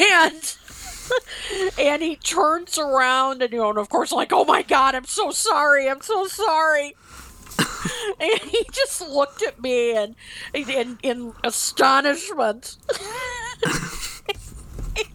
and 0.00 0.56
and 1.78 2.02
he 2.02 2.16
turns 2.16 2.78
around 2.78 3.42
and 3.42 3.52
you 3.52 3.58
know 3.58 3.70
and 3.70 3.78
of 3.78 3.88
course 3.88 4.12
like 4.12 4.32
oh 4.32 4.44
my 4.44 4.62
god 4.62 4.94
i'm 4.94 5.04
so 5.04 5.30
sorry 5.30 5.88
i'm 5.88 6.00
so 6.00 6.26
sorry. 6.26 6.94
And 8.20 8.40
he 8.40 8.64
just 8.72 9.00
looked 9.00 9.42
at 9.42 9.60
me 9.60 9.94
and 9.94 10.14
in, 10.54 10.98
in 11.02 11.32
astonishment. 11.44 12.76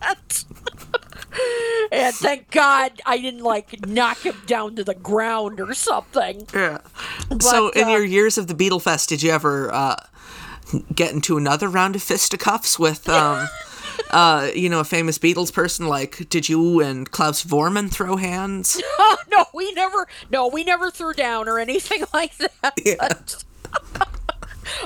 And, 0.02 0.18
and 1.92 2.16
thank 2.16 2.52
god 2.52 3.02
i 3.06 3.18
didn't 3.18 3.44
like 3.44 3.86
knock 3.88 4.20
him 4.20 4.36
down 4.46 4.76
to 4.76 4.84
the 4.84 4.94
ground 4.96 5.60
or 5.60 5.74
something. 5.74 6.48
Yeah. 6.54 6.80
so, 7.40 7.70
in 7.70 7.86
uh, 7.86 7.92
your 7.92 8.04
years 8.04 8.38
of 8.38 8.48
the 8.48 8.54
Beatle 8.54 8.82
Fest, 8.82 9.10
did 9.10 9.24
you 9.24 9.32
ever 9.32 9.74
uh, 9.74 9.96
get 10.94 11.14
into 11.14 11.38
another 11.38 11.68
round 11.68 11.96
of 11.96 12.04
fisticuffs 12.04 12.78
with, 12.78 13.08
um, 13.10 13.48
uh, 14.12 14.50
you 14.56 14.70
know, 14.70 14.80
a 14.80 14.84
famous 14.84 15.18
Beatles 15.20 15.52
person? 15.54 15.88
Like, 15.88 16.30
did 16.30 16.50
you 16.50 16.80
and 16.82 17.10
Klaus 17.10 17.44
Voormann 17.44 17.90
throw 17.92 18.16
hands? 18.18 18.82
no 19.32 19.46
we 19.54 19.72
never 19.74 20.08
no 20.30 20.48
we 20.48 20.64
never 20.64 20.90
threw 20.92 21.14
down 21.14 21.48
or 21.48 21.60
anything 21.60 22.04
like 22.14 22.36
that 22.38 22.74
Yeah. 22.84 23.08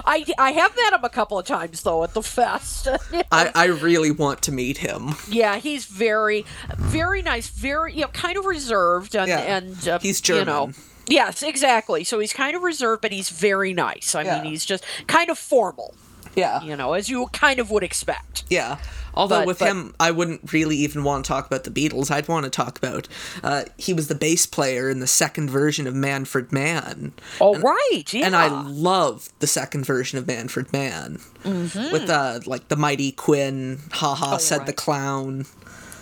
I, 0.05 0.25
I 0.39 0.51
have 0.51 0.75
met 0.75 0.93
him 0.93 1.03
a 1.03 1.09
couple 1.09 1.37
of 1.37 1.45
times 1.45 1.83
though 1.83 2.03
at 2.03 2.13
the 2.13 2.23
fest 2.23 2.87
I, 3.31 3.51
I 3.53 3.65
really 3.65 4.11
want 4.11 4.41
to 4.43 4.51
meet 4.51 4.77
him. 4.77 5.15
Yeah, 5.29 5.57
he's 5.57 5.85
very, 5.85 6.45
very 6.77 7.21
nice. 7.21 7.49
Very, 7.49 7.93
you 7.93 8.01
know, 8.01 8.07
kind 8.07 8.37
of 8.37 8.45
reserved, 8.45 9.15
and 9.15 9.27
Yeah. 9.27 9.39
and 9.39 9.87
uh, 9.87 9.99
He's 9.99 10.27
You 10.27 10.45
know, 10.45 10.67
German. 10.67 10.75
yes, 11.07 11.43
exactly. 11.43 12.03
So 12.05 12.19
he's 12.19 12.33
kind 12.33 12.55
of 12.55 12.63
reserved, 12.63 13.01
but 13.01 13.11
he's 13.11 13.29
very 13.29 13.73
nice. 13.73 14.15
I 14.15 14.23
Yeah. 14.23 14.41
mean, 14.41 14.51
he's 14.51 14.63
just 14.65 14.83
kind 15.07 15.29
of 15.29 15.37
formal, 15.37 15.93
Yeah. 16.35 16.61
you 16.63 16.75
know, 16.77 16.93
as 16.93 17.09
you 17.09 17.27
kind 17.33 17.59
of 17.59 17.69
would 17.69 17.83
expect. 17.83 18.43
Yeah. 18.49 18.77
Although 19.15 19.39
But- 19.41 19.47
with 19.47 19.59
but- 19.59 19.67
him, 19.67 19.95
I 19.99 20.11
wouldn't 20.11 20.51
really 20.51 20.77
even 20.77 21.03
want 21.03 21.23
to 21.25 21.27
talk 21.29 21.45
about 21.45 21.63
the 21.63 21.69
Beatles. 21.71 22.09
I'd 22.09 22.27
want 22.27 22.45
to 22.45 22.49
talk 22.49 22.77
about 22.77 23.07
uh, 23.43 23.63
he 23.77 23.93
was 23.93 24.07
the 24.07 24.15
bass 24.15 24.45
player 24.45 24.89
in 24.89 24.99
the 24.99 25.07
second 25.07 25.49
version 25.49 25.85
of 25.87 25.93
Manfred 25.95 26.51
Mann. 26.51 27.13
Oh, 27.39 27.57
right. 27.59 28.03
Yeah. 28.11 28.25
And 28.25 28.35
I 28.35 28.47
love 28.47 29.29
the 29.39 29.47
second 29.47 29.85
version 29.85 30.17
of 30.17 30.27
Manfred 30.27 30.73
Mann 30.73 31.19
with 31.43 32.09
uh, 32.09 32.39
like 32.45 32.67
the 32.69 32.75
mighty 32.75 33.11
Quinn, 33.11 33.79
haha, 33.91 34.37
said 34.37 34.65
the 34.65 34.73
Mm-hmm. 34.73 34.79
Oh, 34.79 34.83
clown. 34.83 35.45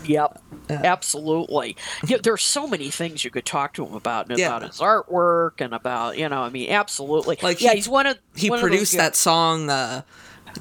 Yep. 0.05 0.41
Absolutely. 0.69 1.75
Yeah, 2.07 2.17
there's 2.23 2.41
so 2.43 2.65
many 2.67 2.89
things 2.89 3.23
you 3.23 3.29
could 3.31 3.45
talk 3.45 3.73
to 3.75 3.85
him 3.85 3.93
about, 3.93 4.29
and 4.29 4.39
Yeah. 4.39 4.47
about 4.57 4.63
his 4.63 4.79
artwork, 4.79 5.59
and 5.59 5.73
about 5.73 6.17
you 6.17 6.27
know, 6.29 6.41
I 6.41 6.49
mean, 6.49 6.69
absolutely. 6.69 7.37
Like, 7.41 7.61
yeah, 7.61 7.69
he- 7.71 7.75
he's 7.77 7.89
one 7.89 8.07
of 8.07 8.17
He 8.35 8.49
one 8.49 8.57
of 8.59 8.61
produced 8.63 8.93
guys- 8.93 8.97
that 8.99 9.15
song, 9.15 9.69
uh, 9.69 10.01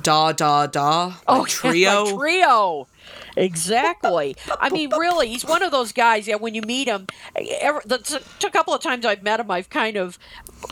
Da 0.02 0.32
Da 0.32 0.66
Da, 0.66 1.14
Oh, 1.28 1.44
trio. 1.46 2.04
yeah, 2.06 2.12
trio. 2.16 2.86
Exactly. 3.36 4.36
I 4.60 4.70
mean, 4.70 4.90
really, 4.96 5.28
he's 5.28 5.44
one 5.44 5.62
of 5.62 5.70
those 5.70 5.92
guys. 5.92 6.26
Yeah, 6.26 6.36
when 6.36 6.54
you 6.54 6.62
meet 6.62 6.88
him, 6.88 7.06
ever, 7.60 7.82
the, 7.84 8.22
a 8.44 8.50
couple 8.50 8.74
of 8.74 8.80
times 8.82 9.04
I've 9.06 9.22
met 9.22 9.40
him, 9.40 9.50
I've 9.50 9.70
kind 9.70 9.96
of 9.96 10.18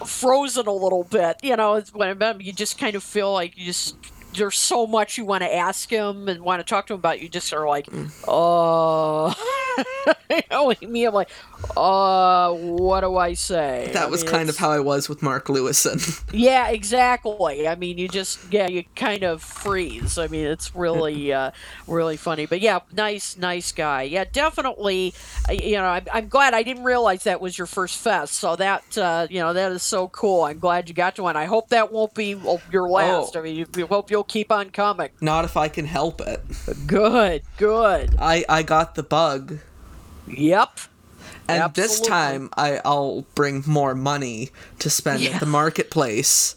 frozen 0.07 0.67
a 0.67 0.73
little 0.73 1.05
bit. 1.05 1.37
You 1.43 1.57
know, 1.57 1.81
when 1.93 2.09
I 2.09 2.15
met 2.15 2.37
him, 2.37 2.43
you 2.43 2.53
just 2.53 2.79
kind 2.79 2.95
of 2.97 3.03
feel 3.03 3.33
like 3.33 3.57
you 3.57 3.65
just 3.67 3.97
there's 4.35 4.59
so 4.59 4.87
much 4.87 5.17
you 5.17 5.25
want 5.25 5.43
to 5.43 5.53
ask 5.55 5.89
him 5.91 6.29
and 6.29 6.43
want 6.43 6.61
to 6.61 6.65
talk 6.65 6.87
to 6.89 6.93
him 6.95 6.99
about. 7.01 7.21
You 7.21 7.29
just 7.29 7.53
are 7.53 7.67
like, 7.67 7.87
Mm. 7.87 8.11
oh, 8.29 9.35
you 10.31 10.43
know, 10.51 10.73
me, 10.87 11.05
I'm 11.07 11.15
like, 11.15 11.31
uh, 11.77 12.53
what 12.53 13.01
do 13.01 13.17
I 13.17 13.35
say? 13.35 13.91
that 13.93 14.05
I 14.05 14.07
was 14.07 14.23
mean, 14.25 14.33
kind 14.33 14.49
of 14.49 14.57
how 14.57 14.71
I 14.71 14.81
was 14.81 15.09
with 15.09 15.23
Mark 15.23 15.47
Lewisohn. 15.47 16.25
yeah, 16.33 16.69
exactly. 16.69 17.69
I 17.69 17.75
mean, 17.75 17.99
you 17.99 18.09
just 18.09 18.53
yeah, 18.53 18.69
you 18.69 18.85
kind 18.97 19.23
of 19.23 19.43
freeze. 19.43 20.19
I 20.19 20.29
mean, 20.29 20.47
it's 20.47 20.75
really 20.75 21.33
uh, 21.33 21.51
really 21.87 22.17
funny. 22.17 22.47
But 22.47 22.61
yeah, 22.61 22.81
nice 22.93 23.37
nice 23.37 23.73
guy. 23.73 24.03
Yeah, 24.03 24.25
definitely. 24.31 25.15
You 25.51 25.73
know, 25.73 25.85
I'm, 25.85 26.07
I'm 26.13 26.29
glad 26.29 26.55
I 26.55 26.63
didn't 26.63 26.85
realize 26.85 27.25
that 27.25 27.41
was 27.41 27.59
your 27.59 27.67
first 27.67 27.99
fest. 27.99 28.35
So 28.35 28.57
that 28.57 28.97
uh, 28.97 29.27
you 29.31 29.41
know 29.41 29.53
that 29.53 29.73
is 29.73 29.83
so 29.83 30.09
cool. 30.09 30.45
I'm 30.45 30.59
glad 30.59 30.89
you 30.89 30.95
got 30.95 31.17
to 31.17 31.23
one. 31.23 31.37
I 31.37 31.45
hope 31.45 31.69
that 31.69 31.93
won't 31.93 32.15
be 32.15 32.35
uh, 32.35 32.59
your 32.73 32.89
last. 32.89 33.37
Oh. 33.37 33.41
I 33.41 33.43
mean, 33.43 33.57
you, 33.57 33.67
you 33.77 33.87
hope 33.87 34.11
you'll 34.11 34.25
keep 34.25 34.51
on 34.51 34.71
coming. 34.71 35.11
Not 35.21 35.45
if 35.45 35.57
I 35.57 35.69
can 35.69 35.87
help 35.87 36.21
it. 36.21 36.41
Good, 36.87 37.43
good. 37.57 38.17
I, 38.19 38.45
I 38.49 38.63
got 38.63 38.95
the 38.95 39.03
bug. 39.03 39.59
Yep. 40.27 40.81
And 41.49 41.73
this 41.75 42.01
time 42.01 42.51
I, 42.57 42.81
I'll 42.85 43.25
bring 43.35 43.63
more 43.67 43.95
money 43.95 44.51
to 44.81 44.91
spend 44.91 45.21
Yeah. 45.23 45.31
at 45.31 45.41
the 45.41 45.47
marketplace. 45.47 46.57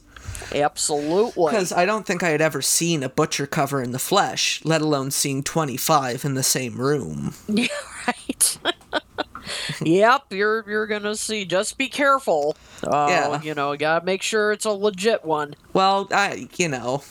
Absolutely. 0.53 1.51
Because 1.51 1.71
I 1.71 1.85
don't 1.85 2.05
think 2.05 2.23
I 2.23 2.29
had 2.29 2.41
ever 2.41 2.61
seen 2.61 3.03
a 3.03 3.09
butcher 3.09 3.47
cover 3.47 3.81
in 3.81 3.91
the 3.91 3.99
flesh, 3.99 4.59
let 4.65 4.81
alone 4.81 5.11
seeing 5.11 5.43
25 5.43 6.25
in 6.25 6.33
the 6.33 6.43
same 6.43 6.77
room. 6.77 7.33
Yeah, 7.47 7.67
right. 8.07 8.57
yep, 9.81 10.23
you're 10.31 10.63
you're 10.67 10.87
gonna 10.87 11.15
see. 11.15 11.45
Just 11.45 11.77
be 11.77 11.87
careful. 11.87 12.55
Uh, 12.83 13.07
Yeah. 13.09 13.41
You 13.41 13.53
know, 13.53 13.75
gotta 13.77 14.03
make 14.05 14.21
sure 14.21 14.51
it's 14.51 14.65
a 14.65 14.71
legit 14.71 15.23
one. 15.23 15.55
Well, 15.73 16.07
I, 16.11 16.47
you 16.57 16.67
know, 16.67 17.03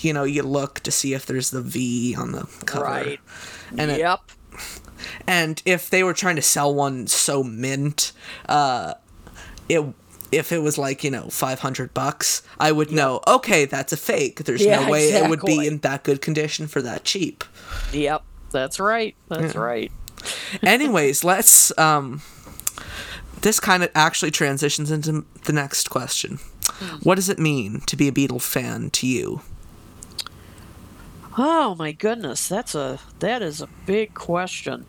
you 0.00 0.12
know, 0.12 0.24
you 0.24 0.42
look 0.42 0.80
to 0.80 0.90
see 0.90 1.14
if 1.14 1.26
there's 1.26 1.50
the 1.50 1.60
V 1.60 2.14
on 2.16 2.32
the 2.32 2.46
cover. 2.66 2.84
Right. 2.84 3.20
And 3.76 3.90
it- 3.90 3.98
yep. 4.00 4.20
And 5.26 5.62
if 5.64 5.90
they 5.90 6.02
were 6.02 6.14
trying 6.14 6.36
to 6.36 6.42
sell 6.42 6.74
one 6.74 7.06
so 7.06 7.42
mint, 7.42 8.12
uh, 8.48 8.94
it 9.68 9.84
if 10.30 10.52
it 10.52 10.58
was 10.58 10.76
like 10.76 11.02
you 11.04 11.10
know 11.10 11.28
500 11.30 11.94
bucks 11.94 12.42
i 12.60 12.70
would 12.70 12.92
know 12.92 13.20
okay 13.26 13.64
that's 13.64 13.94
a 13.94 13.96
fake 13.96 14.44
there's 14.44 14.62
Yeah, 14.62 14.84
no 14.84 14.90
way 14.90 15.08
it 15.08 15.30
would 15.30 15.40
be 15.40 15.66
in 15.66 15.78
that 15.78 16.04
good 16.04 16.20
condition 16.20 16.66
for 16.66 16.82
that 16.82 17.04
cheap 17.04 17.44
Yep. 17.94 18.22
That's 18.50 18.78
right. 18.78 19.16
That's 19.28 19.54
right. 19.56 19.90
anyways 20.62 21.24
let's 21.24 21.76
um 21.78 22.20
this 23.40 23.58
kind 23.58 23.82
of 23.82 23.90
actually 23.94 24.30
transitions 24.30 24.90
into 24.90 25.24
the 25.46 25.52
next 25.54 25.88
question 25.88 26.38
what 27.02 27.14
does 27.14 27.30
it 27.30 27.38
mean 27.38 27.80
to 27.86 27.96
be 27.96 28.06
a 28.08 28.12
beatle 28.12 28.42
fan 28.42 28.90
to 28.90 29.06
you 29.06 29.40
Oh 31.38 31.76
my 31.78 31.92
goodness, 31.92 32.48
that's 32.48 32.74
a 32.74 32.98
that 33.20 33.42
is 33.42 33.60
a 33.62 33.68
big 33.86 34.14
question. 34.14 34.84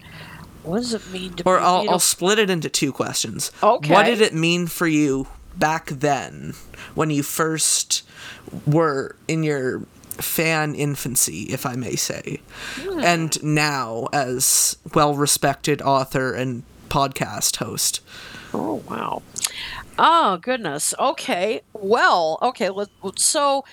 What 0.64 0.80
does 0.80 0.94
it 0.94 1.08
mean 1.12 1.34
to 1.36 1.44
or 1.48 1.58
be? 1.58 1.64
I'll, 1.64 1.90
I'll 1.92 2.00
split 2.00 2.38
it 2.40 2.50
into 2.50 2.70
two 2.70 2.92
questions 2.92 3.52
Okay. 3.64 3.94
what 3.94 4.06
did 4.06 4.20
it 4.22 4.34
mean 4.34 4.68
for 4.68 4.88
you 4.88 5.28
back 5.56 5.86
then 5.88 6.54
when 6.96 7.10
you 7.10 7.24
first 7.24 8.04
were 8.68 9.16
in 9.28 9.44
your 9.44 9.82
fan 10.18 10.76
infancy 10.76 11.44
if 11.44 11.66
i 11.66 11.76
may 11.76 11.96
say 11.96 12.42
Hmm. 12.76 13.00
and 13.00 13.42
now 13.44 14.08
as 14.12 14.76
well 14.94 15.16
respected 15.16 15.82
author 15.82 16.34
and 16.34 16.64
podcast 16.90 17.56
host 17.58 18.02
Oh 18.54 18.82
wow. 18.90 19.22
Oh 20.00 20.38
goodness. 20.42 20.94
Okay. 21.00 21.62
Well. 21.74 22.40
Okay. 22.42 22.70
Let, 22.72 22.90
so, 23.18 23.64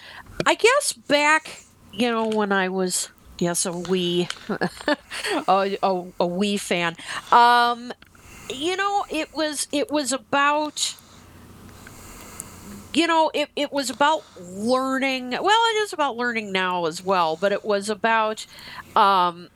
I 0.44 0.54
guess 0.54 0.92
back, 0.92 1.62
you 1.96 2.10
know, 2.10 2.28
when 2.28 2.52
I 2.52 2.68
was 2.68 3.10
yes 3.38 3.66
a 3.66 3.72
wee, 3.72 4.28
a, 5.48 5.78
a, 5.82 6.04
a 6.20 6.26
wee 6.26 6.56
fan. 6.56 6.96
Um, 7.32 7.92
you 8.50 8.76
know, 8.76 9.04
it 9.10 9.34
was 9.34 9.68
it 9.72 9.90
was 9.90 10.12
about. 10.12 10.96
You 12.94 13.06
know, 13.06 13.30
it, 13.34 13.50
it 13.56 13.72
was 13.72 13.90
about 13.90 14.24
learning. 14.40 15.30
Well, 15.30 15.42
it 15.44 15.76
is 15.82 15.92
about 15.92 16.16
learning 16.16 16.50
now 16.50 16.86
as 16.86 17.04
well, 17.04 17.36
but 17.36 17.52
it 17.52 17.62
was 17.62 17.90
about 17.90 18.46
um, 18.94 19.50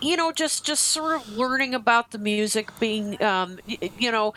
you 0.00 0.16
know 0.16 0.32
just 0.32 0.64
just 0.64 0.84
sort 0.84 1.14
of 1.20 1.28
learning 1.28 1.74
about 1.74 2.10
the 2.10 2.18
music 2.18 2.70
being 2.80 3.22
um 3.22 3.58
you 3.98 4.10
know 4.10 4.34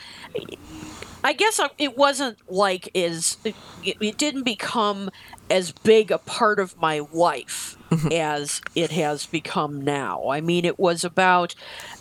i 1.24 1.34
guess 1.34 1.60
it 1.78 1.98
wasn't 1.98 2.38
like 2.50 2.90
is 2.94 3.38
it, 3.44 3.56
it 3.84 4.18
didn't 4.18 4.44
become 4.44 5.10
as 5.50 5.72
big 5.72 6.12
a 6.12 6.18
part 6.18 6.60
of 6.60 6.80
my 6.80 7.02
life 7.12 7.78
mm-hmm. 7.90 8.12
as 8.12 8.62
it 8.74 8.92
has 8.92 9.26
become 9.26 9.84
now. 9.84 10.30
I 10.30 10.42
mean 10.42 10.66
it 10.66 10.80
was 10.80 11.04
about 11.04 11.56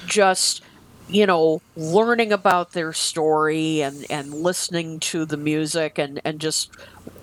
just 0.07 0.63
you 1.09 1.27
know 1.27 1.61
learning 1.77 2.33
about 2.33 2.73
their 2.73 2.93
story 2.93 3.83
and 3.83 4.07
and 4.11 4.33
listening 4.33 5.01
to 5.01 5.25
the 5.25 5.37
music 5.37 5.99
and 5.99 6.21
and 6.25 6.41
just 6.41 6.71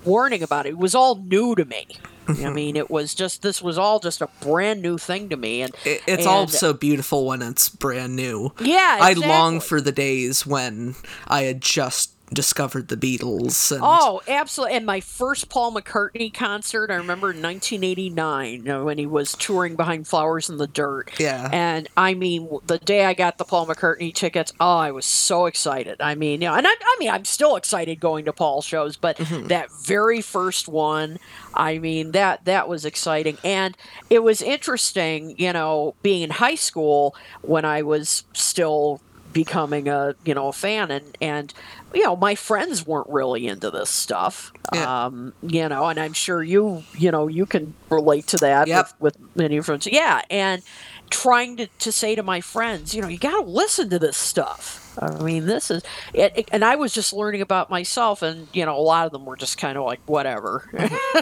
learning 0.04 0.42
about 0.42 0.66
it. 0.66 0.70
It 0.70 0.78
was 0.78 0.94
all 0.94 1.16
new 1.16 1.54
to 1.54 1.64
me. 1.64 1.86
I 2.28 2.32
mm-hmm. 2.32 2.54
mean 2.54 2.76
it 2.76 2.88
was 2.88 3.14
just 3.14 3.42
this 3.42 3.60
was 3.60 3.78
all 3.78 3.98
just 3.98 4.22
a 4.22 4.28
brand 4.40 4.80
new 4.80 4.96
thing 4.96 5.28
to 5.30 5.36
me 5.36 5.62
and 5.62 5.74
it, 5.84 6.02
it's 6.06 6.24
all 6.24 6.46
so 6.46 6.72
beautiful 6.72 7.26
when 7.26 7.42
it's 7.42 7.68
brand 7.68 8.14
new. 8.14 8.52
Yeah, 8.60 8.98
i 9.00 9.12
long 9.14 9.58
for 9.58 9.80
the 9.80 9.92
days 9.92 10.46
when 10.46 10.94
i 11.26 11.42
had 11.42 11.60
just 11.60 12.11
discovered 12.34 12.88
the 12.88 12.96
beatles 12.96 13.70
and 13.72 13.80
Oh, 13.84 14.20
absolutely. 14.28 14.76
And 14.76 14.86
my 14.86 15.00
first 15.00 15.48
Paul 15.48 15.72
McCartney 15.74 16.32
concert, 16.32 16.90
I 16.90 16.94
remember 16.94 17.30
in 17.32 17.42
1989 17.42 18.52
you 18.52 18.62
know, 18.62 18.84
when 18.84 18.98
he 18.98 19.06
was 19.06 19.32
touring 19.34 19.76
behind 19.76 20.06
Flowers 20.06 20.48
in 20.50 20.56
the 20.58 20.66
Dirt. 20.66 21.10
Yeah. 21.18 21.48
And 21.52 21.88
I 21.96 22.14
mean, 22.14 22.48
the 22.66 22.78
day 22.78 23.04
I 23.04 23.14
got 23.14 23.38
the 23.38 23.44
Paul 23.44 23.66
McCartney 23.66 24.14
tickets, 24.14 24.52
oh, 24.60 24.76
I 24.76 24.90
was 24.90 25.06
so 25.06 25.46
excited. 25.46 26.00
I 26.00 26.14
mean, 26.14 26.42
you 26.42 26.48
know, 26.48 26.54
and 26.54 26.66
I, 26.66 26.70
I 26.70 26.96
mean, 26.98 27.10
I'm 27.10 27.24
still 27.24 27.56
excited 27.56 28.00
going 28.00 28.24
to 28.26 28.32
Paul 28.32 28.62
shows, 28.62 28.96
but 28.96 29.16
Mm-hmm. 29.22 29.46
that 29.48 29.70
very 29.84 30.20
first 30.20 30.66
one, 30.68 31.18
I 31.54 31.78
mean, 31.78 32.10
that 32.12 32.44
that 32.46 32.68
was 32.68 32.84
exciting. 32.84 33.38
And 33.44 33.76
it 34.10 34.22
was 34.22 34.42
interesting, 34.42 35.36
you 35.38 35.52
know, 35.52 35.94
being 36.02 36.22
in 36.22 36.30
high 36.30 36.56
school 36.56 37.14
when 37.42 37.64
I 37.64 37.82
was 37.82 38.24
still 38.32 39.00
becoming 39.32 39.88
a 39.88 40.14
you 40.24 40.34
know 40.34 40.48
a 40.48 40.52
fan. 40.52 40.90
And 40.90 41.16
and 41.20 41.54
you 41.94 42.02
know 42.04 42.16
my 42.16 42.34
friends 42.34 42.86
weren't 42.86 43.08
really 43.08 43.46
into 43.46 43.70
this 43.70 43.90
stuff. 43.90 44.52
Yeah. 44.74 45.06
um 45.06 45.34
you 45.42 45.68
know 45.68 45.86
and 45.88 45.98
i'm 46.00 46.12
sure 46.14 46.42
you 46.42 46.82
you 46.96 47.10
know 47.10 47.26
you 47.28 47.44
can 47.46 47.74
relate 47.90 48.26
to 48.28 48.36
that 48.38 48.68
Yep. 48.68 48.90
with, 49.00 49.18
with 49.20 49.36
many 49.36 49.60
friends. 49.60 49.86
Yeah. 49.86 50.22
And 50.30 50.62
trying 51.10 51.58
to, 51.58 51.66
to 51.80 51.92
say 51.92 52.14
to 52.14 52.22
my 52.22 52.40
friends 52.40 52.94
you 52.94 53.02
know 53.02 53.08
you 53.08 53.18
got 53.18 53.42
to 53.42 53.50
listen 53.50 53.90
to 53.90 53.98
this 53.98 54.16
stuff. 54.16 54.78
I 55.00 55.22
mean 55.22 55.46
this 55.46 55.70
is 55.70 55.82
it, 56.14 56.32
it- 56.36 56.48
and 56.52 56.64
i 56.64 56.76
was 56.76 56.92
just 56.94 57.12
learning 57.14 57.40
about 57.42 57.68
myself 57.70 58.22
and 58.22 58.46
you 58.54 58.64
know 58.66 58.76
a 58.78 58.80
lot 58.80 59.06
of 59.06 59.12
them 59.12 59.24
were 59.26 59.36
just 59.36 59.58
kind 59.58 59.76
of 59.78 59.84
like 59.84 60.00
whatever. 60.06 60.68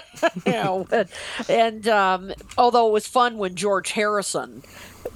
You 0.46 0.52
know 0.52 0.86
and, 0.92 1.08
and 1.48 1.88
um 1.88 2.32
although 2.58 2.88
it 2.88 2.92
was 2.92 3.06
fun 3.06 3.38
when 3.38 3.54
george 3.54 3.90
harrison 3.92 4.62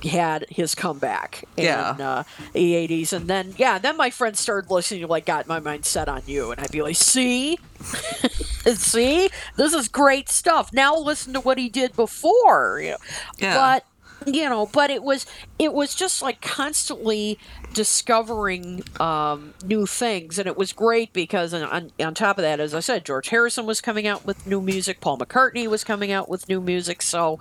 had 0.03 0.47
his 0.51 0.74
comeback 0.74 1.45
in 1.57 1.64
Yeah. 1.64 1.91
uh, 1.99 2.22
the 2.53 2.72
80s 2.74 3.12
and 3.12 3.28
then 3.28 3.55
yeah 3.57 3.78
then 3.78 3.97
my 3.97 4.11
friends 4.11 4.41
started 4.41 4.70
listening 4.70 5.01
to 5.03 5.07
like 5.07 5.24
got 5.26 5.47
my 5.47 5.61
mind 5.61 5.85
set 5.85 6.09
on 6.09 6.22
you. 6.26 6.51
And 6.51 6.61
i'd 6.61 6.70
be 6.72 6.82
like 6.82 6.97
see? 6.97 7.59
See? 8.76 9.28
This 9.57 9.74
is 9.74 9.89
great 9.89 10.28
stuff. 10.28 10.72
Now 10.72 10.97
listen 10.97 11.32
to 11.35 11.41
what 11.41 11.59
he 11.59 11.68
did 11.68 11.95
before. 11.97 12.80
You 12.82 12.91
know. 12.93 12.97
Yeah. 13.39 13.55
but 13.55 13.87
you 14.32 14.49
know 14.49 14.64
but 14.72 14.91
it 14.91 15.03
was 15.03 15.26
it 15.59 15.74
was 15.74 15.95
just 15.95 16.22
like 16.22 16.41
constantly 16.41 17.39
discovering 17.75 18.83
um, 19.01 19.53
new 19.64 19.85
things. 19.85 20.39
And 20.39 20.47
it 20.47 20.57
was 20.57 20.72
great 20.72 21.12
because 21.12 21.53
on, 21.53 21.62
on, 21.64 21.91
on 22.01 22.14
top 22.14 22.39
of 22.39 22.43
that 22.43 22.61
as 22.61 22.75
i 22.75 22.81
said 22.81 23.05
george 23.05 23.29
harrison 23.29 23.66
was 23.66 23.81
coming 23.81 24.07
out 24.07 24.25
with 24.25 24.47
new 24.47 24.61
music. 24.61 25.01
Paul 25.01 25.18
mccartney 25.18 25.66
was 25.68 25.85
coming 25.85 26.12
out 26.12 26.29
with 26.29 26.49
new 26.49 26.61
music. 26.61 27.03
So 27.03 27.39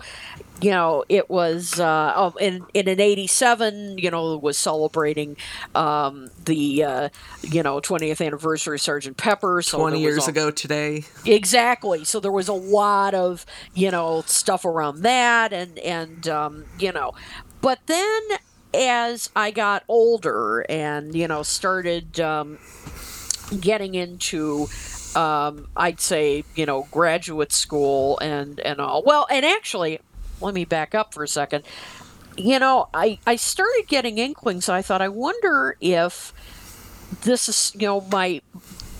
you 0.62 0.72
know 0.72 1.04
it 1.08 1.30
was 1.30 1.80
uh, 1.80 2.14
oh, 2.16 2.34
in, 2.40 2.66
in 2.74 2.88
an 2.88 3.00
87 3.00 3.98
you 3.98 4.12
know 4.12 4.38
was 4.38 4.58
celebrating 4.58 5.38
um, 5.76 6.30
the 6.44 6.84
uh, 6.84 7.10
you 7.42 7.64
know 7.64 7.80
20th 7.80 8.26
anniversary 8.26 8.76
of 8.78 8.82
sergeant 8.82 9.18
pepper. 9.18 9.62
So 9.62 9.78
20 9.78 10.02
years 10.02 10.28
ago 10.28 10.52
today. 10.52 11.06
Exactly. 11.26 12.04
So 12.04 12.20
there 12.20 12.32
was 12.32 12.48
a 12.48 12.54
lot 12.54 13.14
of 13.14 13.46
you 13.74 13.92
know 13.92 14.24
stuff 14.26 14.66
around 14.66 15.02
that, 15.04 15.54
and 15.54 15.78
and 15.80 16.28
um, 16.28 16.66
you 16.80 16.92
know, 16.92 17.14
but 17.62 17.80
then 17.86 18.22
as 18.74 19.30
I 19.36 19.52
got 19.52 19.84
older 19.88 20.66
and 20.70 21.14
you 21.16 21.28
know 21.28 21.44
started 21.44 22.20
um, 22.20 22.60
getting 23.60 23.96
into. 23.96 24.68
Um, 25.16 25.68
I'd 25.76 26.02
say 26.02 26.44
you 26.56 26.66
know 26.66 26.88
graduate 26.90 27.52
school 27.52 28.18
and 28.20 28.60
and 28.62 28.80
all 28.80 29.04
well 29.04 29.28
and 29.30 29.46
actually 29.46 30.00
let 30.42 30.56
me 30.56 30.66
back 30.66 30.96
up 30.96 31.14
for 31.14 31.24
a 31.24 31.28
second 31.28 31.64
you 32.36 32.58
know 32.58 32.90
I, 32.96 33.20
I 33.28 33.36
started 33.36 33.86
getting 33.88 34.18
inklings 34.18 34.70
i 34.70 34.82
thought 34.82 35.02
i 35.02 35.08
wonder 35.08 35.78
if 35.80 36.34
this 37.22 37.48
is 37.48 37.72
you 37.76 37.88
know 37.88 38.02
my 38.12 38.42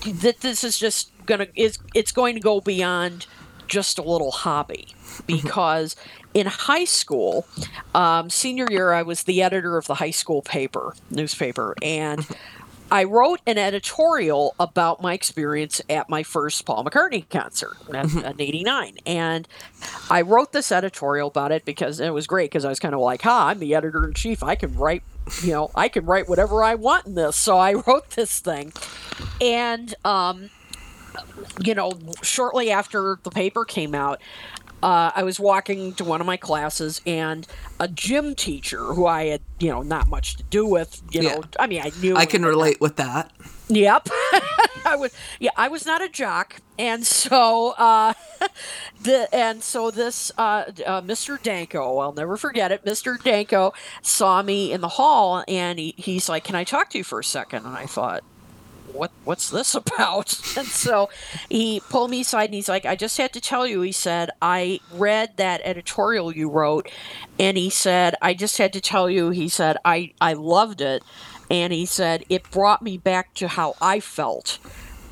that 0.06 0.40
this 0.40 0.62
is 0.62 0.78
just 0.78 1.10
gonna 1.26 1.46
is 1.54 1.78
it's 1.94 2.12
going 2.12 2.34
to 2.34 2.40
go 2.40 2.60
beyond 2.60 3.26
just 3.66 3.98
a 3.98 4.02
little 4.02 4.30
hobby 4.30 4.88
because 5.26 5.96
in 6.34 6.46
high 6.46 6.84
school 6.84 7.46
um, 7.94 8.28
senior 8.28 8.66
year 8.70 8.92
i 8.92 9.02
was 9.02 9.22
the 9.22 9.42
editor 9.42 9.78
of 9.78 9.86
the 9.86 9.94
high 9.94 10.10
school 10.10 10.42
paper 10.42 10.94
newspaper 11.10 11.74
and 11.82 12.26
I 12.90 13.04
wrote 13.04 13.40
an 13.46 13.58
editorial 13.58 14.54
about 14.60 15.00
my 15.00 15.14
experience 15.14 15.80
at 15.88 16.08
my 16.08 16.22
first 16.22 16.64
Paul 16.64 16.84
McCartney 16.84 17.28
concert 17.28 17.76
in 17.88 18.40
'89, 18.40 18.98
and 19.06 19.48
I 20.10 20.20
wrote 20.20 20.52
this 20.52 20.70
editorial 20.70 21.28
about 21.28 21.50
it 21.50 21.64
because 21.64 21.98
it 21.98 22.10
was 22.10 22.26
great 22.26 22.50
because 22.50 22.64
I 22.64 22.68
was 22.68 22.78
kind 22.78 22.94
of 22.94 23.00
like, 23.00 23.22
"Ha, 23.22 23.48
I'm 23.48 23.58
the 23.58 23.74
editor 23.74 24.06
in 24.06 24.14
chief. 24.14 24.42
I 24.42 24.54
can 24.54 24.76
write, 24.76 25.02
you 25.42 25.52
know, 25.52 25.70
I 25.74 25.88
can 25.88 26.04
write 26.04 26.28
whatever 26.28 26.62
I 26.62 26.74
want 26.74 27.06
in 27.06 27.14
this." 27.14 27.36
So 27.36 27.58
I 27.58 27.72
wrote 27.86 28.10
this 28.10 28.38
thing, 28.38 28.72
and 29.40 29.94
um, 30.04 30.50
you 31.64 31.74
know, 31.74 31.92
shortly 32.22 32.70
after 32.70 33.18
the 33.22 33.30
paper 33.30 33.64
came 33.64 33.94
out, 33.94 34.20
uh, 34.84 35.10
I 35.16 35.22
was 35.22 35.40
walking 35.40 35.94
to 35.94 36.04
one 36.04 36.20
of 36.20 36.26
my 36.26 36.36
classes, 36.36 37.00
and 37.06 37.46
a 37.80 37.88
gym 37.88 38.34
teacher 38.34 38.92
who 38.92 39.06
I 39.06 39.24
had, 39.26 39.40
you 39.58 39.70
know, 39.70 39.80
not 39.80 40.08
much 40.08 40.36
to 40.36 40.42
do 40.44 40.66
with, 40.66 41.00
you 41.10 41.22
Yeah. 41.22 41.36
know, 41.36 41.44
I 41.58 41.66
mean, 41.66 41.80
I 41.82 41.90
knew. 42.00 42.14
I 42.16 42.26
can 42.26 42.44
relate 42.44 42.82
with 42.82 42.96
that. 42.96 43.32
Yep. 43.68 44.08
I 44.86 44.96
was 44.96 45.12
yeah, 45.40 45.52
I 45.56 45.68
was 45.68 45.86
not 45.86 46.02
a 46.02 46.08
jock. 46.10 46.56
And 46.78 47.06
so 47.06 47.70
uh 47.78 48.12
the 49.02 49.34
and 49.34 49.62
so 49.62 49.90
this 49.90 50.30
uh, 50.36 50.64
uh 50.84 51.00
Mr. 51.00 51.42
Danko, 51.42 51.96
I'll 51.98 52.12
never 52.12 52.36
forget 52.36 52.70
it. 52.70 52.84
Mr. 52.84 53.16
Danko 53.22 53.72
saw 54.02 54.42
me 54.42 54.70
in 54.70 54.82
the 54.82 54.88
hall 54.88 55.42
and 55.48 55.78
he, 55.78 55.94
he's 55.96 56.28
like, 56.28 56.44
"Can 56.44 56.54
I 56.56 56.64
talk 56.64 56.90
to 56.90 56.98
you 56.98 57.04
for 57.04 57.18
a 57.20 57.24
second? 57.24 57.64
And 57.64 57.74
I 57.74 57.86
thought, 57.86 58.22
what 58.92 59.10
what's 59.24 59.50
this 59.50 59.74
about? 59.74 60.38
And 60.56 60.68
so 60.68 61.10
he 61.50 61.80
pulled 61.90 62.10
me 62.10 62.20
aside 62.20 62.44
and 62.44 62.54
he's 62.54 62.68
like, 62.68 62.86
I 62.86 62.94
just 62.94 63.18
had 63.18 63.32
to 63.32 63.40
tell 63.40 63.66
you, 63.66 63.80
he 63.80 63.90
said, 63.90 64.30
I 64.40 64.78
read 64.92 65.36
that 65.36 65.60
editorial 65.64 66.32
you 66.32 66.48
wrote 66.48 66.88
and 67.38 67.56
he 67.56 67.70
said, 67.70 68.14
I 68.22 68.34
just 68.34 68.58
had 68.58 68.72
to 68.74 68.80
tell 68.80 69.10
you, 69.10 69.30
he 69.30 69.48
said, 69.48 69.78
I, 69.84 70.12
I 70.20 70.34
loved 70.34 70.80
it. 70.80 71.02
And 71.50 71.72
he 71.72 71.86
said, 71.86 72.24
it 72.28 72.50
brought 72.50 72.82
me 72.82 72.96
back 72.96 73.34
to 73.34 73.48
how 73.48 73.74
I 73.80 74.00
felt 74.00 74.58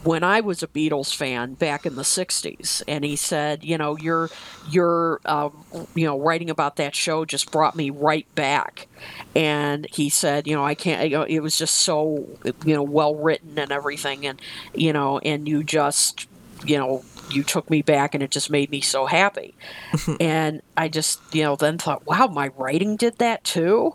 when 0.04 0.24
I 0.24 0.40
was 0.40 0.62
a 0.62 0.66
Beatles 0.66 1.14
fan 1.14 1.54
back 1.54 1.86
in 1.86 1.96
the 1.96 2.02
'60s, 2.02 2.82
and 2.88 3.04
he 3.04 3.16
said, 3.16 3.64
"You 3.64 3.78
know, 3.78 3.96
your 3.96 4.30
your 4.70 5.20
uh, 5.24 5.50
you 5.94 6.06
know 6.06 6.18
writing 6.18 6.50
about 6.50 6.76
that 6.76 6.94
show 6.94 7.24
just 7.24 7.50
brought 7.52 7.76
me 7.76 7.90
right 7.90 8.26
back." 8.34 8.88
And 9.34 9.86
he 9.90 10.08
said, 10.08 10.46
"You 10.46 10.56
know, 10.56 10.64
I 10.64 10.74
can't. 10.74 11.08
You 11.10 11.18
know, 11.18 11.22
it 11.24 11.40
was 11.40 11.56
just 11.56 11.76
so 11.76 12.26
you 12.64 12.74
know 12.74 12.82
well 12.82 13.14
written 13.14 13.58
and 13.58 13.70
everything, 13.70 14.26
and 14.26 14.40
you 14.74 14.92
know, 14.92 15.18
and 15.18 15.48
you 15.48 15.62
just 15.62 16.26
you 16.64 16.78
know." 16.78 17.04
You 17.30 17.42
took 17.42 17.70
me 17.70 17.80
back, 17.80 18.12
and 18.12 18.22
it 18.22 18.30
just 18.30 18.50
made 18.50 18.70
me 18.70 18.82
so 18.82 19.06
happy. 19.06 19.54
and 20.20 20.60
I 20.76 20.88
just, 20.88 21.18
you 21.32 21.44
know, 21.44 21.56
then 21.56 21.78
thought, 21.78 22.06
wow, 22.06 22.26
my 22.26 22.48
writing 22.58 22.96
did 22.96 23.16
that 23.18 23.42
too. 23.42 23.94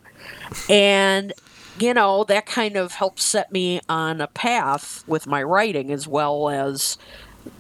And 0.68 1.34
you 1.80 1.94
know, 1.94 2.24
that 2.26 2.46
kind 2.46 2.76
of 2.78 2.94
helped 2.94 3.20
set 3.20 3.52
me 3.52 3.82
on 3.90 4.22
a 4.22 4.28
path 4.28 5.04
with 5.08 5.28
my 5.28 5.44
writing 5.44 5.92
as 5.92 6.08
well 6.08 6.50
as 6.50 6.98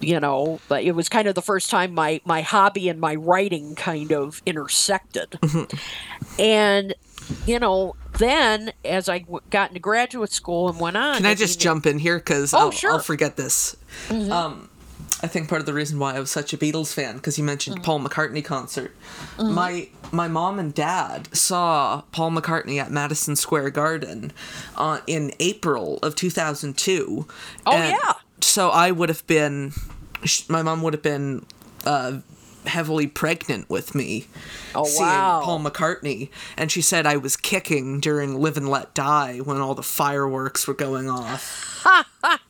you 0.01 0.20
know, 0.20 0.59
but 0.68 0.84
it 0.84 0.91
was 0.91 1.07
kind 1.07 1.30
of 1.30 1.36
the 1.36 1.41
first 1.41 1.70
time 1.70 1.93
my 1.93 2.20
my 2.26 2.41
hobby 2.41 2.89
and 2.89 2.99
my 2.99 3.15
writing 3.15 3.74
kind 3.76 4.11
of 4.11 4.41
intersected. 4.45 5.39
and 6.39 6.93
you 7.45 7.59
know, 7.59 7.95
then 8.20 8.72
as 8.86 9.09
I 9.09 9.20
w- 9.20 9.39
got 9.49 9.70
into 9.70 9.80
graduate 9.80 10.32
school 10.32 10.70
and 10.70 10.80
went 10.80 10.97
on, 10.97 11.18
Can 11.18 11.26
I 11.26 11.36
just 11.36 11.57
mean, 11.59 11.63
jump 11.63 11.86
in 11.86 11.99
here 11.99 12.18
because 12.18 12.53
Oh, 12.53 12.57
I'll, 12.59 12.72
sure. 12.72 12.91
I'll 12.93 12.99
forget 12.99 13.36
this. 13.38 13.76
Um, 14.09 14.70
I 15.24 15.28
think 15.28 15.49
part 15.49 15.61
of 15.61 15.65
the 15.65 15.74
reason 15.74 15.97
why 15.97 16.15
I 16.15 16.20
was 16.20 16.30
such 16.30 16.53
a 16.53 16.57
Beatles 16.57 16.93
fan 16.93 17.15
because 17.15 17.38
you 17.38 17.43
mentioned 17.43 17.84
Paul 17.84 17.99
McCartney 17.99 18.45
concert. 18.45 18.95
My 19.39 19.89
my 20.11 20.28
mom 20.28 20.59
and 20.59 20.74
dad 20.74 21.36
saw 21.36 22.01
Paul 22.11 22.32
McCartney 22.32 22.80
at 22.80 22.91
Madison 22.91 23.36
Square 23.36 23.72
Garden 23.72 24.32
uh, 24.76 24.99
in 25.07 25.34
April 25.39 25.97
of 25.99 26.15
2002. 26.15 27.28
Oh, 27.65 27.72
yeah. 27.72 28.13
So 28.41 28.70
I 28.70 28.91
would 28.91 29.09
have 29.09 29.26
been, 29.28 29.74
my 30.47 30.61
mom 30.61 30.82
would 30.84 30.93
have 30.93 31.03
been 31.03 31.45
uh, 31.86 32.20
heavily 32.65 33.07
pregnant 33.07 33.70
with 33.70 33.95
me. 33.95 34.28
Oh, 34.76 34.84
seeing 34.86 35.07
wow. 35.07 35.41
Paul 35.43 35.59
McCartney, 35.59 36.30
and 36.55 36.72
she 36.72 36.82
said 36.82 37.05
I 37.05 37.18
was 37.18 37.36
kicking 37.36 37.99
during 37.99 38.39
Live 38.39 38.57
and 38.57 38.70
Let 38.70 38.93
Die 38.93 39.39
when 39.39 39.57
all 39.57 39.76
the 39.76 39.84
fireworks 39.84 40.68
were 40.68 40.74
going 40.74 41.09
off. 41.09 41.86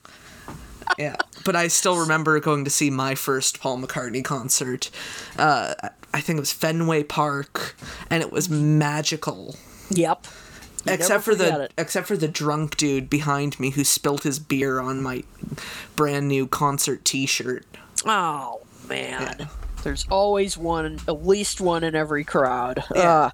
yeah, 0.98 1.16
but 1.46 1.56
I 1.56 1.68
still 1.68 1.98
remember 2.00 2.40
going 2.40 2.64
to 2.66 2.70
see 2.70 2.90
my 2.90 3.16
first 3.16 3.60
Paul 3.60 3.80
McCartney 3.80 4.24
concert. 4.24 4.90
Uh, 5.38 5.74
I 6.14 6.22
think 6.22 6.38
it 6.38 6.40
was 6.40 6.52
Fenway 6.52 7.04
Park, 7.04 7.76
and 8.10 8.22
it 8.22 8.32
was 8.32 8.50
magical. 8.50 9.56
Yep. 9.90 10.26
You 10.86 10.94
except 10.94 11.24
for 11.24 11.36
the 11.36 11.64
it. 11.64 11.74
except 11.78 12.08
for 12.08 12.16
the 12.16 12.28
drunk 12.28 12.78
dude 12.78 13.10
behind 13.10 13.60
me 13.60 13.72
who 13.72 13.84
spilled 13.84 14.24
his 14.24 14.40
beer 14.40 14.80
on 14.80 15.02
my 15.02 15.24
brand 15.96 16.28
new 16.28 16.48
concert 16.48 17.04
T-shirt. 17.04 17.66
Oh 18.06 18.62
man, 18.88 19.50
there's 19.84 20.08
always 20.10 20.58
one, 20.58 21.00
at 21.08 21.26
least 21.26 21.60
one 21.60 21.84
in 21.84 21.96
every 21.96 22.24
crowd. 22.24 22.84
Yeah. 22.96 23.02
Uh, 23.02 23.30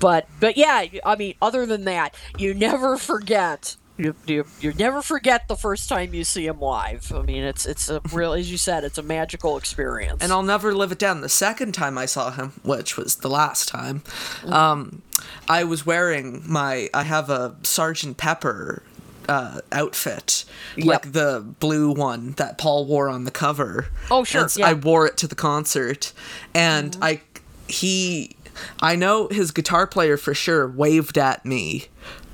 but 0.00 0.28
but 0.40 0.56
yeah, 0.56 0.84
I 1.04 1.16
mean, 1.16 1.34
other 1.40 1.64
than 1.64 1.84
that, 1.84 2.14
you 2.36 2.52
never 2.54 2.96
forget. 2.96 3.76
You, 3.98 4.14
you, 4.26 4.46
you 4.60 4.72
never 4.72 5.02
forget 5.02 5.48
the 5.48 5.56
first 5.56 5.88
time 5.88 6.14
you 6.14 6.24
see 6.24 6.46
him 6.46 6.60
live. 6.60 7.12
I 7.12 7.22
mean, 7.22 7.44
it's 7.44 7.66
it's 7.66 7.90
a 7.90 8.00
real, 8.12 8.32
as 8.32 8.50
you 8.50 8.56
said, 8.56 8.84
it's 8.84 8.98
a 8.98 9.02
magical 9.02 9.56
experience. 9.56 10.22
and 10.22 10.32
I'll 10.32 10.42
never 10.42 10.74
live 10.74 10.92
it 10.92 10.98
down. 10.98 11.20
The 11.20 11.28
second 11.28 11.72
time 11.72 11.98
I 11.98 12.06
saw 12.06 12.30
him, 12.30 12.52
which 12.62 12.96
was 12.96 13.16
the 13.16 13.28
last 13.28 13.68
time, 13.68 14.02
um, 14.46 15.02
I 15.48 15.64
was 15.64 15.84
wearing 15.84 16.42
my. 16.46 16.88
I 16.94 17.02
have 17.02 17.28
a 17.28 17.54
Sergeant 17.62 18.16
Pepper 18.16 18.82
uh, 19.28 19.60
outfit, 19.70 20.44
like 20.78 21.12
the 21.12 21.44
blue 21.60 21.92
one 21.92 22.32
that 22.32 22.58
Paul 22.58 22.86
wore 22.86 23.08
on 23.08 23.24
the 23.24 23.30
cover. 23.30 23.88
Oh, 24.10 24.24
sure, 24.24 24.48
yeah. 24.56 24.68
I 24.68 24.72
wore 24.72 25.06
it 25.06 25.16
to 25.18 25.26
the 25.26 25.34
concert, 25.34 26.12
and 26.54 26.96
I 27.02 27.20
he. 27.68 28.36
I 28.80 28.96
know 28.96 29.28
his 29.28 29.50
guitar 29.50 29.86
player 29.86 30.18
for 30.18 30.34
sure 30.34 30.68
waved 30.68 31.16
at 31.16 31.46
me 31.46 31.86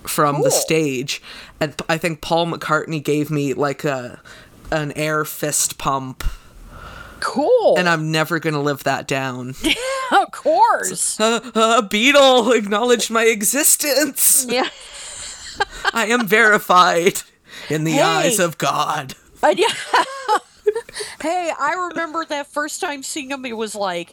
from 0.09 0.43
the 0.43 0.51
stage, 0.51 1.23
and 1.61 1.75
I 1.89 1.99
think 1.99 2.21
Paul 2.21 2.47
McCartney 2.47 3.03
gave 3.03 3.31
me 3.31 3.55
like 3.55 3.85
a 3.85 4.21
an 4.71 4.93
air 4.93 5.25
fist 5.25 5.79
pump 5.79 6.23
cool. 7.21 7.77
and 7.79 7.89
I'm 7.89 8.11
never 8.13 8.39
gonna 8.39 8.61
live 8.61 8.85
that 8.85 9.07
down. 9.09 9.55
of 10.13 10.31
course. 10.33 11.19
A, 11.21 11.25
uh, 11.55 11.83
Beatle, 11.83 12.55
acknowledge 12.57 13.11
my 13.11 13.25
existence. 13.25 14.47
yeah. 14.49 14.69
I 15.93 16.07
am 16.07 16.27
verified 16.27 17.23
in 17.69 17.85
the 17.85 17.93
Hey. 17.93 18.03
eyes 18.03 18.39
of 18.39 18.59
God. 18.59 19.15
Uh, 19.43 19.55
yeah. 19.57 19.73
hey, 21.21 21.51
I 21.59 21.89
remember 21.91 22.25
that 22.27 22.47
first 22.47 22.81
time 22.81 23.03
seeing 23.03 23.31
him. 23.31 23.45
It 23.45 23.57
was 23.57 23.75
like, 23.75 24.13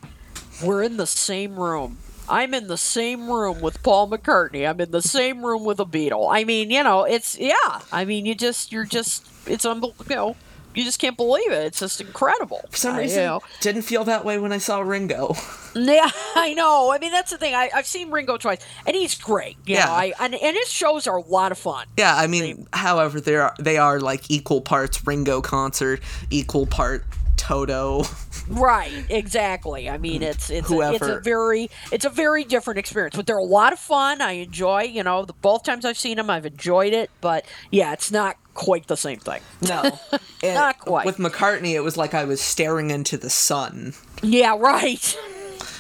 we're 0.64 0.84
in 0.84 0.98
the 0.98 1.08
same 1.08 1.56
room. 1.60 1.98
I'm 2.28 2.54
in 2.54 2.68
the 2.68 2.78
same 2.78 3.30
room 3.30 3.62
with 3.62 3.82
Paul 3.84 4.10
McCartney. 4.10 4.68
I'm 4.70 4.80
in 4.82 4.92
the 4.92 5.02
same 5.02 5.46
room 5.46 5.64
with 5.64 5.80
a 5.80 5.86
Beatle. 5.86 6.28
I 6.32 6.44
mean, 6.44 6.72
you 6.72 6.84
know, 6.84 7.04
it's 7.04 7.38
yeah. 7.38 7.82
I 7.92 8.06
mean, 8.06 8.26
you 8.26 8.34
just, 8.36 8.72
you're 8.72 8.86
just, 8.86 9.28
it's 9.46 9.66
unbelievable. 9.66 10.06
You 10.10 10.16
know, 10.16 10.36
you 10.74 10.84
just 10.84 11.00
can't 11.00 11.16
believe 11.16 11.52
it. 11.52 11.66
It's 11.68 11.80
just 11.80 12.02
incredible. 12.02 12.62
For 12.70 12.78
some 12.78 12.96
I- 12.96 12.98
you 12.98 13.02
reason, 13.04 13.24
know. 13.24 13.42
didn't 13.62 13.84
feel 13.84 14.04
that 14.06 14.26
way 14.26 14.38
when 14.40 14.52
I 14.52 14.58
saw 14.58 14.80
Ringo. 14.82 15.36
Yeah, 15.78 16.10
I 16.38 16.54
know. 16.54 16.90
I 16.94 17.00
mean, 17.00 17.12
that's 17.12 17.32
the 17.32 17.38
thing. 17.38 17.54
I, 17.54 17.70
I've 17.76 17.86
seen 17.86 18.10
Ringo 18.10 18.38
twice, 18.38 18.66
and 18.88 18.96
he's 18.96 19.14
great. 19.14 19.58
You 19.66 19.76
Yeah. 19.76 19.88
know, 19.88 19.92
I 19.92 20.14
and, 20.22 20.34
and 20.34 20.56
his 20.56 20.70
shows 20.72 21.06
are 21.06 21.18
a 21.18 21.22
lot 21.22 21.52
of 21.52 21.58
fun. 21.58 21.86
Yeah, 21.98 22.16
I 22.16 22.28
mean, 22.28 22.66
however, 22.72 23.20
they 23.20 23.36
are 23.36 23.54
they 23.60 23.76
are 23.78 24.00
like 24.00 24.32
equal 24.32 24.62
parts 24.62 25.06
Ringo 25.06 25.42
concert, 25.42 26.00
equal 26.30 26.66
part 26.66 27.04
Toto. 27.38 28.04
Right, 28.48 29.06
exactly. 29.10 29.90
I 29.90 29.98
mean, 29.98 30.22
mm. 30.22 30.28
it's 30.28 30.50
it's 30.50 30.70
a, 30.70 30.94
it's 30.94 31.02
a 31.02 31.20
very 31.20 31.70
it's 31.92 32.06
a 32.06 32.10
very 32.10 32.44
different 32.44 32.78
experience, 32.78 33.16
but 33.16 33.26
they're 33.26 33.38
a 33.38 33.44
lot 33.44 33.74
of 33.74 33.80
fun. 33.80 34.22
I 34.22 34.34
enjoy, 34.34 34.84
you 34.84 35.04
know, 35.04 35.26
the 35.26 35.34
both 35.34 35.64
times 35.64 35.84
I've 35.84 35.98
seen 35.98 36.18
them, 36.18 36.30
I've 36.30 36.46
enjoyed 36.46 36.94
it. 36.94 37.10
But 37.22 37.46
yeah, 37.72 37.94
it's 37.94 38.12
not 38.12 38.38
quite 38.54 38.88
the 38.88 38.98
same 38.98 39.20
thing. 39.20 39.42
No, 39.62 40.00
Not 40.44 40.80
quite. 40.80 41.06
With 41.06 41.18
McCartney, 41.18 41.74
it 41.74 41.82
was 41.82 41.98
like 41.98 42.14
I 42.14 42.24
was 42.26 42.40
staring 42.40 42.92
into 42.92 43.18
the 43.18 43.30
sun. 43.30 43.94
Yeah, 44.22 44.56
right. 44.58 45.18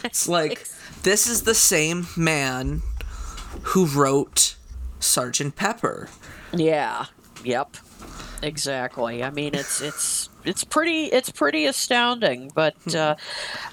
It's 0.04 0.28
like 0.28 0.68
this 1.04 1.28
is 1.28 1.44
the 1.44 1.56
same 1.56 2.08
man 2.18 2.82
who 3.62 3.86
wrote 3.86 4.56
Sergeant 5.00 5.56
Pepper. 5.56 6.10
Yeah. 6.54 7.06
Yep. 7.44 7.78
Exactly. 8.42 9.24
I 9.24 9.30
mean, 9.30 9.56
it's 9.56 9.82
it's 9.82 10.30
it's 10.46 10.64
pretty 10.64 11.06
it's 11.06 11.30
pretty 11.30 11.66
astounding, 11.66 12.52
but 12.54 12.96
uh, 12.96 13.16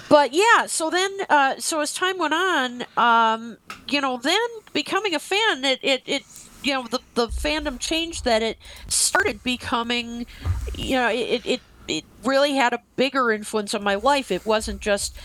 but 0.09 0.33
yeah. 0.33 0.67
So 0.67 0.91
then, 0.91 1.11
uh, 1.29 1.57
so 1.59 1.81
as 1.81 1.93
time 1.93 2.19
went 2.19 2.35
on, 2.35 2.85
um, 2.97 3.59
you 3.89 4.01
know, 4.01 4.17
then 4.17 4.49
becoming 4.73 5.15
a 5.15 5.19
fan, 5.19 5.65
it 5.65 5.81
it, 5.83 6.03
it 6.07 6.23
you 6.63 6.73
know 6.75 6.85
the 6.91 7.01
the 7.15 7.29
fandom 7.29 7.79
changed 7.79 8.25
that 8.25 8.43
it 8.43 8.59
started 8.89 9.43
becoming, 9.43 10.27
you 10.75 10.97
know, 10.97 11.09
it 11.09 11.45
it 11.45 11.61
it 11.89 12.05
really 12.25 12.55
had 12.55 12.73
a 12.73 12.81
bigger 12.97 13.33
influence 13.33 13.75
on 13.75 13.83
my 13.83 13.95
life. 13.95 14.31
It 14.31 14.47
wasn't 14.47 14.81
just 14.81 15.17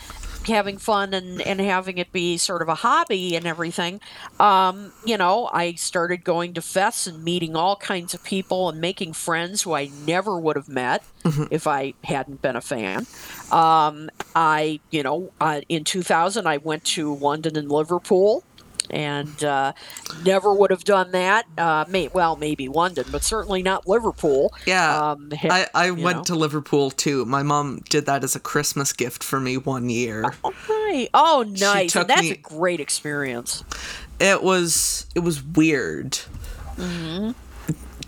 having 0.48 0.78
fun 0.78 1.14
and, 1.14 1.40
and 1.42 1.60
having 1.60 1.98
it 1.98 2.12
be 2.12 2.36
sort 2.36 2.62
of 2.62 2.68
a 2.68 2.74
hobby 2.74 3.36
and 3.36 3.46
everything, 3.46 4.00
um, 4.40 4.92
you 5.04 5.16
know, 5.16 5.48
I 5.52 5.74
started 5.74 6.24
going 6.24 6.54
to 6.54 6.60
fests 6.60 7.06
and 7.06 7.22
meeting 7.22 7.54
all 7.56 7.76
kinds 7.76 8.14
of 8.14 8.22
people 8.24 8.68
and 8.68 8.80
making 8.80 9.12
friends 9.12 9.62
who 9.62 9.74
I 9.74 9.90
never 10.06 10.38
would 10.38 10.56
have 10.56 10.68
met 10.68 11.04
if 11.50 11.66
I 11.66 11.94
hadn't 12.04 12.42
been 12.42 12.56
a 12.56 12.60
fan. 12.60 13.06
Um, 13.50 14.10
I, 14.34 14.80
you 14.90 15.02
know, 15.02 15.32
uh, 15.40 15.60
in 15.68 15.84
2000, 15.84 16.46
I 16.46 16.56
went 16.58 16.84
to 16.84 17.14
London 17.14 17.56
and 17.56 17.70
Liverpool 17.70 18.44
and 18.90 19.42
uh, 19.44 19.72
never 20.24 20.52
would 20.54 20.70
have 20.70 20.84
done 20.84 21.10
that. 21.12 21.46
Uh, 21.56 21.84
may, 21.88 22.08
well, 22.08 22.36
maybe 22.36 22.68
London, 22.68 23.04
but 23.12 23.22
certainly 23.22 23.62
not 23.62 23.86
Liverpool. 23.86 24.52
Yeah, 24.66 25.10
Um, 25.12 25.30
I, 25.44 25.66
I 25.74 25.90
went 25.90 26.18
know. 26.18 26.24
to 26.24 26.34
Liverpool 26.34 26.90
too. 26.90 27.24
My 27.24 27.42
mom 27.42 27.80
did 27.88 28.06
that 28.06 28.24
as 28.24 28.34
a 28.36 28.40
Christmas 28.40 28.92
gift 28.92 29.22
for 29.24 29.40
me 29.40 29.56
one 29.56 29.88
year. 29.90 30.32
Right. 30.68 31.08
Oh, 31.14 31.44
nice. 31.48 31.94
And 31.96 32.08
that's 32.08 32.22
me- 32.22 32.30
a 32.32 32.36
great 32.36 32.80
experience. 32.80 33.62
It 34.20 34.42
was 34.42 35.06
it 35.14 35.20
was 35.20 35.42
weird 35.42 36.18
Mm-hmm. 36.76 37.32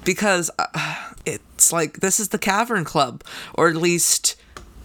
because 0.05 0.51
uh, 0.59 1.13
it's 1.27 1.73
like 1.73 2.01
this 2.01 2.21
is 2.21 2.29
the 2.29 2.39
Cavern 2.39 2.85
Club, 2.85 3.23
or 3.55 3.69
at 3.69 3.77
least 3.77 4.37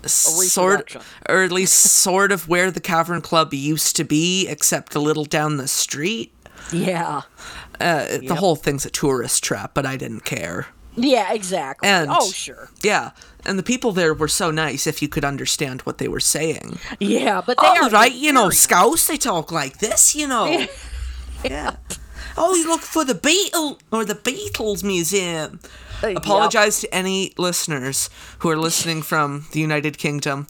sort 0.09 0.95
or 1.29 1.43
at 1.43 1.51
least 1.51 1.75
sort 1.81 2.31
of 2.31 2.47
where 2.47 2.71
the 2.71 2.79
Cavern 2.81 3.21
Club 3.21 3.53
used 3.53 3.95
to 3.97 4.03
be, 4.03 4.47
except 4.47 4.95
a 4.95 4.99
little 4.99 5.25
down 5.25 5.57
the 5.57 5.67
street. 5.67 6.33
Yeah. 6.71 7.21
Uh, 7.79 8.05
The 8.25 8.35
whole 8.35 8.55
thing's 8.55 8.85
a 8.85 8.89
tourist 8.89 9.43
trap, 9.43 9.71
but 9.73 9.85
I 9.85 9.97
didn't 9.97 10.25
care. 10.25 10.67
Yeah, 10.97 11.33
exactly. 11.33 11.89
And- 11.89 12.09
oh, 12.11 12.31
sure. 12.31 12.69
Yeah, 12.81 13.11
and 13.45 13.59
the 13.59 13.63
people 13.63 13.91
there 13.91 14.13
were 14.13 14.29
so 14.29 14.49
nice 14.49 14.87
if 14.87 15.01
you 15.01 15.07
could 15.09 15.25
understand 15.25 15.81
what 15.81 15.97
they 15.97 16.07
were 16.07 16.21
saying. 16.21 16.79
Yeah, 16.99 17.41
but 17.45 17.57
they 17.61 17.67
All 17.67 17.85
are 17.85 17.89
right, 17.89 18.13
you 18.13 18.31
know, 18.31 18.49
scouts 18.49 19.07
they 19.07 19.17
talk 19.17 19.51
like 19.51 19.79
this, 19.79 20.15
you 20.15 20.27
know. 20.27 20.65
yeah. 21.43 21.75
Oh, 22.37 22.53
you 22.55 22.67
look 22.67 22.81
for 22.81 23.05
the 23.05 23.13
Beatle 23.13 23.79
or 23.91 24.03
the 24.05 24.15
Beatles 24.15 24.83
Museum. 24.83 25.59
Uh, 26.03 26.07
yep. 26.07 26.17
Apologize 26.17 26.81
to 26.81 26.93
any 26.93 27.33
listeners 27.37 28.09
who 28.39 28.49
are 28.49 28.57
listening 28.57 29.01
from 29.01 29.45
the 29.53 29.61
United 29.61 29.97
Kingdom. 29.97 30.45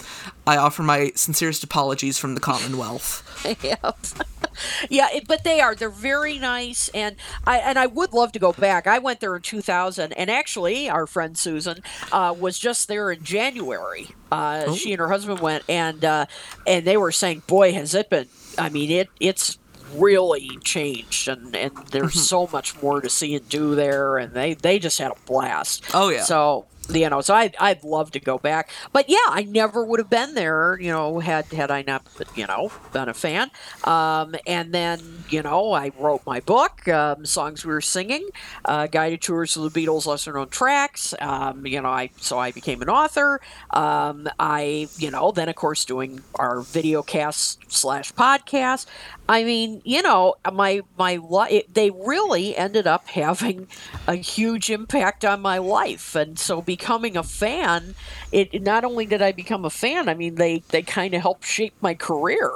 I 0.47 0.57
offer 0.57 0.81
my 0.81 1.11
sincerest 1.15 1.63
apologies 1.63 2.17
from 2.17 2.33
the 2.35 2.41
Commonwealth. 2.41 3.21
Yep. 3.61 3.97
yeah, 4.89 5.07
it, 5.13 5.27
but 5.27 5.43
they 5.43 5.59
are. 5.61 5.75
They're 5.75 5.89
very 5.89 6.39
nice, 6.39 6.87
and 6.95 7.15
I 7.45 7.59
and 7.59 7.77
I 7.77 7.85
would 7.85 8.11
love 8.11 8.31
to 8.31 8.39
go 8.39 8.53
back. 8.53 8.87
I 8.87 8.97
went 8.97 9.19
there 9.19 9.35
in 9.35 9.43
2000, 9.43 10.13
and 10.13 10.31
actually, 10.31 10.89
our 10.89 11.05
friend 11.05 11.37
Susan 11.37 11.83
uh, 12.11 12.33
was 12.35 12.57
just 12.57 12.87
there 12.87 13.11
in 13.11 13.23
January. 13.23 14.07
Uh, 14.31 14.73
She 14.73 14.93
and 14.93 14.99
her 14.99 15.09
husband 15.09 15.41
went, 15.41 15.63
and 15.69 16.03
uh, 16.03 16.25
and 16.65 16.85
they 16.87 16.97
were 16.97 17.11
saying, 17.11 17.43
"Boy, 17.45 17.73
has 17.73 17.93
it 17.93 18.09
been! 18.09 18.27
I 18.57 18.69
mean, 18.69 18.89
it 18.89 19.09
it's." 19.19 19.59
Really 19.97 20.49
changed 20.63 21.27
and, 21.27 21.55
and 21.55 21.75
there's 21.91 22.11
mm-hmm. 22.11 22.19
so 22.19 22.49
much 22.51 22.81
more 22.81 23.01
to 23.01 23.09
see 23.09 23.35
and 23.35 23.47
do 23.49 23.75
there 23.75 24.17
and 24.17 24.33
they 24.33 24.53
they 24.53 24.79
just 24.79 24.99
had 24.99 25.11
a 25.11 25.15
blast 25.25 25.83
Oh, 25.93 26.09
yeah. 26.09 26.23
so 26.23 26.65
you 26.89 27.09
know, 27.09 27.21
so 27.21 27.33
I'd, 27.33 27.55
I'd 27.59 27.83
love 27.83 28.11
to 28.11 28.19
go 28.19 28.37
back. 28.37 28.69
But 28.91 29.09
yeah, 29.09 29.17
I 29.27 29.43
never 29.43 29.85
would 29.85 29.99
have 29.99 30.09
been 30.09 30.35
there, 30.35 30.77
you 30.79 30.91
know, 30.91 31.19
had 31.19 31.45
had 31.47 31.71
I 31.71 31.83
not, 31.83 32.05
you 32.35 32.47
know, 32.47 32.71
been 32.93 33.09
a 33.09 33.13
fan. 33.13 33.51
Um, 33.83 34.35
and 34.45 34.73
then, 34.73 35.23
you 35.29 35.41
know, 35.41 35.73
I 35.73 35.91
wrote 35.97 36.25
my 36.25 36.39
book, 36.39 36.87
um, 36.87 37.25
Songs 37.25 37.65
We 37.65 37.73
Were 37.73 37.81
Singing, 37.81 38.27
uh, 38.65 38.87
Guided 38.87 39.21
Tours 39.21 39.55
of 39.55 39.71
the 39.71 39.85
Beatles' 39.85 40.05
Lesser 40.05 40.33
Known 40.33 40.49
Tracks. 40.49 41.13
Um, 41.19 41.65
you 41.65 41.81
know, 41.81 41.89
I 41.89 42.09
so 42.17 42.37
I 42.39 42.51
became 42.51 42.81
an 42.81 42.89
author. 42.89 43.41
Um, 43.71 44.27
I, 44.39 44.87
you 44.97 45.11
know, 45.11 45.31
then 45.31 45.49
of 45.49 45.55
course 45.55 45.85
doing 45.85 46.21
our 46.35 46.61
video 46.61 47.01
cast 47.01 47.71
slash 47.71 48.13
podcast. 48.13 48.85
I 49.27 49.43
mean, 49.43 49.81
you 49.83 50.01
know, 50.01 50.35
my 50.51 50.81
my 50.97 51.17
li- 51.17 51.57
it, 51.57 51.73
they 51.73 51.89
really 51.89 52.55
ended 52.55 52.85
up 52.85 53.07
having 53.07 53.67
a 54.07 54.15
huge 54.15 54.69
impact 54.69 55.25
on 55.25 55.41
my 55.41 55.57
life, 55.57 56.15
and 56.15 56.37
so 56.37 56.61
becoming 56.77 57.15
a 57.17 57.23
fan, 57.23 57.95
it 58.31 58.61
not 58.61 58.83
only 58.83 59.05
did 59.05 59.21
I 59.21 59.31
become 59.31 59.63
a 59.65 59.69
fan, 59.69 60.09
I 60.09 60.13
mean, 60.13 60.35
they 60.35 60.63
they 60.69 60.81
kind 60.81 61.13
of 61.13 61.21
helped 61.21 61.45
shape 61.45 61.73
my 61.81 61.93
career, 61.93 62.51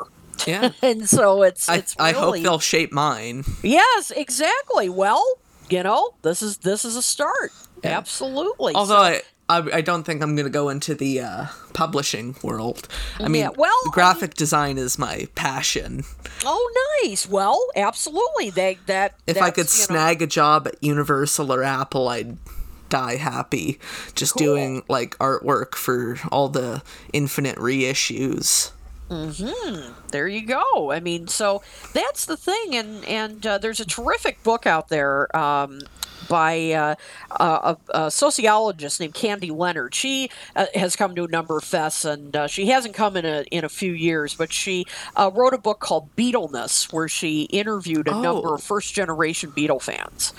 Yeah. 0.48 0.72
and 0.82 1.08
so 1.10 1.44
it's 1.44 1.70
I, 1.70 1.76
it's 1.78 1.96
I 2.00 2.12
hope 2.14 2.36
they'll 2.44 2.60
shape 2.74 2.92
mine. 2.92 3.44
yes, 3.64 4.12
exactly. 4.12 4.90
Well, 4.90 5.24
you 5.70 5.84
know, 5.84 6.14
this 6.22 6.42
is 6.42 6.58
this 6.58 6.84
is 6.86 6.96
a 6.96 7.02
start. 7.02 7.52
Absolutely. 7.84 8.74
Although 8.76 8.96
So- 8.96 9.02
I, 9.02 9.22
I, 9.52 9.78
I 9.78 9.82
don't 9.82 10.04
think 10.04 10.22
I'm 10.22 10.36
going 10.36 10.46
to 10.46 10.52
go 10.62 10.70
into 10.70 10.94
the 10.94 11.22
uh, 11.22 11.46
publishing 11.74 12.36
world. 12.44 12.88
I 13.20 13.28
mean, 13.30 13.42
Yeah, 13.42 13.50
well, 13.58 13.74
I 13.88 13.90
graphic 13.92 14.36
design 14.36 14.78
is 14.78 15.00
my 15.00 15.28
passion. 15.34 16.04
oh, 16.46 16.64
nice. 17.04 17.28
Well, 17.28 17.60
absolutely. 17.76 18.52
They 18.52 18.78
that 18.86 19.16
If 19.26 19.42
I 19.42 19.50
could 19.50 19.66
you 19.66 19.80
know- 19.80 19.86
snag 19.88 20.22
a 20.22 20.28
job 20.28 20.68
at 20.68 20.76
Universal 20.84 21.52
or 21.52 21.64
Apple, 21.64 22.10
I'd 22.10 22.38
die 22.90 23.16
happy 23.18 23.80
just 24.16 24.34
Cool. 24.34 24.46
doing 24.46 24.84
like 24.90 25.18
artwork 25.20 25.76
for 25.76 26.18
all 26.32 26.50
the 26.50 26.82
infinite 27.14 27.56
reissues. 27.58 28.72
there 30.12 30.28
you 30.28 30.46
go. 30.46 30.92
I 30.92 31.00
mean, 31.00 31.28
so 31.28 31.64
that's 31.94 32.26
the 32.26 32.38
thing, 32.38 32.76
and 32.76 33.04
and 33.06 33.46
uh, 33.46 33.58
there's 33.58 33.80
a 33.80 33.86
terrific 33.86 34.44
book 34.44 34.68
out 34.68 34.90
there. 34.90 35.36
Um, 35.36 35.82
by 36.30 36.72
uh, 36.72 36.96
a, 37.32 37.78
a 37.94 38.10
sociologist 38.12 39.00
named 39.02 39.14
Candy 39.16 39.50
Leonard. 39.52 39.94
She 39.94 40.30
uh, 40.56 40.68
has 40.76 40.96
come 40.96 41.14
to 41.16 41.26
a 41.26 41.28
number 41.28 41.58
of 41.58 41.64
fests, 41.66 42.10
and 42.10 42.34
uh, 42.36 42.48
she 42.48 42.68
hasn't 42.68 42.94
come 42.94 43.18
in 43.18 43.26
a 43.26 43.44
in 43.52 43.66
a 43.66 43.70
few 43.70 43.92
years. 43.92 44.34
But 44.36 44.54
she 44.54 44.86
uh, 45.18 45.30
wrote 45.34 45.54
a 45.54 45.58
book 45.58 45.80
called 45.82 46.16
Beatleness, 46.16 46.94
where 46.94 47.10
she 47.10 47.44
interviewed 47.44 48.08
a 48.08 48.12
number 48.12 48.50
Oh. 48.50 48.54
of 48.54 48.64
first 48.64 48.94
generation 48.94 49.52
Beatle 49.52 49.82
fans, 49.82 50.32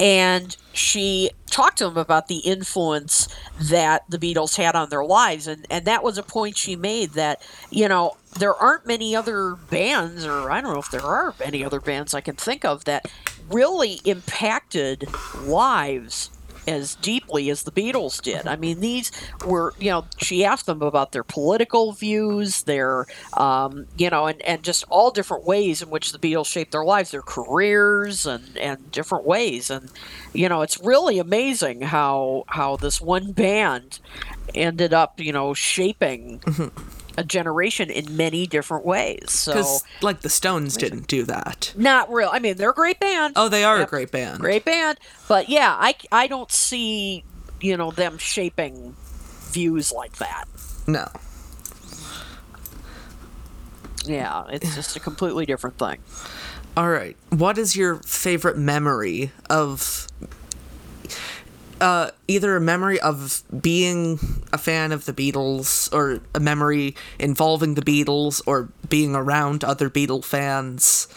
and 0.00 0.56
she 0.72 1.30
talked 1.50 1.78
to 1.78 1.84
them 1.84 1.96
about 1.96 2.26
the 2.28 2.38
influence 2.38 3.28
that 3.60 4.02
the 4.08 4.18
Beatles 4.18 4.56
had 4.56 4.74
on 4.74 4.88
their 4.88 5.04
lives, 5.04 5.46
and 5.46 5.66
and 5.70 5.84
that 5.84 6.02
was 6.02 6.18
a 6.18 6.22
point 6.22 6.56
she 6.56 6.74
made 6.76 7.10
that 7.12 7.40
you 7.70 7.88
know 7.88 8.16
there 8.38 8.54
aren't 8.54 8.86
many 8.86 9.14
other 9.16 9.54
bands, 9.70 10.24
or 10.26 10.50
I 10.50 10.60
don't 10.60 10.72
know 10.74 10.80
if 10.80 10.90
there 10.90 11.02
are 11.02 11.34
any 11.42 11.64
other 11.64 11.80
bands 11.80 12.14
I 12.14 12.20
can 12.20 12.36
think 12.36 12.64
of 12.64 12.84
that 12.86 13.06
really 13.50 14.00
impacted 14.04 15.08
lives 15.42 16.30
as 16.68 16.96
deeply 16.96 17.48
as 17.48 17.62
the 17.62 17.70
Beatles 17.70 18.20
did. 18.20 18.46
I 18.46 18.56
mean, 18.56 18.80
these 18.80 19.12
were, 19.44 19.72
you 19.78 19.90
know, 19.90 20.04
she 20.18 20.44
asked 20.44 20.66
them 20.66 20.82
about 20.82 21.12
their 21.12 21.22
political 21.22 21.92
views, 21.92 22.64
their, 22.64 23.06
um, 23.34 23.86
you 23.96 24.10
know, 24.10 24.26
and, 24.26 24.42
and 24.42 24.62
just 24.62 24.84
all 24.88 25.10
different 25.10 25.44
ways 25.44 25.80
in 25.80 25.90
which 25.90 26.12
the 26.12 26.18
Beatles 26.18 26.46
shaped 26.46 26.72
their 26.72 26.84
lives, 26.84 27.12
their 27.12 27.22
careers, 27.22 28.26
and, 28.26 28.56
and 28.58 28.90
different 28.90 29.24
ways. 29.24 29.70
And, 29.70 29.90
you 30.32 30.48
know, 30.48 30.62
it's 30.62 30.80
really 30.82 31.18
amazing 31.18 31.82
how 31.82 32.44
how 32.48 32.76
this 32.76 33.00
one 33.00 33.32
band 33.32 34.00
ended 34.54 34.92
up, 34.92 35.20
you 35.20 35.32
know, 35.32 35.54
shaping 35.54 36.40
a 37.16 37.24
generation 37.24 37.88
in 37.90 38.16
many 38.16 38.46
different 38.46 38.84
ways. 38.84 39.30
So, 39.30 39.78
like, 40.02 40.20
the 40.20 40.28
Stones 40.28 40.76
didn't 40.76 41.06
do 41.06 41.22
that. 41.24 41.72
not 41.76 42.12
real. 42.12 42.28
I 42.32 42.38
mean, 42.38 42.56
they're 42.56 42.70
a 42.70 42.74
great 42.74 43.00
band. 43.00 43.32
Oh, 43.36 43.48
they 43.48 43.64
are 43.64 43.78
Yep. 43.78 43.86
a 43.88 43.90
great 43.90 44.10
band. 44.10 44.40
great 44.40 44.64
band 44.64 44.98
but 45.28 45.48
yeah 45.48 45.74
i 45.78 45.94
i 46.12 46.26
don't 46.26 46.52
see 46.52 47.24
you 47.60 47.76
know 47.76 47.90
them 47.90 48.18
shaping 48.18 48.94
views 49.50 49.90
like 49.92 50.16
that 50.16 50.44
No. 50.86 51.08
yeah 54.04 54.44
it's 54.50 54.74
just 54.74 54.96
a 54.96 55.00
completely 55.00 55.46
different 55.46 55.78
thing 55.78 55.98
All 56.76 56.90
right. 56.90 57.16
What 57.30 57.56
is 57.56 57.74
your 57.74 57.96
favorite 58.02 58.58
memory 58.58 59.32
of 59.48 60.06
uh, 61.80 62.10
either 62.28 62.56
a 62.56 62.60
memory 62.60 63.00
of 63.00 63.42
being 63.60 64.18
a 64.52 64.58
fan 64.58 64.92
of 64.92 65.04
the 65.04 65.12
Beatles 65.12 65.92
or 65.92 66.20
a 66.34 66.40
memory 66.40 66.94
involving 67.18 67.74
the 67.74 67.82
Beatles 67.82 68.42
or 68.46 68.68
being 68.88 69.14
around 69.14 69.64
other 69.64 69.90
Beatle 69.90 70.24
fans? 70.24 71.08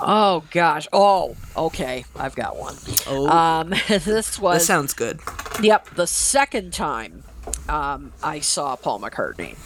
oh 0.00 0.44
gosh 0.52 0.86
oh 0.92 1.36
okay 1.56 2.04
i've 2.14 2.36
got 2.36 2.56
one. 2.56 2.76
Oh. 3.08 3.26
um 3.28 3.70
this 3.88 4.38
was 4.38 4.64
sounds 4.64 4.94
good. 4.94 5.20
Yep, 5.60 5.96
the 5.96 6.06
second 6.06 6.72
time 6.72 7.24
um, 7.68 8.12
I 8.22 8.40
saw 8.40 8.76
Paul 8.76 9.00
McCartney. 9.00 9.56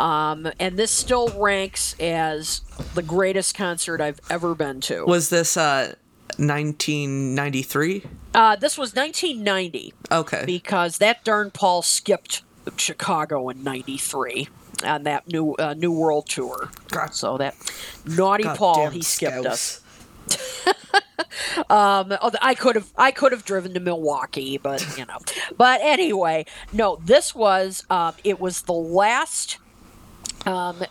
Um, 0.00 0.50
and 0.58 0.78
this 0.78 0.90
still 0.90 1.28
ranks 1.28 1.94
as 2.00 2.60
the 2.94 3.02
greatest 3.02 3.54
concert 3.54 4.00
I've 4.00 4.20
ever 4.30 4.54
been 4.54 4.80
to. 4.82 5.04
Was 5.04 5.28
this 5.28 5.56
uh 5.56 5.94
1993? 6.38 8.04
Uh, 8.34 8.56
this 8.56 8.78
was 8.78 8.94
1990 8.94 9.92
Okay. 10.12 10.44
because 10.46 10.98
that 10.98 11.24
darn 11.24 11.50
Paul 11.50 11.82
skipped 11.82 12.42
Chicago 12.76 13.48
in 13.48 13.62
'93 13.64 14.48
on 14.84 15.02
that 15.04 15.26
new 15.28 15.54
uh, 15.54 15.74
New 15.74 15.90
World 15.92 16.26
tour. 16.28 16.70
God- 16.90 17.14
so 17.14 17.38
that 17.38 17.54
naughty 18.04 18.44
Paul, 18.44 18.90
he 18.90 19.02
skipped 19.02 19.46
us. 19.46 19.80
Um, 21.70 22.12
oh, 22.22 22.32
I 22.40 22.54
could 22.54 22.74
have 22.74 22.90
I 22.96 23.10
could 23.10 23.32
have 23.32 23.44
driven 23.44 23.74
to 23.74 23.80
Milwaukee, 23.80 24.58
but 24.58 24.84
you 24.96 25.04
know. 25.06 25.18
But 25.56 25.80
anyway, 25.82 26.46
no, 26.72 26.96
this 27.04 27.34
was 27.34 27.84
um, 27.90 28.14
it 28.24 28.40
was 28.40 28.62
the 28.62 28.72
last 28.72 29.58
um, 30.46 30.82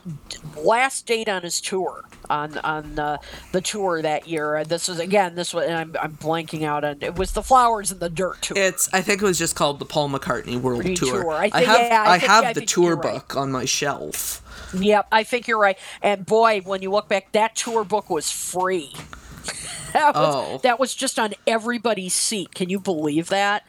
last 0.55 1.05
date 1.05 1.29
on 1.29 1.41
his 1.43 1.59
tour 1.61 2.03
on 2.29 2.57
on 2.59 2.99
uh, 2.99 3.17
the 3.51 3.61
tour 3.61 4.01
that 4.01 4.27
year. 4.27 4.57
Uh, 4.57 4.63
this 4.63 4.87
was 4.87 4.99
again. 4.99 5.35
This 5.35 5.53
was 5.53 5.69
I'm, 5.69 5.95
I'm 5.99 6.13
blanking 6.17 6.63
out 6.63 6.83
on 6.83 6.97
it 7.01 7.15
was 7.15 7.31
the 7.31 7.41
flowers 7.43 7.91
and 7.91 7.99
the 7.99 8.09
dirt 8.09 8.41
tour. 8.41 8.57
It's. 8.57 8.91
I 8.93 9.01
think 9.01 9.21
it 9.21 9.25
was 9.25 9.37
just 9.39 9.55
called 9.55 9.79
the 9.79 9.85
Paul 9.85 10.09
McCartney 10.09 10.59
World 10.59 10.83
Tour. 10.95 11.21
Tour. 11.23 11.31
I 11.33 11.49
I 11.53 11.63
have. 11.63 11.79
yeah, 11.79 12.03
I 12.07 12.13
I, 12.15 12.19
think- 12.19 12.31
have 12.31 12.55
the 12.55 12.65
tour 12.65 12.83
you're 12.85 12.95
right. 12.97 13.13
book 13.15 13.35
on 13.35 13.51
my 13.51 13.65
shelf. 13.65 14.43
Yep, 14.77 15.07
I 15.11 15.23
think 15.23 15.47
you're 15.47 15.59
right. 15.59 15.77
And 16.01 16.25
boy, 16.25 16.59
when 16.65 16.81
you 16.81 16.91
look 16.91 17.07
back, 17.07 17.31
that 17.31 17.55
tour 17.55 17.83
book 17.85 18.09
was 18.09 18.29
free. 18.29 18.91
that 19.93 20.13
was 20.13 20.35
Oh. 20.35 20.59
that 20.63 20.77
was 20.79 20.93
just 20.93 21.17
on 21.17 21.33
everybody's 21.47 22.13
seat. 22.13 22.53
Can 22.53 22.69
you 22.69 22.79
believe 22.79 23.29
that? 23.29 23.63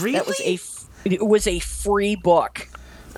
Really? 0.00 0.12
That 0.18 0.26
was 0.26 0.40
a 0.40 0.58
it 1.04 1.26
was 1.26 1.46
a 1.48 1.58
free 1.58 2.14
book. 2.14 2.68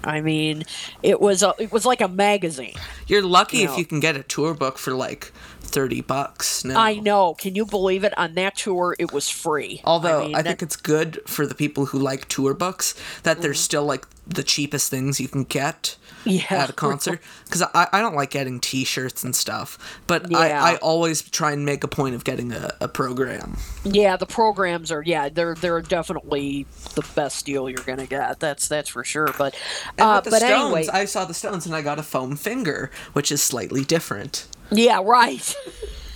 I 0.07 0.20
mean, 0.20 0.62
it 1.02 1.20
was 1.20 1.42
a, 1.42 1.52
it 1.59 1.72
was 1.72 1.84
like 1.84 2.00
a 2.00 2.09
magazine. 2.09 2.76
You're 3.09 3.22
lucky 3.22 3.59
you 3.59 3.64
if 3.64 3.70
know. 3.72 3.76
you 3.78 3.84
can 3.84 4.00
get 4.00 4.16
a 4.16 4.22
tour 4.22 4.54
book 4.54 4.78
for 4.78 4.94
like 4.94 5.32
thirty 5.77 6.01
bucks 6.01 6.64
now. 6.64 6.81
I 6.81 6.95
know. 6.95 7.35
Can 7.35 7.55
you 7.55 7.66
believe 7.66 8.03
it? 8.03 8.16
On 8.16 8.33
that 8.35 8.57
tour, 8.57 8.97
it 8.99 9.12
was 9.12 9.29
free. 9.29 9.83
Although 9.85 10.20
I, 10.22 10.27
mean, 10.29 10.35
think 10.37 10.45
that- 10.47 10.62
it's 10.62 10.77
good 10.77 11.20
for 11.27 11.47
the 11.47 11.55
people 11.55 11.85
who 11.87 11.99
like 11.99 12.29
tour 12.29 12.55
books 12.55 12.95
that 13.24 13.43
they're 13.43 13.51
Mm-hmm. 13.51 13.57
still 13.57 13.85
like 13.85 14.07
the 14.27 14.43
cheapest 14.43 14.91
things 14.91 15.20
you 15.20 15.29
can 15.29 15.45
get 15.45 15.97
Yeah. 16.24 16.47
at 16.51 16.70
a 16.70 16.72
concert. 16.72 17.20
Because 17.45 17.62
I, 17.62 17.87
I 17.93 18.01
don't 18.01 18.16
like 18.16 18.31
getting 18.31 18.59
T-shirts 18.59 19.22
and 19.22 19.37
stuff, 19.37 19.79
but 20.09 20.35
I, 20.35 20.49
Yeah. 20.49 20.64
I 20.64 20.77
always 20.77 21.22
try 21.22 21.53
and 21.53 21.64
make 21.64 21.85
a 21.85 21.89
point 21.89 22.14
of 22.16 22.24
getting 22.24 22.51
a, 22.53 22.72
a 22.81 22.89
program. 22.89 23.57
Yeah, 23.85 24.16
the 24.16 24.27
programs 24.27 24.91
are 24.91 25.03
yeah, 25.03 25.29
they're 25.29 25.55
they're 25.55 25.83
definitely 25.83 26.66
the 26.95 27.07
best 27.14 27.45
deal 27.47 27.68
you're 27.70 27.85
gonna 27.85 28.07
get. 28.07 28.41
That's 28.41 28.66
that's 28.66 28.89
for 28.89 29.05
sure. 29.05 29.29
But 29.39 29.55
uh, 29.99 30.14
with 30.16 30.24
the 30.24 30.31
but 30.31 30.39
Stones, 30.41 30.64
anyway, 30.64 30.87
I 30.93 31.05
saw 31.05 31.24
the 31.27 31.35
Stones 31.35 31.66
and 31.66 31.74
I 31.77 31.83
got 31.83 31.99
a 32.01 32.03
foam 32.03 32.35
finger, 32.37 32.91
which 33.12 33.31
is 33.31 33.43
slightly 33.43 33.85
different. 33.85 34.47
Yeah, 34.70 35.00
right. 35.04 35.54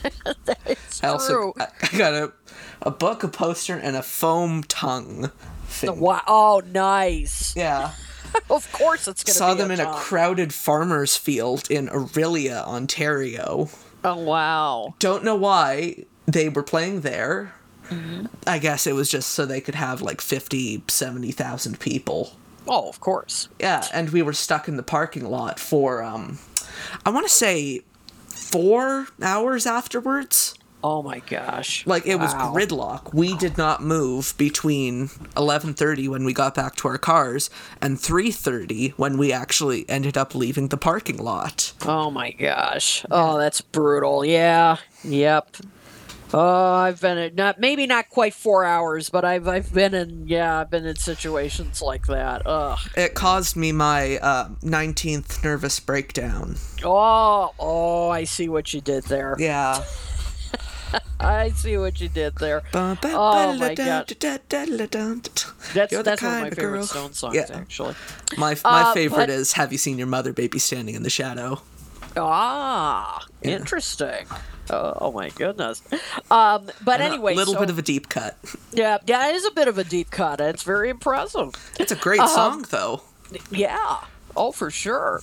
That's 0.45 1.05
I 1.05 1.09
also 1.09 1.33
true. 1.33 1.55
I, 1.59 1.69
I 1.93 1.99
got 1.99 2.15
a 2.15 2.33
a 2.83 2.91
book, 2.91 3.23
a 3.23 3.29
poster, 3.29 3.77
and 3.77 3.97
a 3.97 4.03
foam 4.03 4.63
tongue. 4.65 5.31
Thing. 5.67 6.01
Wow! 6.01 6.23
Oh, 6.27 6.63
nice. 6.67 7.55
Yeah. 7.57 7.93
Of 8.49 8.71
course, 8.71 9.09
it's 9.09 9.25
gonna 9.25 9.35
be 9.35 9.39
Saw 9.39 9.55
them 9.55 9.73
in 9.73 9.81
a 9.81 9.93
crowded 9.93 10.55
farmer's 10.55 11.17
field 11.17 11.69
in 11.69 11.89
Orillia, 11.89 12.65
Ontario. 12.65 13.69
Oh 14.05 14.17
wow! 14.17 14.95
Don't 15.01 15.25
know 15.25 15.35
why 15.35 16.05
they 16.27 16.49
were 16.49 16.63
playing 16.63 17.01
there. 17.01 17.53
Mm-hmm. 17.89 18.27
I 18.47 18.59
guess 18.61 18.87
it 18.87 18.95
was 18.95 19.11
just 19.11 19.31
so 19.31 19.47
they 19.47 19.61
could 19.61 19.75
have 19.75 20.01
like 20.01 20.21
50, 20.21 20.85
70,000 20.87 21.81
people. 21.81 22.37
Oh, 22.69 22.89
of 22.89 23.01
course. 23.01 23.49
Yeah, 23.59 23.85
and 23.93 24.11
we 24.11 24.23
were 24.23 24.33
stuck 24.33 24.69
in 24.69 24.77
the 24.77 24.85
parking 24.85 25.29
lot 25.29 25.59
for, 25.59 26.01
um, 26.03 26.39
I 27.05 27.11
want 27.11 27.27
to 27.27 27.33
say 27.33 27.83
four 28.51 29.09
hours 29.23 29.67
afterwards. 29.67 30.55
Oh 30.83 31.03
my 31.03 31.19
gosh! 31.19 31.87
Like 31.87 32.07
it 32.07 32.17
was 32.17 32.33
gridlock. 32.33 33.13
We 33.13 33.37
did 33.37 33.59
not 33.59 33.83
move 33.83 34.35
between 34.39 35.09
11:30 35.37 36.09
when 36.09 36.25
we 36.25 36.33
got 36.33 36.55
back 36.55 36.75
to 36.77 36.89
our 36.89 36.97
cars 36.97 37.51
and 37.83 37.99
3:30 37.99 38.95
when 38.97 39.19
we 39.19 39.31
actually 39.31 39.89
ended 39.91 40.17
up 40.17 40.35
leaving 40.35 40.69
the 40.69 40.79
parking 40.79 41.19
lot. 41.19 41.73
Oh 41.85 42.11
my 42.11 42.31
gosh! 42.31 43.05
Oh, 43.11 43.37
that's 43.39 43.61
brutal. 43.61 44.25
Yeah. 44.25 44.79
Yep. 45.05 45.57
Oh, 46.33 46.73
I've 46.75 47.01
been 47.01 47.19
in 47.19 47.35
not 47.35 47.59
maybe 47.59 47.87
not 47.87 48.09
quite 48.09 48.35
four 48.35 48.65
hours, 48.65 49.11
but 49.11 49.25
I've 49.25 49.49
I've 49.49 49.73
been 49.73 49.95
in 49.95 50.29
yeah 50.29 50.61
I've 50.61 50.71
been 50.71 50.87
in 50.87 50.97
situations 50.97 51.83
like 51.83 52.07
that. 52.07 52.43
Ugh. 52.47 52.79
It 52.97 53.15
caused 53.15 53.57
me 53.57 53.73
my 53.73 54.19
uh, 54.19 54.49
19th 54.63 55.43
nervous 55.43 55.81
breakdown. 55.81 56.57
Oh 56.85 57.53
oh 57.59 58.11
I 58.11 58.25
see 58.25 58.49
what 58.49 58.73
you 58.73 58.81
did 58.81 59.05
there. 59.05 59.35
Yeah. 59.39 59.83
I 61.21 61.51
see 61.51 61.77
what 61.79 62.01
you 62.01 62.09
did 62.09 62.37
there. 62.37 62.63
Oh 62.75 62.97
Oh 63.05 63.57
my 63.59 63.75
God. 63.75 64.07
That's 64.09 64.73
That's 65.75 66.03
that's 66.03 66.23
one 66.23 66.35
of 66.35 66.41
my 66.43 66.51
favorite 66.51 66.85
Stone 66.85 67.13
songs 67.15 67.35
Yeah. 67.35 67.47
actually. 67.53 67.95
My 68.39 68.55
my 68.65 68.83
Uh, 68.83 68.95
favorite 68.95 69.17
but- 69.27 69.31
is 69.31 69.53
"Have 69.55 69.73
you 69.73 69.79
seen 69.79 69.99
your 69.99 70.07
mother, 70.07 70.33
baby, 70.33 70.59
standing 70.61 70.95
in 70.95 71.03
the 71.03 71.11
shadow?" 71.11 71.63
Ah, 72.17 73.25
interesting. 73.43 74.27
Oh, 74.71 74.97
oh 75.01 75.13
my 75.13 75.31
goodness. 75.31 75.83
Um, 76.31 76.71
but 76.85 77.01
anyway, 77.01 77.33
a 77.33 77.37
little 77.37 77.55
so- 77.55 77.61
bit 77.61 77.71
of 77.71 77.79
a 77.79 77.83
deep 77.83 78.09
cut. 78.09 78.37
yeah, 78.73 78.99
yeah, 79.07 79.29
it 79.29 79.35
is 79.35 79.45
a 79.45 79.51
bit 79.51 79.67
of 79.69 79.79
a 79.79 79.85
deep 79.85 80.11
cut. 80.11 80.41
It's 80.41 80.63
very 80.63 80.89
impressive. 80.91 81.55
It's 81.79 81.91
a 81.93 81.97
great 81.97 82.21
Uh-huh. 82.21 82.35
song, 82.35 82.65
though. 82.71 83.03
Yeah. 83.51 83.99
Oh, 84.37 84.53
for 84.53 84.71
sure. 84.71 85.21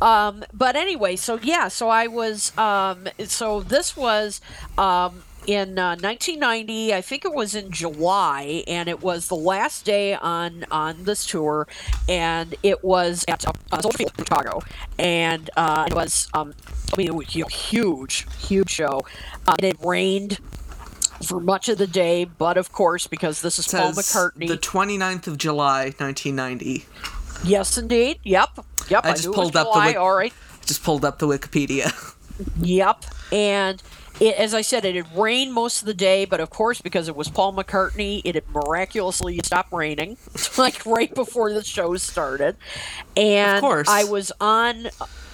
Um, 0.00 0.44
but 0.52 0.76
anyway, 0.76 1.16
so 1.16 1.38
yeah, 1.42 1.68
so 1.68 1.88
I 1.90 2.06
was, 2.06 2.56
um, 2.56 3.06
so 3.26 3.60
this 3.60 3.96
was 3.96 4.40
um, 4.78 5.22
in 5.46 5.78
uh, 5.78 5.90
1990. 6.00 6.94
I 6.94 7.00
think 7.00 7.24
it 7.24 7.32
was 7.34 7.54
in 7.54 7.70
July, 7.70 8.64
and 8.66 8.88
it 8.88 9.02
was 9.02 9.28
the 9.28 9.36
last 9.36 9.84
day 9.84 10.14
on 10.14 10.64
on 10.70 11.04
this 11.04 11.26
tour, 11.26 11.66
and 12.08 12.54
it 12.62 12.84
was 12.84 13.24
at 13.28 13.46
uh, 13.46 13.52
Soldier 13.80 13.98
Field, 13.98 14.12
Chicago, 14.18 14.62
and 14.98 15.48
uh, 15.56 15.86
it 15.88 15.94
was, 15.94 16.28
um, 16.34 16.54
I 16.92 16.96
mean, 16.96 17.06
it 17.08 17.14
was 17.14 17.34
a 17.36 17.48
huge, 17.50 18.26
huge 18.38 18.70
show. 18.70 19.04
Uh, 19.46 19.56
it 19.62 19.76
rained. 19.84 20.38
For 21.26 21.40
much 21.40 21.70
of 21.70 21.78
the 21.78 21.86
day, 21.86 22.24
but 22.26 22.58
of 22.58 22.72
course, 22.72 23.06
because 23.06 23.40
this 23.40 23.58
is 23.58 23.66
Paul 23.66 23.92
McCartney. 23.92 24.48
the 24.48 24.58
29th 24.58 25.26
of 25.28 25.38
July, 25.38 25.84
1990. 25.96 26.84
Yes, 27.42 27.78
indeed. 27.78 28.18
Yep. 28.22 28.50
Yep. 28.90 29.02
I 29.06 29.12
just 29.12 29.24
knew 29.24 29.32
it 29.32 29.34
pulled 29.34 29.56
up 29.56 29.66
the 29.68 29.72
July. 29.72 29.86
wik- 29.86 29.96
All 29.96 30.14
right. 30.14 30.34
Just 30.66 30.82
pulled 30.84 31.06
up 31.06 31.18
the 31.18 31.26
Wikipedia. 31.26 31.90
Yep. 32.60 33.04
And 33.32 33.82
it, 34.20 34.36
as 34.36 34.54
I 34.54 34.62
said, 34.62 34.84
it 34.84 34.94
had 34.94 35.16
rained 35.16 35.52
most 35.52 35.82
of 35.82 35.86
the 35.86 35.94
day, 35.94 36.24
but 36.24 36.40
of 36.40 36.50
course, 36.50 36.80
because 36.80 37.08
it 37.08 37.16
was 37.16 37.28
Paul 37.28 37.52
McCartney, 37.52 38.22
it 38.24 38.34
had 38.34 38.48
miraculously 38.48 39.40
stopped 39.44 39.72
raining, 39.72 40.16
like 40.58 40.84
right 40.86 41.14
before 41.14 41.52
the 41.52 41.62
show 41.62 41.96
started. 41.96 42.56
And 43.16 43.60
course. 43.60 43.88
I 43.88 44.04
was 44.04 44.32
on, 44.40 44.88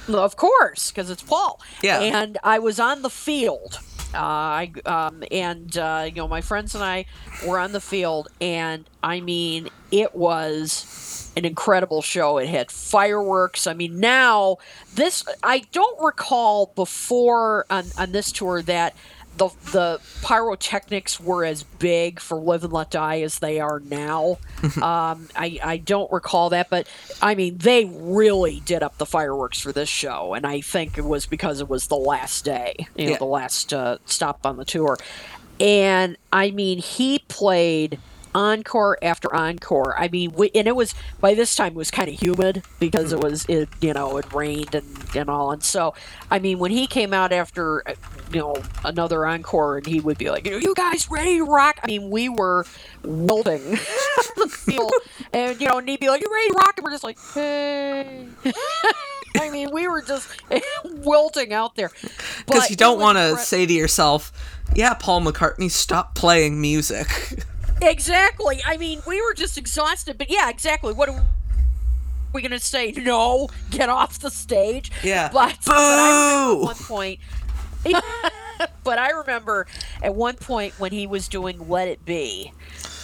of 0.08 0.36
course, 0.36 0.90
because 0.90 1.10
it's 1.10 1.22
Paul. 1.22 1.60
Yeah. 1.82 2.00
And 2.00 2.38
I 2.42 2.58
was 2.58 2.80
on 2.80 3.02
the 3.02 3.10
field. 3.10 3.78
Uh, 4.14 4.18
I 4.18 4.72
um, 4.86 5.24
and 5.30 5.76
uh, 5.76 6.04
you 6.06 6.16
know 6.16 6.28
my 6.28 6.40
friends 6.40 6.74
and 6.74 6.84
I 6.84 7.06
were 7.46 7.58
on 7.58 7.72
the 7.72 7.80
field, 7.80 8.28
and 8.40 8.88
I 9.02 9.20
mean 9.20 9.68
it 9.90 10.14
was 10.14 11.30
an 11.36 11.44
incredible 11.44 12.02
show. 12.02 12.38
It 12.38 12.48
had 12.48 12.70
fireworks. 12.70 13.66
I 13.66 13.74
mean, 13.74 14.00
now 14.00 14.58
this 14.94 15.24
I 15.42 15.60
don't 15.72 16.02
recall 16.02 16.72
before 16.74 17.66
on, 17.70 17.86
on 17.98 18.12
this 18.12 18.32
tour 18.32 18.62
that 18.62 18.94
the 19.36 19.48
the 19.72 20.00
pyrotechnics 20.22 21.18
were 21.18 21.44
as 21.44 21.62
big 21.62 22.20
for 22.20 22.38
Live 22.38 22.64
and 22.64 22.72
Let 22.72 22.90
Die 22.90 23.20
as 23.20 23.38
they 23.38 23.60
are 23.60 23.80
now. 23.80 24.38
um, 24.76 25.28
I 25.34 25.58
I 25.62 25.80
don't 25.84 26.10
recall 26.12 26.50
that, 26.50 26.70
but 26.70 26.86
I 27.20 27.34
mean 27.34 27.58
they 27.58 27.84
really 27.84 28.60
did 28.64 28.82
up 28.82 28.98
the 28.98 29.06
fireworks 29.06 29.60
for 29.60 29.72
this 29.72 29.88
show, 29.88 30.34
and 30.34 30.46
I 30.46 30.60
think 30.60 30.98
it 30.98 31.04
was 31.04 31.26
because 31.26 31.60
it 31.60 31.68
was 31.68 31.86
the 31.86 31.96
last 31.96 32.44
day, 32.44 32.86
you 32.96 33.10
know, 33.10 33.16
the 33.16 33.24
last 33.24 33.72
uh, 33.72 33.98
stop 34.04 34.44
on 34.44 34.56
the 34.56 34.64
tour, 34.64 34.98
and 35.58 36.16
I 36.32 36.50
mean 36.50 36.78
he 36.78 37.20
played 37.28 37.98
encore 38.34 38.98
after 39.02 39.34
encore. 39.34 39.94
I 39.98 40.08
mean, 40.08 40.32
we, 40.32 40.50
and 40.54 40.66
it 40.66 40.76
was 40.76 40.94
by 41.20 41.34
this 41.34 41.54
time 41.54 41.68
it 41.68 41.76
was 41.76 41.90
kind 41.90 42.08
of 42.08 42.20
humid 42.20 42.62
because 42.78 43.12
it 43.12 43.20
was 43.20 43.44
it 43.46 43.68
you 43.80 43.92
know 43.92 44.16
it 44.16 44.32
rained 44.32 44.74
and 44.74 44.86
and 45.14 45.28
all, 45.28 45.52
and 45.52 45.62
so 45.62 45.94
I 46.30 46.38
mean 46.38 46.58
when 46.58 46.70
he 46.70 46.86
came 46.86 47.12
out 47.12 47.32
after 47.32 47.88
uh, 47.88 47.94
you 48.32 48.40
know 48.40 48.56
another 48.84 49.26
encore 49.26 49.78
and 49.78 49.86
he 49.86 50.00
would 50.00 50.18
be 50.18 50.30
like, 50.30 50.46
"You 50.46 50.74
guys 50.74 51.10
ready 51.10 51.38
to 51.38 51.44
rock?" 51.44 51.78
I 51.82 51.86
mean, 51.86 52.10
we 52.10 52.28
were 52.28 52.66
wilting 53.02 53.62
the 54.36 54.48
field, 54.48 54.92
and 55.32 55.60
you 55.60 55.68
know, 55.68 55.78
and 55.78 55.88
he'd 55.88 56.00
be 56.00 56.08
like, 56.08 56.20
"You 56.20 56.32
ready 56.32 56.48
to 56.48 56.54
rock?" 56.54 56.74
And 56.76 56.84
we're 56.84 56.92
just 56.92 57.04
like, 57.04 57.18
"Hey." 57.34 58.26
I 59.40 59.50
mean, 59.50 59.70
we 59.72 59.88
were 59.88 60.02
just 60.02 60.28
wilting 60.84 61.52
out 61.52 61.74
there 61.74 61.90
Because 62.46 62.70
you 62.70 62.76
don't 62.76 63.00
want 63.00 63.16
to 63.16 63.22
incre- 63.22 63.38
say 63.38 63.66
to 63.66 63.72
yourself, 63.72 64.30
yeah, 64.74 64.94
Paul 64.94 65.22
McCartney, 65.22 65.70
stop 65.70 66.14
playing 66.14 66.60
music. 66.60 67.44
Exactly. 67.82 68.60
I 68.64 68.76
mean, 68.76 69.02
we 69.06 69.20
were 69.20 69.34
just 69.34 69.58
exhausted, 69.58 70.18
but 70.18 70.30
yeah, 70.30 70.48
exactly. 70.48 70.92
What 70.92 71.08
are 71.08 71.24
we 72.32 72.40
going 72.40 72.52
to 72.52 72.60
say? 72.60 72.92
No, 72.92 73.48
get 73.70 73.88
off 73.88 74.18
the 74.20 74.30
stage. 74.30 74.90
Yeah. 75.02 75.30
But, 75.32 75.58
but 75.66 75.74
I 75.74 76.54
remember 76.54 76.62
at 76.62 76.64
one 76.64 76.76
point. 76.76 77.20
but 78.84 78.98
I 78.98 79.10
remember 79.10 79.66
at 80.02 80.14
one 80.14 80.36
point 80.36 80.78
when 80.78 80.92
he 80.92 81.06
was 81.06 81.28
doing 81.28 81.68
"Let 81.68 81.88
It 81.88 82.04
Be," 82.04 82.52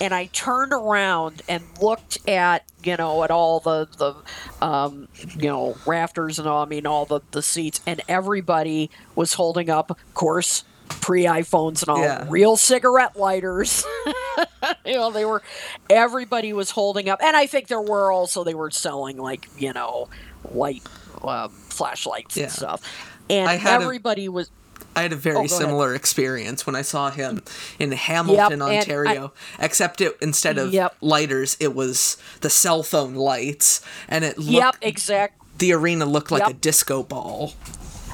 and 0.00 0.14
I 0.14 0.26
turned 0.26 0.72
around 0.72 1.42
and 1.48 1.64
looked 1.80 2.18
at 2.28 2.64
you 2.84 2.96
know 2.96 3.24
at 3.24 3.30
all 3.30 3.60
the 3.60 3.88
the 3.98 4.64
um, 4.64 5.08
you 5.36 5.48
know 5.48 5.76
rafters 5.84 6.38
and 6.38 6.46
all. 6.46 6.62
I 6.62 6.66
mean 6.66 6.86
all 6.86 7.06
the 7.06 7.20
the 7.32 7.42
seats, 7.42 7.80
and 7.86 8.00
everybody 8.08 8.90
was 9.16 9.34
holding 9.34 9.68
up, 9.68 9.90
of 9.90 10.14
course, 10.14 10.62
pre 10.88 11.24
iPhones 11.24 11.82
and 11.82 11.88
all, 11.90 12.00
Yeah. 12.00 12.24
real 12.28 12.56
cigarette 12.56 13.16
lighters. 13.16 13.84
you 14.86 14.94
know, 14.94 15.10
they 15.10 15.24
were 15.24 15.42
everybody 15.90 16.52
was 16.52 16.70
holding 16.70 17.08
up, 17.08 17.20
and 17.22 17.36
I 17.36 17.46
think 17.46 17.68
there 17.68 17.80
were 17.80 18.10
also 18.12 18.44
they 18.44 18.54
were 18.54 18.70
selling 18.70 19.16
like 19.18 19.48
you 19.58 19.72
know 19.72 20.08
light 20.52 20.82
uh, 21.22 21.48
flashlights 21.48 22.36
Yeah. 22.36 22.44
and 22.44 22.52
stuff, 22.52 22.82
and 23.30 23.48
I 23.48 23.54
had 23.56 23.80
a- 23.80 23.84
everybody 23.84 24.28
was. 24.28 24.50
I 24.96 25.02
had 25.02 25.12
a 25.12 25.16
very 25.16 25.36
Oh, 25.36 25.40
go 25.40 25.44
ahead. 25.46 25.50
similar 25.58 25.94
experience 25.94 26.66
when 26.66 26.74
I 26.74 26.82
saw 26.82 27.10
him 27.10 27.42
in 27.78 27.92
Hamilton, 27.92 28.60
I- 28.62 28.78
Ontario. 28.78 29.32
except 29.60 30.00
it 30.00 30.16
instead 30.20 30.58
of 30.58 30.72
Yep. 30.72 30.96
lighters, 31.00 31.56
it 31.60 31.72
was 31.74 32.16
the 32.40 32.50
cell 32.50 32.82
phone 32.82 33.14
lights, 33.14 33.80
and 34.08 34.24
it 34.24 34.38
looked 34.38 34.50
Yep, 34.50 34.76
exact. 34.82 35.40
the 35.58 35.72
arena 35.72 36.04
looked 36.04 36.32
like 36.32 36.42
Yep. 36.42 36.50
a 36.50 36.54
disco 36.54 37.02
ball. 37.04 37.54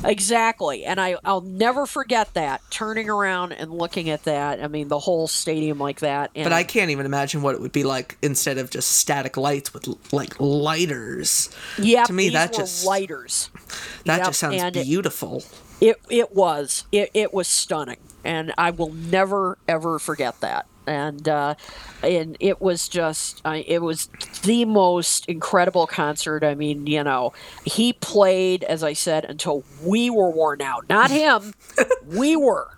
Exactly. 0.04 0.84
And 0.84 1.00
I, 1.00 1.16
I'll 1.24 1.40
never 1.40 1.86
forget 1.86 2.32
that, 2.34 2.60
turning 2.70 3.08
around 3.10 3.52
and 3.52 3.70
looking 3.72 4.10
at 4.10 4.24
that. 4.24 4.62
I 4.62 4.68
mean, 4.68 4.88
the 4.88 4.98
whole 4.98 5.26
stadium 5.28 5.78
like 5.78 6.00
that. 6.00 6.30
And 6.34 6.44
But 6.44 6.52
I 6.52 6.64
can't 6.64 6.90
even 6.90 7.06
imagine 7.06 7.42
what 7.42 7.54
it 7.54 7.60
would 7.60 7.72
be 7.72 7.84
like 7.84 8.16
instead 8.22 8.58
of 8.58 8.70
just 8.70 8.90
static 8.92 9.36
lights 9.36 9.72
with 9.74 9.88
like 10.12 10.38
lighters. 10.40 11.50
Yeah. 11.78 12.04
to 12.04 12.12
me, 12.12 12.30
that 12.30 12.52
just 12.52 12.84
lighters. 12.86 13.50
that 14.04 14.18
Yep, 14.18 14.26
just 14.26 14.38
sounds 14.40 14.62
and 14.62 14.76
it- 14.76 14.84
beautiful. 14.84 15.42
It 15.80 15.96
it 16.08 16.32
was 16.34 16.84
it, 16.92 17.10
it 17.14 17.34
was 17.34 17.48
stunning, 17.48 17.98
and 18.22 18.54
I 18.56 18.70
will 18.70 18.92
never 18.92 19.58
ever 19.66 19.98
forget 19.98 20.40
that. 20.40 20.66
And 20.86 21.28
uh, 21.28 21.54
and 22.02 22.36
it 22.40 22.60
was 22.60 22.88
just 22.88 23.40
I 23.44 23.58
it 23.66 23.82
was 23.82 24.08
the 24.42 24.64
most 24.64 25.26
incredible 25.26 25.86
concert. 25.86 26.44
I 26.44 26.54
mean, 26.54 26.86
you 26.86 27.02
know, 27.02 27.32
he 27.64 27.92
played 27.94 28.64
as 28.64 28.82
I 28.82 28.92
said 28.92 29.24
until 29.24 29.64
we 29.82 30.10
were 30.10 30.30
worn 30.30 30.60
out. 30.62 30.88
Not 30.88 31.10
him, 31.10 31.54
we 32.06 32.36
were. 32.36 32.68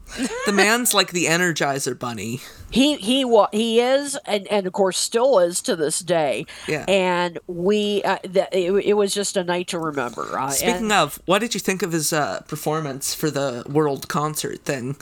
the 0.47 0.53
man's 0.53 0.95
like 0.95 1.11
the 1.11 1.25
Energizer 1.27 1.99
Bunny. 1.99 2.41
He 2.71 2.95
he 2.97 3.25
wa- 3.25 3.49
he 3.53 3.81
is 3.81 4.17
and, 4.25 4.47
and 4.49 4.67
of 4.67 4.73
course 4.73 4.99
still 4.99 5.41
is 5.41 5.61
to 5.63 5.75
this 5.75 5.99
day. 5.99 6.47
Yeah. 6.69 6.85
And 6.87 7.39
we 7.49 8.03
uh, 8.05 8.19
th- 8.19 8.49
it, 8.53 8.73
it 8.73 8.93
was 8.95 9.13
just 9.13 9.37
a 9.37 9.43
night 9.43 9.69
to 9.69 9.79
remember. 9.81 10.39
Uh, 10.39 10.51
Speaking 10.51 10.75
and- 10.77 10.93
of, 10.93 11.21
what 11.27 11.41
did 11.41 11.55
you 11.55 11.61
think 11.61 11.83
of 11.83 11.91
his 11.93 12.13
uh, 12.13 12.41
performance 12.43 13.15
for 13.15 13.31
the 13.31 13.65
world 13.69 14.09
concert 14.09 14.61
thing 14.65 14.95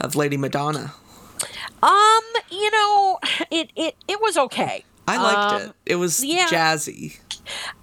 of 0.00 0.16
Lady 0.16 0.36
Madonna? 0.36 0.92
Um, 1.82 2.22
you 2.50 2.70
know, 2.70 3.18
it 3.50 3.70
it 3.76 3.96
it 4.06 4.20
was 4.20 4.36
okay. 4.36 4.84
I 5.06 5.16
liked 5.22 5.52
Um, 5.54 5.62
it. 5.62 5.72
It 5.86 5.96
was 5.96 6.22
yeah. 6.24 6.46
jazzy. 6.48 7.18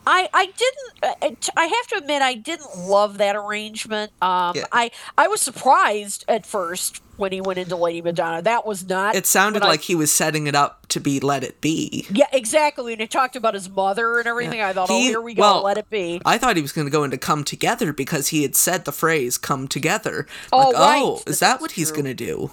I 0.05 0.29
I 0.31 0.45
didn't. 0.45 1.39
uh, 1.47 1.51
I 1.57 1.65
have 1.65 1.87
to 1.87 1.97
admit, 1.97 2.21
I 2.21 2.35
didn't 2.35 2.77
love 2.77 3.17
that 3.17 3.35
arrangement. 3.35 4.11
Um, 4.21 4.53
Yeah. 4.55 4.65
I 4.71 4.91
I 5.17 5.27
was 5.27 5.41
surprised 5.41 6.23
at 6.27 6.45
first 6.45 7.01
when 7.17 7.31
he 7.31 7.41
went 7.41 7.57
into 7.57 7.75
Lady 7.75 8.01
Madonna. 8.03 8.43
That 8.43 8.67
was 8.67 8.87
not. 8.87 9.15
It 9.15 9.25
sounded 9.25 9.61
what 9.61 9.67
I- 9.67 9.71
like 9.71 9.81
he 9.81 9.95
was 9.95 10.11
setting 10.11 10.45
it 10.45 10.53
up 10.53 10.85
to 10.89 10.99
be 10.99 11.19
Let 11.19 11.43
It 11.43 11.61
Be. 11.61 12.05
yeah, 12.11 12.27
exactly. 12.31 12.91
And 12.93 13.01
he 13.01 13.07
talked 13.07 13.35
about 13.35 13.55
his 13.55 13.67
mother 13.67 14.19
and 14.19 14.27
everything. 14.27 14.61
I 14.61 14.71
thought, 14.73 14.89
oh, 14.91 14.99
here 14.99 15.19
we 15.21 15.33
go. 15.33 15.41
well, 15.41 15.63
let 15.63 15.79
it 15.79 15.89
be. 15.89 16.21
I 16.25 16.37
thought 16.37 16.57
he 16.57 16.61
was 16.61 16.73
going 16.73 16.85
to 16.85 16.91
go 16.91 17.03
into 17.03 17.17
"Come 17.17 17.43
Together" 17.43 17.91
because 17.91 18.27
he 18.27 18.43
had 18.43 18.55
said 18.55 18.85
the 18.85 18.91
phrase 18.91 19.39
"Come 19.39 19.67
Together." 19.67 20.27
Oh, 20.53 20.57
like, 20.69 20.75
right. 20.75 21.01
oh, 21.03 21.23
is 21.25 21.39
that 21.39 21.59
what 21.59 21.71
he's 21.71 21.89
going 21.91 22.05
to 22.05 22.13
do? 22.13 22.51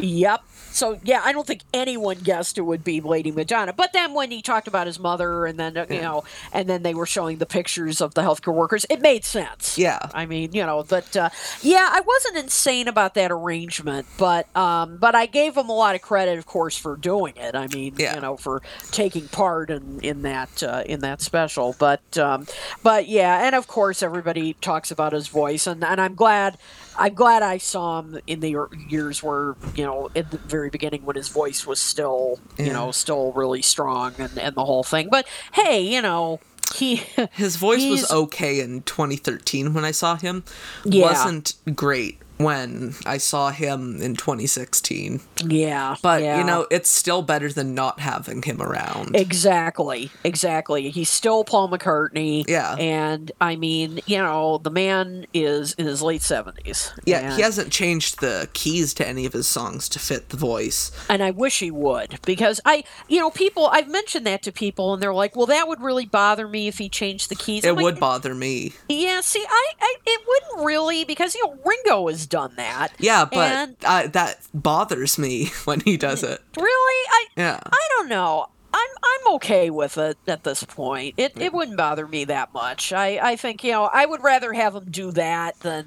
Yep. 0.00 0.42
So 0.70 0.98
yeah, 1.02 1.22
I 1.24 1.32
don't 1.32 1.46
think 1.46 1.62
anyone 1.74 2.18
guessed 2.18 2.58
it 2.58 2.62
would 2.62 2.84
be 2.84 3.00
Lady 3.00 3.30
Madonna. 3.30 3.72
But 3.72 3.92
then 3.92 4.14
when 4.14 4.30
he 4.30 4.42
talked 4.42 4.68
about 4.68 4.86
his 4.86 4.98
mother, 4.98 5.46
and 5.46 5.58
then 5.58 5.74
you 5.90 6.00
know, 6.00 6.24
and 6.52 6.68
then 6.68 6.82
they 6.82 6.94
were 6.94 7.06
showing 7.06 7.38
the 7.38 7.46
pictures 7.46 8.00
of 8.00 8.14
the 8.14 8.22
healthcare 8.22 8.54
workers, 8.54 8.86
it 8.90 9.00
made 9.00 9.24
sense. 9.24 9.76
Yeah. 9.78 9.98
I 10.14 10.26
mean, 10.26 10.52
you 10.52 10.64
know, 10.64 10.84
but 10.88 11.16
uh, 11.16 11.30
yeah, 11.62 11.88
I 11.90 12.00
wasn't 12.00 12.36
insane 12.36 12.88
about 12.88 13.14
that 13.14 13.30
arrangement, 13.30 14.06
but 14.18 14.54
um, 14.56 14.96
but 14.98 15.14
I 15.14 15.26
gave 15.26 15.56
him 15.56 15.68
a 15.68 15.74
lot 15.74 15.94
of 15.94 16.02
credit, 16.02 16.38
of 16.38 16.46
course, 16.46 16.76
for 16.76 16.96
doing 16.96 17.34
it. 17.36 17.54
I 17.54 17.66
mean, 17.68 17.94
Yeah. 17.96 18.14
you 18.14 18.20
know, 18.20 18.36
for 18.36 18.62
taking 18.90 19.28
part 19.28 19.70
in 19.70 20.00
in 20.02 20.22
that 20.22 20.62
uh, 20.62 20.82
in 20.86 21.00
that 21.00 21.20
special. 21.22 21.74
But 21.78 22.16
um, 22.18 22.46
but 22.82 23.08
yeah, 23.08 23.44
and 23.46 23.54
of 23.54 23.66
course, 23.66 24.02
everybody 24.02 24.54
talks 24.54 24.90
about 24.90 25.12
his 25.12 25.28
voice, 25.28 25.66
and 25.66 25.84
and 25.84 26.00
I'm 26.00 26.14
glad. 26.14 26.58
I'm 26.98 27.14
glad 27.14 27.42
I 27.42 27.58
saw 27.58 28.00
him 28.00 28.20
in 28.26 28.40
the 28.40 28.68
years 28.88 29.22
where 29.22 29.56
you 29.74 29.84
know 29.84 30.10
at 30.16 30.30
the 30.30 30.38
very 30.38 30.68
beginning 30.70 31.04
when 31.04 31.16
his 31.16 31.28
voice 31.28 31.66
was 31.66 31.80
still 31.80 32.40
you 32.58 32.72
know 32.72 32.90
still 32.90 33.32
really 33.32 33.62
strong 33.62 34.14
and 34.18 34.36
and 34.38 34.54
the 34.54 34.64
whole 34.64 34.82
thing. 34.82 35.08
But 35.10 35.26
hey, 35.52 35.80
you 35.80 36.02
know 36.02 36.40
he 36.74 36.96
His 37.32 37.56
voice 37.56 37.84
was 37.88 38.10
okay 38.10 38.60
in 38.60 38.82
2013 38.82 39.72
when 39.74 39.84
I 39.84 39.90
saw 39.90 40.16
him. 40.16 40.44
Yeah. 40.84 41.04
Wasn't 41.04 41.54
great 41.74 42.18
when 42.38 42.94
I 43.04 43.18
saw 43.18 43.50
him 43.50 44.00
in 44.00 44.16
2016. 44.16 45.20
yeah, 45.46 45.96
But 46.02 46.22
yeah. 46.22 46.38
you 46.38 46.44
know, 46.44 46.66
it's 46.70 46.88
still 46.88 47.22
better 47.22 47.52
than 47.52 47.74
not 47.74 48.00
having 48.00 48.42
him 48.42 48.62
around. 48.62 49.14
Exactly, 49.16 50.10
exactly. 50.24 50.90
He's 50.90 51.10
still 51.10 51.44
Paul 51.44 51.68
McCartney. 51.68 52.44
Yeah. 52.48 52.74
and 52.76 53.30
I 53.40 53.56
mean, 53.56 54.00
you 54.06 54.18
know, 54.18 54.58
the 54.58 54.70
man 54.70 55.26
is 55.34 55.72
in 55.74 55.86
his 55.86 56.02
late 56.02 56.22
seventies. 56.22 56.92
yeah, 57.04 57.34
he 57.36 57.42
hasn't 57.42 57.72
changed 57.72 58.20
the 58.20 58.48
keys 58.52 58.94
to 58.94 59.06
any 59.06 59.26
of 59.26 59.32
his 59.32 59.46
songs 59.48 59.88
to 59.90 59.98
fit 59.98 60.28
the 60.30 60.36
voice. 60.36 60.90
and 61.08 61.22
I 61.22 61.30
wish 61.32 61.58
he 61.58 61.70
would 61.70 62.20
because 62.24 62.60
I, 62.64 62.84
you 63.08 63.18
know, 63.18 63.30
people. 63.30 63.66
I've 63.66 63.88
mentioned 63.88 64.26
that 64.26 64.42
to 64.42 64.52
people, 64.52 64.94
and 64.94 65.02
they're 65.02 65.12
like, 65.14 65.34
"Well, 65.34 65.46
that 65.46 65.66
would 65.68 65.80
really 65.80 66.06
bother 66.06 66.46
me 66.46 66.68
if 66.68 66.78
he 66.78 66.88
changed 66.88 67.28
the 67.30 67.34
keys." 67.34 67.64
It 67.64 67.70
I'm 67.70 67.76
like, 67.76 67.82
would 67.84 68.00
bother 68.00 68.34
me. 68.34 68.72
Yeah, 68.88 69.20
see, 69.20 69.44
I, 69.48 69.72
I, 69.80 69.94
it 70.06 70.20
wouldn't 70.26 70.66
really 70.66 71.04
because 71.04 71.34
you 71.34 71.44
know 71.46 71.58
Ringo 71.64 72.08
has 72.08 72.26
done 72.28 72.54
that. 72.56 72.92
Yeah, 72.98 73.24
but 73.24 73.52
And- 73.52 73.76
uh, 73.84 74.06
that 74.08 74.38
bothers 74.54 75.18
me 75.18 75.46
when 75.64 75.80
he 75.80 75.96
does 75.96 76.22
it. 76.22 76.40
Really, 76.56 76.66
I, 77.10 77.26
Yeah. 77.36 77.60
I 77.64 77.88
don't 77.96 78.08
know. 78.08 78.46
I'm 78.72 78.88
I'm 79.02 79.34
okay 79.36 79.70
with 79.70 79.96
it 79.96 80.18
at 80.26 80.44
this 80.44 80.62
point. 80.62 81.14
It 81.16 81.32
it 81.40 81.54
wouldn't 81.54 81.78
bother 81.78 82.06
me 82.06 82.24
that 82.26 82.52
much. 82.52 82.92
I 82.92 83.18
I 83.30 83.36
think 83.36 83.64
you 83.64 83.72
know 83.72 83.84
I 83.90 84.04
would 84.04 84.22
rather 84.22 84.52
have 84.52 84.74
him 84.74 84.90
do 84.90 85.10
that 85.12 85.58
than, 85.60 85.86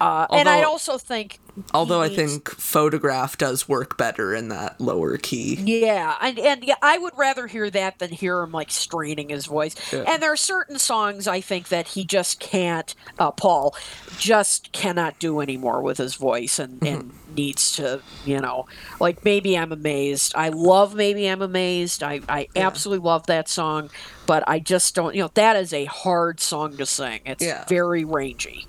uh, 0.00 0.28
and 0.30 0.48
I'd 0.48 0.62
also 0.64 0.98
think. 0.98 1.40
Although 1.74 2.00
I 2.00 2.08
think 2.08 2.48
Photograph 2.50 3.36
does 3.36 3.68
work 3.68 3.98
better 3.98 4.34
in 4.34 4.48
that 4.48 4.80
lower 4.80 5.18
key. 5.18 5.56
Yeah, 5.56 6.16
and 6.20 6.38
and 6.38 6.64
yeah, 6.64 6.76
I 6.80 6.96
would 6.98 7.12
rather 7.16 7.46
hear 7.46 7.68
that 7.70 7.98
than 7.98 8.10
hear 8.10 8.40
him 8.40 8.52
like 8.52 8.70
straining 8.70 9.28
his 9.28 9.46
voice. 9.46 9.74
Yeah. 9.92 10.04
And 10.06 10.22
there 10.22 10.32
are 10.32 10.36
certain 10.36 10.78
songs 10.78 11.28
I 11.28 11.40
think 11.42 11.68
that 11.68 11.88
he 11.88 12.04
just 12.04 12.40
can't. 12.40 12.94
Uh, 13.18 13.30
Paul 13.32 13.76
just 14.18 14.72
cannot 14.72 15.18
do 15.18 15.40
anymore 15.40 15.82
with 15.82 15.98
his 15.98 16.14
voice, 16.14 16.58
and 16.58 16.80
Mm-hmm. 16.80 16.86
and 16.86 17.12
needs 17.36 17.72
to, 17.76 18.02
you 18.26 18.38
know, 18.40 18.66
like 19.00 19.24
maybe 19.24 19.56
I'm 19.56 19.72
amazed. 19.72 20.34
I 20.36 20.50
love 20.50 20.94
maybe 20.94 21.26
I'm 21.26 21.42
amazed. 21.42 22.02
I 22.02 22.20
I 22.28 22.48
absolutely 22.56 23.04
love 23.06 23.26
that 23.26 23.48
song, 23.48 23.90
but 24.26 24.42
I 24.46 24.58
just 24.58 24.94
don't. 24.94 25.14
You 25.14 25.22
know, 25.22 25.30
that 25.34 25.56
is 25.56 25.72
a 25.72 25.84
hard 25.86 26.40
song 26.40 26.76
to 26.78 26.86
sing. 26.86 27.20
It's 27.26 27.44
Yeah. 27.44 27.64
very 27.68 28.04
rangy. 28.04 28.66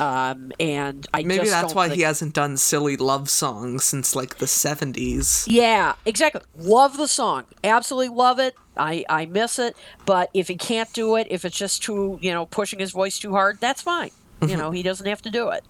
Um, 0.00 0.52
and 0.60 1.06
I 1.12 1.22
Maybe 1.22 1.40
just 1.40 1.50
that's 1.50 1.74
why 1.74 1.88
think- 1.88 1.96
he 1.96 2.02
hasn't 2.02 2.34
done 2.34 2.56
silly 2.56 2.96
love 2.96 3.28
songs 3.28 3.84
since 3.84 4.14
like 4.14 4.36
the 4.38 4.46
70s. 4.46 5.46
Yeah, 5.48 5.94
exactly. 6.04 6.42
Love 6.56 6.96
the 6.96 7.08
song. 7.08 7.44
Absolutely 7.64 8.14
love 8.14 8.38
it. 8.38 8.54
I, 8.76 9.04
I 9.08 9.26
miss 9.26 9.58
it. 9.58 9.76
But 10.06 10.30
if 10.34 10.48
he 10.48 10.56
can't 10.56 10.92
do 10.92 11.16
it, 11.16 11.26
if 11.30 11.44
it's 11.44 11.56
just 11.56 11.82
too, 11.82 12.18
you 12.22 12.32
know, 12.32 12.46
pushing 12.46 12.78
his 12.78 12.92
voice 12.92 13.18
too 13.18 13.32
hard, 13.32 13.58
that's 13.60 13.82
fine. 13.82 14.10
You 14.40 14.56
know, 14.56 14.70
he 14.70 14.84
doesn't 14.84 15.06
have 15.06 15.20
to 15.22 15.30
do 15.30 15.48
it. 15.48 15.64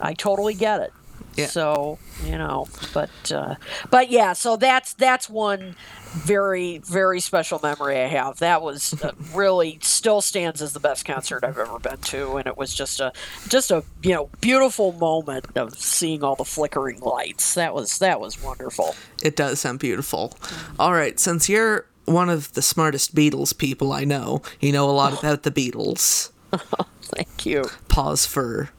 I 0.00 0.14
totally 0.14 0.54
get 0.54 0.80
it. 0.80 0.92
Yeah. 1.36 1.46
So, 1.46 1.98
you 2.24 2.38
know, 2.38 2.68
but 2.92 3.10
uh 3.32 3.56
but 3.90 4.10
yeah, 4.10 4.32
so 4.32 4.56
that's 4.56 4.94
that's 4.94 5.28
one 5.28 5.76
very 6.12 6.78
very 6.78 7.20
special 7.20 7.60
memory 7.62 7.98
I 7.98 8.06
have. 8.06 8.38
That 8.38 8.62
was 8.62 9.00
uh, 9.02 9.12
really 9.34 9.78
still 9.82 10.20
stands 10.20 10.62
as 10.62 10.72
the 10.72 10.80
best 10.80 11.04
concert 11.04 11.44
I've 11.44 11.58
ever 11.58 11.78
been 11.78 11.98
to 11.98 12.36
and 12.36 12.46
it 12.46 12.56
was 12.56 12.74
just 12.74 13.00
a 13.00 13.12
just 13.48 13.70
a, 13.70 13.84
you 14.02 14.14
know, 14.14 14.30
beautiful 14.40 14.92
moment 14.92 15.46
of 15.56 15.74
seeing 15.74 16.24
all 16.24 16.36
the 16.36 16.44
flickering 16.44 17.00
lights. 17.00 17.54
That 17.54 17.74
was 17.74 17.98
that 17.98 18.20
was 18.20 18.42
wonderful. 18.42 18.94
It 19.22 19.36
does 19.36 19.60
sound 19.60 19.78
beautiful. 19.78 20.36
All 20.78 20.92
right, 20.92 21.18
since 21.20 21.48
you're 21.48 21.86
one 22.06 22.30
of 22.30 22.52
the 22.54 22.62
smartest 22.62 23.14
Beatles 23.14 23.56
people 23.56 23.92
I 23.92 24.04
know, 24.04 24.42
you 24.60 24.72
know 24.72 24.88
a 24.88 24.92
lot 24.92 25.18
about 25.18 25.42
the 25.42 25.50
Beatles. 25.50 26.30
Thank 27.02 27.46
you. 27.46 27.64
Pause 27.88 28.26
for 28.26 28.70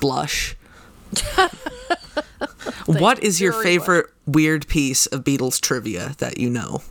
blush. 0.00 0.56
what 2.86 3.22
is 3.22 3.40
your 3.40 3.52
favorite 3.52 4.06
weird 4.26 4.66
piece 4.68 5.06
of 5.06 5.24
Beatles 5.24 5.60
trivia 5.60 6.14
that 6.18 6.38
you 6.38 6.50
know? 6.50 6.82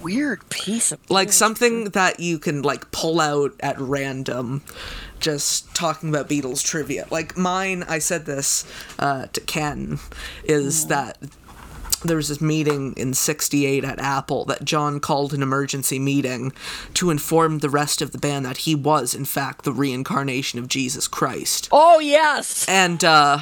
Weird 0.00 0.48
piece 0.50 0.92
of 0.92 0.98
Like 1.10 1.28
Beatles 1.28 1.32
something 1.32 1.84
that 1.90 2.20
you 2.20 2.38
can 2.38 2.62
like 2.62 2.90
pull 2.90 3.20
out 3.20 3.52
at 3.60 3.78
random 3.78 4.62
just 5.20 5.72
talking 5.74 6.08
about 6.08 6.28
Beatles 6.28 6.64
trivia. 6.64 7.06
Like 7.10 7.36
mine, 7.36 7.84
I 7.88 7.98
said 8.00 8.26
this 8.26 8.66
uh, 8.98 9.26
to 9.26 9.40
Ken, 9.40 10.00
is 10.44 10.88
that 10.88 11.18
there 12.04 12.16
was 12.16 12.28
this 12.28 12.40
meeting 12.40 12.94
in 12.96 13.14
68 13.14 13.84
at 13.84 13.98
Apple 14.00 14.44
that 14.46 14.64
John 14.64 15.00
called 15.00 15.32
an 15.32 15.42
emergency 15.42 15.98
meeting 15.98 16.52
to 16.94 17.10
inform 17.10 17.58
the 17.58 17.70
rest 17.70 18.02
of 18.02 18.10
the 18.10 18.18
band 18.18 18.44
that 18.44 18.58
he 18.58 18.74
was, 18.74 19.14
in 19.14 19.24
fact, 19.24 19.64
the 19.64 19.72
reincarnation 19.72 20.58
of 20.58 20.68
Jesus 20.68 21.08
Christ. 21.08 21.68
Oh 21.70 22.00
yes. 22.00 22.66
And 22.68 23.04
uh, 23.04 23.40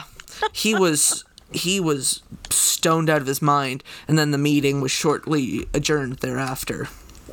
he 0.52 0.74
was. 0.74 1.24
He 1.52 1.80
was 1.80 2.22
stoned 2.48 3.10
out 3.10 3.20
of 3.20 3.26
his 3.26 3.42
mind, 3.42 3.82
and 4.06 4.16
then 4.16 4.30
the 4.30 4.38
meeting 4.38 4.80
was 4.80 4.92
shortly 4.92 5.66
adjourned 5.74 6.18
thereafter. 6.18 6.86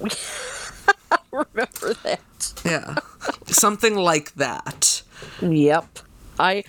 I 0.03 0.09
Remember 1.31 1.93
that. 2.03 2.53
Yeah. 2.65 2.95
something 3.45 3.95
like 3.95 4.33
that. 4.33 5.03
Yep. 5.39 5.99
I 6.39 6.63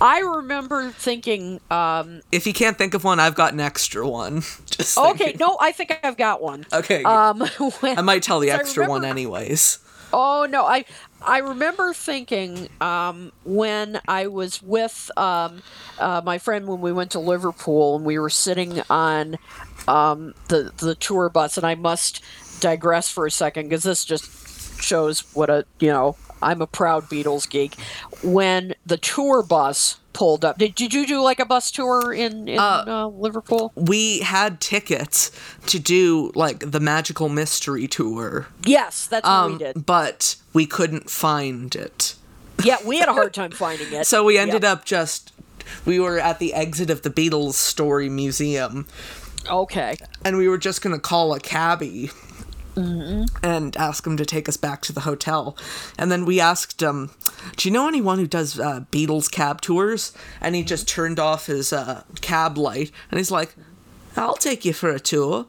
I 0.00 0.20
remember 0.20 0.90
thinking, 0.90 1.60
um, 1.70 2.20
If 2.32 2.46
you 2.46 2.52
can't 2.52 2.78
think 2.78 2.94
of 2.94 3.04
one, 3.04 3.20
I've 3.20 3.34
got 3.34 3.52
an 3.52 3.60
extra 3.60 4.06
one. 4.08 4.40
Just 4.70 4.96
okay, 4.96 5.16
thinking. 5.18 5.38
no, 5.40 5.58
I 5.60 5.72
think 5.72 5.98
I've 6.02 6.16
got 6.16 6.40
one. 6.40 6.64
Okay. 6.72 7.02
Um, 7.02 7.40
when, 7.80 7.98
I 7.98 8.02
might 8.02 8.22
tell 8.22 8.40
the 8.40 8.50
extra 8.58 8.88
one 8.88 9.04
anyways. 9.04 9.78
Oh 10.12 10.46
no, 10.48 10.64
I 10.64 10.84
I 11.22 11.38
remember 11.38 11.92
thinking 11.92 12.68
um, 12.80 13.32
when 13.44 14.00
I 14.08 14.26
was 14.26 14.62
with 14.62 15.10
um, 15.16 15.62
uh, 15.98 16.22
my 16.24 16.38
friend 16.38 16.66
when 16.66 16.80
we 16.80 16.92
went 16.92 17.10
to 17.12 17.18
Liverpool 17.20 17.96
and 17.96 18.04
we 18.04 18.18
were 18.18 18.30
sitting 18.30 18.80
on 18.88 19.36
um, 19.86 20.34
the 20.48 20.72
the 20.78 20.94
tour 20.94 21.28
bus, 21.28 21.56
and 21.56 21.66
I 21.66 21.74
must 21.74 22.22
digress 22.60 23.08
for 23.10 23.26
a 23.26 23.30
second 23.30 23.68
because 23.68 23.82
this 23.82 24.04
just 24.04 24.82
shows 24.82 25.20
what 25.34 25.50
a 25.50 25.66
you 25.78 25.88
know 25.88 26.16
I'm 26.42 26.62
a 26.62 26.66
proud 26.66 27.04
Beatles 27.04 27.48
geek. 27.48 27.74
When 28.22 28.74
the 28.86 28.96
tour 28.96 29.42
bus 29.42 29.98
pulled 30.12 30.44
up, 30.44 30.58
did, 30.58 30.74
did 30.74 30.92
you 30.92 31.06
do 31.06 31.22
like 31.22 31.38
a 31.38 31.44
bus 31.44 31.70
tour 31.70 32.12
in 32.12 32.48
in 32.48 32.58
uh, 32.58 33.08
Liverpool? 33.08 33.72
We 33.74 34.20
had 34.20 34.60
tickets 34.60 35.30
to 35.66 35.78
do 35.78 36.32
like 36.34 36.70
the 36.70 36.80
magical 36.80 37.28
mystery 37.28 37.86
tour, 37.86 38.46
Yes, 38.64 39.06
that's 39.06 39.26
what 39.26 39.46
we 39.46 39.52
um, 39.52 39.58
did. 39.58 39.86
but 39.86 40.36
we 40.52 40.66
couldn't 40.66 41.10
find 41.10 41.74
it. 41.74 42.14
Yeah, 42.64 42.76
we 42.84 42.98
had 42.98 43.08
a 43.08 43.12
hard 43.12 43.32
time 43.34 43.50
finding 43.66 43.92
it. 43.92 44.06
So 44.06 44.24
we 44.24 44.36
ended 44.38 44.64
up 44.64 44.84
just 44.84 45.32
we 45.84 45.98
were 46.00 46.18
at 46.18 46.38
the 46.38 46.52
exit 46.54 46.90
of 46.90 47.02
the 47.02 47.10
Beatles 47.10 47.54
Story 47.54 48.08
Museum, 48.08 48.86
Okay. 49.48 49.96
and 50.24 50.36
we 50.36 50.48
were 50.48 50.58
just 50.58 50.82
gonna 50.82 50.98
call 50.98 51.32
a 51.34 51.40
cabbie. 51.40 52.10
And 53.42 53.76
ask 53.76 54.06
him 54.06 54.16
to 54.16 54.24
take 54.24 54.48
us 54.48 54.56
back 54.56 54.80
to 54.82 54.92
the 54.94 55.00
hotel, 55.00 55.54
and 55.98 56.10
then 56.10 56.24
we 56.24 56.40
asked 56.40 56.80
him, 56.80 57.10
"Do 57.56 57.68
you 57.68 57.72
know 57.74 57.86
anyone 57.86 58.18
who 58.18 58.26
does 58.26 58.58
uh, 58.58 58.84
Beatles 58.90 59.30
cab 59.30 59.60
tours?" 59.60 60.12
And 60.40 60.54
he 60.54 60.62
just 60.62 60.88
turned 60.88 61.18
off 61.18 61.44
his 61.46 61.74
uh, 61.74 62.04
cab 62.22 62.56
light, 62.56 62.90
and 63.10 63.18
he's 63.18 63.30
like, 63.30 63.54
"I'll 64.16 64.36
take 64.36 64.64
you 64.64 64.72
for 64.72 64.88
a 64.88 65.00
tour." 65.00 65.44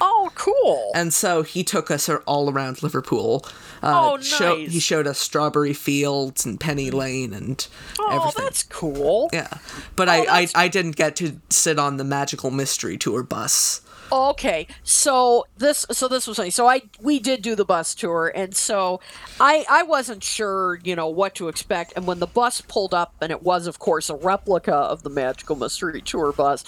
Oh, 0.00 0.30
cool. 0.34 0.90
And 0.94 1.12
so 1.12 1.42
he 1.42 1.64
took 1.64 1.90
us 1.90 2.08
all 2.26 2.50
around 2.50 2.82
Liverpool. 2.82 3.44
Uh, 3.82 4.12
oh, 4.12 4.20
show- 4.20 4.56
nice. 4.56 4.72
he 4.72 4.80
showed 4.80 5.06
us 5.06 5.18
Strawberry 5.18 5.72
Fields 5.72 6.44
and 6.44 6.58
Penny 6.58 6.90
mm. 6.90 6.94
Lane 6.94 7.32
and 7.32 7.66
oh, 7.98 8.16
everything. 8.16 8.44
that's 8.44 8.62
cool. 8.64 9.30
Yeah, 9.32 9.48
but 9.94 10.08
oh, 10.08 10.12
I, 10.12 10.26
I 10.28 10.48
I 10.54 10.68
didn't 10.68 10.96
get 10.96 11.16
to 11.16 11.40
sit 11.50 11.78
on 11.78 11.96
the 11.96 12.04
magical 12.04 12.50
mystery 12.50 12.96
tour 12.98 13.22
bus. 13.22 13.80
Okay, 14.12 14.68
so 14.84 15.46
this 15.58 15.84
so 15.90 16.06
this 16.06 16.26
was 16.26 16.36
funny. 16.36 16.50
So 16.50 16.68
I 16.68 16.82
we 17.00 17.18
did 17.18 17.42
do 17.42 17.56
the 17.56 17.64
bus 17.64 17.94
tour, 17.94 18.30
and 18.34 18.54
so 18.54 19.00
I 19.40 19.64
I 19.68 19.82
wasn't 19.82 20.22
sure 20.22 20.80
you 20.84 20.94
know 20.94 21.08
what 21.08 21.34
to 21.36 21.48
expect. 21.48 21.92
And 21.96 22.06
when 22.06 22.20
the 22.20 22.26
bus 22.26 22.60
pulled 22.60 22.94
up, 22.94 23.14
and 23.20 23.32
it 23.32 23.42
was 23.42 23.66
of 23.66 23.78
course 23.78 24.08
a 24.08 24.14
replica 24.14 24.74
of 24.74 25.02
the 25.02 25.10
Magical 25.10 25.56
Mystery 25.56 26.00
Tour 26.00 26.32
bus, 26.32 26.64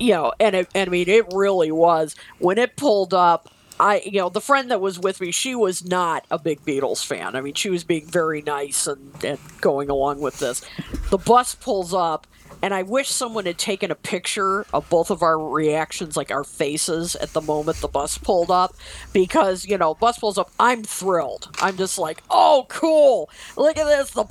you 0.00 0.12
know, 0.12 0.32
and 0.40 0.56
it 0.56 0.68
and 0.74 0.88
I 0.88 0.90
mean 0.90 1.08
it 1.08 1.26
really 1.32 1.70
was 1.70 2.16
when 2.38 2.58
it 2.58 2.76
pulled 2.76 3.14
up. 3.14 3.48
I, 3.80 4.02
you 4.04 4.20
know, 4.20 4.28
the 4.28 4.40
friend 4.40 4.70
that 4.70 4.80
was 4.80 5.00
with 5.00 5.20
me, 5.20 5.32
she 5.32 5.56
was 5.56 5.84
not 5.84 6.24
a 6.30 6.38
big 6.38 6.64
Beatles 6.64 7.04
fan. 7.04 7.34
I 7.34 7.40
mean, 7.40 7.54
she 7.54 7.68
was 7.68 7.82
being 7.82 8.06
very 8.06 8.40
nice 8.42 8.86
and, 8.86 9.12
and 9.24 9.40
going 9.60 9.90
along 9.90 10.20
with 10.20 10.38
this. 10.38 10.62
The 11.10 11.18
bus 11.18 11.56
pulls 11.56 11.92
up, 11.92 12.28
and 12.60 12.74
I 12.74 12.82
wish 12.82 13.10
someone 13.10 13.46
had 13.46 13.58
taken 13.58 13.90
a 13.90 13.94
picture 13.94 14.66
of 14.72 14.88
both 14.90 15.10
of 15.10 15.22
our 15.22 15.38
reactions, 15.38 16.16
like 16.16 16.30
our 16.30 16.44
faces 16.44 17.16
at 17.16 17.32
the 17.32 17.40
moment 17.40 17.78
the 17.78 17.88
bus 17.88 18.18
pulled 18.18 18.50
up, 18.50 18.74
because 19.12 19.64
you 19.64 19.78
know, 19.78 19.94
bus 19.94 20.18
pulls 20.18 20.38
up. 20.38 20.50
I'm 20.58 20.82
thrilled. 20.82 21.48
I'm 21.60 21.76
just 21.76 21.98
like, 21.98 22.22
oh, 22.30 22.66
cool! 22.68 23.30
Look 23.56 23.76
at 23.76 23.86
this. 23.86 24.10
The 24.10 24.24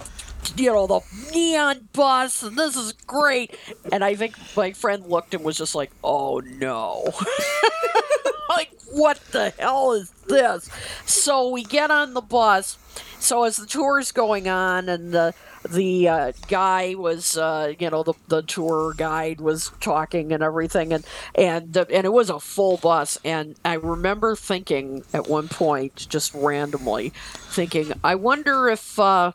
you 0.57 0.72
know 0.72 0.88
the 0.88 1.01
neon 1.34 1.89
bus, 1.93 2.43
and 2.43 2.57
this 2.57 2.76
is 2.76 2.93
great. 3.07 3.57
And 3.91 4.03
I 4.03 4.15
think 4.15 4.35
my 4.55 4.72
friend 4.73 5.05
looked 5.05 5.34
and 5.34 5.43
was 5.43 5.57
just 5.57 5.76
like, 5.76 5.91
oh 6.03 6.39
no. 6.39 7.11
like 8.49 8.72
what 8.91 9.19
the 9.31 9.53
hell 9.57 9.93
is 9.93 10.09
this 10.27 10.69
so 11.05 11.49
we 11.49 11.63
get 11.63 11.89
on 11.89 12.13
the 12.13 12.22
bus 12.22 12.77
so 13.19 13.43
as 13.43 13.57
the 13.57 13.65
tour 13.65 13.99
is 13.99 14.11
going 14.11 14.49
on 14.49 14.89
and 14.89 15.13
the 15.13 15.34
the 15.69 16.07
uh, 16.09 16.31
guy 16.47 16.95
was 16.95 17.38
uh, 17.38 17.72
you 17.80 17.89
know 17.89 18.03
the, 18.03 18.13
the 18.27 18.41
tour 18.41 18.93
guide 18.97 19.39
was 19.39 19.72
talking 19.80 20.34
and 20.34 20.41
everything 20.41 20.91
and 20.91 21.05
and 21.35 21.73
the, 21.73 21.88
and 21.91 22.05
it 22.05 22.11
was 22.11 22.30
a 22.30 22.39
full 22.39 22.77
bus 22.77 23.18
and 23.23 23.55
i 23.63 23.73
remember 23.73 24.35
thinking 24.35 25.03
at 25.13 25.30
one 25.30 25.47
point 25.47 26.07
just 26.09 26.34
randomly 26.34 27.09
thinking 27.35 27.93
i 28.03 28.15
wonder 28.15 28.68
if 28.69 28.99
uh, 28.99 29.31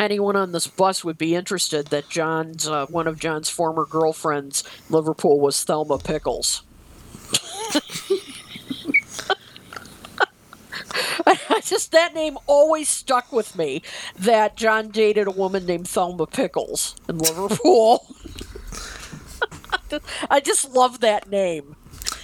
anyone 0.00 0.34
on 0.34 0.52
this 0.52 0.66
bus 0.66 1.04
would 1.04 1.18
be 1.18 1.34
interested 1.34 1.88
that 1.88 2.08
John's 2.08 2.66
uh, 2.66 2.86
one 2.86 3.06
of 3.06 3.20
John's 3.20 3.50
former 3.50 3.84
girlfriends 3.84 4.64
Liverpool 4.88 5.38
was 5.38 5.62
Thelma 5.62 5.98
Pickles. 5.98 6.62
I 11.26 11.60
just 11.62 11.92
that 11.92 12.14
name 12.14 12.38
always 12.46 12.88
stuck 12.88 13.30
with 13.30 13.56
me. 13.56 13.82
That 14.18 14.56
John 14.56 14.88
dated 14.88 15.28
a 15.28 15.30
woman 15.30 15.66
named 15.66 15.86
Thelma 15.86 16.26
Pickles 16.26 16.96
in 17.08 17.18
Liverpool. 17.18 18.16
I 20.30 20.40
just 20.40 20.70
love 20.70 21.00
that 21.00 21.28
name. 21.28 21.76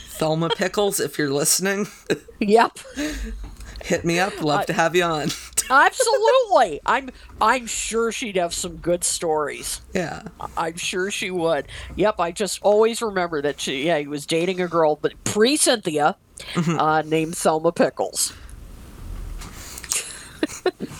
Thelma 0.08 0.48
Pickles, 0.48 0.98
if 0.98 1.18
you're 1.18 1.30
listening, 1.30 1.88
Yep, 2.40 2.78
hit 3.82 4.04
me 4.04 4.18
up. 4.18 4.40
Love 4.42 4.66
to 4.66 4.72
have 4.72 4.96
you 4.96 5.04
on. 5.04 5.28
Absolutely. 5.70 6.80
I'm 6.86 7.10
I'm 7.40 7.66
sure 7.66 8.12
she'd 8.12 8.36
have 8.36 8.54
some 8.54 8.76
good 8.76 9.04
stories. 9.04 9.80
yeah. 9.94 10.22
I'm 10.56 10.76
sure 10.76 11.10
she 11.10 11.30
would. 11.30 11.66
Yep, 11.96 12.20
I 12.20 12.32
just 12.32 12.60
always 12.62 13.02
remember 13.02 13.42
that 13.42 13.60
she, 13.60 13.86
yeah, 13.86 13.98
he 13.98 14.06
was 14.06 14.26
dating 14.26 14.60
a 14.60 14.68
girl, 14.68 14.96
but 14.96 15.12
pre 15.24 15.56
Cynthia, 15.56 16.16
uh, 16.56 17.02
named 17.04 17.36
Thelma 17.36 17.72
Pickles. 17.72 18.32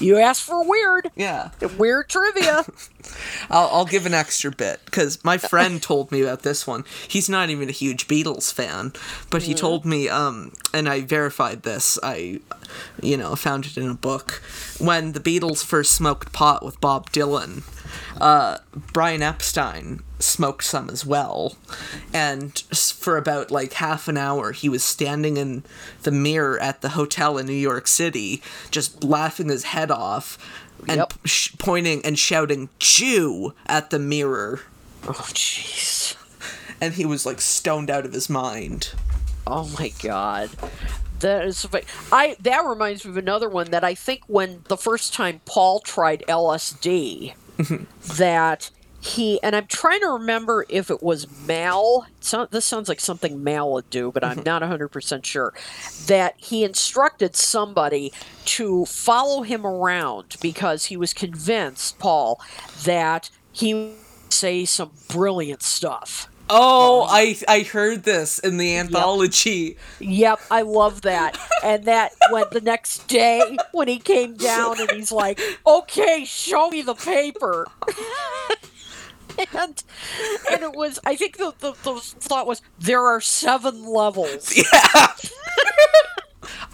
You 0.01 0.19
asked 0.19 0.43
for 0.43 0.67
weird, 0.69 1.11
Yeah. 1.17 1.51
weird 1.79 2.09
trivia. 2.09 2.65
I'll, 3.51 3.69
I'll 3.73 3.85
give 3.87 4.07
an 4.07 4.15
extra 4.15 4.51
bit 4.51 4.81
because 4.85 5.23
my 5.25 5.39
friend 5.39 5.81
told 5.83 6.11
me 6.11 6.23
about 6.23 6.43
this 6.43 6.67
one. 6.67 6.85
He's 7.07 7.29
not 7.29 7.51
even 7.51 7.69
a 7.69 7.73
huge 7.73 8.09
Beatles 8.09 8.53
fan, 8.53 8.93
but 9.31 9.43
he 9.45 9.55
told 9.55 9.85
me, 9.85 10.09
um, 10.09 10.53
and 10.75 10.89
I 10.89 11.03
verified 11.03 11.63
this. 11.63 11.99
I, 12.03 12.41
you 13.01 13.17
know, 13.17 13.37
found 13.37 13.67
it 13.67 13.77
in 13.77 13.89
a 13.89 13.95
book. 13.95 14.43
When 14.79 15.13
the 15.13 15.21
Beatles 15.21 15.65
first 15.65 15.93
smoked 15.93 16.33
pot 16.33 16.65
with 16.65 16.81
Bob 16.81 17.11
Dylan, 17.11 17.63
uh, 18.21 18.59
Brian 18.93 19.23
Epstein 19.23 20.01
smoked 20.19 20.65
some 20.65 20.89
as 20.91 21.05
well, 21.05 21.57
and 22.13 22.59
for 22.73 23.17
about 23.17 23.51
like 23.51 23.75
half 23.75 24.09
an 24.09 24.17
hour, 24.17 24.53
he 24.53 24.69
was 24.69 24.83
standing 24.83 25.37
in 25.37 25.63
the 26.03 26.11
mirror 26.11 26.59
at 26.61 26.81
the 26.81 26.91
hotel 26.91 27.37
in 27.39 27.47
New 27.47 27.53
York 27.53 27.87
City, 27.87 28.43
just 28.71 29.05
laughing 29.05 29.49
his 29.49 29.65
head 29.65 29.91
off. 29.91 30.39
And 30.89 30.99
Yep. 30.99 31.13
sh- 31.25 31.53
pointing 31.59 32.05
and 32.05 32.19
shouting 32.19 32.69
"Jew" 32.79 33.55
at 33.67 33.89
the 33.91 33.99
mirror, 33.99 34.61
oh, 35.09 35.13
jeez. 35.33 36.15
and 36.81 36.95
he 36.95 37.07
was 37.07 37.25
like 37.25 37.41
stoned 37.41 37.91
out 37.91 38.05
of 38.05 38.13
his 38.13 38.29
mind. 38.29 38.91
Oh 39.47 39.71
my 39.79 39.89
god. 40.03 40.51
That 41.21 41.47
is 41.47 41.67
I 42.13 42.37
that 42.41 42.65
reminds 42.67 43.05
me 43.07 43.11
of 43.13 43.17
another 43.17 43.49
one 43.49 43.71
that 43.71 43.83
I 43.85 43.95
think 43.95 44.21
when 44.27 44.65
the 44.69 44.77
first 44.77 45.15
time 45.15 45.41
Paul 45.47 45.81
tried 45.81 46.23
LSD 46.29 47.33
that 48.17 48.71
he 49.01 49.41
and 49.43 49.55
I'm 49.55 49.67
trying 49.67 50.01
to 50.01 50.09
remember 50.09 50.67
if 50.69 50.91
it 50.91 51.03
was 51.03 51.27
Mal. 51.47 52.07
So, 52.21 52.47
this 52.47 52.65
sounds 52.65 52.89
like 52.89 53.01
something 53.01 53.43
Mal 53.43 53.73
would 53.73 53.89
do, 53.91 54.11
but 54.11 54.25
I'm 54.25 54.39
mm-hmm. 54.39 54.45
not 54.45 54.63
100% 54.63 55.25
sure. 55.25 55.55
That 56.07 56.35
he 56.39 56.65
instructed 56.65 57.37
somebody 57.37 58.13
to 58.47 58.85
follow 58.87 59.43
him 59.43 59.67
around 59.67 60.37
because 60.41 60.87
he 60.87 60.97
was 60.97 61.13
convinced, 61.13 61.99
Paul, 61.99 62.41
that 62.85 63.31
he 63.53 63.75
would 63.75 63.93
say 64.31 64.65
some 64.65 64.91
brilliant 65.09 65.63
stuff. 65.63 66.29
Oh, 66.49 67.07
I 67.09 67.37
I 67.49 67.61
heard 67.63 68.05
this 68.05 68.39
in 68.39 68.57
the 68.57 68.77
anthology. 68.77 69.77
Yep, 69.99 70.41
I 70.51 70.63
love 70.63 71.03
that. 71.03 71.39
And 71.65 71.85
that 71.85 72.13
when 72.31 72.45
the 72.53 72.61
next 72.61 73.09
day 73.09 73.57
when 73.73 73.89
he 73.89 73.99
came 73.99 74.35
down 74.35 74.81
and 74.81 74.91
he's 74.93 75.11
like, 75.13 75.41
"Okay, 75.67 76.25
show 76.25 76.71
me 76.71 76.83
the 76.83 76.95
paper." 76.95 77.67
and 79.55 79.83
and 80.51 80.63
it 80.63 80.73
was 80.75 80.99
I 81.05 81.17
think 81.17 81.37
the, 81.39 81.53
the 81.59 81.73
the 81.83 81.95
thought 82.01 82.47
was 82.47 82.63
there 82.79 83.05
are 83.05 83.21
seven 83.21 83.85
levels. 83.85 84.55
Yeah. 84.73 85.07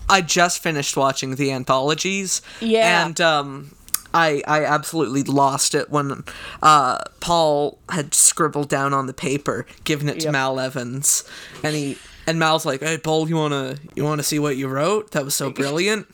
I 0.08 0.20
just 0.20 0.62
finished 0.62 0.96
watching 0.96 1.36
the 1.36 1.52
anthologies. 1.52 2.42
Yeah. 2.60 3.06
And 3.06 3.20
um 3.20 3.74
I 4.14 4.42
I 4.46 4.64
absolutely 4.64 5.22
lost 5.22 5.74
it 5.74 5.90
when 5.90 6.24
uh 6.62 6.98
Paul 7.20 7.78
had 7.88 8.14
scribbled 8.14 8.68
down 8.68 8.92
on 8.92 9.06
the 9.06 9.14
paper, 9.14 9.66
giving 9.84 10.08
it 10.08 10.18
to 10.20 10.24
Yep. 10.26 10.32
Mal 10.32 10.60
Evans. 10.60 11.24
And 11.62 11.74
he 11.74 11.98
and 12.26 12.38
Mal's 12.38 12.64
like, 12.66 12.80
Hey 12.82 12.98
Paul, 12.98 13.28
you 13.28 13.36
wanna 13.36 13.76
you 13.94 14.04
wanna 14.04 14.22
see 14.22 14.38
what 14.38 14.56
you 14.56 14.68
wrote? 14.68 15.10
That 15.12 15.24
was 15.24 15.34
so 15.34 15.50
brilliant. 15.60 16.06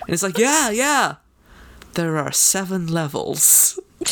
And 0.00 0.08
he's 0.08 0.22
like, 0.22 0.38
Yeah, 0.38 0.70
yeah. 0.70 1.16
there 1.94 2.16
are 2.18 2.32
seven 2.32 2.86
levels. 2.86 3.78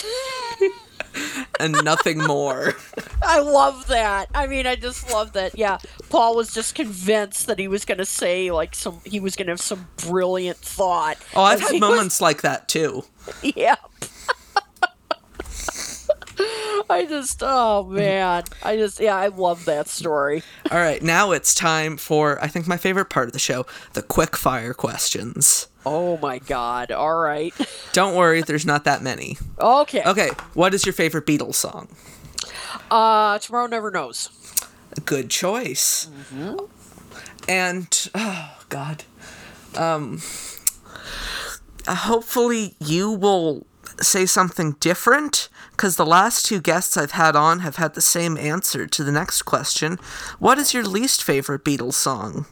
and 1.60 1.72
nothing 1.84 2.18
more. 2.18 2.74
I 3.22 3.40
love 3.40 3.86
that. 3.88 4.28
I 4.34 4.46
mean, 4.46 4.66
I 4.66 4.76
just 4.76 5.10
love 5.10 5.32
that. 5.32 5.58
Yeah, 5.58 5.78
Paul 6.10 6.36
was 6.36 6.52
just 6.54 6.74
convinced 6.74 7.46
that 7.46 7.58
he 7.58 7.68
was 7.68 7.84
going 7.84 7.98
to 7.98 8.04
say 8.04 8.50
like 8.50 8.74
some. 8.74 9.00
He 9.04 9.20
was 9.20 9.36
going 9.36 9.46
to 9.46 9.52
have 9.52 9.60
some 9.60 9.88
brilliant 9.96 10.58
thought. 10.58 11.18
Oh, 11.34 11.42
I've 11.42 11.60
had 11.60 11.72
he 11.72 11.80
was- 11.80 11.90
moments 11.90 12.20
like 12.20 12.42
that 12.42 12.68
too. 12.68 13.04
Yeah. 13.42 13.76
I 16.90 17.06
just, 17.08 17.42
oh 17.44 17.84
man, 17.84 18.44
I 18.62 18.76
just, 18.76 18.98
yeah, 19.00 19.16
I 19.16 19.28
love 19.28 19.64
that 19.66 19.88
story. 19.88 20.42
All 20.70 20.78
right, 20.78 21.02
now 21.02 21.32
it's 21.32 21.54
time 21.54 21.96
for 21.96 22.42
I 22.42 22.46
think 22.48 22.66
my 22.66 22.76
favorite 22.76 23.06
part 23.10 23.26
of 23.26 23.32
the 23.32 23.38
show, 23.38 23.66
the 23.92 24.02
quick 24.02 24.36
fire 24.36 24.72
questions. 24.74 25.68
Oh 25.84 26.16
my 26.18 26.38
god! 26.38 26.90
All 26.90 27.16
right, 27.18 27.52
Don't 27.92 28.14
worry, 28.14 28.42
there's 28.42 28.66
not 28.66 28.84
that 28.84 29.02
many. 29.02 29.36
okay. 29.60 30.02
Okay, 30.04 30.30
what 30.54 30.74
is 30.74 30.84
your 30.86 30.92
favorite 30.92 31.26
Beatles 31.26 31.54
song? 31.54 31.88
Uh, 32.90 33.38
tomorrow 33.38 33.66
never 33.66 33.90
knows. 33.90 34.30
Good 35.04 35.30
choice. 35.30 36.08
And 37.48 38.10
oh 38.14 38.58
god, 38.68 39.04
um, 39.76 40.20
hopefully 41.86 42.74
you 42.80 43.10
will 43.12 43.66
say 44.00 44.26
something 44.26 44.72
different 44.80 45.48
because 45.72 45.96
the 45.96 46.06
last 46.06 46.46
two 46.46 46.60
guests 46.60 46.96
I've 46.96 47.12
had 47.12 47.36
on 47.36 47.60
have 47.60 47.76
had 47.76 47.94
the 47.94 48.00
same 48.00 48.36
answer 48.36 48.86
to 48.86 49.04
the 49.04 49.12
next 49.12 49.42
question. 49.42 49.98
What 50.38 50.58
is 50.58 50.74
your 50.74 50.84
least 50.84 51.22
favorite 51.22 51.64
Beatles 51.64 51.94
song? 51.94 52.46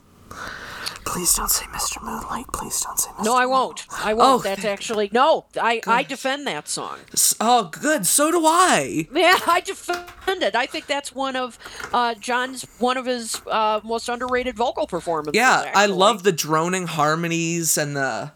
Please 1.05 1.35
don't 1.35 1.51
say 1.51 1.64
Mr. 1.66 2.02
Moonlight. 2.02 2.47
Please 2.52 2.81
don't 2.81 2.98
say 2.98 3.10
Mr. 3.12 3.24
No, 3.24 3.36
I 3.36 3.47
won't. 3.47 3.86
I 4.05 4.12
won't. 4.12 4.40
Oh, 4.40 4.43
That's 4.43 4.62
thank- 4.62 4.73
actually 4.73 5.09
no. 5.12 5.47
I 5.60 5.81
I 5.86 6.02
defend 6.02 6.47
that 6.48 6.66
song. 6.68 6.98
Oh, 7.40 7.68
good. 7.70 8.06
So 8.06 8.32
do 8.32 8.43
I. 8.44 9.06
Yeah, 9.14 9.39
I 9.47 9.60
defend 9.60 10.43
it. 10.43 10.56
I 10.56 10.66
think 10.66 10.86
that's 10.86 11.14
one 11.14 11.36
of 11.36 11.60
uh, 11.93 12.14
John's 12.14 12.66
one 12.81 12.97
of 12.97 13.06
his 13.06 13.40
uh, 13.47 13.81
most 13.85 14.09
underrated 14.09 14.56
vocal 14.56 14.89
performances. 14.89 15.39
Yeah, 15.39 15.70
I 15.77 15.86
love 15.86 16.24
the 16.24 16.32
droning 16.32 16.89
harmonies 16.89 17.78
and 17.78 17.97
the 17.97 18.32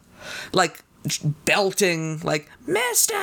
like 0.52 0.78
j- 0.78 0.84
belting, 1.44 2.20
like 2.20 2.48
Mister. 2.66 3.14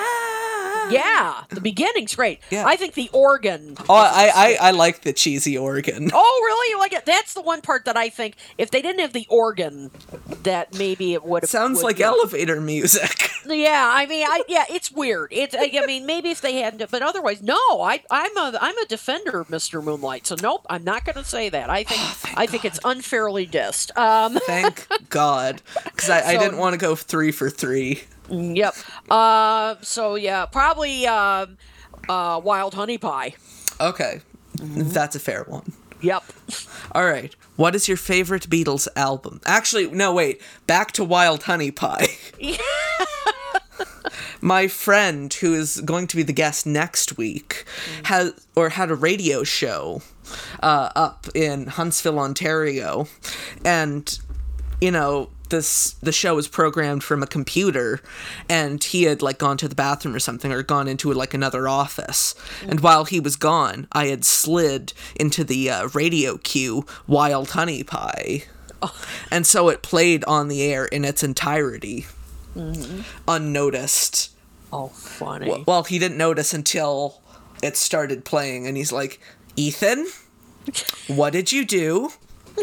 Yeah, 0.90 1.44
the 1.50 1.60
beginning's 1.60 2.16
great. 2.16 2.40
Yeah. 2.50 2.66
I 2.66 2.78
think 2.78 2.94
the 2.94 3.10
organ. 3.12 3.76
Oh, 3.90 3.94
I, 3.96 4.32
I 4.34 4.58
I 4.70 4.72
like 4.72 5.02
the 5.02 5.14
cheesy 5.14 5.58
organ. 5.58 6.10
Oh, 6.20 6.42
really? 6.46 6.72
You 6.72 6.80
like 6.80 6.94
it? 6.94 7.06
That's 7.06 7.34
the 7.34 7.42
one 7.42 7.62
part 7.62 7.86
that 7.86 7.96
I 7.98 8.10
think 8.10 8.36
if 8.58 8.72
they 8.72 8.82
didn't 8.82 9.02
have 9.02 9.14
the 9.14 9.28
organ, 9.30 9.92
that 10.44 10.78
maybe 10.78 11.14
it 11.14 11.24
would 11.24 11.44
have. 11.44 11.50
Sounds 11.50 11.84
like 11.84 12.00
elevator 12.00 12.60
music. 12.62 13.32
Yeah, 13.50 13.92
I 13.94 14.06
mean, 14.08 14.26
I 14.28 14.44
yeah, 14.50 14.66
it's 14.70 14.92
weird. 14.92 15.30
It's 15.32 15.56
I 15.58 15.86
mean, 15.86 16.06
maybe 16.06 16.32
if 16.32 16.42
they 16.42 16.58
hadn't, 16.58 16.92
but 16.92 17.02
otherwise, 17.02 17.42
no. 17.42 17.56
I 17.82 18.04
I'm 18.12 18.36
a 18.36 18.58
I'm 18.60 18.78
a 18.78 18.86
defender 18.86 19.40
of 19.40 19.48
Mr. 19.48 19.82
Moonlight. 19.82 20.28
So 20.28 20.36
nope, 20.42 20.66
I'm 20.70 20.84
not 20.84 21.06
going 21.06 21.16
to 21.16 21.24
say 21.24 21.48
that. 21.48 21.70
I 21.70 21.84
think 21.86 22.38
I 22.38 22.46
think 22.46 22.66
it's 22.66 22.80
unfairly 22.84 23.48
dissed. 23.48 23.96
Um, 23.98 24.38
Thank 24.46 24.88
God, 25.10 25.62
because 25.86 26.10
I, 26.10 26.32
I 26.32 26.38
didn't 26.38 26.58
want 26.58 26.74
to 26.74 26.78
go 26.78 26.94
three 26.96 27.32
for 27.32 27.50
three. 27.50 27.67
Yep. 28.30 28.74
Uh, 29.10 29.76
so 29.82 30.16
yeah, 30.16 30.46
probably 30.46 31.06
um, 31.08 31.58
uh, 32.10 32.40
Wild 32.44 32.74
Honey 32.74 32.98
Pie. 32.98 33.36
Okay, 33.80 34.22
Mm-hmm. 34.58 34.90
that's 34.90 35.16
a 35.16 35.20
fair 35.20 35.44
one. 35.48 35.72
Yep. 36.02 36.24
All 36.94 37.06
right, 37.06 37.36
what 37.58 37.76
is 37.76 37.88
your 37.88 37.98
favorite 37.98 38.50
Beatles 38.50 38.88
album? 38.96 39.40
Actually, 39.46 39.88
no, 39.92 40.14
wait. 40.14 40.42
Back 40.66 40.92
to 40.94 41.04
Wild 41.04 41.44
Honey 41.44 41.70
Pie. 41.72 42.08
My 44.42 44.68
friend, 44.68 45.34
who 45.34 45.54
is 45.56 45.82
going 45.82 46.08
to 46.08 46.16
be 46.16 46.24
the 46.24 46.34
guest 46.34 46.66
next 46.66 47.18
week, 47.18 47.66
has 48.04 48.34
or 48.56 48.70
had 48.70 48.90
a 48.92 48.96
radio 48.96 49.44
show 49.44 50.02
uh, 50.62 50.90
up 50.96 51.28
in 51.36 51.66
Huntsville, 51.68 52.20
Ontario, 52.20 53.08
and 53.66 54.18
you 54.80 54.92
know 54.92 55.30
this 55.50 55.92
the 56.02 56.12
show 56.12 56.36
was 56.36 56.48
programmed 56.48 57.04
from 57.04 57.24
a 57.24 57.28
computer 57.28 58.00
and 58.50 58.84
he 58.84 59.04
had 59.04 59.22
like 59.22 59.38
gone 59.38 59.58
to 59.58 59.68
the 59.68 59.76
bathroom 59.76 60.16
or 60.16 60.20
something 60.20 60.52
or 60.52 60.64
gone 60.64 60.88
into 60.88 61.12
like 61.14 61.34
another 61.34 61.68
office. 61.68 62.36
And 62.68 62.80
while 62.82 63.06
he 63.06 63.20
was 63.20 63.36
gone 63.36 63.88
i 63.92 64.08
had 64.08 64.26
slid 64.26 64.94
into 65.16 65.44
the 65.44 65.70
uh, 65.70 65.88
radio 65.94 66.38
queue 66.38 66.86
wild 67.08 67.52
honey 67.52 67.84
pie. 67.84 68.44
And 69.32 69.48
so 69.48 69.70
it 69.70 69.82
played 69.82 70.24
on 70.26 70.50
the 70.50 70.62
air 70.64 70.86
in 70.86 71.04
its 71.04 71.24
entirety. 71.24 72.06
Unnoticed. 73.28 74.32
Oh, 74.72 74.88
funny. 74.88 75.48
W- 75.48 75.64
well 75.68 75.84
he 75.84 75.98
didn't 76.00 76.18
notice 76.18 76.54
until 76.54 77.22
it 77.64 77.76
started 77.76 78.24
playing 78.26 78.68
and 78.68 78.78
he's 78.78 78.92
like 78.92 79.20
ethan 79.56 80.06
what 81.08 81.34
did 81.34 81.52
you 81.52 81.66
do? 81.66 82.10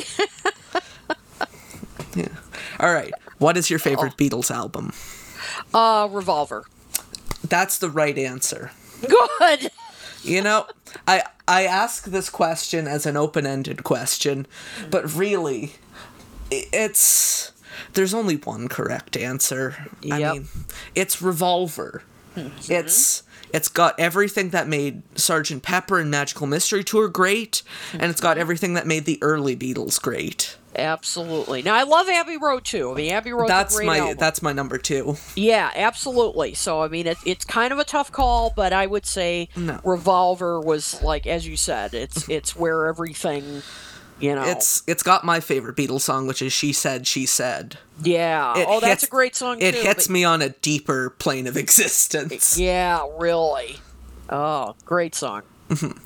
Yeah 2.16 2.28
all 2.85 2.93
right. 2.94 3.12
What 3.39 3.56
is 3.56 3.70
your 3.70 3.78
favorite 3.78 4.16
beatles 4.16 4.51
album? 4.51 4.93
Uh, 5.73 6.09
Revolver. 6.11 6.65
that's 7.48 7.78
the 7.78 7.90
right 7.90 8.16
answer. 8.16 8.70
Good. 9.01 9.70
you 10.23 10.40
know 10.40 10.66
i 11.06 11.23
i 11.47 11.65
ask 11.66 12.05
this 12.05 12.31
question 12.31 12.86
as 12.89 13.05
an 13.05 13.15
open-ended 13.15 13.85
question 13.85 14.47
but 14.90 15.15
really 15.15 15.73
it's 16.51 17.52
there's 17.94 18.15
only 18.15 18.36
one 18.36 18.69
correct 18.69 19.16
answer. 19.16 19.89
I 20.11 20.32
mean 20.32 20.48
it's 20.94 21.20
revolver. 21.20 22.02
It's 22.69 23.23
it's 23.52 23.69
got 23.69 23.98
everything 24.01 24.51
that 24.51 24.66
made 24.69 25.02
Sergeant 25.16 25.62
Pepper 25.62 25.98
and 26.01 26.11
Magical 26.11 26.47
Mystery 26.47 26.82
Tour 26.82 27.09
great, 27.09 27.62
and 27.93 28.05
it's 28.05 28.20
got 28.20 28.39
everything 28.39 28.74
that 28.74 28.86
made 28.86 29.05
the 29.05 29.19
early 29.23 29.56
Beatles 29.56 30.01
great. 30.01 30.56
Absolutely. 30.77 31.63
Now 31.63 31.75
I 31.75 31.83
love 31.85 32.09
Abbey 32.09 32.37
Road 32.37 32.65
too. 32.65 32.93
I 32.93 32.95
mean, 32.95 33.13
Abbey 33.13 33.33
Road's 33.33 33.49
That's 33.49 33.81
my 33.83 33.99
album. 33.99 34.17
that's 34.19 34.43
my 34.43 34.53
number 34.53 34.79
two. 34.79 35.17
Yeah, 35.37 35.71
absolutely. 35.75 36.55
So 36.55 36.83
I 36.83 36.89
mean, 36.89 37.07
it, 37.07 37.19
it's 37.25 37.45
kind 37.45 37.73
of 37.73 37.79
a 37.79 37.85
tough 37.85 38.11
call, 38.13 38.53
but 38.55 38.73
I 38.73 38.87
would 38.87 39.07
say 39.07 39.49
No. 39.57 39.81
Revolver 39.85 40.61
was 40.61 41.03
like, 41.03 41.27
as 41.27 41.47
you 41.47 41.57
said, 41.57 41.95
it's 41.95 42.29
it's 42.29 42.57
where 42.57 42.87
everything, 42.87 43.63
you 44.19 44.35
know. 44.35 44.45
It's 44.45 44.83
it's 44.87 45.03
got 45.03 45.25
my 45.25 45.41
favorite 45.41 45.77
Beatles 45.77 46.01
song, 46.03 46.27
which 46.27 46.43
is 46.43 46.53
"She 46.53 46.73
Said, 46.73 47.07
She 47.07 47.27
Said." 47.27 47.79
yeah. 48.03 48.59
It 48.59 48.67
oh, 48.69 48.81
that's 48.81 49.03
hits- 49.03 49.05
a 49.05 49.11
great 49.11 49.37
song. 49.37 49.59
It 49.61 49.75
too, 49.75 49.81
hits 49.83 50.07
but- 50.09 50.13
me 50.13 50.25
on 50.25 50.43
a 50.43 50.49
deeper 50.51 51.11
plane 51.11 51.47
of 51.47 51.57
existence. 51.57 52.59
Yeah, 52.59 53.07
really. 53.19 53.77
Oh, 54.31 54.75
great 54.85 55.15
song. 55.15 55.43
Mm-hmm. 55.69 55.99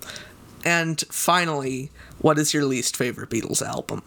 And 0.65 1.01
finally, 1.09 1.91
what 2.21 2.37
is 2.39 2.53
your 2.53 2.65
least 2.65 2.97
favorite 2.97 3.31
Beatles 3.31 3.63
album? 3.63 4.03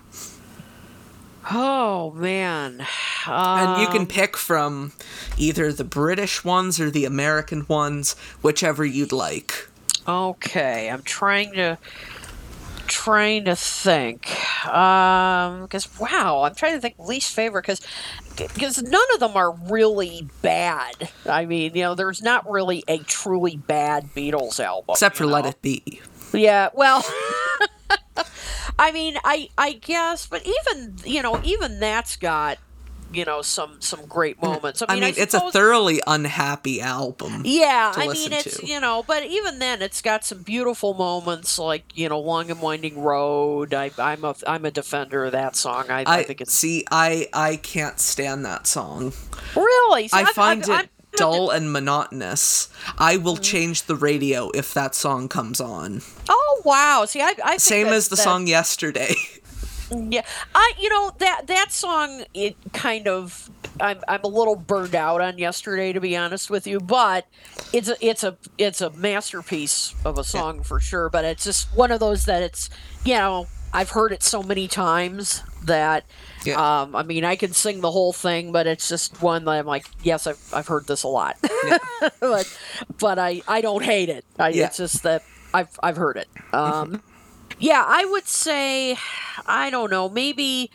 Oh 1.49 2.11
man. 2.11 2.85
And 3.26 3.81
you 3.81 3.88
Um, 3.88 3.91
can 3.91 4.05
pick 4.05 4.38
from 4.38 4.91
either 5.38 5.72
the 5.73 5.84
British 5.84 6.43
ones 6.43 6.80
or 6.80 6.91
the 6.91 7.05
American 7.05 7.65
ones, 7.68 8.15
whichever 8.41 8.85
you'd 8.85 9.11
like. 9.11 9.68
Okay, 10.07 10.89
I'm 10.89 11.03
trying 11.03 11.53
to 11.53 11.77
trying 12.88 13.45
to 13.45 13.55
think. 13.55 14.27
Um, 14.68 15.61
because 15.63 15.88
wow, 15.99 16.43
I'm 16.43 16.55
trying 16.55 16.73
to 16.73 16.81
think 16.81 16.95
least 16.99 17.34
favorite 17.34 17.61
because 17.61 17.81
because 18.35 18.81
none 18.81 19.01
of 19.13 19.19
them 19.19 19.35
are 19.35 19.51
really 19.51 20.27
bad. 20.41 21.09
I 21.27 21.45
mean, 21.45 21.76
you 21.76 21.84
know, 21.84 21.95
there's 21.95 22.22
not 22.22 22.49
really 22.49 22.84
a 22.88 22.99
truly 22.99 23.55
bad 23.57 24.13
Beatles 24.15 24.59
album, 24.59 24.93
Except 24.93 25.15
for 25.15 25.23
you 25.26 25.30
Let? 25.30 25.45
It 25.45 25.61
Be. 25.61 26.01
Yeah, 26.34 26.69
well. 26.73 27.03
I 28.80 28.91
mean, 28.91 29.18
I 29.23 29.49
I 29.57 29.73
guess, 29.73 30.27
but 30.27 30.45
even 30.45 30.95
you 31.06 31.22
know, 31.22 31.39
even 31.43 31.80
that's 31.80 32.15
got 32.15 32.57
you 33.14 33.26
know 33.26 33.41
some 33.41 33.81
some 33.81 34.06
great 34.06 34.41
moments. 34.41 34.81
I 34.81 34.85
I 34.89 34.93
mean, 34.95 35.03
mean, 35.03 35.14
it's 35.18 35.34
a 35.34 35.52
thoroughly 35.52 36.02
unhappy 36.07 36.80
album. 36.81 37.41
yeah, 37.45 37.91
I 37.95 38.07
mean 38.07 38.31
it's 38.31 38.57
to. 38.60 38.65
you 38.65 38.80
know, 38.80 39.03
but 39.06 39.26
even 39.26 39.60
then, 39.60 39.81
it's 39.81 40.02
got 40.02 40.23
some 40.23 40.43
beautiful 40.43 40.93
moments 40.93 41.60
like 41.60 41.84
you 41.93 42.07
know, 42.10 42.19
"Long 42.19 42.49
and 42.49 42.61
Winding 42.61 43.02
Road." 43.03 43.73
I, 43.73 43.91
I'm 43.98 44.23
a 44.23 44.34
I'm 44.48 44.64
a 44.65 44.72
defender 44.72 45.26
of 45.26 45.34
that 45.34 45.56
song. 45.56 45.85
I, 45.89 46.02
I, 46.02 46.18
I 46.19 46.23
think 46.23 46.39
it's 46.41 46.53
see. 46.53 46.85
I 46.89 47.27
I 47.34 47.57
can't 47.57 47.99
stand 47.99 48.45
that 48.45 48.65
song. 48.65 49.11
really. 49.56 50.10
I 50.14 50.19
I'm- 50.19 50.26
find 50.27 50.64
I'm- 50.64 50.72
it 50.72 50.76
I'm- 50.76 50.88
dull 51.18 51.49
and 51.49 51.73
monotonous. 51.73 52.69
I 52.98 53.18
will 53.18 53.35
Mm. 53.35 53.43
change 53.43 53.84
the 53.84 53.98
radio 53.98 54.49
if 54.52 54.73
that 54.73 54.95
song 54.95 55.27
comes 55.27 55.60
on. 55.60 56.02
Oh 56.30 56.40
wow! 56.64 57.06
See, 57.06 57.22
I, 57.22 57.34
I 57.44 57.50
think 57.52 57.60
Same 57.62 57.88
as 57.88 58.08
the 58.10 58.16
that- 58.16 58.22
song 58.24 58.48
yesterday. 58.48 59.16
Yeah, 59.94 60.22
I 60.56 60.72
you 60.80 60.88
know 60.88 61.12
that 61.18 61.48
that 61.48 61.74
song 61.74 62.24
it 62.34 62.56
kind 62.72 63.10
of 63.10 63.50
I'm 63.82 64.00
I'm 64.08 64.22
a 64.24 64.28
little 64.30 64.56
burned 64.56 64.96
out 64.96 65.20
on 65.20 65.38
yesterday 65.38 65.92
to 65.92 66.00
be 66.00 66.16
honest 66.16 66.50
with 66.50 66.66
you, 66.66 66.80
but 66.80 67.28
it's 67.74 67.90
a 67.90 67.98
it's 68.00 68.24
a 68.24 68.38
it's 68.58 68.80
a 68.80 68.90
masterpiece 68.92 69.94
of 70.06 70.18
a 70.18 70.24
song 70.24 70.64
for 70.64 70.80
sure. 70.80 71.10
But 71.10 71.26
it's 71.26 71.44
just 71.44 71.76
one 71.76 71.92
of 71.92 72.00
those 72.00 72.24
that 72.24 72.42
it's 72.42 72.70
you 73.04 73.16
know 73.16 73.48
I've 73.74 73.90
heard 73.90 74.14
it 74.14 74.24
so 74.24 74.42
many 74.42 74.70
times 74.70 75.44
that 75.66 76.06
Yeah. 76.46 76.84
um, 76.84 76.96
I 76.96 77.04
mean 77.04 77.26
I 77.26 77.36
can 77.36 77.52
sing 77.52 77.82
the 77.82 77.92
whole 77.92 78.14
thing, 78.14 78.54
but 78.54 78.68
it's 78.68 78.88
just 78.88 79.22
one 79.22 79.44
that 79.44 79.52
I'm 79.52 79.66
like, 79.66 79.86
yes, 80.04 80.26
I've, 80.26 80.40
I've 80.54 80.68
heard 80.68 80.88
this 80.88 81.04
a 81.04 81.10
lot, 81.10 81.36
but 82.22 82.58
but 82.98 83.20
I, 83.20 83.42
I 83.46 83.60
don't 83.60 83.84
hate 83.84 84.08
it. 84.08 84.24
I, 84.40 84.50
Yeah. 84.52 84.68
It's 84.68 84.78
just 84.78 85.04
that 85.04 85.24
I've 85.53 85.80
I've 85.82 85.98
heard 85.98 86.18
it. 86.18 86.28
Um, 86.53 87.02
yeah, 87.60 87.84
I 87.86 88.06
would 88.06 88.28
say 88.28 88.98
I 89.45 89.69
don't 89.69 89.91
know 89.91 90.10
maybe. 90.10 90.72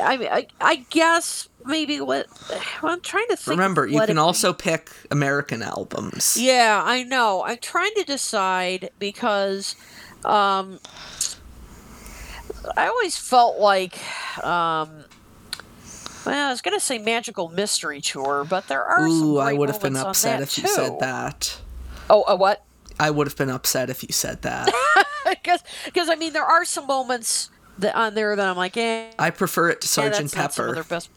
I 0.00 0.16
mean, 0.16 0.28
I, 0.32 0.46
I 0.58 0.76
guess 0.88 1.48
maybe 1.64 2.00
what 2.00 2.26
well, 2.82 2.92
I'm 2.92 3.00
trying 3.00 3.26
to 3.28 3.36
think. 3.36 3.58
Remember, 3.58 3.86
you 3.86 4.00
can 4.06 4.18
also 4.18 4.52
pick 4.52 4.90
American 5.10 5.62
albums. 5.62 6.36
Yeah, 6.38 6.80
I 6.82 7.02
know. 7.02 7.44
I'm 7.44 7.58
trying 7.58 7.92
to 7.96 8.04
decide 8.04 8.90
because 8.98 9.76
um, 10.24 10.78
I 12.76 12.86
always 12.86 13.16
felt 13.16 13.58
like. 13.58 13.98
Um, 14.44 15.04
well, 16.24 16.48
I 16.48 16.50
was 16.50 16.60
gonna 16.60 16.80
say 16.80 16.98
Magical 16.98 17.48
Mystery 17.48 18.00
Tour, 18.00 18.44
but 18.48 18.66
there 18.66 18.82
are 18.82 19.08
some 19.08 19.22
Ooh, 19.22 19.38
I 19.38 19.52
would 19.52 19.68
have 19.68 19.80
been 19.80 19.96
upset 19.96 20.42
if 20.42 20.58
you 20.58 20.66
said 20.66 20.98
that. 20.98 21.60
Oh, 22.10 22.24
a 22.26 22.34
what? 22.34 22.65
I 22.98 23.10
would 23.10 23.26
have 23.26 23.36
been 23.36 23.50
upset 23.50 23.90
if 23.90 24.02
you 24.02 24.12
said 24.12 24.42
that. 24.42 24.72
Because, 25.84 26.08
I 26.08 26.14
mean, 26.14 26.32
there 26.32 26.44
are 26.44 26.64
some 26.64 26.86
moments 26.86 27.50
that 27.78 27.96
on 27.96 28.14
there 28.14 28.36
that 28.36 28.46
I'm 28.48 28.56
like, 28.56 28.76
eh, 28.76 29.10
I 29.18 29.30
prefer 29.30 29.70
it 29.70 29.80
to 29.80 29.88
Sergeant 29.88 30.34
not 30.36 30.54
Pepper. 30.54 30.84
best. 30.84 31.10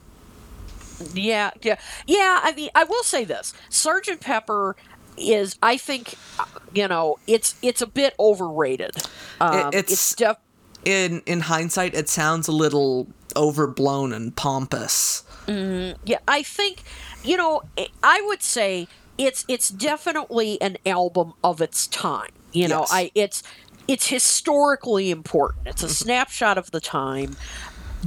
Yeah, 1.13 1.51
yeah, 1.61 1.77
yeah. 2.07 2.39
I 2.43 2.51
mean, 2.53 2.69
I 2.75 2.83
will 2.85 3.03
say 3.03 3.23
this: 3.23 3.53
Sergeant 3.69 4.19
Pepper 4.19 4.75
is, 5.15 5.57
I 5.61 5.77
think, 5.77 6.15
uh, 6.39 6.45
you 6.73 6.87
know, 6.87 7.17
it's 7.27 7.55
it's 7.61 7.81
a 7.83 7.87
bit 7.87 8.15
overrated. 8.19 8.91
Um, 9.39 9.67
it's- 9.73 9.91
it's 9.93 10.15
def- 10.15 10.37
In 10.85 11.21
in 11.27 11.41
hindsight, 11.41 11.93
it 11.93 12.09
sounds 12.09 12.47
a 12.47 12.51
little 12.51 13.07
overblown 13.35 14.11
and 14.11 14.35
pompous. 14.35 15.23
yeah. 15.47 16.17
I 16.27 16.41
think, 16.43 16.81
you 17.23 17.37
know, 17.37 17.61
I- 17.77 17.89
I 18.03 18.21
would 18.25 18.41
say 18.41 18.87
it's 19.19 19.45
it's 19.47 19.69
definitely 19.69 20.59
an 20.61 20.77
album 20.85 21.33
of 21.43 21.61
its 21.61 21.85
time. 21.87 22.31
You 22.53 22.67
know, 22.67 22.79
Yes. 22.81 22.89
I 22.91 23.11
it's 23.13 23.43
it's 23.87 24.07
historically 24.07 25.11
important. 25.11 25.67
It's 25.67 25.83
a 25.83 25.85
Mm-hmm. 25.85 25.93
snapshot 25.93 26.57
of 26.57 26.71
the 26.71 26.79
time. 26.81 27.35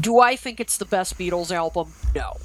Do 0.00 0.18
I 0.20 0.36
think 0.36 0.58
it's 0.58 0.76
the 0.78 0.84
best 0.86 1.18
Beatles 1.18 1.50
album? 1.52 1.92
No. 2.14 2.36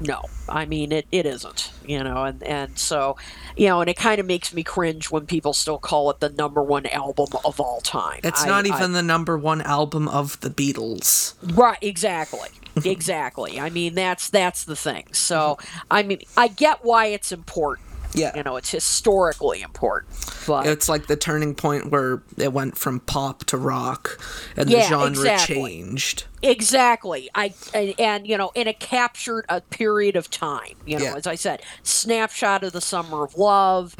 no. 0.00 0.22
I 0.48 0.64
mean 0.66 0.92
it, 0.92 1.06
it 1.10 1.26
isn't, 1.26 1.72
you 1.86 2.04
know, 2.04 2.24
and, 2.24 2.42
and 2.44 2.78
so 2.78 3.16
you 3.56 3.66
know, 3.68 3.80
and 3.80 3.90
it 3.90 3.96
kind 3.96 4.20
of 4.20 4.26
makes 4.26 4.52
me 4.54 4.62
cringe 4.62 5.10
when 5.10 5.26
people 5.26 5.52
still 5.52 5.78
call 5.78 6.10
it 6.10 6.20
the 6.20 6.28
number 6.28 6.62
one 6.62 6.86
album 6.86 7.28
of 7.44 7.58
all 7.58 7.80
time. 7.80 8.20
It's 8.22 8.44
I- 8.44 8.48
not 8.48 8.64
I- 8.66 8.76
even 8.76 8.92
the 8.92 9.02
number 9.02 9.36
one 9.36 9.60
album 9.62 10.06
of 10.08 10.38
the 10.40 10.50
Beatles. 10.50 11.34
Right, 11.56 11.78
exactly. 11.82 12.48
Exactly. 12.84 13.60
I 13.60 13.70
mean 13.70 13.94
that's 13.94 14.30
that's 14.30 14.64
the 14.64 14.76
thing. 14.76 15.08
So 15.12 15.58
I 15.90 16.02
mean 16.02 16.20
I 16.36 16.48
get 16.48 16.84
why 16.84 17.06
it's 17.06 17.32
important. 17.32 17.88
Yeah. 18.14 18.36
You 18.36 18.42
know, 18.42 18.56
it's 18.56 18.70
historically 18.70 19.62
important. 19.62 20.12
But 20.46 20.66
It's 20.66 20.88
like 20.88 21.06
the 21.06 21.16
turning 21.16 21.54
point 21.54 21.90
where 21.90 22.22
it 22.36 22.52
went 22.52 22.76
from 22.76 23.00
pop 23.00 23.44
to 23.44 23.56
rock 23.56 24.20
and 24.56 24.68
the 24.68 24.82
genre 24.82 25.08
exactly. 25.08 25.54
changed. 25.54 26.24
Exactly. 26.42 27.30
I 27.34 27.54
and, 27.72 27.94
and 27.98 28.26
you 28.26 28.36
know, 28.36 28.52
and 28.54 28.68
it 28.68 28.80
captured 28.80 29.46
a 29.48 29.60
period 29.62 30.16
of 30.16 30.30
time. 30.30 30.74
You 30.84 30.98
know, 30.98 31.04
Yeah. 31.04 31.16
as 31.16 31.26
I 31.26 31.36
said, 31.36 31.62
snapshot 31.84 32.64
of 32.64 32.72
the 32.72 32.80
summer 32.80 33.24
of 33.24 33.36
love. 33.38 33.94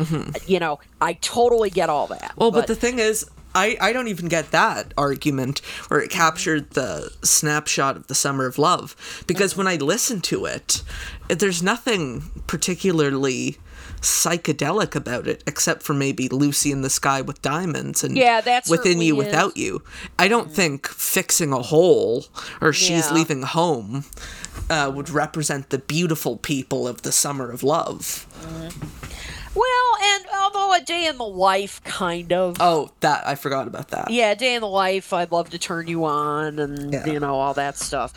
You 0.46 0.60
know, 0.60 0.80
I 1.00 1.14
totally 1.14 1.70
get 1.70 1.88
all 1.88 2.06
that. 2.08 2.20
Mm-hmm. 2.20 2.40
Well, 2.40 2.50
but, 2.50 2.66
the 2.66 2.74
thing 2.74 2.98
is, 2.98 3.24
I, 3.54 3.76
I 3.80 3.92
don't 3.92 4.08
even 4.08 4.28
get 4.28 4.50
that 4.50 4.94
argument 4.96 5.60
where 5.88 6.00
it 6.00 6.10
captured 6.10 6.70
the 6.70 7.12
snapshot 7.22 7.96
of 7.96 8.06
the 8.06 8.14
summer 8.14 8.46
of 8.46 8.58
love 8.58 9.24
because 9.26 9.56
when 9.56 9.66
I 9.66 9.76
listen 9.76 10.20
to 10.22 10.46
it, 10.46 10.82
there's 11.28 11.62
nothing 11.62 12.24
particularly 12.46 13.58
psychedelic 14.00 14.96
about 14.96 15.28
it 15.28 15.44
except 15.46 15.82
for 15.82 15.94
maybe 15.94 16.28
Lucy 16.28 16.72
in 16.72 16.82
the 16.82 16.90
Sky 16.90 17.20
with 17.20 17.40
Diamonds 17.40 18.02
and 18.02 18.16
Yeah, 18.16 18.40
that's 18.40 18.68
Within 18.68 19.00
You 19.00 19.20
is. 19.20 19.26
Without 19.26 19.56
You. 19.56 19.82
I 20.18 20.28
don't 20.28 20.50
think 20.50 20.88
Fixing 20.88 21.52
a 21.52 21.62
Hole 21.62 22.26
or 22.60 22.72
She's 22.72 23.06
Yeah. 23.08 23.14
Leaving 23.14 23.42
Home 23.42 24.04
uh, 24.68 24.90
would 24.94 25.08
represent 25.08 25.70
the 25.70 25.78
beautiful 25.78 26.36
people 26.36 26.88
of 26.88 27.02
the 27.02 27.12
summer 27.12 27.50
of 27.50 27.62
love. 27.62 28.26
Well, 29.54 29.96
and 30.02 30.24
although 30.34 30.72
a 30.74 30.80
day 30.80 31.06
in 31.06 31.18
the 31.18 31.24
life 31.26 31.82
kind 31.84 32.32
of 32.32 32.56
Oh, 32.60 32.90
that 33.00 33.26
I 33.26 33.34
forgot 33.34 33.66
about 33.66 33.88
that. 33.88 34.10
yeah, 34.10 34.34
day 34.34 34.54
in 34.54 34.60
the 34.60 34.68
life. 34.68 35.12
I'd 35.12 35.30
love 35.32 35.50
to 35.50 35.58
turn 35.58 35.88
you 35.88 36.04
on, 36.04 36.58
and 36.58 36.92
Yeah. 36.92 37.06
you 37.06 37.20
know 37.20 37.34
all 37.34 37.54
that 37.54 37.76
stuff. 37.76 38.12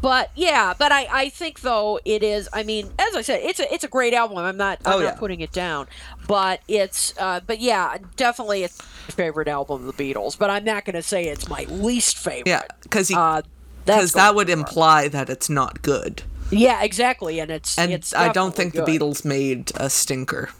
But 0.00 0.30
yeah, 0.34 0.74
but 0.76 0.90
I, 0.92 1.06
I 1.10 1.28
think 1.28 1.60
though 1.60 2.00
it 2.04 2.22
is. 2.22 2.48
I 2.52 2.62
mean, 2.62 2.90
as 2.98 3.14
I 3.14 3.22
said, 3.22 3.40
it's 3.42 3.60
a 3.60 3.72
it's 3.72 3.84
a 3.84 3.88
great 3.88 4.14
album. 4.14 4.38
I'm 4.38 4.56
not 4.56 4.78
I'm 4.84 4.94
Oh, 4.94 4.98
not 4.98 5.04
yeah. 5.04 5.14
putting 5.14 5.40
it 5.40 5.52
down, 5.52 5.86
but 6.26 6.60
it's 6.68 7.14
uh, 7.18 7.40
but 7.46 7.60
yeah, 7.60 7.98
definitely 8.16 8.64
it's 8.64 8.78
my 8.78 9.12
favorite 9.14 9.48
album 9.48 9.86
of 9.86 9.96
the 9.96 10.14
Beatles. 10.14 10.36
But 10.38 10.50
I'm 10.50 10.64
not 10.64 10.84
going 10.84 10.94
to 10.96 11.02
say 11.02 11.24
it's 11.28 11.48
my 11.48 11.64
least 11.68 12.18
favorite. 12.18 12.48
Yeah, 12.48 12.62
because 12.82 13.12
uh, 13.12 13.42
because 13.84 14.12
that 14.14 14.34
would 14.34 14.50
imply 14.50 15.08
that 15.08 15.30
it's 15.30 15.48
not 15.48 15.82
good. 15.82 16.22
Yeah, 16.52 16.82
exactly, 16.82 17.38
and 17.38 17.48
it's 17.50 17.78
And 17.78 17.92
it's 17.92 18.12
I 18.12 18.32
don't 18.32 18.54
think 18.56 18.72
definitely 18.74 18.98
the. 18.98 19.04
Beatles 19.04 19.24
made 19.24 19.70
a 19.76 19.88
stinker. 19.88 20.50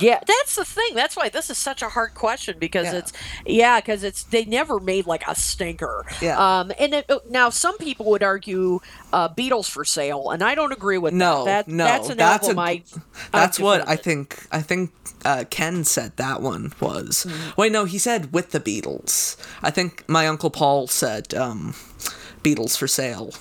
Yeah, 0.00 0.20
that's 0.26 0.56
the 0.56 0.64
thing. 0.64 0.94
That's 0.94 1.16
why 1.16 1.28
this 1.28 1.50
is 1.50 1.58
such 1.58 1.82
a 1.82 1.88
hard 1.88 2.14
question 2.14 2.56
because 2.58 2.86
Yeah. 2.86 2.98
it's 2.98 3.12
yeah, 3.46 3.80
because 3.80 4.04
it's 4.04 4.22
they 4.24 4.44
never 4.44 4.80
made 4.80 5.06
like 5.06 5.26
a 5.26 5.34
stinker. 5.34 6.04
Yeah. 6.20 6.38
Um, 6.60 6.72
and 6.78 6.94
it, 6.94 7.10
now 7.30 7.50
some 7.50 7.76
people 7.78 8.06
would 8.06 8.22
argue 8.22 8.80
uh, 9.12 9.28
Beatles 9.28 9.68
for 9.70 9.84
Sale, 9.84 10.30
and 10.30 10.42
I 10.42 10.54
don't 10.54 10.72
agree 10.72 10.98
with 10.98 11.14
No, 11.14 11.44
that. 11.44 11.66
that 11.66 11.72
no, 11.72 11.84
that's 11.84 12.08
an 12.10 12.16
that's 12.18 12.48
album 12.48 12.58
a- 12.58 12.62
I. 12.62 12.82
That's 13.32 13.58
I've 13.58 13.64
what 13.64 13.88
I 13.88 13.96
think. 13.96 14.46
I 14.52 14.60
think 14.62 14.90
uh, 15.24 15.44
Ken 15.50 15.84
said 15.84 16.16
that 16.16 16.40
one 16.40 16.72
was. 16.80 17.26
Mm-hmm. 17.28 17.50
Wait, 17.60 17.72
no, 17.72 17.84
he 17.84 17.98
said 17.98 18.32
with 18.32 18.50
the 18.52 18.60
Beatles. 18.60 19.36
I 19.62 19.70
think 19.70 20.08
my 20.08 20.26
uncle 20.26 20.50
Paul 20.50 20.86
said 20.86 21.34
um, 21.34 21.74
Beatles 22.42 22.76
for 22.76 22.86
sale. 22.88 23.32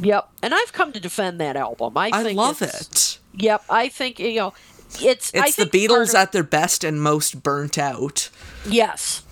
Yep, 0.00 0.28
and 0.42 0.54
I've 0.54 0.72
come 0.72 0.92
to 0.92 0.98
defend 1.00 1.40
that 1.40 1.54
album. 1.56 1.96
I, 1.96 2.10
I 2.12 2.22
love 2.32 2.62
it. 2.62 3.18
Yep, 3.34 3.62
I 3.70 3.88
think 3.88 4.18
you 4.18 4.34
know, 4.34 4.54
it's 5.00 5.30
It's 5.34 5.56
the 5.56 5.66
Beatles 5.66 6.10
of- 6.10 6.14
at 6.16 6.32
their 6.32 6.42
best 6.42 6.84
and 6.84 7.00
most 7.00 7.42
burnt 7.42 7.78
out. 7.78 8.30
Yes. 8.66 9.22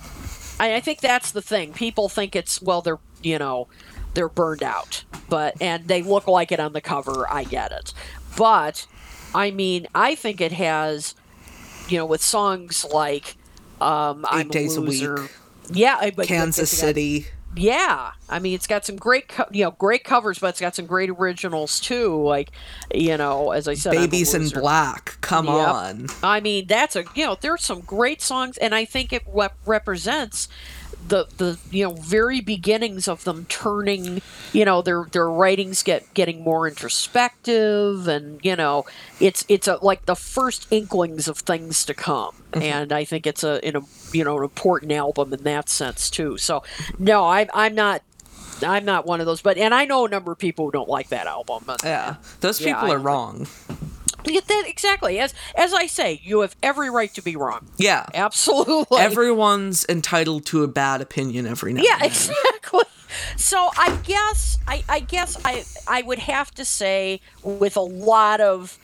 I, 0.58 0.76
I 0.76 0.80
think 0.80 1.00
that's 1.00 1.30
the 1.32 1.42
thing. 1.42 1.72
People 1.72 2.08
think 2.08 2.34
it's 2.36 2.60
well 2.62 2.82
they're 2.82 2.98
you 3.22 3.38
know, 3.38 3.68
they're 4.14 4.28
burned 4.28 4.62
out. 4.62 5.04
But 5.28 5.60
and 5.60 5.88
they 5.88 6.02
look 6.02 6.26
like 6.28 6.52
it 6.52 6.60
on 6.60 6.72
the 6.72 6.80
cover, 6.80 7.26
I 7.30 7.44
get 7.44 7.72
it. 7.72 7.92
But 8.36 8.86
I 9.34 9.50
mean, 9.50 9.86
I 9.94 10.14
think 10.14 10.40
it 10.40 10.52
has 10.52 11.14
you 11.88 11.98
know, 11.98 12.06
with 12.06 12.22
songs 12.22 12.84
like 12.92 13.36
um 13.80 14.24
I'm 14.30 14.48
Days 14.48 14.76
a 14.76 14.80
a 14.80 14.82
Week. 14.82 15.00
loser. 15.02 15.28
Yeah, 15.70 15.96
I- 16.00 16.10
but 16.10 16.26
Kansas 16.26 16.70
City. 16.70 17.26
Yeah, 17.56 18.12
I 18.28 18.38
mean, 18.38 18.54
it's 18.54 18.66
got 18.66 18.84
some 18.84 18.96
great, 18.96 19.28
co- 19.28 19.46
you 19.50 19.64
know, 19.64 19.70
great 19.70 20.04
covers, 20.04 20.38
but 20.38 20.48
it's 20.48 20.60
got 20.60 20.74
some 20.74 20.84
great 20.86 21.08
originals 21.10 21.80
too. 21.80 22.22
Like, 22.22 22.50
you 22.94 23.16
know, 23.16 23.52
as 23.52 23.66
I 23.66 23.74
said, 23.74 23.92
Baby's 23.92 24.34
in 24.34 24.48
Black. 24.50 25.16
Come 25.22 25.46
Yep. 25.46 25.54
on. 25.68 26.06
I 26.22 26.40
mean, 26.40 26.66
that's 26.66 26.96
a 26.96 27.04
you 27.14 27.24
know, 27.24 27.36
there's 27.40 27.64
some 27.64 27.80
great 27.80 28.20
songs, 28.20 28.58
and 28.58 28.74
I 28.74 28.84
think 28.84 29.12
it 29.12 29.22
rep- 29.26 29.56
represents 29.64 30.48
the 31.08 31.26
the 31.36 31.58
you 31.70 31.84
know 31.84 31.94
very 31.94 32.40
beginnings 32.40 33.08
of 33.08 33.24
them 33.24 33.46
turning 33.48 34.20
you 34.52 34.64
know 34.64 34.82
their 34.82 35.06
their 35.12 35.30
writings 35.30 35.82
get 35.82 36.12
getting 36.14 36.42
more 36.42 36.66
introspective 36.68 38.08
and 38.08 38.40
you 38.42 38.56
know 38.56 38.84
it's 39.20 39.44
it's 39.48 39.68
a, 39.68 39.78
like 39.82 40.06
the 40.06 40.16
first 40.16 40.66
inklings 40.70 41.28
of 41.28 41.38
things 41.38 41.84
to 41.84 41.94
come. 41.94 42.34
Mm-hmm. 42.52 42.62
And 42.62 42.92
i 42.92 43.04
think 43.04 43.26
it's 43.26 43.44
a 43.44 43.66
in 43.66 43.76
a 43.76 43.80
you 44.12 44.24
know 44.24 44.38
an 44.38 44.44
important 44.44 44.92
album 44.92 45.32
in 45.32 45.42
that 45.44 45.68
sense 45.68 46.10
too. 46.10 46.38
So 46.38 46.62
no 46.98 47.24
i 47.24 47.46
i'm 47.54 47.74
not 47.74 48.02
i'm 48.62 48.84
not 48.84 49.04
one 49.04 49.20
of 49.20 49.26
those 49.26 49.42
but 49.42 49.58
and 49.58 49.74
i 49.74 49.84
know 49.84 50.06
a 50.06 50.08
number 50.08 50.32
of 50.32 50.38
people 50.38 50.64
who 50.64 50.70
don't 50.72 50.88
like 50.88 51.08
that 51.08 51.26
album. 51.26 51.64
Yeah, 51.84 52.16
those 52.40 52.60
Yeah, 52.60 52.74
people 52.74 52.90
I 52.90 52.94
are 52.94 52.98
wrong. 52.98 53.46
That, 54.26 54.64
exactly 54.66 55.18
as 55.20 55.34
as 55.54 55.72
i 55.72 55.86
say 55.86 56.20
you 56.24 56.40
have 56.40 56.56
every 56.62 56.90
right 56.90 57.12
to 57.14 57.22
be 57.22 57.36
wrong 57.36 57.68
Yeah, 57.78 58.06
absolutely 58.12 58.98
everyone's 58.98 59.86
entitled 59.88 60.46
to 60.46 60.64
a 60.64 60.68
bad 60.68 61.00
opinion 61.00 61.46
every 61.46 61.72
now. 61.72 61.82
Yeah, 61.82 61.94
and 61.94 62.02
then. 62.02 62.10
exactly. 62.10 62.84
So 63.36 63.70
I 63.78 63.96
guess 64.04 64.58
I, 64.66 64.82
I 64.88 65.00
guess 65.00 65.36
I 65.44 65.64
I 65.86 66.02
would 66.02 66.18
have 66.18 66.50
to 66.56 66.64
say 66.64 67.20
with 67.42 67.76
a 67.76 67.80
lot 67.80 68.40
of 68.40 68.78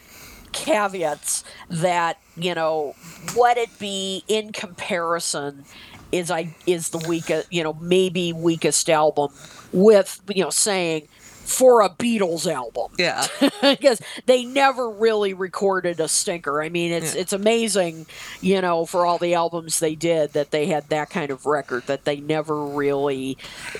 caveats 0.52 1.44
that 1.68 2.18
you 2.36 2.54
know 2.54 2.94
what 3.34 3.56
it 3.58 3.76
be 3.78 4.22
in 4.28 4.52
comparison 4.52 5.64
is 6.12 6.30
I 6.30 6.54
is 6.66 6.90
the 6.90 6.98
weakest 6.98 7.52
you 7.52 7.62
know 7.64 7.72
maybe 7.80 8.32
weakest 8.32 8.88
album 8.88 9.30
with 9.72 10.20
you 10.34 10.44
know 10.44 10.50
saying 10.50 11.08
for 11.44 11.82
a 11.82 11.90
Beatles 11.90 12.50
album. 12.50 12.92
Yeah. 12.98 13.26
because 13.62 14.00
they 14.26 14.44
never 14.44 14.88
really 14.88 15.34
recorded 15.34 16.00
a 16.00 16.08
stinker. 16.08 16.62
I 16.62 16.68
mean, 16.68 16.92
it's 16.92 17.14
Yeah. 17.14 17.20
it's 17.22 17.32
amazing, 17.32 18.06
you 18.40 18.60
know, 18.60 18.86
for 18.86 19.04
all 19.06 19.18
the 19.18 19.34
albums 19.34 19.78
they 19.80 19.94
did 19.94 20.32
that 20.32 20.50
they 20.50 20.66
had 20.66 20.88
that 20.88 21.10
kind 21.10 21.30
of 21.30 21.46
record 21.46 21.86
that 21.86 22.04
they 22.04 22.20
never 22.20 22.64
really, 22.64 23.36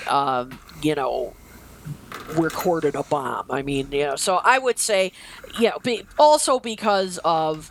um, 0.07 0.59
you 0.81 0.95
know, 0.95 1.33
recorded 2.35 2.95
a 2.95 3.03
bomb. 3.03 3.45
I 3.49 3.61
mean, 3.61 3.91
you 3.91 4.05
know, 4.05 4.15
so 4.15 4.39
I 4.43 4.57
would 4.59 4.79
say, 4.79 5.11
you 5.59 5.69
know, 5.69 5.79
be, 5.83 6.03
also 6.17 6.59
because 6.59 7.19
of 7.23 7.69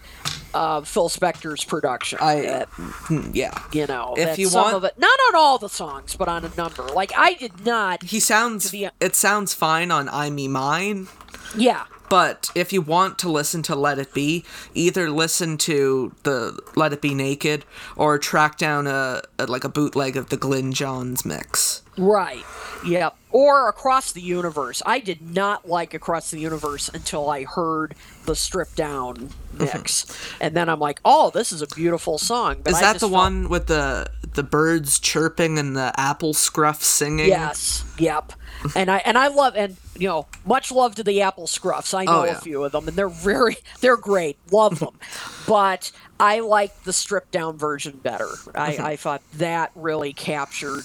uh, 0.54 0.82
Phil 0.82 1.08
Spector's 1.08 1.64
production. 1.64 2.18
I- 2.20 2.66
Hmm, 2.76 3.30
yeah. 3.32 3.56
you 3.72 3.86
know, 3.86 4.14
If 4.16 4.38
you 4.38 4.48
some 4.48 4.62
want- 4.64 4.76
of 4.76 4.84
it, 4.84 4.98
not 4.98 5.18
on 5.28 5.34
all 5.36 5.58
the 5.58 5.68
songs, 5.70 6.14
but 6.16 6.28
on 6.28 6.44
a 6.44 6.50
number. 6.56 6.82
Like 6.84 7.12
I 7.16 7.34
did 7.34 7.64
not. 7.64 8.02
He 8.02 8.20
sounds. 8.20 8.70
Be- 8.70 8.90
It 9.00 9.16
sounds 9.16 9.54
fine 9.54 9.90
on 9.90 10.08
"I 10.10 10.28
Me 10.30 10.48
Mine," 10.48 11.08
Yeah. 11.56 11.84
But 12.12 12.50
if 12.54 12.74
you 12.74 12.82
want 12.82 13.18
to 13.20 13.30
listen 13.30 13.62
to 13.62 13.74
"Let 13.74 13.98
It 13.98 14.12
Be," 14.12 14.44
either 14.74 15.08
listen 15.10 15.56
to 15.58 16.14
the 16.24 16.60
"Let 16.76 16.92
It 16.92 17.00
Be 17.00 17.14
Naked" 17.14 17.64
or 17.96 18.18
track 18.18 18.58
down 18.58 18.86
a, 18.86 19.22
a 19.38 19.46
like 19.46 19.64
a 19.64 19.70
bootleg 19.70 20.14
of 20.18 20.28
the 20.28 20.36
Glyn 20.36 20.72
Johns 20.72 21.24
mix. 21.24 21.80
Right. 21.96 22.44
Yep. 22.86 23.16
Or 23.30 23.66
Across 23.70 24.12
the 24.12 24.20
Universe. 24.20 24.82
I 24.84 24.98
did 24.98 25.22
not 25.22 25.66
like 25.66 25.94
Across 25.94 26.32
the 26.32 26.38
Universe 26.40 26.90
until 26.92 27.30
I 27.30 27.44
heard 27.44 27.94
the 28.26 28.36
stripped 28.36 28.76
down 28.76 29.30
mix. 29.54 30.04
Mm-hmm. 30.04 30.42
and 30.42 30.54
then 30.54 30.68
I'm 30.68 30.80
like, 30.80 31.00
oh, 31.06 31.30
this 31.30 31.50
is 31.50 31.62
a 31.62 31.66
beautiful 31.66 32.18
song. 32.18 32.56
But 32.62 32.72
Is 32.72 32.78
I 32.78 32.80
that 32.82 32.92
the 32.94 33.00
felt- 33.00 33.12
one 33.12 33.48
with 33.48 33.68
the 33.68 34.10
the 34.34 34.42
birds 34.42 34.98
chirping 34.98 35.58
and 35.58 35.74
the 35.74 35.98
apple 35.98 36.34
scruff 36.34 36.82
singing? 36.82 37.28
Yes. 37.28 37.84
Yep. 37.98 38.32
And 38.74 38.90
I 38.90 38.98
and 38.98 39.18
I 39.18 39.28
love 39.28 39.54
and 39.56 39.76
you 39.96 40.08
know 40.08 40.26
much 40.44 40.72
love 40.72 40.94
to 40.96 41.04
the 41.04 41.22
Apple 41.22 41.46
Scruffs. 41.46 41.94
I 41.94 42.02
oh, 42.02 42.04
know 42.06 42.22
Oh, 42.22 42.24
yeah. 42.24 42.38
a 42.38 42.40
few 42.40 42.64
of 42.64 42.72
them 42.72 42.88
and 42.88 42.96
they're 42.96 43.08
very 43.08 43.56
they're 43.80 43.96
great. 43.96 44.38
Love 44.50 44.78
them, 44.78 44.98
but 45.46 45.90
I 46.20 46.40
like 46.40 46.84
the 46.84 46.92
stripped 46.92 47.32
down 47.32 47.56
version 47.56 47.98
better. 48.02 48.30
I, 48.54 48.72
mm-hmm. 48.72 48.84
I 48.84 48.96
thought 48.96 49.22
that 49.34 49.72
really 49.74 50.12
captured 50.12 50.84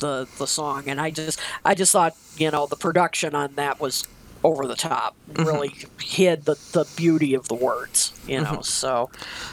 the 0.00 0.28
the 0.38 0.46
song, 0.46 0.84
and 0.86 1.00
I 1.00 1.10
just 1.10 1.38
I 1.64 1.74
just 1.74 1.92
thought 1.92 2.16
you 2.36 2.50
know 2.50 2.66
the 2.66 2.76
production 2.76 3.34
on 3.34 3.54
that 3.54 3.80
was 3.80 4.06
over 4.44 4.66
the 4.68 4.76
top. 4.76 5.16
Really 5.36 5.74
hid 6.00 6.44
the, 6.44 6.54
the 6.72 6.86
beauty 6.96 7.34
of 7.34 7.48
the 7.48 7.54
words. 7.54 8.12
You 8.28 8.40
know, 8.42 8.60
so 8.62 9.10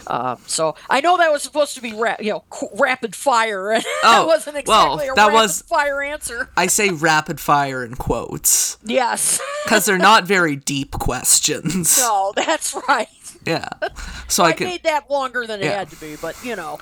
uh, 0.08 0.36
so 0.46 0.76
I 0.90 1.02
know 1.02 1.18
that 1.18 1.32
was 1.32 1.42
supposed 1.42 1.74
to 1.76 1.82
be 1.82 1.94
ra- 1.94 2.18
you 2.20 2.32
know 2.32 2.44
qu- 2.52 2.70
rapid 2.78 3.16
fire, 3.16 3.72
and 3.72 3.84
Oh, 4.04 4.12
that 4.22 4.28
wasn't 4.28 4.68
well, 4.68 4.94
exactly 4.94 5.08
a 5.10 5.14
that 5.16 5.28
rapid 5.28 5.34
was- 5.34 5.62
fire 5.64 6.02
answer. 6.04 6.50
I 6.56 6.68
say 6.68 6.90
rapid 6.90 7.40
fire 7.40 7.84
in 7.84 7.96
quotes 7.96 8.78
Yes. 8.84 9.42
because 9.64 9.86
they're 9.86 9.98
not 9.98 10.26
very 10.26 10.56
deep 10.56 10.92
questions. 10.92 11.98
no, 11.98 12.34
that's 12.36 12.76
right. 12.88 13.08
Yeah. 13.46 13.70
So 14.28 14.46
I 14.46 14.50
I 14.50 14.54
can. 14.54 14.68
made 14.68 14.84
that 14.84 15.10
longer 15.10 15.46
than 15.46 15.60
it 15.62 15.66
had 15.72 15.90
to 15.90 15.96
be, 15.98 16.16
but 16.16 16.42
you 16.46 16.56
know. 16.56 16.80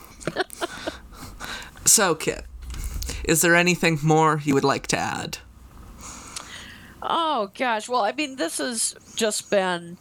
So 1.85 2.13
Kit, 2.13 2.45
is 3.23 3.41
there 3.41 3.55
anything 3.55 3.97
more 4.03 4.39
you 4.43 4.53
would 4.53 4.63
like 4.63 4.85
to 4.87 4.97
add? 4.97 5.39
Oh 7.01 7.51
gosh. 7.57 7.87
Well, 7.87 8.01
I 8.01 8.11
mean, 8.11 8.35
this 8.35 8.57
has 8.57 8.95
just 9.15 9.49
been, 9.49 9.97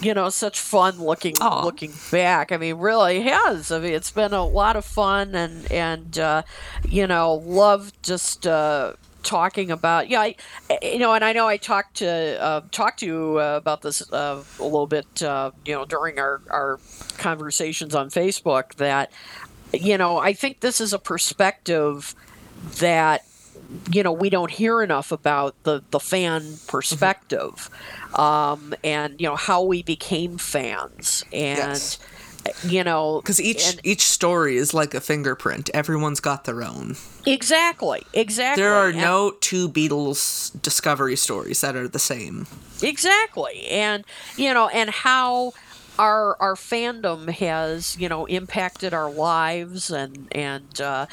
you 0.00 0.14
know, 0.14 0.28
such 0.28 0.58
fun 0.60 1.00
looking 1.00 1.34
Aw. 1.40 1.64
looking 1.64 1.92
back. 2.10 2.52
I 2.52 2.56
mean, 2.56 2.76
really 2.76 3.22
has. 3.22 3.72
I 3.72 3.78
mean, 3.78 3.94
it's 3.94 4.10
been 4.10 4.32
a 4.32 4.44
lot 4.44 4.76
of 4.76 4.84
fun 4.84 5.34
and 5.34 5.70
and 5.70 6.18
uh, 6.18 6.42
you 6.86 7.06
know, 7.06 7.34
love 7.34 7.92
just. 8.02 8.46
Uh, 8.46 8.94
talking 9.22 9.70
about 9.70 10.10
yeah 10.10 10.20
I, 10.20 10.36
you 10.82 10.98
know 10.98 11.14
and 11.14 11.24
i 11.24 11.32
know 11.32 11.48
i 11.48 11.56
talked 11.56 11.96
to 11.96 12.38
uh, 12.38 12.60
talked 12.70 13.00
to 13.00 13.06
you 13.06 13.38
uh, 13.40 13.56
about 13.56 13.80
this 13.80 14.12
uh, 14.12 14.44
a 14.60 14.62
little 14.62 14.86
bit 14.86 15.22
uh, 15.22 15.50
you 15.64 15.72
know 15.72 15.86
during 15.86 16.18
our 16.18 16.42
our 16.50 16.78
conversations 17.16 17.94
on 17.94 18.10
facebook 18.10 18.74
that 18.74 19.10
you 19.72 19.96
know 19.96 20.18
i 20.18 20.34
think 20.34 20.60
this 20.60 20.78
is 20.78 20.92
a 20.92 20.98
perspective 20.98 22.14
that 22.80 23.24
you 23.90 24.02
know 24.02 24.12
we 24.12 24.30
don't 24.30 24.50
hear 24.50 24.82
enough 24.82 25.12
about 25.12 25.54
the 25.64 25.82
the 25.90 26.00
fan 26.00 26.56
perspective 26.66 27.70
um, 28.18 28.74
and 28.84 29.20
you 29.20 29.26
know 29.28 29.36
how 29.36 29.62
we 29.62 29.82
became 29.82 30.38
fans 30.38 31.24
and 31.32 31.58
Yes. 31.58 31.98
you 32.62 32.84
know 32.84 33.20
Because 33.22 33.40
each 33.40 33.70
and- 33.70 33.80
each 33.84 34.02
story 34.02 34.56
is 34.56 34.74
like 34.74 34.92
a 34.94 35.00
fingerprint. 35.00 35.70
Everyone's 35.72 36.20
got 36.20 36.44
their 36.44 36.62
own. 36.62 36.96
exactly 37.26 38.02
exactly 38.12 38.62
There 38.62 38.74
are 38.74 38.88
And- 38.88 38.98
no 38.98 39.32
two 39.40 39.68
Beatles 39.68 40.50
discovery 40.62 41.16
stories 41.16 41.60
that 41.62 41.74
are 41.74 41.88
the 41.88 41.98
same. 41.98 42.46
exactly 42.82 43.66
and 43.68 44.04
you 44.36 44.52
know 44.54 44.68
and 44.68 44.90
how 44.90 45.52
our 45.98 46.36
our 46.40 46.54
fandom 46.54 47.30
has 47.30 47.96
you 47.98 48.08
know 48.08 48.26
impacted 48.26 48.92
our 48.92 49.10
lives 49.10 49.90
and 49.90 50.28
and 50.32 50.80
uh, 50.80 51.06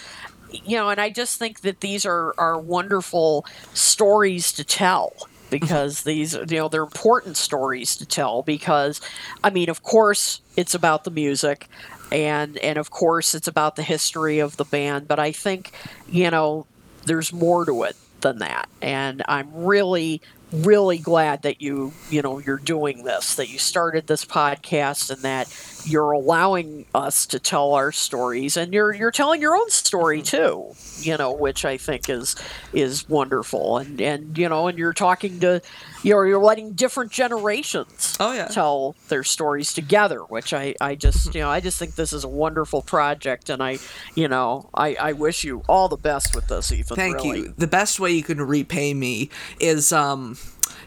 you 0.52 0.78
know 0.78 0.90
and 0.90 1.00
I 1.00 1.10
just 1.10 1.40
think 1.40 1.62
that 1.62 1.82
these 1.82 2.06
are 2.06 2.34
are 2.38 2.60
wonderful 2.60 3.46
stories 3.74 4.52
to 4.54 4.64
tell 4.64 5.14
because 5.50 6.00
mm-hmm. 6.00 6.10
these 6.10 6.34
you 6.34 6.58
know 6.58 6.68
they're 6.68 6.84
important 6.84 7.38
stories 7.38 7.96
to 7.98 8.06
tell 8.06 8.42
because 8.42 9.02
I 9.44 9.50
mean 9.50 9.70
of 9.70 9.84
course 9.84 10.42
it's 10.56 10.74
about 10.74 11.04
the 11.04 11.12
music 11.12 11.68
and 12.12 12.58
and 12.58 12.78
of 12.78 12.90
course 12.90 13.34
it's 13.34 13.48
about 13.48 13.76
the 13.76 13.84
history 13.84 14.40
of 14.40 14.58
the 14.58 14.66
band 14.66 15.08
but 15.08 15.20
I 15.20 15.32
think 15.32 15.72
you 16.10 16.30
know 16.32 16.66
there's 17.06 17.34
more 17.34 17.66
to 17.66 17.84
it 17.84 17.96
than 18.22 18.38
that. 18.40 18.70
And 18.82 19.24
i'm 19.28 19.50
really 19.54 20.22
really 20.52 20.98
glad 20.98 21.44
that 21.44 21.62
you 21.62 21.94
you 22.10 22.22
know 22.22 22.40
you're 22.40 22.58
doing 22.58 23.04
this 23.04 23.36
that 23.36 23.50
you 23.50 23.58
started 23.58 24.08
this 24.08 24.26
podcast 24.26 25.10
and 25.10 25.22
that 25.22 25.48
you're 25.86 26.12
allowing 26.12 26.86
us 26.94 27.26
to 27.26 27.40
tell 27.40 27.74
our 27.74 27.92
stories 27.92 28.58
and 28.58 28.74
you're 28.74 28.94
you're 28.94 29.12
telling 29.12 29.42
your 29.42 29.56
own 29.56 29.70
story 29.70 30.22
too 30.22 30.66
you 31.00 31.18
know 31.18 31.32
which 31.32 31.66
i 31.66 31.78
think 31.78 32.10
is 32.10 32.36
is 32.74 33.08
wonderful 33.10 33.78
and 33.78 34.00
and 34.02 34.38
you 34.38 34.48
know 34.48 34.68
and 34.68 34.78
you're 34.78 34.94
talking 34.94 35.40
to 35.40 35.62
you 36.04 36.14
know 36.14 36.22
you're 36.22 36.42
letting 36.42 36.74
different 36.74 37.12
generations 37.12 38.16
Oh, 38.20 38.34
yeah. 38.34 38.48
tell 38.48 38.96
their 39.10 39.24
stories 39.24 39.74
together 39.74 40.20
which 40.20 40.54
i 40.54 40.76
i 40.82 40.96
just 40.96 41.34
you 41.34 41.42
know 41.42 41.50
i 41.50 41.60
just 41.60 41.80
think 41.80 41.96
this 41.96 42.14
is 42.14 42.24
a 42.24 42.28
wonderful 42.30 42.82
project 42.82 43.50
and 43.50 43.62
i 43.64 43.78
you 44.16 44.28
know 44.28 44.70
i 44.74 44.96
i 44.96 45.14
wish 45.14 45.44
you 45.44 45.64
all 45.68 45.88
the 45.88 45.98
best 45.98 46.36
with 46.36 46.48
this 46.48 46.72
ethan 46.72 46.96
Thank 46.96 47.16
really. 47.18 47.40
you. 47.40 47.54
The 47.58 47.68
best 47.68 48.00
way 48.00 48.12
you 48.12 48.24
can 48.24 48.42
repay 48.42 48.94
me 48.94 49.30
is 49.60 49.92
um 49.92 50.38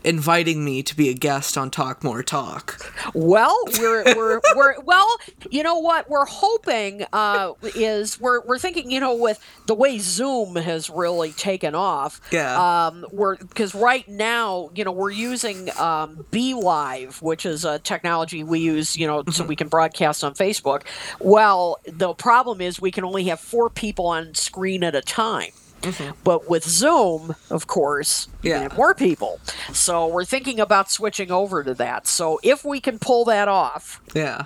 inviting 0.05 0.65
me 0.65 0.83
to 0.83 0.97
be 0.97 1.09
a 1.09 1.15
guest 1.15 1.57
on 1.59 1.71
Talk 1.71 2.05
More 2.05 2.23
Talk. 2.23 2.93
Well, 3.15 3.57
we're 3.79 4.05
we're 4.17 4.41
we're 4.55 4.81
well, 4.83 5.09
you 5.51 5.63
know 5.63 5.79
what 5.79 6.09
we're 6.09 6.27
hoping 6.27 7.05
uh, 7.13 7.53
is 7.75 8.21
we're 8.21 8.41
we're 8.45 8.59
thinking 8.59 8.91
you 8.91 9.01
know 9.01 9.15
with 9.15 9.45
the 9.67 9.75
way 9.75 9.99
Zoom 9.99 10.57
has 10.57 10.89
really 10.91 11.33
taken 11.33 11.75
off. 11.75 12.21
Yeah. 12.31 12.87
Um, 12.87 13.07
we're 13.11 13.37
because 13.37 13.75
right 13.75 14.07
now 14.09 14.71
you 14.75 14.85
know 14.85 14.93
we're 14.93 15.11
using 15.11 15.71
um, 15.79 16.25
BeLive, 16.31 17.21
which 17.23 17.47
is 17.47 17.65
a 17.65 17.79
technology 17.79 18.45
we 18.45 18.61
use 18.61 18.97
you 18.97 19.07
know 19.07 19.15
Mm-hmm. 19.25 19.31
so 19.31 19.45
we 19.45 19.57
can 19.57 19.69
broadcast 19.69 20.23
on 20.25 20.35
Facebook. 20.35 20.83
Well, 21.21 21.79
the 21.87 22.15
problem 22.15 22.61
is 22.61 22.81
we 22.81 22.91
can 22.91 23.05
only 23.05 23.25
have 23.25 23.41
four 23.41 23.71
people 23.71 24.07
on 24.07 24.35
screen 24.35 24.85
at 24.85 24.95
a 24.95 25.01
time. 25.01 25.53
Mm-hmm. 25.85 26.13
But 26.25 26.49
with 26.49 26.65
Zoom, 26.65 27.37
of 27.51 27.67
course, 27.67 28.29
Yeah. 28.43 28.61
have 28.61 28.77
more 28.77 28.95
people. 28.95 29.41
So 29.73 30.07
we're 30.07 30.25
thinking 30.25 30.59
about 30.61 30.91
switching 30.91 31.31
over 31.31 31.63
to 31.65 31.75
that. 31.75 32.07
So 32.07 32.41
if 32.43 32.65
we 32.65 32.81
can 32.81 32.99
pull 32.99 33.25
that 33.27 33.49
off, 33.49 34.01
Yeah. 34.15 34.45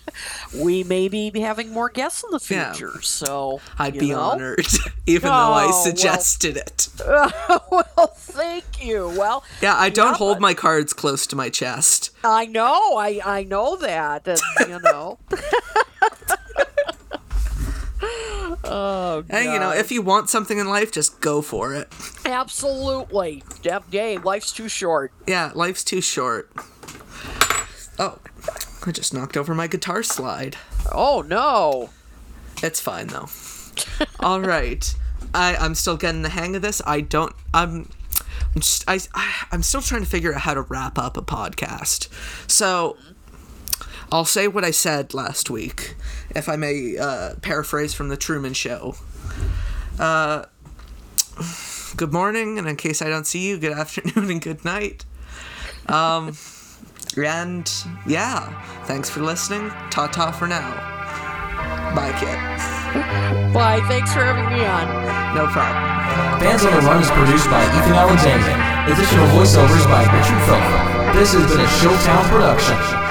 we 0.54 0.82
may 0.84 1.08
be 1.08 1.30
having 1.40 1.72
more 1.72 1.88
guests 1.88 2.24
in 2.24 2.30
the 2.30 2.44
Yeah. 2.48 2.72
future. 2.72 3.00
So 3.02 3.60
I'd 3.78 3.98
be 3.98 4.10
know? 4.10 4.20
honored, 4.20 4.66
even 5.06 5.28
though 5.28 5.34
I 5.34 5.64
Oh, 5.64 5.68
well. 5.68 5.84
suggested 5.84 6.56
it. 6.56 6.88
well, 7.70 8.12
thank 8.16 8.84
you. 8.84 9.08
Well, 9.16 9.44
Yeah, 9.60 9.74
I 9.76 9.88
don't 9.90 10.12
yeah, 10.12 10.14
hold 10.14 10.36
but- 10.36 10.42
my 10.42 10.54
cards 10.54 10.92
close 10.92 11.26
to 11.28 11.36
my 11.36 11.48
chest. 11.50 12.10
I 12.24 12.46
know, 12.46 12.96
I 12.96 13.20
I 13.24 13.44
know 13.44 13.76
that, 13.76 14.26
and, 14.28 14.40
you 14.68 14.78
know. 14.80 15.18
Oh, 18.64 19.24
And 19.28 19.44
you 19.52 19.58
know, 19.58 19.70
if 19.70 19.90
you 19.92 20.02
want 20.02 20.28
something 20.28 20.58
in 20.58 20.68
life, 20.68 20.92
just 20.92 21.20
go 21.20 21.42
for 21.42 21.74
it. 21.74 21.88
absolutely, 22.24 23.42
Yep, 23.62 23.84
yay, 23.90 24.18
life's 24.18 24.52
too 24.52 24.68
short. 24.68 25.12
Yeah, 25.26 25.52
life's 25.54 25.84
too 25.84 26.00
short. 26.00 26.50
Oh, 27.98 28.18
I 28.86 28.92
just 28.92 29.12
knocked 29.12 29.36
over 29.36 29.54
my 29.54 29.66
guitar 29.66 30.02
slide. 30.02 30.56
Oh 30.92 31.22
no. 31.26 31.90
It's 32.62 32.80
fine 32.80 33.08
though. 33.08 33.28
All 34.20 34.40
right, 34.40 34.94
I 35.34 35.56
I'm 35.56 35.74
still 35.74 35.96
getting 35.96 36.22
the 36.22 36.28
hang 36.30 36.56
of 36.56 36.62
this. 36.62 36.80
I 36.86 37.00
don't. 37.02 37.34
I'm. 37.54 37.88
I'm 38.54 38.60
just 38.62 38.84
I, 38.88 38.98
I 39.14 39.46
I'm 39.52 39.62
still 39.62 39.80
trying 39.82 40.02
to 40.02 40.08
figure 40.08 40.34
out 40.34 40.40
how 40.40 40.54
to 40.54 40.62
wrap 40.62 40.98
up 40.98 41.16
a 41.16 41.22
podcast. 41.22 42.08
So 42.50 42.96
I'll 44.12 44.24
say 44.24 44.48
what 44.48 44.64
I 44.64 44.72
said 44.72 45.14
last 45.14 45.50
week, 45.50 45.94
if 46.34 46.48
I 46.48 46.56
may 46.56 46.98
uh, 46.98 47.36
paraphrase 47.42 47.94
from 47.94 48.08
the 48.08 48.16
Truman 48.16 48.54
Show. 48.54 48.96
Uh, 50.00 50.46
good 51.96 52.12
morning, 52.12 52.58
and 52.58 52.66
in 52.66 52.74
case 52.74 53.02
I 53.02 53.08
don't 53.08 53.26
see 53.26 53.48
you, 53.48 53.58
good 53.58 53.72
afternoon 53.78 54.30
and 54.30 54.40
good 54.42 54.64
night. 54.64 55.04
Um, 55.86 56.36
and 57.16 57.70
yeah, 58.06 58.50
thanks 58.84 59.08
for 59.08 59.20
listening. 59.20 59.70
Ta 59.90 60.08
ta 60.08 60.32
for 60.32 60.48
now. 60.48 60.74
Bye, 61.94 62.14
Kit. 62.18 62.34
Bye. 63.54 63.80
Thanks 63.86 64.12
for 64.12 64.24
having 64.24 64.46
me 64.50 64.64
on. 64.64 64.86
No 65.34 65.46
problem. 65.46 65.82
Bands 66.42 66.64
on 66.64 66.74
the 66.74 66.82
Run 66.82 67.02
is 67.02 67.10
produced 67.10 67.46
by 67.46 67.62
Ethan 67.62 67.94
Alexander. 67.94 68.54
Additional 68.90 69.26
voiceovers 69.38 69.86
by 69.86 70.02
Richard 70.02 70.40
Phillip. 70.46 71.14
This 71.14 71.34
has 71.34 71.46
been 71.50 71.60
a 71.62 71.70
Showtown 71.78 72.24
production. 72.30 73.09